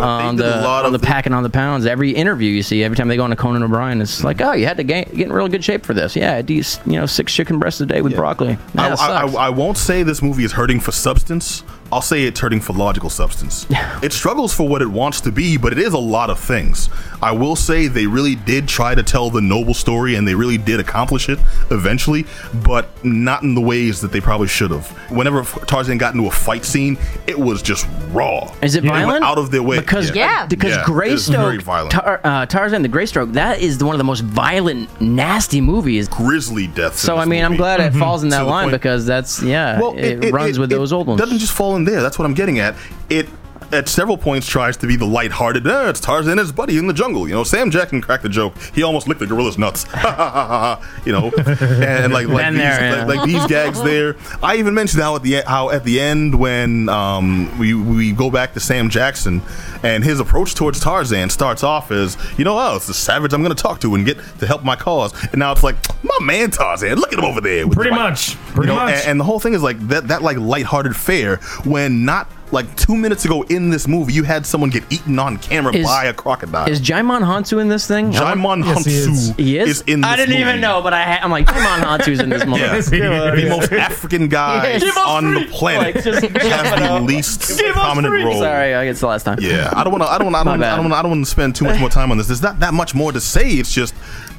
On 0.00 0.36
the, 0.36 0.64
on 0.64 0.92
the 0.92 0.98
the- 0.98 1.04
packing 1.04 1.34
on 1.34 1.42
the 1.42 1.50
pounds. 1.50 1.84
Every 1.84 2.12
interview 2.12 2.48
you 2.52 2.62
see, 2.62 2.84
every 2.84 2.96
time 2.96 3.08
they 3.08 3.16
go 3.16 3.24
on 3.24 3.30
to 3.30 3.36
Conan 3.36 3.64
O'Brien, 3.64 4.00
it's 4.00 4.22
like, 4.22 4.40
oh, 4.40 4.52
you 4.52 4.64
had 4.64 4.76
to 4.76 4.84
gain, 4.84 5.06
get 5.06 5.26
in 5.26 5.32
real 5.32 5.48
good 5.48 5.64
shape 5.64 5.84
for 5.84 5.92
this. 5.92 6.14
Yeah, 6.14 6.36
I 6.36 6.42
do, 6.42 6.54
you 6.54 6.64
know, 6.86 7.04
six 7.04 7.34
chicken 7.34 7.58
breasts 7.58 7.80
a 7.80 7.86
day 7.86 8.00
with 8.00 8.14
broccoli. 8.14 8.56
I, 8.76 8.90
I. 8.90 9.22
I, 9.24 9.26
I 9.26 9.48
won't 9.48 9.76
say 9.76 10.04
this 10.04 10.22
movie 10.22 10.44
is 10.44 10.52
hurting 10.52 10.78
for 10.78 10.92
substance. 10.92 11.64
I'll 11.90 12.02
say 12.02 12.24
it's 12.24 12.38
hurting 12.40 12.60
for 12.60 12.74
logical 12.74 13.08
substance. 13.10 13.66
it 14.02 14.12
struggles 14.12 14.54
for 14.54 14.68
what 14.68 14.82
it 14.82 14.88
wants 14.88 15.20
to 15.22 15.32
be, 15.32 15.56
but 15.56 15.72
it 15.72 15.78
is 15.78 15.94
a 15.94 15.98
lot 15.98 16.28
of 16.30 16.38
things. 16.38 16.88
I 17.22 17.32
will 17.32 17.56
say 17.56 17.86
they 17.88 18.06
really 18.06 18.34
did 18.34 18.68
try 18.68 18.94
to 18.94 19.02
tell 19.02 19.30
the 19.30 19.40
noble 19.40 19.74
story, 19.74 20.14
and 20.16 20.28
they 20.28 20.34
really 20.34 20.58
did 20.58 20.80
accomplish 20.80 21.28
it 21.28 21.38
eventually, 21.70 22.26
but 22.64 22.88
not 23.04 23.42
in 23.42 23.54
the 23.54 23.60
ways 23.60 24.00
that 24.02 24.12
they 24.12 24.20
probably 24.20 24.48
should 24.48 24.70
have. 24.70 24.86
Whenever 25.10 25.42
Tarzan 25.42 25.98
got 25.98 26.14
into 26.14 26.26
a 26.28 26.30
fight 26.30 26.64
scene, 26.64 26.98
it 27.26 27.38
was 27.38 27.62
just 27.62 27.86
raw. 28.10 28.52
Is 28.62 28.74
it 28.74 28.82
They 28.82 28.90
went 28.90 29.04
violent? 29.06 29.24
out 29.24 29.38
of 29.38 29.50
their 29.50 29.62
way. 29.62 29.78
Because 29.80 30.14
Yeah. 30.14 30.46
because 30.46 30.70
Yeah, 30.72 30.80
it's 30.80 30.88
very 30.88 31.56
Greystoke, 31.56 31.62
violent. 31.62 31.90
Tar, 31.92 32.20
uh, 32.22 32.46
Tarzan 32.46 32.82
the 32.82 32.88
Greystoke, 32.88 33.32
that 33.32 33.60
is 33.60 33.82
one 33.82 33.94
of 33.94 33.98
the 33.98 34.04
most 34.04 34.20
violent, 34.24 34.88
nasty 35.00 35.60
movies. 35.60 36.06
grisly 36.08 36.66
deaths. 36.68 37.02
in 37.02 37.06
So 37.06 37.16
I 37.16 37.20
this 37.20 37.28
mean, 37.30 37.44
I'm 37.44 37.52
movie. 37.52 37.58
glad 37.58 37.80
it 37.80 37.94
falls 37.94 38.22
in 38.22 38.28
that 38.28 38.38
the 38.40 38.44
line 38.44 38.64
point- 38.66 38.72
because 38.72 39.06
that's 39.06 39.42
yeah, 39.42 39.80
well, 39.80 39.94
it, 39.96 40.32
runs 40.32 40.58
with 40.58 40.70
those 40.70 40.92
old 40.92 41.06
ones. 41.06 41.20
Doesn't 41.20 41.38
just 41.38 41.52
fall 41.52 41.74
in 41.76 41.77
there. 41.84 42.02
That's 42.02 42.18
what 42.18 42.26
I'm 42.26 42.34
getting 42.34 42.58
at. 42.58 42.74
It 43.10 43.28
at 43.72 43.88
several 43.88 44.16
points 44.16 44.46
tries 44.46 44.76
to 44.78 44.86
be 44.86 44.96
the 44.96 45.04
lighthearted. 45.06 45.66
Eh, 45.66 45.90
it's 45.90 46.00
Tarzan 46.00 46.32
and 46.32 46.40
his 46.40 46.52
buddy 46.52 46.78
in 46.78 46.86
the 46.86 46.92
jungle. 46.92 47.28
You 47.28 47.34
know, 47.34 47.44
Sam 47.44 47.70
Jackson 47.70 48.00
cracked 48.00 48.22
the 48.22 48.28
joke. 48.28 48.54
He 48.74 48.82
almost 48.82 49.08
licked 49.08 49.20
the 49.20 49.26
gorilla's 49.26 49.58
nuts. 49.58 49.84
you 51.06 51.12
know, 51.12 51.30
and 51.36 52.12
like 52.12 52.26
like 52.28 52.52
these, 52.52 52.58
there, 52.58 52.80
yeah. 52.80 53.04
like, 53.04 53.18
like 53.18 53.26
these 53.26 53.46
gags 53.46 53.82
there. 53.82 54.16
I 54.42 54.56
even 54.56 54.74
mentioned 54.74 55.02
how 55.02 55.16
at 55.16 55.22
the 55.22 55.42
how 55.46 55.70
at 55.70 55.84
the 55.84 56.00
end 56.00 56.38
when 56.38 56.88
um, 56.88 57.56
we 57.58 57.74
we 57.74 58.12
go 58.12 58.30
back 58.30 58.54
to 58.54 58.60
Sam 58.60 58.88
Jackson 58.88 59.42
and 59.82 60.02
his 60.02 60.20
approach 60.20 60.54
towards 60.54 60.80
Tarzan 60.80 61.30
starts 61.30 61.62
off 61.62 61.90
as 61.90 62.16
you 62.38 62.44
know, 62.44 62.58
oh, 62.58 62.76
it's 62.76 62.86
the 62.86 62.94
savage 62.94 63.32
I'm 63.32 63.42
going 63.42 63.54
to 63.54 63.62
talk 63.62 63.80
to 63.80 63.94
and 63.94 64.04
get 64.04 64.18
to 64.38 64.46
help 64.46 64.64
my 64.64 64.76
cause, 64.76 65.12
and 65.26 65.38
now 65.38 65.52
it's 65.52 65.62
like 65.62 65.76
my 66.02 66.18
man 66.22 66.50
Tarzan. 66.50 66.96
Look 66.98 67.12
at 67.12 67.18
him 67.18 67.24
over 67.24 67.40
there. 67.40 67.66
with 67.66 67.76
Pretty 67.76 67.90
the- 67.90 67.96
much. 67.96 68.30
you 68.32 68.36
Pretty 68.54 68.68
know, 68.68 68.76
much. 68.76 68.94
And, 68.94 69.08
and 69.08 69.20
the 69.20 69.24
whole 69.24 69.40
thing 69.40 69.54
is 69.54 69.62
like 69.62 69.78
that 69.88 70.08
that 70.08 70.22
like 70.22 70.36
lighthearted 70.38 70.96
fare 70.96 71.36
when 71.64 72.04
not 72.04 72.28
like 72.50 72.74
two 72.76 72.96
minutes 72.96 73.24
ago 73.24 73.42
in 73.42 73.70
this 73.70 73.86
movie 73.86 74.12
you 74.12 74.22
had 74.22 74.46
someone 74.46 74.70
get 74.70 74.82
eaten 74.90 75.18
on 75.18 75.36
camera 75.38 75.74
Is- 75.74 75.84
by 75.86 76.06
a 76.06 76.14
crocodile. 76.14 76.68
Is 76.68 76.80
Djimon 76.80 77.20
Hounsou 77.22 77.60
in 77.60 77.68
this 77.68 77.86
thing? 77.86 78.16
I 78.16 78.34
want- 78.34 78.64
Djimon 78.64 78.64
Yes, 78.66 78.84
he 78.84 78.94
is. 78.94 79.08
Hounsou 79.08 79.38
He 79.40 79.58
is. 79.58 79.80
in 79.82 80.00
this 80.00 80.10
I 80.10 80.16
didn't 80.16 80.30
movie. 80.30 80.40
even 80.42 80.60
know, 80.60 80.80
but 80.82 80.92
I 80.94 81.02
ha- 81.02 81.20
I'm 81.22 81.30
like 81.30 81.46
Djimon 81.46 81.80
Hounsou's 81.84 82.20
in 82.20 82.28
this 82.30 82.44
movie. 82.46 82.60
Yeah. 82.60 82.80
the 82.80 83.46
most 83.48 83.72
African 83.72 84.28
guy 84.38 84.78
Yes. 84.78 84.96
on 84.96 85.34
the 85.34 85.44
planet 85.46 85.94
Like, 85.96 86.04
just- 86.04 86.24
has 86.26 86.88
the 86.88 87.00
least 87.00 87.60
prominent 87.72 88.24
role. 88.24 88.40
Sorry, 88.40 88.74
I 88.74 88.84
guess 88.86 89.00
the 89.00 89.06
last 89.06 89.24
time. 89.24 89.38
Yeah, 89.40 89.72
I 89.76 89.84
don't 89.84 89.92
want 89.92 90.02
to. 90.04 90.08
I 90.08 90.18
don't. 90.18 90.34
I 90.34 90.42
My 90.42 90.52
don't. 90.52 90.60
bad. 90.60 90.72
I 90.78 90.82
don't. 90.82 90.92
I 90.92 91.02
don't 91.02 91.10
want 91.10 91.24
to 91.24 91.30
spend 91.30 91.54
too 91.56 91.64
much 91.64 91.78
more 91.80 91.88
time 91.90 92.10
on 92.10 92.16
this. 92.18 92.26
There's 92.28 92.42
not 92.42 92.60
that 92.60 92.72
much 92.74 92.94
more 92.94 93.12
to 93.12 93.20
say. 93.20 93.50
It's 93.50 93.72
just. 93.72 93.94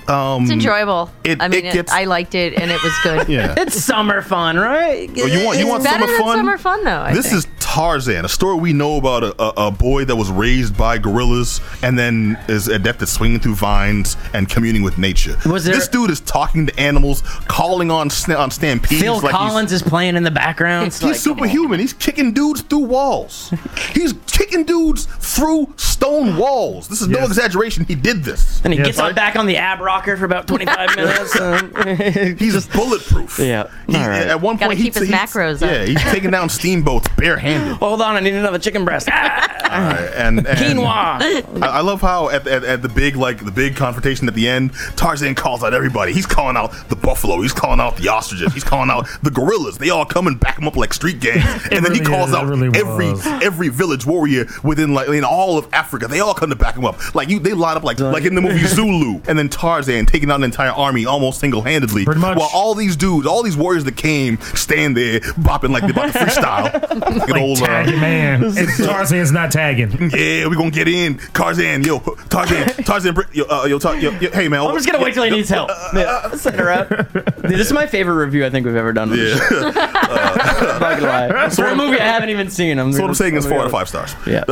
Um, 0.09 0.43
It's 0.43 0.51
enjoyable. 0.51 1.11
it- 1.23 1.41
I 1.41 1.47
mean, 1.47 1.65
it 1.65 1.73
gets- 1.73 1.91
I 1.91 2.05
liked 2.05 2.33
it 2.35 2.53
and 2.59 2.71
it 2.71 2.81
was 2.83 2.93
good. 3.03 3.27
Yeah. 3.29 3.53
It's 3.57 3.79
summer 3.83 4.21
fun, 4.21 4.57
right? 4.57 5.09
Oh, 5.17 5.25
you 5.25 5.45
want 5.45 5.57
you 5.59 5.65
It's 5.65 5.71
want 5.71 5.83
better 5.83 5.99
summer 6.05 6.07
than 6.17 6.21
fun? 6.25 6.37
summer 6.37 6.57
fun, 6.57 6.83
though, 6.83 7.01
I 7.01 7.13
this 7.13 7.27
think. 7.27 7.37
is 7.37 7.47
Tarzan, 7.59 8.25
a 8.25 8.29
story 8.29 8.55
we 8.57 8.73
know 8.73 8.97
about 8.97 9.23
a, 9.23 9.39
a, 9.41 9.67
a 9.67 9.71
boy 9.71 10.03
that 10.05 10.15
was 10.15 10.31
raised 10.31 10.75
by 10.75 10.97
gorillas 10.97 11.61
and 11.83 11.99
then 11.99 12.39
is 12.47 12.67
adept 12.67 13.01
at 13.03 13.07
swinging 13.09 13.39
through 13.39 13.53
vines 13.55 14.17
and 14.33 14.49
communing 14.49 14.81
with 14.81 14.97
nature. 14.97 15.37
Was 15.45 15.65
there- 15.65 15.75
this 15.75 15.87
dude 15.87 16.09
is 16.09 16.19
talking 16.21 16.65
to 16.65 16.79
animals, 16.79 17.21
calling 17.47 17.91
on 17.91 18.09
sna- 18.09 18.39
on 18.39 18.49
stampedes. 18.49 18.99
Phil 19.01 19.19
like 19.19 19.31
Collins 19.31 19.71
is 19.71 19.83
playing 19.83 20.15
in 20.15 20.23
the 20.23 20.31
background. 20.31 20.85
He's, 20.85 20.99
he's 20.99 21.03
like, 21.11 21.15
superhuman. 21.17 21.79
He's 21.79 21.93
kicking 21.93 22.33
dudes 22.33 22.61
through 22.61 22.79
walls. 22.85 23.53
he's 23.93 24.13
kicking 24.25 24.63
dudes 24.63 25.05
through 25.19 25.71
stone 25.77 26.37
walls. 26.37 26.87
This 26.87 27.01
is 27.01 27.07
no 27.07 27.19
exaggeration. 27.23 27.85
He 27.85 27.93
did 27.93 28.23
this. 28.23 28.61
And 28.63 28.73
he 28.73 28.79
Yeah, 28.79 28.85
gets 28.85 28.97
sorry. 28.97 29.09
on 29.09 29.15
back 29.15 29.35
on 29.35 29.45
the 29.45 29.57
ab 29.57 29.79
rocker 29.99 30.17
for 30.17 30.25
about 30.25 30.47
25 30.47 30.95
minutes. 30.95 31.35
and- 31.39 32.39
He's 32.39 32.67
bulletproof. 32.67 33.39
Yeah. 33.39 33.69
He- 33.87 33.95
All 33.95 34.07
right. 34.07 34.27
At 34.27 34.41
one 34.41 34.55
Gotta 34.57 34.69
point, 34.69 34.79
keep 34.79 34.93
he, 34.93 34.99
his 34.99 35.09
he- 35.09 35.13
macros 35.13 35.61
up. 35.61 35.69
Yeah, 35.71 35.85
he's 35.85 36.01
taking 36.03 36.31
down 36.31 36.49
steamboats 36.49 37.07
barehanded. 37.17 37.77
Hold 37.79 38.01
on, 38.01 38.15
I 38.15 38.19
need 38.19 38.33
another 38.33 38.59
chicken 38.59 38.85
breast. 38.85 39.07
Ah! 39.11 39.45
Alright, 39.69 40.13
and, 40.15 40.39
and 40.47 40.57
Quinoa. 40.57 41.61
I, 41.63 41.67
I 41.67 41.81
love 41.81 42.01
how 42.01 42.29
at, 42.29 42.47
at, 42.47 42.63
at 42.63 42.81
the 42.81 42.89
big 42.89 43.15
like 43.15 43.45
the 43.45 43.51
big 43.51 43.75
confrontation 43.75 44.27
at 44.27 44.33
the 44.33 44.47
end, 44.47 44.73
Tarzan 44.95 45.35
calls 45.35 45.63
out 45.63 45.75
everybody. 45.75 46.11
He's 46.11 46.25
calling 46.25 46.57
out 46.57 46.73
the 46.89 46.95
buffalo. 46.95 47.39
He's 47.41 47.53
calling 47.53 47.79
out 47.79 47.95
the 47.97 48.07
ostriches. 48.09 48.51
He's 48.53 48.63
calling 48.63 48.89
out 48.89 49.07
the 49.21 49.29
gorillas. 49.29 49.77
They 49.77 49.91
all 49.91 50.05
come 50.05 50.25
and 50.25 50.39
back 50.39 50.57
him 50.57 50.67
up 50.67 50.75
like 50.75 50.91
street 50.91 51.19
gangs. 51.19 51.45
and 51.71 51.85
then 51.85 51.93
he 51.93 51.99
calls 51.99 52.29
is, 52.29 52.35
out 52.35 52.47
really 52.47 52.67
every 52.79 53.11
was. 53.11 53.27
every 53.27 53.69
village 53.69 54.07
warrior 54.07 54.47
within 54.63 54.95
like 54.95 55.07
in 55.09 55.23
all 55.23 55.59
of 55.59 55.71
Africa. 55.71 56.07
They 56.07 56.19
all 56.19 56.33
come 56.33 56.49
to 56.49 56.55
back 56.55 56.75
him 56.75 56.85
up. 56.85 57.13
Like 57.13 57.29
you, 57.29 57.37
they 57.39 57.53
line 57.53 57.77
up 57.77 57.83
like 57.83 57.99
like 57.99 58.23
in 58.25 58.33
the 58.33 58.41
movie 58.41 58.65
Zulu, 58.65 59.21
and 59.27 59.37
then 59.37 59.49
Tarzan 59.49 59.78
taking 59.87 60.29
out 60.31 60.35
an 60.35 60.43
entire 60.43 60.71
army 60.71 61.05
almost 61.05 61.39
single 61.39 61.61
handedly. 61.61 62.05
Pretty 62.05 62.21
much. 62.21 62.37
While 62.37 62.49
all 62.53 62.75
these 62.75 62.95
dudes, 62.95 63.25
all 63.27 63.43
these 63.43 63.57
warriors 63.57 63.83
that 63.85 63.95
came, 63.97 64.39
stand 64.55 64.95
there 64.97 65.19
bopping 65.19 65.69
like 65.71 65.81
they're 65.83 65.91
about 65.91 66.13
to 66.13 66.19
freestyle. 66.19 66.71
Good 67.25 67.29
Like 67.29 67.41
old, 67.41 67.61
uh, 67.61 67.67
man. 67.67 68.43
And 68.59 68.67
Tarzan's 68.77 69.31
not 69.31 69.51
tagging. 69.51 69.91
yeah, 70.11 70.47
we 70.47 70.55
gonna 70.55 70.71
get 70.71 70.87
in. 70.87 71.17
Tarzan, 71.33 71.83
yo, 71.83 71.99
Tarzan, 72.29 72.67
Tarzan, 72.85 73.15
yo, 73.33 73.45
uh, 73.45 73.65
yo, 73.65 73.79
Tar- 73.79 73.95
yo, 73.97 74.11
yo, 74.19 74.29
hey 74.31 74.47
man. 74.47 74.61
I'm 74.61 74.73
just 74.75 74.85
gonna 74.89 75.03
wait 75.03 75.13
till 75.13 75.23
he 75.23 75.29
needs 75.29 75.49
help. 75.49 75.69
Yeah, 75.93 76.29
send 76.31 76.55
her 76.59 76.69
out. 76.69 76.89
Dude, 76.89 77.23
this 77.43 77.67
is 77.67 77.73
my 77.73 77.85
favorite 77.87 78.15
review 78.15 78.45
I 78.45 78.49
think 78.49 78.65
we've 78.65 78.75
ever 78.75 78.91
done. 78.93 79.09
Yeah, 79.15 79.37
I'm 79.41 80.79
not 80.79 80.99
gonna 80.99 81.01
lie. 81.33 81.49
For 81.49 81.65
a 81.65 81.75
movie 81.75 81.99
I 81.99 82.05
haven't 82.05 82.29
even 82.29 82.49
seen. 82.49 82.79
I'm 82.79 82.91
so 82.93 83.01
what 83.01 83.09
I'm 83.09 83.15
saying 83.15 83.35
is 83.35 83.45
four 83.45 83.59
out 83.59 83.65
of 83.65 83.71
five 83.71 83.87
stars. 83.89 84.15
Yeah. 84.25 84.43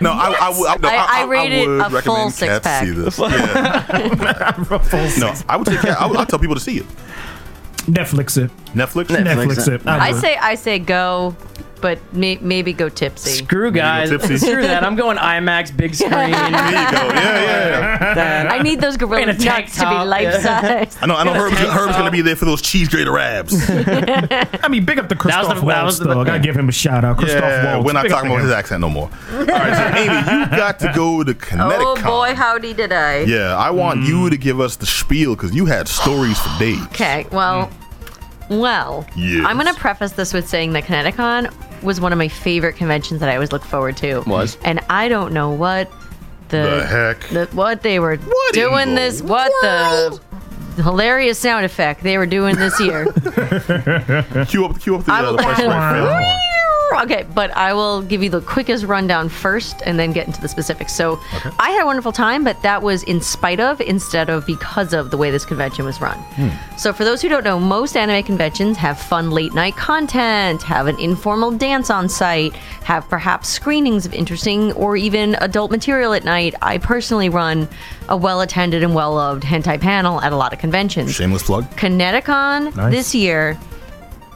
No, 0.00 0.10
I, 0.12 0.36
I, 0.40 0.54
would- 0.56 0.68
I, 0.68 0.76
no, 0.76 0.88
I- 0.88 0.94
I 0.94 1.22
I, 1.22 1.24
rated 1.26 1.68
would 1.68 1.80
a 1.80 2.02
full 2.02 2.30
six 2.30 2.60
pack. 2.60 2.84
see 2.84 2.90
this. 2.92 3.18
Yeah. 3.18 3.75
No, 5.18 5.34
I 5.48 5.56
would 5.56 5.66
take 5.66 5.80
cat. 5.80 6.00
I 6.00 6.06
would 6.06 6.16
I'd 6.16 6.28
tell 6.28 6.38
people 6.38 6.54
to 6.54 6.60
see 6.60 6.78
it. 6.78 6.86
Netflix 7.86 8.36
it. 8.42 8.50
Netflix. 8.74 9.06
Netflix 9.06 9.68
it. 9.72 9.86
I 9.86 10.12
would. 10.12 10.20
say 10.20 10.36
I 10.36 10.54
say 10.56 10.78
go, 10.78 11.36
but 11.80 11.98
may, 12.12 12.36
maybe 12.38 12.72
go 12.72 12.88
tipsy. 12.88 13.44
Screw 13.44 13.70
guys. 13.70 14.10
tipsy. 14.10 14.36
Screw 14.38 14.62
that. 14.62 14.84
I'm 14.84 14.96
going 14.96 15.16
IMAX 15.18 15.76
big 15.76 15.94
screen. 15.94 16.10
There 16.10 16.26
you 16.28 16.32
go. 16.32 16.36
Yeah, 16.42 17.40
yeah. 17.40 18.14
That- 18.16 18.52
I 18.52 18.58
need 18.60 18.80
those 18.80 18.94
In 18.96 19.02
a 19.02 19.06
gorilla 19.06 19.26
tank 19.34 19.66
nuts 19.66 19.74
to 19.74 19.80
be 19.80 19.84
top, 19.84 20.06
life 20.06 20.22
yeah. 20.22 20.38
size. 20.40 20.98
I 21.00 21.06
know. 21.06 21.16
I 21.16 21.24
know. 21.24 21.34
Herb's, 21.34 21.56
Herb's 21.58 21.96
gonna 21.96 22.10
be 22.10 22.22
there 22.22 22.36
for 22.36 22.44
those 22.44 22.62
cheese 22.62 22.88
grater 22.88 23.18
abs. 23.18 23.54
I 23.68 24.68
mean, 24.68 24.84
big 24.84 24.98
up 24.98 25.08
to 25.08 25.14
That 25.14 25.24
was 25.24 25.32
Christoph 25.34 25.60
the- 25.60 25.66
that 25.66 25.82
Waltz, 25.82 25.98
the- 25.98 26.04
though. 26.04 26.20
I 26.20 26.24
gotta 26.24 26.38
give 26.40 26.56
him 26.56 26.68
a 26.68 26.72
shout 26.72 27.04
out. 27.04 27.18
Christoph 27.18 27.42
Yeah, 27.42 27.74
Waltz. 27.74 27.86
we're 27.86 27.92
not 27.92 28.02
Big 28.04 28.12
talking 28.12 28.30
about 28.30 28.38
him. 28.40 28.46
his 28.46 28.52
accent 28.54 28.80
no 28.80 28.88
more. 28.88 29.10
All 29.32 29.44
right, 29.44 29.76
so 29.76 29.98
Amy, 29.98 30.40
you 30.40 30.56
got 30.56 30.78
to 30.80 30.92
go 30.94 31.22
to 31.24 31.34
Kinetic. 31.34 31.78
Oh 31.80 31.96
boy, 32.02 32.34
howdy 32.34 32.72
did 32.74 32.92
I. 32.92 33.20
Yeah, 33.20 33.56
I 33.56 33.70
want 33.70 34.02
you 34.02 34.16
mm. 34.16 34.30
to 34.30 34.36
give 34.36 34.60
us 34.60 34.76
the 34.76 34.86
spiel 34.86 35.34
because 35.36 35.54
you 35.54 35.66
had 35.66 35.88
stories 35.88 36.38
for 36.38 36.58
days. 36.58 36.82
Okay, 36.86 37.26
well, 37.32 37.66
mm. 38.48 38.60
well, 38.60 39.06
Yes. 39.16 39.44
I'm 39.46 39.56
going 39.58 39.72
to 39.72 39.78
preface 39.78 40.12
this 40.12 40.32
with 40.32 40.48
saying 40.48 40.72
that 40.72 40.84
ConnectiCon 40.84 41.52
was 41.82 42.00
one 42.00 42.12
of 42.12 42.18
my 42.18 42.28
favorite 42.28 42.76
conventions 42.76 43.20
that 43.20 43.28
I 43.28 43.34
always 43.34 43.52
look 43.52 43.64
forward 43.64 43.96
to. 43.98 44.20
Was. 44.26 44.56
And 44.64 44.80
I 44.90 45.08
don't 45.08 45.32
know 45.32 45.50
what 45.50 45.90
the, 46.48 46.56
The 46.80 46.86
heck? 46.86 47.20
the- 47.28 47.46
what 47.56 47.82
they 47.82 47.98
were 47.98 48.16
What 48.16 48.56
in 48.56 48.62
doing 48.62 48.88
the 48.90 49.00
this, 49.00 49.22
what 49.22 49.50
the 49.62 50.20
hilarious 50.82 51.38
sound 51.38 51.64
effect 51.64 52.02
they 52.02 52.18
were 52.18 52.26
doing 52.26 52.56
this 52.56 52.78
year. 52.80 53.04
Cue 54.48 54.64
up, 54.66 54.80
cue 54.80 54.96
up 54.96 55.04
the, 55.04 55.12
I 55.12 55.20
uh, 55.20 55.22
will- 55.30 55.36
the 55.36 55.42
price 55.42 55.58
right 55.58 55.96
film. 55.96 56.55
Okay, 57.06 57.24
but 57.34 57.50
I 57.56 57.72
will 57.72 58.02
give 58.02 58.22
you 58.22 58.30
the 58.30 58.40
quickest 58.40 58.84
rundown 58.84 59.28
first 59.28 59.82
and 59.84 59.98
then 59.98 60.12
get 60.12 60.26
into 60.26 60.40
the 60.40 60.48
specifics. 60.48 60.92
So, 60.94 61.20
I 61.58 61.70
had 61.70 61.82
a 61.82 61.86
wonderful 61.86 62.10
time, 62.10 62.42
but 62.42 62.60
that 62.62 62.82
was 62.82 63.02
in 63.04 63.20
spite 63.20 63.60
of 63.60 63.80
instead 63.80 64.28
of 64.28 64.44
because 64.46 64.92
of 64.92 65.10
the 65.10 65.16
way 65.16 65.30
this 65.30 65.44
convention 65.44 65.84
was 65.84 66.00
run. 66.00 66.16
Hmm. 66.36 66.48
So, 66.78 66.92
for 66.92 67.04
those 67.04 67.22
who 67.22 67.28
don't 67.28 67.44
know, 67.44 67.60
most 67.60 67.96
anime 67.96 68.24
conventions 68.24 68.76
have 68.78 68.98
fun 68.98 69.30
late 69.30 69.54
night 69.54 69.76
content, 69.76 70.62
have 70.62 70.86
an 70.86 70.98
informal 70.98 71.52
dance 71.52 71.90
on 71.90 72.08
site, 72.08 72.54
have 72.84 73.08
perhaps 73.08 73.48
screenings 73.48 74.06
of 74.06 74.14
interesting 74.14 74.72
or 74.72 74.96
even 74.96 75.34
adult 75.36 75.70
material 75.70 76.12
at 76.14 76.24
night. 76.24 76.54
I 76.62 76.78
personally 76.78 77.28
run 77.28 77.68
a 78.08 78.16
well 78.16 78.40
attended 78.40 78.82
and 78.82 78.94
well 78.94 79.14
loved 79.14 79.42
hentai 79.42 79.80
panel 79.80 80.20
at 80.22 80.32
a 80.32 80.36
lot 80.36 80.52
of 80.52 80.58
conventions. 80.58 81.14
Shameless 81.14 81.42
plug. 81.44 81.64
ConnectiCon 81.76 82.74
Nice. 82.74 82.92
this 82.92 83.14
year 83.14 83.58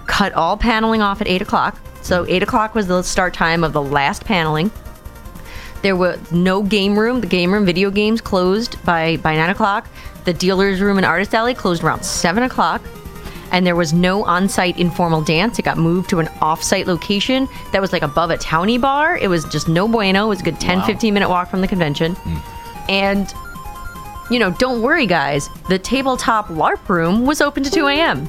cut 0.06 0.32
all 0.34 0.56
paneling 0.56 1.00
off 1.02 1.20
at 1.20 1.28
8 1.28 1.42
o'clock. 1.42 1.78
So 2.02 2.26
8 2.28 2.42
o'clock 2.42 2.74
was 2.74 2.86
the 2.86 3.02
start 3.02 3.34
time 3.34 3.64
of 3.64 3.72
the 3.72 3.82
last 3.82 4.24
paneling. 4.24 4.70
There 5.82 5.96
was 5.96 6.18
no 6.30 6.62
game 6.62 6.98
room. 6.98 7.20
The 7.20 7.26
game 7.26 7.52
room, 7.52 7.64
video 7.64 7.90
games 7.90 8.20
closed 8.20 8.82
by, 8.84 9.16
by 9.18 9.36
9 9.36 9.50
o'clock. 9.50 9.88
The 10.24 10.32
dealer's 10.34 10.80
room 10.80 10.98
and 10.98 11.06
artist 11.06 11.34
alley 11.34 11.54
closed 11.54 11.82
around 11.82 12.04
7 12.04 12.42
o'clock. 12.42 12.82
And 13.52 13.66
there 13.66 13.74
was 13.74 13.92
no 13.92 14.24
on 14.24 14.48
site 14.48 14.78
informal 14.78 15.22
dance. 15.22 15.58
It 15.58 15.64
got 15.64 15.76
moved 15.76 16.10
to 16.10 16.20
an 16.20 16.28
off 16.40 16.62
site 16.62 16.86
location 16.86 17.48
that 17.72 17.80
was 17.80 17.92
like 17.92 18.02
above 18.02 18.30
a 18.30 18.36
townie 18.36 18.80
bar. 18.80 19.16
It 19.16 19.28
was 19.28 19.44
just 19.46 19.68
no 19.68 19.88
bueno. 19.88 20.26
It 20.26 20.28
was 20.28 20.40
a 20.40 20.44
good 20.44 20.60
10, 20.60 20.82
15 20.82 21.12
minute 21.14 21.28
walk 21.28 21.50
from 21.50 21.60
the 21.60 21.68
convention. 21.68 22.14
Hmm. 22.14 22.90
And 22.90 23.34
you 24.30 24.38
know, 24.38 24.50
don't 24.52 24.80
worry, 24.80 25.06
guys. 25.06 25.48
The 25.68 25.78
tabletop 25.78 26.48
LARP 26.48 26.88
room 26.88 27.26
was 27.26 27.40
open 27.40 27.62
to 27.64 27.70
2 27.70 27.86
a.m. 27.88 28.28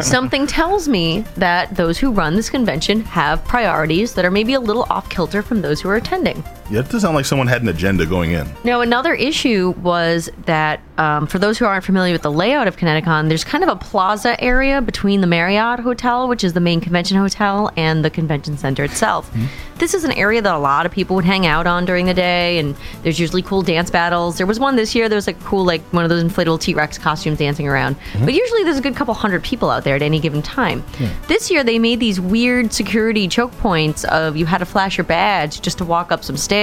Something 0.02 0.46
tells 0.46 0.86
me 0.86 1.24
that 1.36 1.74
those 1.74 1.98
who 1.98 2.12
run 2.12 2.34
this 2.34 2.50
convention 2.50 3.00
have 3.02 3.44
priorities 3.44 4.14
that 4.14 4.24
are 4.24 4.30
maybe 4.30 4.54
a 4.54 4.60
little 4.60 4.84
off 4.90 5.08
kilter 5.08 5.42
from 5.42 5.62
those 5.62 5.80
who 5.80 5.88
are 5.88 5.96
attending. 5.96 6.44
Yeah, 6.70 6.80
it 6.80 6.88
does 6.88 7.02
sound 7.02 7.16
like 7.16 7.24
someone 7.24 7.48
had 7.48 7.62
an 7.62 7.68
agenda 7.68 8.06
going 8.06 8.30
in. 8.30 8.46
Now, 8.62 8.80
another 8.80 9.12
issue 9.12 9.74
was 9.82 10.30
that 10.46 10.80
um, 10.98 11.26
for 11.26 11.38
those 11.40 11.58
who 11.58 11.64
aren't 11.64 11.84
familiar 11.84 12.12
with 12.12 12.22
the 12.22 12.30
layout 12.30 12.68
of 12.68 12.76
ConnectiCon, 12.76 13.28
there's 13.28 13.42
kind 13.42 13.64
of 13.64 13.70
a 13.70 13.76
plaza 13.76 14.40
area 14.42 14.80
between 14.80 15.20
the 15.20 15.26
Marriott 15.26 15.80
Hotel, 15.80 16.28
which 16.28 16.44
is 16.44 16.52
the 16.52 16.60
main 16.60 16.80
convention 16.80 17.16
hotel, 17.16 17.72
and 17.76 18.04
the 18.04 18.10
convention 18.10 18.56
center 18.56 18.84
itself. 18.84 19.30
This 19.78 19.94
is 19.94 20.04
an 20.04 20.12
area 20.12 20.42
that 20.42 20.54
a 20.54 20.58
lot 20.58 20.84
of 20.86 20.92
people 20.92 21.16
would 21.16 21.24
hang 21.24 21.46
out 21.46 21.66
on 21.66 21.86
during 21.86 22.06
the 22.06 22.14
day, 22.14 22.58
and 22.58 22.76
there's 23.02 23.18
usually 23.18 23.42
cool 23.42 23.62
dance 23.62 23.90
battles. 23.90 24.36
There 24.36 24.46
was 24.46 24.60
one 24.60 24.76
this 24.76 24.94
year. 24.94 25.08
There 25.08 25.16
was 25.16 25.26
like 25.26 25.40
cool, 25.42 25.64
like 25.64 25.80
one 25.92 26.04
of 26.04 26.10
those 26.10 26.22
inflatable 26.22 26.60
T 26.60 26.74
Rex 26.74 26.98
costumes 26.98 27.38
dancing 27.38 27.66
around. 27.66 27.96
But 28.22 28.34
usually 28.34 28.62
there's 28.62 28.78
a 28.78 28.82
good 28.82 28.94
couple 28.94 29.14
hundred 29.14 29.42
people 29.42 29.70
out 29.70 29.82
there 29.82 29.96
at 29.96 30.02
any 30.02 30.20
given 30.20 30.42
time. 30.42 30.84
This 31.26 31.50
year 31.50 31.64
they 31.64 31.78
made 31.80 31.98
these 31.98 32.20
weird 32.20 32.72
security 32.72 33.26
choke 33.26 33.52
points 33.58 34.04
of 34.04 34.36
you 34.36 34.46
had 34.46 34.58
to 34.58 34.66
flash 34.66 34.98
your 34.98 35.04
badge 35.04 35.62
just 35.62 35.78
to 35.78 35.84
walk 35.84 36.12
up 36.12 36.22
some 36.22 36.36
stairs. 36.36 36.59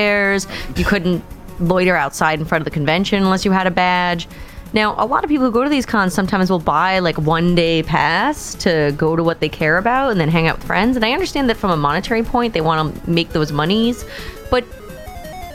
You 0.75 0.85
couldn't 0.85 1.23
loiter 1.59 1.95
outside 1.95 2.39
in 2.39 2.45
front 2.45 2.61
of 2.61 2.65
the 2.65 2.71
convention 2.71 3.23
unless 3.23 3.45
you 3.45 3.51
had 3.51 3.67
a 3.67 3.71
badge. 3.71 4.27
Now, 4.73 4.95
a 4.97 5.05
lot 5.05 5.23
of 5.23 5.29
people 5.29 5.45
who 5.45 5.51
go 5.51 5.63
to 5.63 5.69
these 5.69 5.85
cons 5.85 6.13
sometimes 6.13 6.49
will 6.49 6.59
buy 6.59 6.99
like 6.99 7.17
one 7.17 7.55
day 7.55 7.83
pass 7.83 8.53
to 8.55 8.93
go 8.97 9.15
to 9.15 9.23
what 9.23 9.39
they 9.39 9.49
care 9.49 9.77
about 9.77 10.11
and 10.11 10.19
then 10.19 10.29
hang 10.29 10.47
out 10.47 10.57
with 10.57 10.67
friends. 10.67 10.95
And 10.95 11.05
I 11.05 11.13
understand 11.13 11.49
that 11.49 11.57
from 11.57 11.71
a 11.71 11.77
monetary 11.77 12.21
point, 12.23 12.53
they 12.53 12.61
want 12.61 12.93
to 12.93 13.09
make 13.09 13.29
those 13.29 13.51
monies. 13.51 14.03
But 14.51 14.65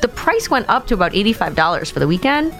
the 0.00 0.08
price 0.08 0.48
went 0.50 0.68
up 0.68 0.86
to 0.88 0.94
about 0.94 1.12
$85 1.12 1.92
for 1.92 2.00
the 2.00 2.08
weekend, 2.08 2.54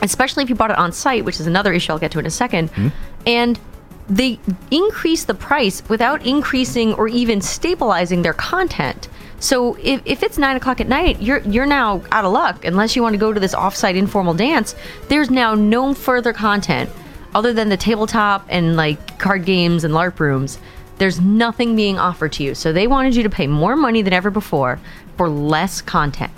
especially 0.00 0.42
if 0.42 0.48
you 0.48 0.56
bought 0.56 0.70
it 0.70 0.78
on 0.78 0.92
site, 0.92 1.24
which 1.24 1.38
is 1.38 1.46
another 1.46 1.72
issue 1.72 1.92
I'll 1.92 1.98
get 1.98 2.10
to 2.12 2.18
in 2.18 2.26
a 2.26 2.30
second. 2.30 2.70
Hmm? 2.70 2.88
And 3.26 3.60
they 4.08 4.40
increased 4.70 5.26
the 5.26 5.34
price 5.34 5.82
without 5.88 6.26
increasing 6.26 6.94
or 6.94 7.06
even 7.06 7.40
stabilizing 7.40 8.22
their 8.22 8.34
content. 8.34 9.08
So 9.42 9.74
if, 9.82 10.00
if 10.04 10.22
it's 10.22 10.38
nine 10.38 10.56
o'clock 10.56 10.80
at 10.80 10.86
night, 10.88 11.20
you're 11.20 11.40
you're 11.40 11.66
now 11.66 12.00
out 12.12 12.24
of 12.24 12.32
luck 12.32 12.64
unless 12.64 12.94
you 12.94 13.02
want 13.02 13.14
to 13.14 13.18
go 13.18 13.32
to 13.32 13.40
this 13.40 13.54
offsite 13.54 13.96
informal 13.96 14.34
dance. 14.34 14.76
There's 15.08 15.30
now 15.30 15.54
no 15.54 15.94
further 15.94 16.32
content 16.32 16.88
other 17.34 17.52
than 17.52 17.68
the 17.68 17.76
tabletop 17.76 18.46
and 18.48 18.76
like 18.76 19.18
card 19.18 19.44
games 19.44 19.82
and 19.84 19.92
LARP 19.92 20.20
rooms. 20.20 20.58
There's 20.98 21.20
nothing 21.20 21.74
being 21.74 21.98
offered 21.98 22.32
to 22.34 22.44
you. 22.44 22.54
So 22.54 22.72
they 22.72 22.86
wanted 22.86 23.16
you 23.16 23.24
to 23.24 23.30
pay 23.30 23.48
more 23.48 23.74
money 23.74 24.02
than 24.02 24.12
ever 24.12 24.30
before 24.30 24.78
for 25.16 25.28
less 25.28 25.82
content. 25.82 26.30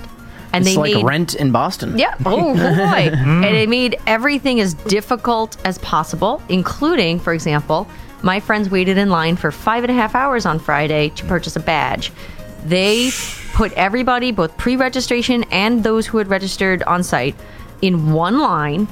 And 0.55 0.65
It's 0.65 0.75
they 0.75 0.81
like 0.81 0.95
made 0.95 1.05
Rent 1.05 1.35
in 1.35 1.51
Boston. 1.53 1.99
yeah. 1.99 2.15
Oh 2.25 2.55
boy. 2.55 3.11
Mm. 3.15 3.45
and 3.45 3.57
it 3.57 3.69
made 3.69 3.97
everything 4.07 4.61
as 4.61 4.73
difficult 4.75 5.57
as 5.67 5.77
possible, 5.79 6.41
including, 6.49 7.19
for 7.21 7.35
example, 7.35 7.87
my 8.23 8.41
friends 8.41 8.71
waited 8.71 8.97
in 8.97 9.11
line 9.11 9.37
for 9.37 9.51
five 9.51 9.85
and 9.85 9.91
a 9.91 9.95
half 9.95 10.15
hours 10.15 10.47
on 10.47 10.59
Friday 10.59 11.11
to 11.11 11.25
purchase 11.27 11.57
a 11.57 11.61
badge. 11.61 12.11
They 12.65 13.11
put 13.53 13.73
everybody, 13.75 14.33
both 14.33 14.57
pre-registration 14.57 15.45
and 15.51 15.85
those 15.85 16.07
who 16.07 16.19
had 16.19 16.29
registered 16.29 16.83
on 16.85 17.03
site, 17.03 17.37
in 17.83 18.13
one 18.13 18.39
line 18.39 18.89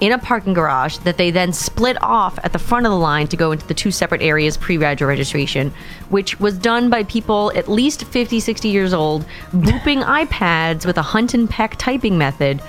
in 0.00 0.12
a 0.12 0.18
parking 0.18 0.54
garage 0.54 0.98
that 0.98 1.16
they 1.16 1.30
then 1.30 1.52
split 1.52 1.96
off 2.02 2.38
at 2.44 2.52
the 2.52 2.58
front 2.58 2.86
of 2.86 2.92
the 2.92 2.98
line 2.98 3.26
to 3.26 3.36
go 3.36 3.52
into 3.52 3.66
the 3.66 3.74
two 3.74 3.90
separate 3.90 4.22
areas 4.22 4.56
pre-reg 4.56 5.00
registration 5.00 5.72
which 6.10 6.38
was 6.38 6.56
done 6.56 6.88
by 6.88 7.02
people 7.04 7.52
at 7.54 7.68
least 7.68 8.04
50 8.04 8.40
60 8.40 8.68
years 8.68 8.92
old 8.94 9.24
booping 9.52 10.04
ipads 10.26 10.86
with 10.86 10.98
a 10.98 11.02
hunt 11.02 11.34
and 11.34 11.48
peck 11.50 11.76
typing 11.76 12.16
method 12.18 12.62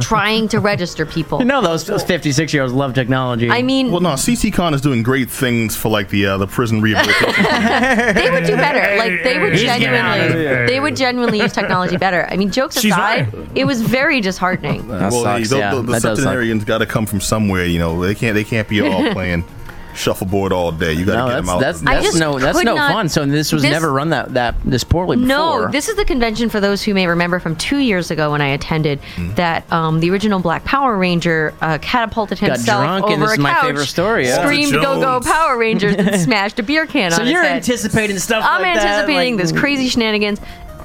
trying 0.00 0.48
to 0.48 0.60
register 0.60 1.06
people. 1.06 1.38
You 1.38 1.44
know 1.44 1.60
those, 1.60 1.84
those 1.84 2.02
56 2.02 2.52
year 2.52 2.62
olds 2.62 2.74
love 2.74 2.94
technology. 2.94 3.50
i 3.50 3.62
mean 3.62 3.90
Well, 3.90 4.00
no, 4.00 4.10
CCCon 4.10 4.74
is 4.74 4.80
doing 4.80 5.02
great 5.02 5.30
things 5.30 5.76
for 5.76 5.88
like 5.88 6.08
the 6.08 6.26
uh, 6.26 6.38
the 6.38 6.46
prison 6.46 6.80
rehabilitation. 6.80 7.44
they 8.14 8.30
would 8.30 8.44
do 8.44 8.56
better. 8.56 8.96
Like 8.96 9.22
they 9.22 9.38
would 9.38 9.52
He's 9.52 9.62
getting 9.62 9.88
out 9.88 10.18
of 10.18 10.32
genuinely 10.32 10.66
they 10.66 10.80
would 10.80 10.96
genuinely 10.96 11.40
use 11.40 11.52
technology 11.52 11.96
better. 11.96 12.26
I 12.30 12.36
mean 12.36 12.50
jokes 12.50 12.80
She's 12.80 12.92
aside 12.92 13.32
right. 13.32 13.48
it 13.54 13.64
was 13.64 13.82
very 13.82 14.20
disheartening 14.20 14.73
that 14.82 15.12
well, 15.12 15.22
sucks. 15.22 15.50
the, 15.50 15.58
yeah, 15.58 15.74
the, 15.74 15.82
the 15.82 15.92
that 15.92 16.02
does 16.02 16.22
suck. 16.22 16.66
got 16.66 16.78
to 16.78 16.86
come 16.86 17.06
from 17.06 17.20
somewhere. 17.20 17.64
You 17.64 17.78
know, 17.78 18.00
they 18.04 18.14
can't 18.14 18.34
they 18.34 18.44
can't 18.44 18.68
be 18.68 18.80
all 18.80 19.10
playing. 19.12 19.44
Shuffleboard 19.96 20.50
all 20.52 20.72
day. 20.72 20.92
You 20.92 21.04
got 21.04 21.12
to 21.12 21.18
No, 21.18 21.28
get 21.28 21.34
them 21.36 21.46
that's 21.46 21.54
out. 21.54 21.60
that's, 21.60 21.82
I 21.86 21.94
that's 21.94 22.06
just 22.06 22.18
no 22.18 22.36
that's 22.36 22.58
could 22.58 22.66
no 22.66 22.74
not- 22.74 22.92
fun. 22.92 23.08
So 23.08 23.24
this 23.26 23.52
was 23.52 23.62
this- 23.62 23.70
never 23.70 23.92
run 23.92 24.10
that 24.10 24.34
that 24.34 24.56
this 24.64 24.82
poorly 24.82 25.16
before. 25.18 25.28
No, 25.28 25.68
this 25.70 25.88
is 25.88 25.94
the 25.94 26.04
convention 26.04 26.48
for 26.48 26.58
those 26.58 26.82
who 26.82 26.94
may 26.94 27.06
remember 27.06 27.38
from 27.38 27.54
two 27.54 27.78
years 27.78 28.10
ago 28.10 28.32
when 28.32 28.40
I 28.40 28.48
attended 28.48 29.00
Mm. 29.14 29.36
that 29.36 29.72
um, 29.72 30.00
the 30.00 30.10
original 30.10 30.40
Black 30.40 30.64
Power 30.64 30.96
Ranger 30.96 31.54
uh, 31.60 31.78
catapulted 31.80 32.40
Got 32.40 32.56
himself 32.56 32.82
drunk, 32.82 33.04
over 33.04 33.12
and 33.14 33.22
this 33.22 33.30
a 33.30 33.32
is 33.34 33.38
my 33.38 33.50
couch, 33.52 33.66
favorite 33.66 33.86
story, 33.86 34.26
yeah. 34.26 34.42
screamed 34.42 34.72
"Go 34.72 35.00
Go 35.00 35.20
Power 35.20 35.56
Rangers" 35.56 35.94
and 35.94 36.20
smashed 36.20 36.58
a 36.58 36.64
beer 36.64 36.86
can 36.86 37.12
so 37.12 37.18
on 37.20 37.26
his 37.26 37.32
you're 37.32 37.44
head. 37.44 37.54
anticipating 37.58 38.18
stuff. 38.18 38.42
I'm 38.44 38.62
like 38.62 38.74
that, 38.74 38.84
anticipating 38.84 39.36
like- 39.36 39.44
this 39.46 39.52
crazy 39.56 39.88
shenanigans. 39.88 40.40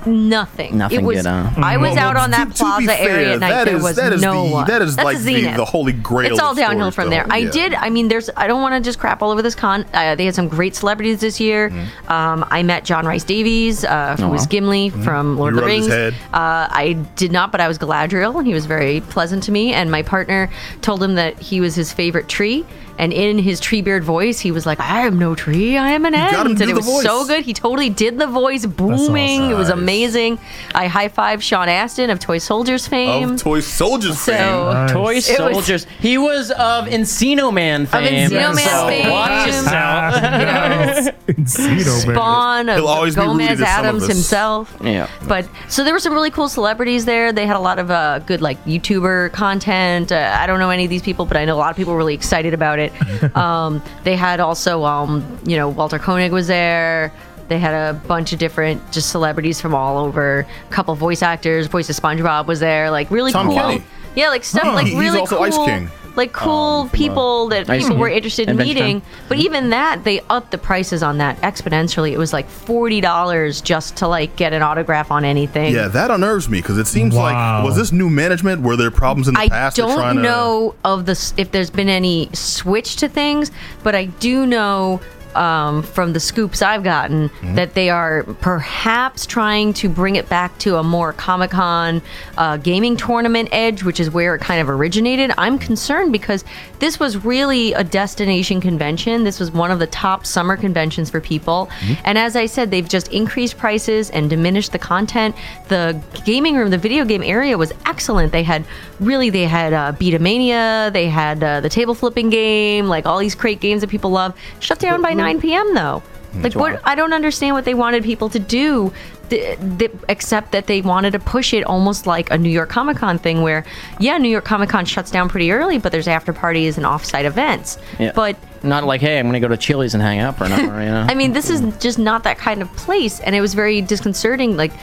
Nothing. 0.06 0.78
Nothing 0.78 1.00
It 1.00 1.04
was. 1.04 1.18
good, 1.18 1.26
huh? 1.26 1.50
I 1.58 1.78
was 1.78 1.92
Well, 1.96 2.00
out 2.00 2.16
well, 2.16 2.24
on 2.24 2.32
that 2.32 2.44
to 2.56 2.64
be 2.64 2.86
plaza 2.86 2.88
fair, 2.88 3.10
area 3.10 3.34
at 3.34 3.40
night. 3.40 3.66
there 3.66 3.76
is- 3.78 3.84
was 3.84 3.96
that 3.98 4.14
is 4.14 4.22
no 4.22 4.46
the- 4.48 4.52
one. 4.54 4.68
that 4.68 4.82
is 4.82 4.96
That's 4.96 5.06
like 5.06 5.18
the- 5.20 5.48
the 5.54 5.66
holy 5.66 5.92
grail 5.94 6.32
It's 6.32 6.40
all 6.40 6.56
downhill 6.56 6.92
from 6.92 7.06
though. 7.06 7.10
there. 7.12 7.26
I 7.30 7.38
Yeah. 7.38 7.52
did. 7.52 7.74
I 7.76 7.90
mean, 7.90 8.08
there's. 8.08 8.30
I 8.38 8.48
don't 8.48 8.62
want 8.62 8.76
to 8.76 8.82
just 8.82 9.00
crap 9.00 9.22
all 9.22 9.32
over 9.32 9.42
this 9.42 9.56
con. 9.56 9.86
Uh, 9.94 10.16
they 10.16 10.26
had 10.26 10.36
some 10.36 10.48
great 10.48 10.76
celebrities 10.76 11.20
this 11.20 11.40
year. 11.40 11.70
Mm-hmm. 11.70 12.12
Um, 12.12 12.46
I 12.50 12.64
met 12.64 12.86
John 12.86 13.06
Rhys-Davies, 13.06 13.84
uh, 13.86 14.16
who 14.20 14.28
was 14.30 14.42
wow. 14.42 14.48
Gimli 14.50 14.90
from 14.90 15.38
Lord 15.38 15.54
He 15.54 15.60
of 15.60 15.64
the 15.66 15.68
rubbed 15.70 15.78
his 15.84 15.88
Rings. 15.90 15.94
head. 15.94 16.14
Uh, 16.34 16.68
I 16.72 16.98
did 17.16 17.32
not, 17.32 17.52
but 17.52 17.62
I 17.62 17.68
was 17.68 17.78
Galadriel, 17.78 18.38
and 18.38 18.48
he 18.48 18.54
was 18.54 18.66
very 18.66 19.02
pleasant 19.02 19.44
to 19.44 19.52
me. 19.52 19.74
And 19.74 19.92
my 19.92 20.02
partner 20.02 20.50
told 20.82 21.04
him 21.04 21.16
that 21.16 21.40
he 21.40 21.60
was 21.62 21.76
his 21.76 21.92
favorite 21.92 22.28
tree. 22.28 22.66
And 23.00 23.12
in 23.14 23.40
his 23.40 23.60
Treebeard 23.62 24.04
voice, 24.04 24.40
he 24.42 24.52
was 24.52 24.66
like, 24.66 24.80
"I 24.80 25.08
am 25.08 25.18
no 25.18 25.34
tree, 25.34 25.78
I 25.78 25.92
am 25.92 26.06
an 26.06 26.14
ant," 26.14 26.34
got 26.34 26.46
him 26.46 26.52
and 26.52 26.58
to 26.60 26.64
it 26.66 26.68
do 26.68 26.76
was 26.76 26.86
voice. 26.86 27.04
so 27.06 27.26
good. 27.26 27.46
He 27.46 27.54
totally 27.54 27.90
did 27.90 28.20
the 28.20 28.28
voice, 28.28 28.66
booming. 28.66 29.50
It 29.50 29.56
was 29.56 29.70
amazing. 29.70 30.38
I 30.76 30.88
high 30.88 31.08
fived 31.10 31.42
Sean 31.42 31.70
Astin 31.70 32.10
of 32.10 32.20
Toy 32.20 32.38
Soldiers 32.38 32.88
fame. 32.88 33.32
Of 33.32 33.42
Toy 33.42 33.62
Soldiers 33.62 34.20
So- 34.20 34.34
fame. 34.34 34.88
Toy 34.90 35.16
was- 35.16 35.26
Soldiers. 35.26 35.88
he 36.02 36.18
was 36.18 36.52
of 36.52 36.88
Encino 36.88 37.54
Man 37.54 37.86
fame. 37.86 38.04
Of 38.04 38.32
Encino 38.32 38.54
Man 38.56 38.68
so 38.68 38.88
fame. 38.88 39.10
Watch 39.10 39.48
yourself. 39.48 40.14
Encino, 41.30 42.06
man. 42.08 42.16
Spawn 42.16 42.70
of 42.70 42.76
He'll 42.78 42.88
always 42.88 43.16
Gomez 43.16 43.60
to 43.60 43.66
some 43.66 43.80
of 43.80 43.86
Addams 43.86 44.08
himself. 44.08 44.76
yeah. 44.84 45.08
But 45.28 45.48
so 45.70 45.84
there 45.84 45.94
were 45.94 46.00
some 46.00 46.14
really 46.14 46.32
cool 46.32 46.50
celebrities 46.50 47.06
there. 47.06 47.32
They 47.32 47.46
had 47.46 47.56
a 47.56 47.60
lot 47.60 47.80
of 47.80 47.90
uh, 47.92 48.20
good 48.20 48.42
like 48.42 48.64
YouTuber 48.66 49.32
content. 49.32 50.12
Uh, 50.12 50.36
I 50.38 50.48
don't 50.48 50.60
know 50.60 50.70
any 50.70 50.84
of 50.84 50.90
these 50.90 51.02
people, 51.02 51.26
but 51.26 51.38
I 51.38 51.46
know 51.46 51.56
a 51.56 51.60
lot 51.60 51.72
of 51.72 51.78
people 51.78 51.94
were 51.94 51.98
really 52.00 52.14
excited 52.14 52.54
about 52.54 52.80
it. 52.80 52.89
um, 53.36 53.82
they 54.04 54.16
had 54.16 54.40
also, 54.40 54.84
um, 54.86 55.40
you 55.46 55.58
know, 55.58 55.70
Walter 55.70 56.00
Koenig 56.00 56.32
was 56.32 56.48
there. 56.48 57.12
They 57.48 57.58
had 57.58 57.74
a 57.74 57.94
bunch 58.02 58.32
of 58.34 58.38
different 58.40 58.92
just 58.92 59.10
celebrities 59.10 59.60
from 59.60 59.74
all 59.74 59.98
over. 59.98 60.42
A 60.68 60.72
couple 60.72 60.94
voice 60.96 61.22
actors. 61.24 61.66
Voice 61.68 61.90
of 61.90 61.96
SpongeBob 61.96 62.46
was 62.46 62.60
there. 62.60 62.92
Like 62.92 63.10
really 63.10 63.32
Tom 63.32 63.48
cool. 63.48 63.56
Kenny. 63.56 63.84
Yeah, 64.16 64.30
like 64.30 64.44
stuff 64.44 64.64
Huh. 64.64 64.74
like 64.74 64.86
He- 64.86 64.92
he's 64.92 65.00
really 65.00 65.20
also 65.20 65.38
cool. 65.38 65.46
Ice 65.46 65.58
King. 65.58 65.90
Like 66.20 66.34
cool 66.34 66.90
people 66.92 67.48
that 67.50 67.66
people 67.68 67.90
King. 67.90 67.98
were 67.98 68.10
interested 68.10 68.50
in 68.50 68.58
meeting. 68.58 69.00
Time. 69.02 69.10
But 69.30 69.38
even 69.40 69.70
that, 69.70 70.04
they 70.04 70.20
upped 70.30 70.52
the 70.52 70.58
prices 70.58 71.02
on 71.02 71.18
that 71.20 71.38
exponentially. 71.42 72.12
It 72.12 72.18
was 72.18 72.34
like 72.34 72.48
forty 72.50 73.00
dollars 73.02 73.62
just 73.62 73.96
to 73.98 74.08
like 74.08 74.36
get 74.36 74.52
an 74.54 74.62
autograph 74.62 75.12
on 75.12 75.24
anything. 75.24 75.74
Yeah, 75.74 75.88
that 75.88 76.12
unnerves 76.12 76.50
me 76.50 76.60
because 76.60 76.78
it 76.78 76.88
seems 76.88 77.16
Wow. 77.16 77.24
like 77.24 77.64
was 77.64 77.76
this 77.78 77.92
new 77.94 78.10
management? 78.10 78.62
Were 78.62 78.76
there 78.76 78.92
problems 78.92 79.28
in 79.30 79.34
the 79.34 79.40
I 79.40 79.48
past? 79.50 79.78
They're 79.78 79.88
don't 79.88 80.18
to- 80.18 80.22
know 80.22 80.76
of 80.84 81.06
the 81.06 81.14
s- 81.14 81.34
if 81.38 81.52
there's 81.52 81.70
been 81.70 81.90
any 81.90 82.30
switch 82.34 82.98
to 82.98 83.08
things, 83.08 83.52
but 83.82 83.96
I 83.96 84.06
do 84.06 84.46
know 84.46 85.00
um, 85.40 85.82
from 85.84 86.14
the 86.14 86.20
scoops 86.20 86.62
I've 86.62 86.84
gotten 86.84 87.30
Mm-hmm. 87.30 87.56
that 87.56 87.74
they 87.74 87.90
are 87.90 88.24
perhaps 88.42 89.26
trying 89.26 89.74
to 89.74 89.88
bring 89.90 90.16
it 90.16 90.28
back 90.30 90.58
to 90.60 90.78
a 90.78 90.84
more 90.84 91.14
Comic 91.14 91.52
Con 91.52 92.02
uh, 92.38 92.58
gaming 92.58 92.98
tournament 92.98 93.50
edge, 93.52 93.84
which 93.84 94.00
is 94.00 94.10
where 94.12 94.36
it 94.36 94.42
kind 94.42 94.60
of 94.62 94.70
originated. 94.70 95.32
I'm 95.38 95.58
concerned 95.58 96.12
because 96.12 96.44
this 96.80 97.00
was 97.00 97.24
really 97.24 97.74
a 97.74 97.84
destination 97.84 98.60
convention. 98.62 99.24
This 99.24 99.40
was 99.40 99.50
one 99.52 99.72
of 99.72 99.80
the 99.80 99.88
top 99.88 100.26
summer 100.26 100.58
conventions 100.58 101.10
for 101.10 101.22
people, 101.22 101.70
Mm-hmm. 101.80 102.02
and 102.06 102.18
as 102.18 102.36
I 102.36 102.46
said, 102.46 102.70
they've 102.72 102.88
just 102.88 103.08
increased 103.14 103.58
prices 103.58 104.10
and 104.10 104.30
diminished 104.30 104.72
the 104.72 104.80
content. 104.80 105.36
The 105.70 106.00
gaming 106.26 106.56
room, 106.58 106.70
the 106.70 106.78
video 106.78 107.06
game 107.06 107.24
area 107.24 107.58
was 107.58 107.72
excellent. 107.86 108.32
They 108.32 108.44
had 108.44 108.66
really 109.00 109.30
they 109.30 109.46
had 109.46 109.72
uh, 109.74 109.94
Beatmania, 109.94 110.92
they 110.92 111.08
had 111.08 111.44
uh, 111.44 111.62
the 111.62 111.70
table 111.70 111.96
flipping 111.96 112.30
game, 112.30 112.88
like 112.88 113.06
all 113.06 113.20
these 113.20 113.36
great 113.36 113.60
games 113.62 113.82
that 113.82 113.90
people 113.90 114.12
love. 114.12 114.36
Shut 114.60 114.80
down 114.80 115.02
by 115.02 115.14
9 115.34 115.42
p.m. 115.42 115.74
though. 115.74 116.04
Hmm. 116.32 116.42
Like 116.44 116.56
what? 116.56 116.82
I 116.84 116.96
don't 116.96 117.14
understand 117.14 117.56
what 117.56 117.66
they 117.66 117.74
wanted 117.74 118.04
people 118.04 118.30
to 118.30 118.40
do, 118.40 118.94
th- 119.30 119.58
th- 119.80 119.92
except 120.08 120.52
that 120.52 120.68
they 120.68 120.82
wanted 120.82 121.12
to 121.12 121.20
push 121.20 121.54
it 121.54 121.64
almost 121.64 122.06
like 122.06 122.30
a 122.30 122.38
New 122.38 122.52
York 122.52 122.70
Comic 122.70 122.98
Con 122.98 123.18
thing, 123.18 123.42
where 123.42 123.66
yeah, 124.00 124.18
New 124.20 124.30
York 124.30 124.46
Comic 124.46 124.70
Con 124.70 124.86
shuts 124.86 125.10
down 125.10 125.28
pretty 125.28 125.52
early, 125.52 125.80
but 125.80 125.92
there's 125.92 126.08
after 126.08 126.32
parties 126.32 126.78
and 126.78 126.86
offsite 126.86 127.26
events. 127.26 127.80
Yeah. 127.98 128.12
But 128.14 128.36
Not 128.62 128.84
like, 128.84 129.02
hey, 129.02 129.18
I'm 129.18 129.26
going 129.26 129.34
to 129.34 129.40
go 129.40 129.48
to 129.48 129.58
Chili's 129.58 129.96
and 129.96 130.04
hang 130.04 130.20
out 130.20 130.38
for 130.38 130.44
an 130.44 130.52
hour. 130.52 130.82
You 130.84 130.92
know. 130.92 131.08
I 131.10 131.16
mean, 131.16 131.34
this 131.34 131.50
is 131.50 131.62
just 131.80 131.98
not 131.98 132.24
that 132.26 132.38
kind 132.38 132.62
of 132.62 132.72
place, 132.76 133.20
and 133.22 133.36
it 133.36 133.42
was 133.42 133.56
very 133.56 133.82
disconcerting. 133.82 134.56
Like, 134.56 134.74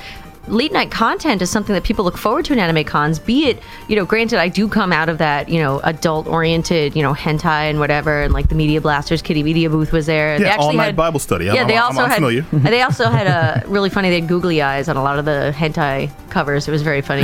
late 0.49 0.73
night 0.73 0.91
content 0.91 1.43
is 1.43 1.51
something 1.51 1.75
that 1.75 1.85
people 1.85 2.05
look 2.05 2.17
forward 2.17 2.45
to 2.47 2.53
in 2.53 2.59
anime 2.59 2.85
cons. 2.85 3.19
Be 3.19 3.47
it, 3.47 3.63
you 3.89 3.97
know, 3.97 4.05
granted, 4.05 4.39
I 4.39 4.49
do 4.49 4.69
come 4.69 4.93
out 4.93 5.09
of 5.09 5.19
that, 5.19 5.49
you 5.49 5.59
know, 5.61 5.81
adult 5.85 6.27
oriented, 6.27 6.95
you 6.97 7.03
know, 7.03 7.15
hentai 7.15 7.69
and 7.71 7.79
whatever, 7.81 8.23
and 8.23 8.33
like 8.33 8.49
the 8.49 8.55
Media 8.55 8.81
Blasters 8.81 9.23
Kitty 9.23 9.43
Media 9.43 9.69
booth 9.71 9.93
was 9.93 10.07
there. 10.07 10.41
Yeah, 10.41 10.57
all-night 10.59 10.97
Bible 10.97 11.19
study. 11.19 11.47
I'm- 11.49 11.57
yeah, 11.57 11.65
they 11.67 11.77
I'm- 11.77 11.85
also 11.87 12.03
I'm 12.03 12.09
had. 12.11 12.15
familiar. 12.17 12.45
They 12.77 12.83
also 12.83 13.07
had 13.09 13.27
a 13.27 13.63
really 13.69 13.91
funny. 13.91 14.11
They 14.11 14.21
had 14.21 14.29
googly 14.29 14.61
eyes 14.63 14.89
on 14.89 14.97
a 14.97 15.03
lot 15.03 15.19
of 15.19 15.25
the 15.25 15.53
hentai 15.57 16.11
covers. 16.31 16.69
It 16.69 16.71
was 16.71 16.83
very 16.83 17.01
funny. 17.01 17.23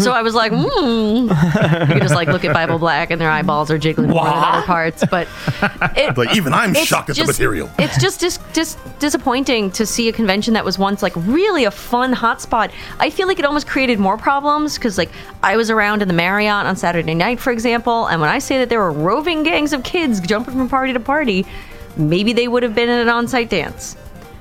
so 0.00 0.12
I 0.12 0.22
was 0.22 0.34
like, 0.34 0.52
hmm. 0.52 1.28
You 1.28 1.86
could 1.92 2.02
just 2.02 2.14
like 2.14 2.28
look 2.28 2.44
at 2.44 2.52
Bible 2.54 2.78
Black 2.78 3.10
and 3.10 3.20
their 3.20 3.30
eyeballs 3.30 3.70
are 3.70 3.78
jiggling 3.78 4.10
more 4.10 4.24
than 4.24 4.34
other 4.34 4.66
parts, 4.66 5.04
but 5.10 5.28
it, 5.96 6.16
Like 6.16 6.34
even 6.36 6.52
I'm 6.52 6.70
it's 6.74 6.84
shocked 6.86 7.10
at 7.10 7.16
the 7.16 7.24
material. 7.26 7.70
It's 7.78 8.00
just 8.00 8.20
dis- 8.20 8.38
dis- 8.52 8.76
disappointing 8.98 9.70
to 9.72 9.86
see 9.86 10.08
a 10.08 10.12
convention 10.12 10.54
that 10.54 10.64
was 10.64 10.78
once 10.78 11.02
like 11.02 11.14
really 11.16 11.64
a 11.64 11.70
fun 11.70 12.12
hotspot. 12.26 12.72
I 12.98 13.10
feel 13.10 13.26
like 13.28 13.38
it 13.38 13.44
almost 13.44 13.66
created 13.66 13.98
more 13.98 14.18
problems 14.18 14.74
because 14.74 14.98
like 14.98 15.10
I 15.42 15.56
was 15.56 15.70
around 15.70 16.02
in 16.02 16.08
the 16.08 16.14
Marriott 16.14 16.66
on 16.66 16.76
Saturday 16.76 17.14
night, 17.14 17.38
for 17.40 17.52
example, 17.52 18.06
and 18.06 18.20
when 18.20 18.30
I 18.30 18.38
say 18.38 18.58
that 18.58 18.68
there 18.68 18.80
were 18.80 18.92
roving 18.92 19.42
gangs 19.42 19.72
of 19.72 19.82
kids 19.82 20.20
jumping 20.20 20.54
from 20.54 20.68
party 20.68 20.92
to 20.92 21.00
party, 21.00 21.46
maybe 21.96 22.32
they 22.32 22.48
would 22.48 22.62
have 22.62 22.74
been 22.74 22.88
in 22.88 22.98
an 22.98 23.08
on-site 23.08 23.50
dance. 23.50 23.96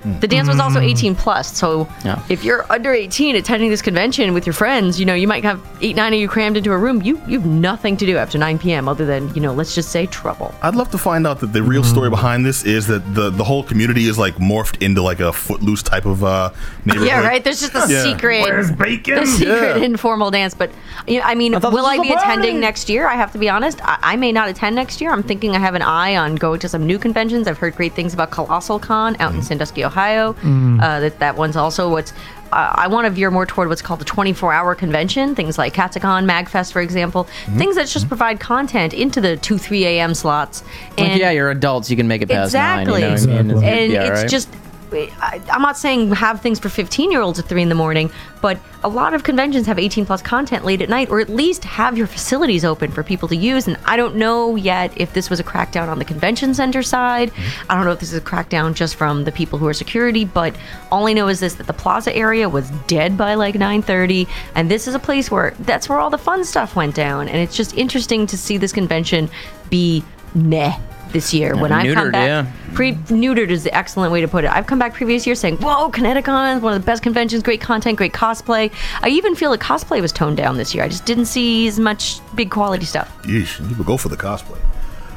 Mm. 0.06 0.20
The 0.22 0.28
dance 0.28 0.48
was 0.48 0.60
also 0.60 0.80
mm. 0.80 0.90
18 0.92 1.16
plus, 1.16 1.56
so 1.58 1.88
Yeah. 2.04 2.22
if 2.30 2.44
you're 2.44 2.66
under 2.72 2.94
18 2.94 3.36
attending 3.36 3.70
this 3.70 3.82
convention 3.82 4.34
with 4.34 4.46
your 4.46 4.54
friends, 4.54 5.00
you 5.00 5.06
know 5.06 5.14
you 5.16 5.28
might 5.28 5.44
have 5.44 5.60
eight, 5.82 5.96
nine 5.96 6.14
of 6.14 6.20
you 6.20 6.28
crammed 6.28 6.58
into 6.58 6.72
a 6.72 6.78
room. 6.78 7.02
You 7.02 7.20
you 7.28 7.40
have 7.40 7.48
nothing 7.48 7.98
to 7.98 8.06
do 8.06 8.18
after 8.18 8.38
9 8.38 8.60
p.m. 8.60 8.88
other 8.88 9.06
than 9.06 9.34
you 9.34 9.42
know 9.42 9.54
let's 9.54 9.74
just 9.76 9.90
say 9.90 10.06
trouble. 10.06 10.54
I'd 10.62 10.76
love 10.76 10.92
to 10.92 10.98
find 10.98 11.26
out 11.28 11.40
that 11.40 11.54
the 11.54 11.64
real 11.64 11.84
story 11.84 12.08
mm. 12.10 12.12
behind 12.12 12.46
this 12.46 12.64
is 12.64 12.88
that 12.88 13.04
the 13.16 13.30
the 13.30 13.44
whole 13.44 13.64
community 13.64 14.06
is 14.08 14.18
like 14.18 14.36
morphed 14.36 14.82
into 14.82 15.02
like 15.02 15.20
a 15.20 15.34
footloose 15.34 15.82
type 15.84 16.06
of 16.06 16.24
uh 16.24 16.52
neighborhood. 16.86 17.08
Yeah, 17.08 17.22
right. 17.28 17.44
There's 17.44 17.62
just 17.62 17.74
a 17.76 17.86
Yeah. 17.92 18.04
secret. 18.04 18.42
Where's 18.44 18.72
bacon? 18.72 19.16
the 19.16 19.26
secret 19.26 19.78
Yeah. 19.78 19.86
informal 19.86 20.30
dance. 20.32 20.54
But 20.54 20.72
you 21.08 21.20
know, 21.20 21.26
I 21.26 21.36
mean, 21.36 21.54
thought 21.60 21.74
will 21.74 21.84
this 21.84 21.94
I 21.94 21.98
was 21.98 22.08
be 22.08 22.14
a 22.14 22.18
party. 22.18 22.32
attending 22.32 22.60
next 22.60 22.90
year? 22.90 23.08
I 23.08 23.16
have 23.16 23.32
to 23.34 23.38
be 23.38 23.50
honest. 23.50 23.80
I, 23.84 23.98
I 24.02 24.16
may 24.16 24.32
not 24.32 24.50
attend 24.50 24.76
next 24.76 25.02
year. 25.02 25.12
I'm 25.12 25.24
thinking 25.24 25.56
I 25.56 25.60
have 25.60 25.76
an 25.76 25.82
eye 25.82 26.16
on 26.16 26.36
going 26.36 26.60
to 26.60 26.70
some 26.70 26.86
new 26.86 27.00
conventions. 27.00 27.48
I've 27.48 27.58
heard 27.58 27.76
great 27.76 27.94
things 27.94 28.14
about 28.14 28.32
Colossal 28.32 28.80
Con 28.80 29.16
out 29.20 29.34
in 29.34 29.42
Sandusky, 29.42 29.84
Ohio. 29.96 30.36
Uh, 30.82 31.00
that 31.00 31.20
that 31.20 31.36
one's 31.38 31.56
also 31.56 31.90
what's. 31.90 32.12
Uh, 32.52 32.72
I 32.76 32.88
want 32.88 33.06
to 33.06 33.10
veer 33.12 33.32
more 33.32 33.46
toward 33.46 33.68
what's 33.70 33.82
called 33.82 34.00
the 34.00 34.06
24-hour 34.06 34.76
convention. 34.76 35.36
Things 35.36 35.58
like 35.58 35.74
Katsucon, 35.74 36.30
Magfest, 36.30 36.72
for 36.72 36.80
example. 36.82 37.24
Things 37.58 37.76
that 37.76 37.88
just 37.88 38.08
provide 38.08 38.40
content 38.40 38.94
into 38.94 39.20
the 39.20 39.36
2, 39.36 39.58
3 39.58 39.86
a.m. 39.86 40.14
slots. 40.14 40.64
Like, 40.98 41.20
yeah, 41.20 41.32
you're 41.32 41.50
adults. 41.50 41.90
You 41.90 41.98
can 41.98 42.08
make 42.08 42.22
it 42.22 42.30
past 42.30 42.50
Exactly. 42.50 43.02
nine. 43.02 43.20
You 43.20 43.28
know 43.28 43.34
what 43.34 43.40
I 43.40 43.42
mean? 43.42 43.52
Exactly. 43.52 43.84
and 43.84 43.92
yeah, 43.92 44.04
it's 44.04 44.22
right? 44.22 44.30
just 44.30 44.50
I, 44.54 44.58
i'm 44.92 45.62
not 45.62 45.78
saying 45.78 46.12
have 46.12 46.42
things 46.42 46.60
for 46.60 46.70
15 46.70 47.12
year 47.12 47.22
olds 47.22 47.40
at 47.40 47.46
3 47.46 47.62
in 47.62 47.70
the 47.70 47.76
morning 47.76 48.10
but 48.42 48.60
a 48.84 48.90
lot 48.90 49.14
of 49.14 49.24
conventions 49.24 49.66
have 49.66 49.80
18 49.80 50.06
plus 50.06 50.22
content 50.22 50.64
late 50.64 50.82
at 50.82 50.90
night 50.90 51.10
or 51.10 51.20
at 51.20 51.30
least 51.30 51.64
have 51.64 51.98
your 51.98 52.06
facilities 52.08 52.64
open 52.64 52.92
for 52.92 53.04
people 53.04 53.28
to 53.28 53.36
use 53.36 53.68
and 53.68 53.78
i 53.86 53.98
don't 53.98 54.16
know 54.16 54.56
yet 54.56 54.92
if 54.96 55.14
this 55.14 55.30
was 55.30 55.40
a 55.40 55.44
crackdown 55.44 55.88
on 55.88 56.00
the 56.00 56.06
convention 56.06 56.54
center 56.54 56.84
side 56.84 57.32
Mm-hmm. 57.32 57.72
i 57.72 57.76
don't 57.76 57.86
know 57.86 57.92
if 57.92 58.00
this 58.00 58.12
is 58.12 58.18
a 58.18 58.22
crackdown 58.22 58.74
just 58.74 58.96
from 58.96 59.24
the 59.24 59.32
people 59.32 59.58
who 59.58 59.68
are 59.68 59.74
security 59.74 60.26
but 60.26 60.56
all 60.92 61.08
i 61.08 61.14
know 61.14 61.28
is 61.28 61.40
this 61.40 61.56
that 61.56 61.68
the 61.68 61.74
plaza 61.74 62.16
area 62.16 62.48
was 62.48 62.70
dead 62.88 63.18
by 63.18 63.34
like 63.36 63.56
9.30 63.56 64.28
and 64.56 64.70
this 64.70 64.88
is 64.88 64.94
a 64.96 65.00
place 65.00 65.32
where 65.32 65.52
that's 65.62 65.90
where 65.90 66.00
all 66.00 66.10
the 66.10 66.18
fun 66.18 66.44
stuff 66.46 66.76
went 66.76 66.94
down 66.96 67.28
and 67.28 67.38
it's 67.38 67.56
just 67.56 67.76
interesting 67.76 68.28
to 68.28 68.38
see 68.38 68.58
this 68.58 68.72
convention 68.72 69.30
be 69.70 70.04
meh 70.36 70.78
this 71.16 71.34
year 71.34 71.56
when 71.56 71.72
I've 71.72 71.94
come 71.94 72.12
back. 72.12 72.28
yeah. 72.28 72.74
Pre 72.76 72.94
neutered 72.94 73.50
is 73.50 73.64
the 73.64 73.74
excellent 73.74 74.12
way 74.12 74.20
to 74.20 74.28
put 74.28 74.44
it. 74.44 74.52
I've 74.52 74.68
come 74.68 74.78
back 74.78 74.94
previous 74.94 75.26
years 75.26 75.40
saying, 75.40 75.58
"Whoa, 75.58 75.90
ConnectiCon 75.90 76.58
is 76.58 76.62
one 76.62 76.74
of 76.74 76.82
the 76.82 76.86
best 76.86 77.02
conventions. 77.02 77.42
Great 77.42 77.62
content, 77.62 77.98
great 77.98 78.12
cosplay." 78.14 78.70
I 79.02 79.08
even 79.10 79.34
feel 79.34 79.50
like 79.50 79.62
cosplay 79.62 80.02
was 80.02 80.12
toned 80.12 80.36
down 80.38 80.58
this 80.58 80.76
year. 80.76 80.84
I 80.84 80.90
just 80.90 81.06
didn't 81.06 81.26
see 81.26 81.68
as 81.68 81.80
much 81.80 82.20
big 82.36 82.52
quality 82.52 82.86
stuff. 82.86 83.10
Yeesh, 83.24 83.60
you 83.70 83.76
would 83.78 83.88
go 83.88 83.96
for 83.98 84.10
the 84.10 84.18
cosplay. 84.18 84.60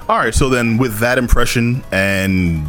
All 0.09 0.17
right, 0.17 0.35
so 0.35 0.49
then 0.49 0.79
with 0.79 1.01
that 1.01 1.19
impression 1.19 1.85
and 1.93 2.65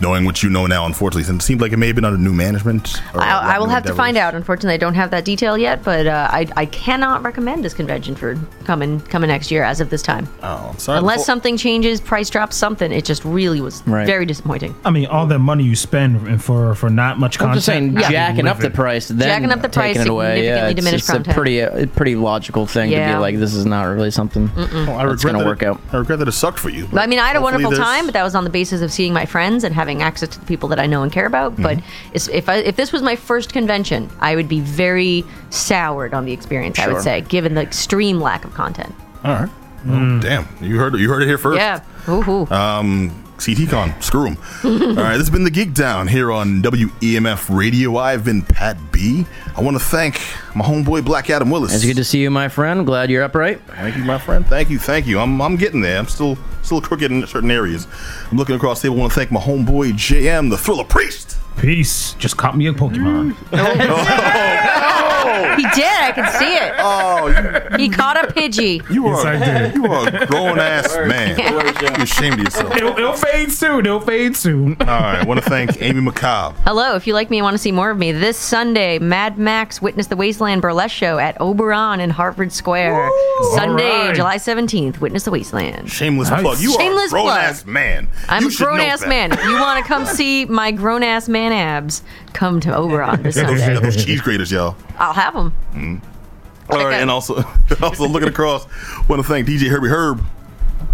knowing 0.00 0.24
what 0.24 0.44
you 0.44 0.48
know 0.48 0.66
now, 0.68 0.86
unfortunately, 0.86 1.34
it 1.34 1.42
seems 1.42 1.60
like 1.60 1.72
it 1.72 1.76
may 1.76 1.88
have 1.88 1.96
been 1.96 2.04
under 2.04 2.16
new 2.18 2.32
management. 2.32 3.00
or 3.14 3.20
I, 3.20 3.56
I 3.56 3.58
will 3.58 3.66
new 3.66 3.72
have 3.72 3.82
to 3.86 3.94
find 3.96 4.16
out. 4.16 4.36
Unfortunately, 4.36 4.74
I 4.74 4.76
don't 4.76 4.94
have 4.94 5.10
that 5.10 5.24
detail 5.24 5.58
yet, 5.58 5.82
but 5.82 6.06
uh, 6.06 6.28
I, 6.30 6.46
I 6.56 6.66
cannot 6.66 7.24
recommend 7.24 7.64
this 7.64 7.74
convention 7.74 8.14
for 8.14 8.36
coming 8.64 9.00
coming 9.00 9.26
next 9.26 9.50
year 9.50 9.64
as 9.64 9.80
of 9.80 9.90
this 9.90 10.02
time. 10.02 10.28
Oh, 10.44 10.68
I'm 10.72 10.78
sorry. 10.78 10.98
Unless 11.00 11.16
Before- 11.16 11.24
something 11.24 11.56
changes, 11.56 12.00
price 12.00 12.30
drops, 12.30 12.54
something. 12.54 12.92
It 12.92 13.04
just 13.04 13.24
really 13.24 13.60
was 13.60 13.82
Right. 13.88 14.06
very 14.06 14.24
disappointing. 14.24 14.76
I 14.84 14.90
mean, 14.90 15.06
all 15.06 15.26
that 15.26 15.40
money 15.40 15.64
you 15.64 15.74
spend 15.74 16.44
for 16.44 16.76
for 16.76 16.90
not 16.90 17.18
much 17.18 17.38
content. 17.38 17.50
I'm 17.50 17.56
just 17.56 17.66
saying, 17.66 17.92
Yeah. 17.94 18.10
jacking 18.10 18.46
up 18.46 18.58
the 18.58 18.70
price, 18.70 19.08
then 19.08 19.18
Jacking 19.18 19.50
up 19.50 19.62
the 19.62 19.68
price, 19.68 19.96
taking 19.96 20.02
it 20.02 20.08
away. 20.10 20.44
Yeah, 20.46 20.68
significantly 20.68 20.98
it's, 20.98 21.10
it's 21.10 21.28
a 21.28 21.32
pretty, 21.34 21.58
a 21.58 21.86
pretty 21.88 22.14
logical 22.14 22.66
thing 22.66 22.90
to 22.90 22.96
be 22.96 23.14
like, 23.16 23.36
this 23.36 23.52
is 23.52 23.66
not 23.66 23.82
really 23.82 24.12
something 24.12 24.48
Oh, 24.56 24.62
I 24.94 25.06
that's 25.06 25.24
regret 25.24 25.32
going 25.32 25.34
to 25.34 25.38
that 25.40 25.46
work 25.46 25.62
it, 25.62 25.66
out. 25.66 25.80
I 25.92 25.96
regret 25.96 26.20
that 26.20 26.28
it 26.28 26.32
sucked 26.32 26.60
for 26.60 26.68
you. 26.70 26.83
I 26.92 27.06
mean, 27.06 27.18
I 27.18 27.26
had 27.26 27.36
a 27.36 27.40
wonderful 27.40 27.70
there's- 27.70 27.84
time, 27.84 28.04
but 28.06 28.14
that 28.14 28.22
was 28.22 28.34
on 28.34 28.44
the 28.44 28.50
basis 28.50 28.80
of 28.82 28.92
seeing 28.92 29.12
my 29.12 29.26
friends 29.26 29.64
and 29.64 29.74
having 29.74 30.02
access 30.02 30.28
to 30.30 30.40
the 30.40 30.46
people 30.46 30.68
that 30.70 30.78
I 30.78 30.86
know 30.86 31.02
and 31.02 31.10
care 31.12 31.26
about. 31.26 31.56
But 31.56 31.78
Mm-hmm. 31.78 32.08
it's- 32.16 32.28
if 32.28 32.48
I, 32.48 32.56
if 32.56 32.76
this 32.76 32.92
was 32.92 33.02
my 33.02 33.16
first 33.16 33.52
convention, 33.52 34.08
I 34.20 34.36
would 34.36 34.48
be 34.48 34.60
very 34.60 35.24
soured 35.50 36.14
on 36.14 36.24
the 36.24 36.32
experience. 36.32 36.78
I 36.78 36.88
would 36.88 37.02
say, 37.02 37.20
given 37.22 37.54
the 37.54 37.62
extreme 37.62 38.20
lack 38.20 38.44
of 38.44 38.54
content. 38.54 38.94
All 39.24 39.32
right. 39.32 39.50
Well, 39.86 40.20
damn, 40.20 40.48
you 40.60 40.78
heard 40.78 40.94
it. 40.94 41.00
You 41.00 41.08
heard 41.10 41.22
it 41.22 41.26
here 41.26 41.38
first. 41.38 41.58
Yeah. 41.58 41.80
Ooh. 42.08 42.46
Um, 42.50 43.23
CTCon, 43.38 44.00
screw 44.02 44.28
'em. 44.28 44.36
All 44.64 44.70
right, 45.02 45.12
this 45.16 45.26
has 45.26 45.30
been 45.30 45.44
the 45.44 45.50
Geek 45.50 45.74
Down 45.74 46.06
here 46.06 46.30
on 46.32 46.62
WEMF 46.62 47.54
Radio. 47.54 47.96
I've 47.96 48.24
been 48.24 48.42
Pat 48.42 48.76
B. 48.92 49.26
I 49.56 49.60
want 49.60 49.76
to 49.76 49.82
thank 49.82 50.20
my 50.54 50.64
homeboy 50.64 51.04
Black 51.04 51.28
Adam 51.30 51.50
Willis. 51.50 51.74
It's 51.74 51.84
good 51.84 51.96
to 51.96 52.04
see 52.04 52.20
you, 52.20 52.30
my 52.30 52.48
friend. 52.48 52.86
Glad 52.86 53.10
you're 53.10 53.22
upright. 53.22 53.60
Thank 53.66 53.96
you, 53.96 54.04
my 54.04 54.18
friend. 54.18 54.46
Thank 54.46 54.70
you, 54.70 54.78
thank 54.78 55.06
you. 55.06 55.18
I'm, 55.18 55.40
I'm 55.42 55.56
getting 55.56 55.80
there. 55.80 55.98
I'm 55.98 56.06
still 56.08 56.38
still 56.62 56.80
crooked 56.80 57.10
in 57.10 57.26
certain 57.26 57.50
areas. 57.50 57.86
I'm 58.30 58.38
looking 58.38 58.54
across 58.56 58.80
the 58.80 58.86
table. 58.88 58.98
I 58.98 59.00
want 59.00 59.12
to 59.12 59.18
thank 59.18 59.30
my 59.30 59.40
homeboy 59.40 59.92
JM, 59.94 60.50
the 60.50 60.56
Thriller 60.56 60.84
Priest. 60.84 61.36
Peace. 61.58 62.14
Just 62.14 62.36
caught 62.36 62.56
me 62.56 62.66
a 62.68 62.72
Pokemon. 62.72 63.36
Oh, 63.52 65.13
he 65.56 65.62
did. 65.74 65.84
I 66.00 66.12
can 66.14 66.32
see 66.38 66.54
it. 66.56 66.72
Oh, 66.78 67.26
you, 67.28 67.76
He 67.82 67.88
caught 67.88 68.22
a 68.22 68.28
Pidgey. 68.32 68.88
you 68.90 69.04
Yes, 69.06 69.24
are 69.24 69.28
I 69.28 69.38
did. 69.68 69.74
you 69.76 69.86
are 69.86 70.08
a 70.08 70.26
grown 70.26 70.58
ass 70.58 70.94
man. 71.06 71.38
You're 71.38 72.02
ashamed 72.02 72.34
of 72.40 72.44
yourself. 72.44 72.76
It'll, 72.76 72.96
it'll 72.96 73.12
fade 73.14 73.50
soon. 73.52 73.80
It'll 73.86 74.00
fade 74.00 74.36
soon. 74.36 74.76
All 74.80 74.86
right, 74.86 75.20
I 75.20 75.24
want 75.24 75.42
to 75.42 75.48
thank 75.48 75.80
Amy 75.82 76.00
McCobb. 76.00 76.54
Hello, 76.64 76.94
if 76.96 77.06
you 77.06 77.14
like 77.14 77.30
me 77.30 77.38
and 77.38 77.44
want 77.44 77.54
to 77.54 77.58
see 77.58 77.72
more 77.72 77.90
of 77.90 77.98
me, 77.98 78.12
this 78.12 78.36
Sunday, 78.38 78.98
Mad 78.98 79.38
Max 79.38 79.80
Witness 79.82 80.06
the 80.08 80.16
Wasteland 80.16 80.62
Burlesque 80.62 80.94
Show 80.94 81.18
at 81.18 81.40
Oberon 81.40 82.00
in 82.00 82.10
Harvard 82.10 82.52
Square. 82.52 83.10
Sunday, 83.54 83.90
All 83.90 84.06
right. 84.06 84.14
July 84.16 84.36
17th, 84.36 85.00
Witness 85.00 85.24
the 85.24 85.30
Wasteland. 85.30 85.90
Shameless 85.90 86.30
Nice. 86.30 86.42
plug. 86.42 86.58
You 86.60 86.72
Shameless 86.72 87.04
are 87.04 87.06
a 87.06 87.10
grown 87.10 87.24
plug. 87.26 87.38
ass 87.40 87.66
man. 87.66 88.08
I'm 88.28 88.42
You 88.44 88.48
a 88.48 88.52
grown 88.52 88.80
ass 88.80 89.00
that. 89.00 89.08
man. 89.08 89.32
If 89.32 89.44
you 89.44 89.54
want 89.58 89.82
to 89.82 89.88
come 89.88 90.04
see 90.06 90.44
my 90.46 90.70
grown 90.70 91.02
ass 91.02 91.28
man 91.28 91.52
abs, 91.52 92.02
come 92.32 92.60
to 92.60 92.74
Oberon 92.74 93.22
this 93.22 93.36
Got 93.36 93.48
those, 93.48 93.60
Sunday. 93.60 93.80
those 93.80 94.04
cheese 94.04 94.20
graters, 94.20 94.50
y'all. 94.50 94.76
I'll 95.14 95.22
have 95.22 95.34
them. 95.34 95.54
Mm-hmm. 95.72 96.72
All 96.72 96.84
right, 96.84 97.00
and 97.00 97.10
also, 97.10 97.36
also 97.82 98.08
looking 98.08 98.28
across, 98.28 98.66
want 99.08 99.22
to 99.22 99.28
thank 99.28 99.46
DJ 99.46 99.68
Herbie 99.68 99.88
Herb. 99.88 100.20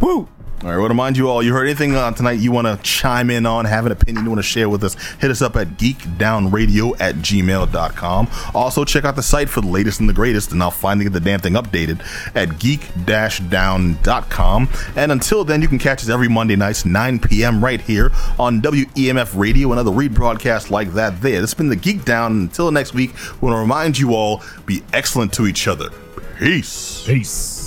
Woo! 0.01 0.29
All 0.63 0.69
right, 0.69 0.77
want 0.77 0.91
to 0.91 0.93
remind 0.93 1.17
you 1.17 1.31
all, 1.31 1.43
you 1.43 1.55
heard 1.55 1.65
anything 1.65 1.95
uh, 1.95 2.13
tonight 2.13 2.33
you 2.33 2.53
want 2.53 2.67
to 2.67 2.79
chime 2.83 3.31
in 3.31 3.47
on, 3.47 3.65
have 3.65 3.87
an 3.87 3.93
opinion 3.93 4.25
you 4.25 4.31
want 4.31 4.41
to 4.41 4.47
share 4.47 4.69
with 4.69 4.85
us, 4.85 4.93
hit 5.15 5.31
us 5.31 5.41
up 5.41 5.57
at 5.57 5.69
geekdownradio 5.79 7.01
at 7.01 7.15
gmail.com. 7.15 8.29
Also, 8.55 8.85
check 8.85 9.07
out 9.07 9.17
the 9.17 9.23
site 9.23 9.49
for 9.49 9.63
the 9.63 9.69
latest 9.69 10.01
and 10.01 10.09
the 10.09 10.13
greatest, 10.13 10.51
and 10.51 10.59
now 10.59 10.69
finally 10.69 11.07
get 11.07 11.15
the 11.15 11.21
damn 11.21 11.41
thing 11.41 11.55
updated 11.55 12.05
at 12.35 12.59
geek-down.com. 12.59 14.69
And 14.97 15.13
until 15.13 15.45
then, 15.45 15.63
you 15.63 15.69
can 15.69 15.79
catch 15.79 16.03
us 16.03 16.11
every 16.11 16.29
Monday 16.29 16.57
nights, 16.57 16.85
9 16.85 17.21
p.m. 17.21 17.65
right 17.65 17.81
here 17.81 18.13
on 18.39 18.61
WEMF 18.61 19.39
Radio, 19.39 19.73
another 19.73 19.93
rebroadcast 19.93 20.71
like 20.71 20.93
that 20.93 21.23
there. 21.23 21.41
This 21.41 21.53
has 21.53 21.55
been 21.55 21.71
the 21.71 21.77
Geek 21.77 22.05
Down. 22.05 22.33
Until 22.33 22.71
next 22.71 22.93
week, 22.93 23.15
we 23.41 23.49
want 23.49 23.57
to 23.57 23.61
remind 23.61 23.99
you 23.99 24.15
all, 24.15 24.43
be 24.67 24.83
excellent 24.93 25.33
to 25.33 25.47
each 25.47 25.67
other. 25.67 25.89
Peace. 26.39 27.05
Peace. 27.07 27.60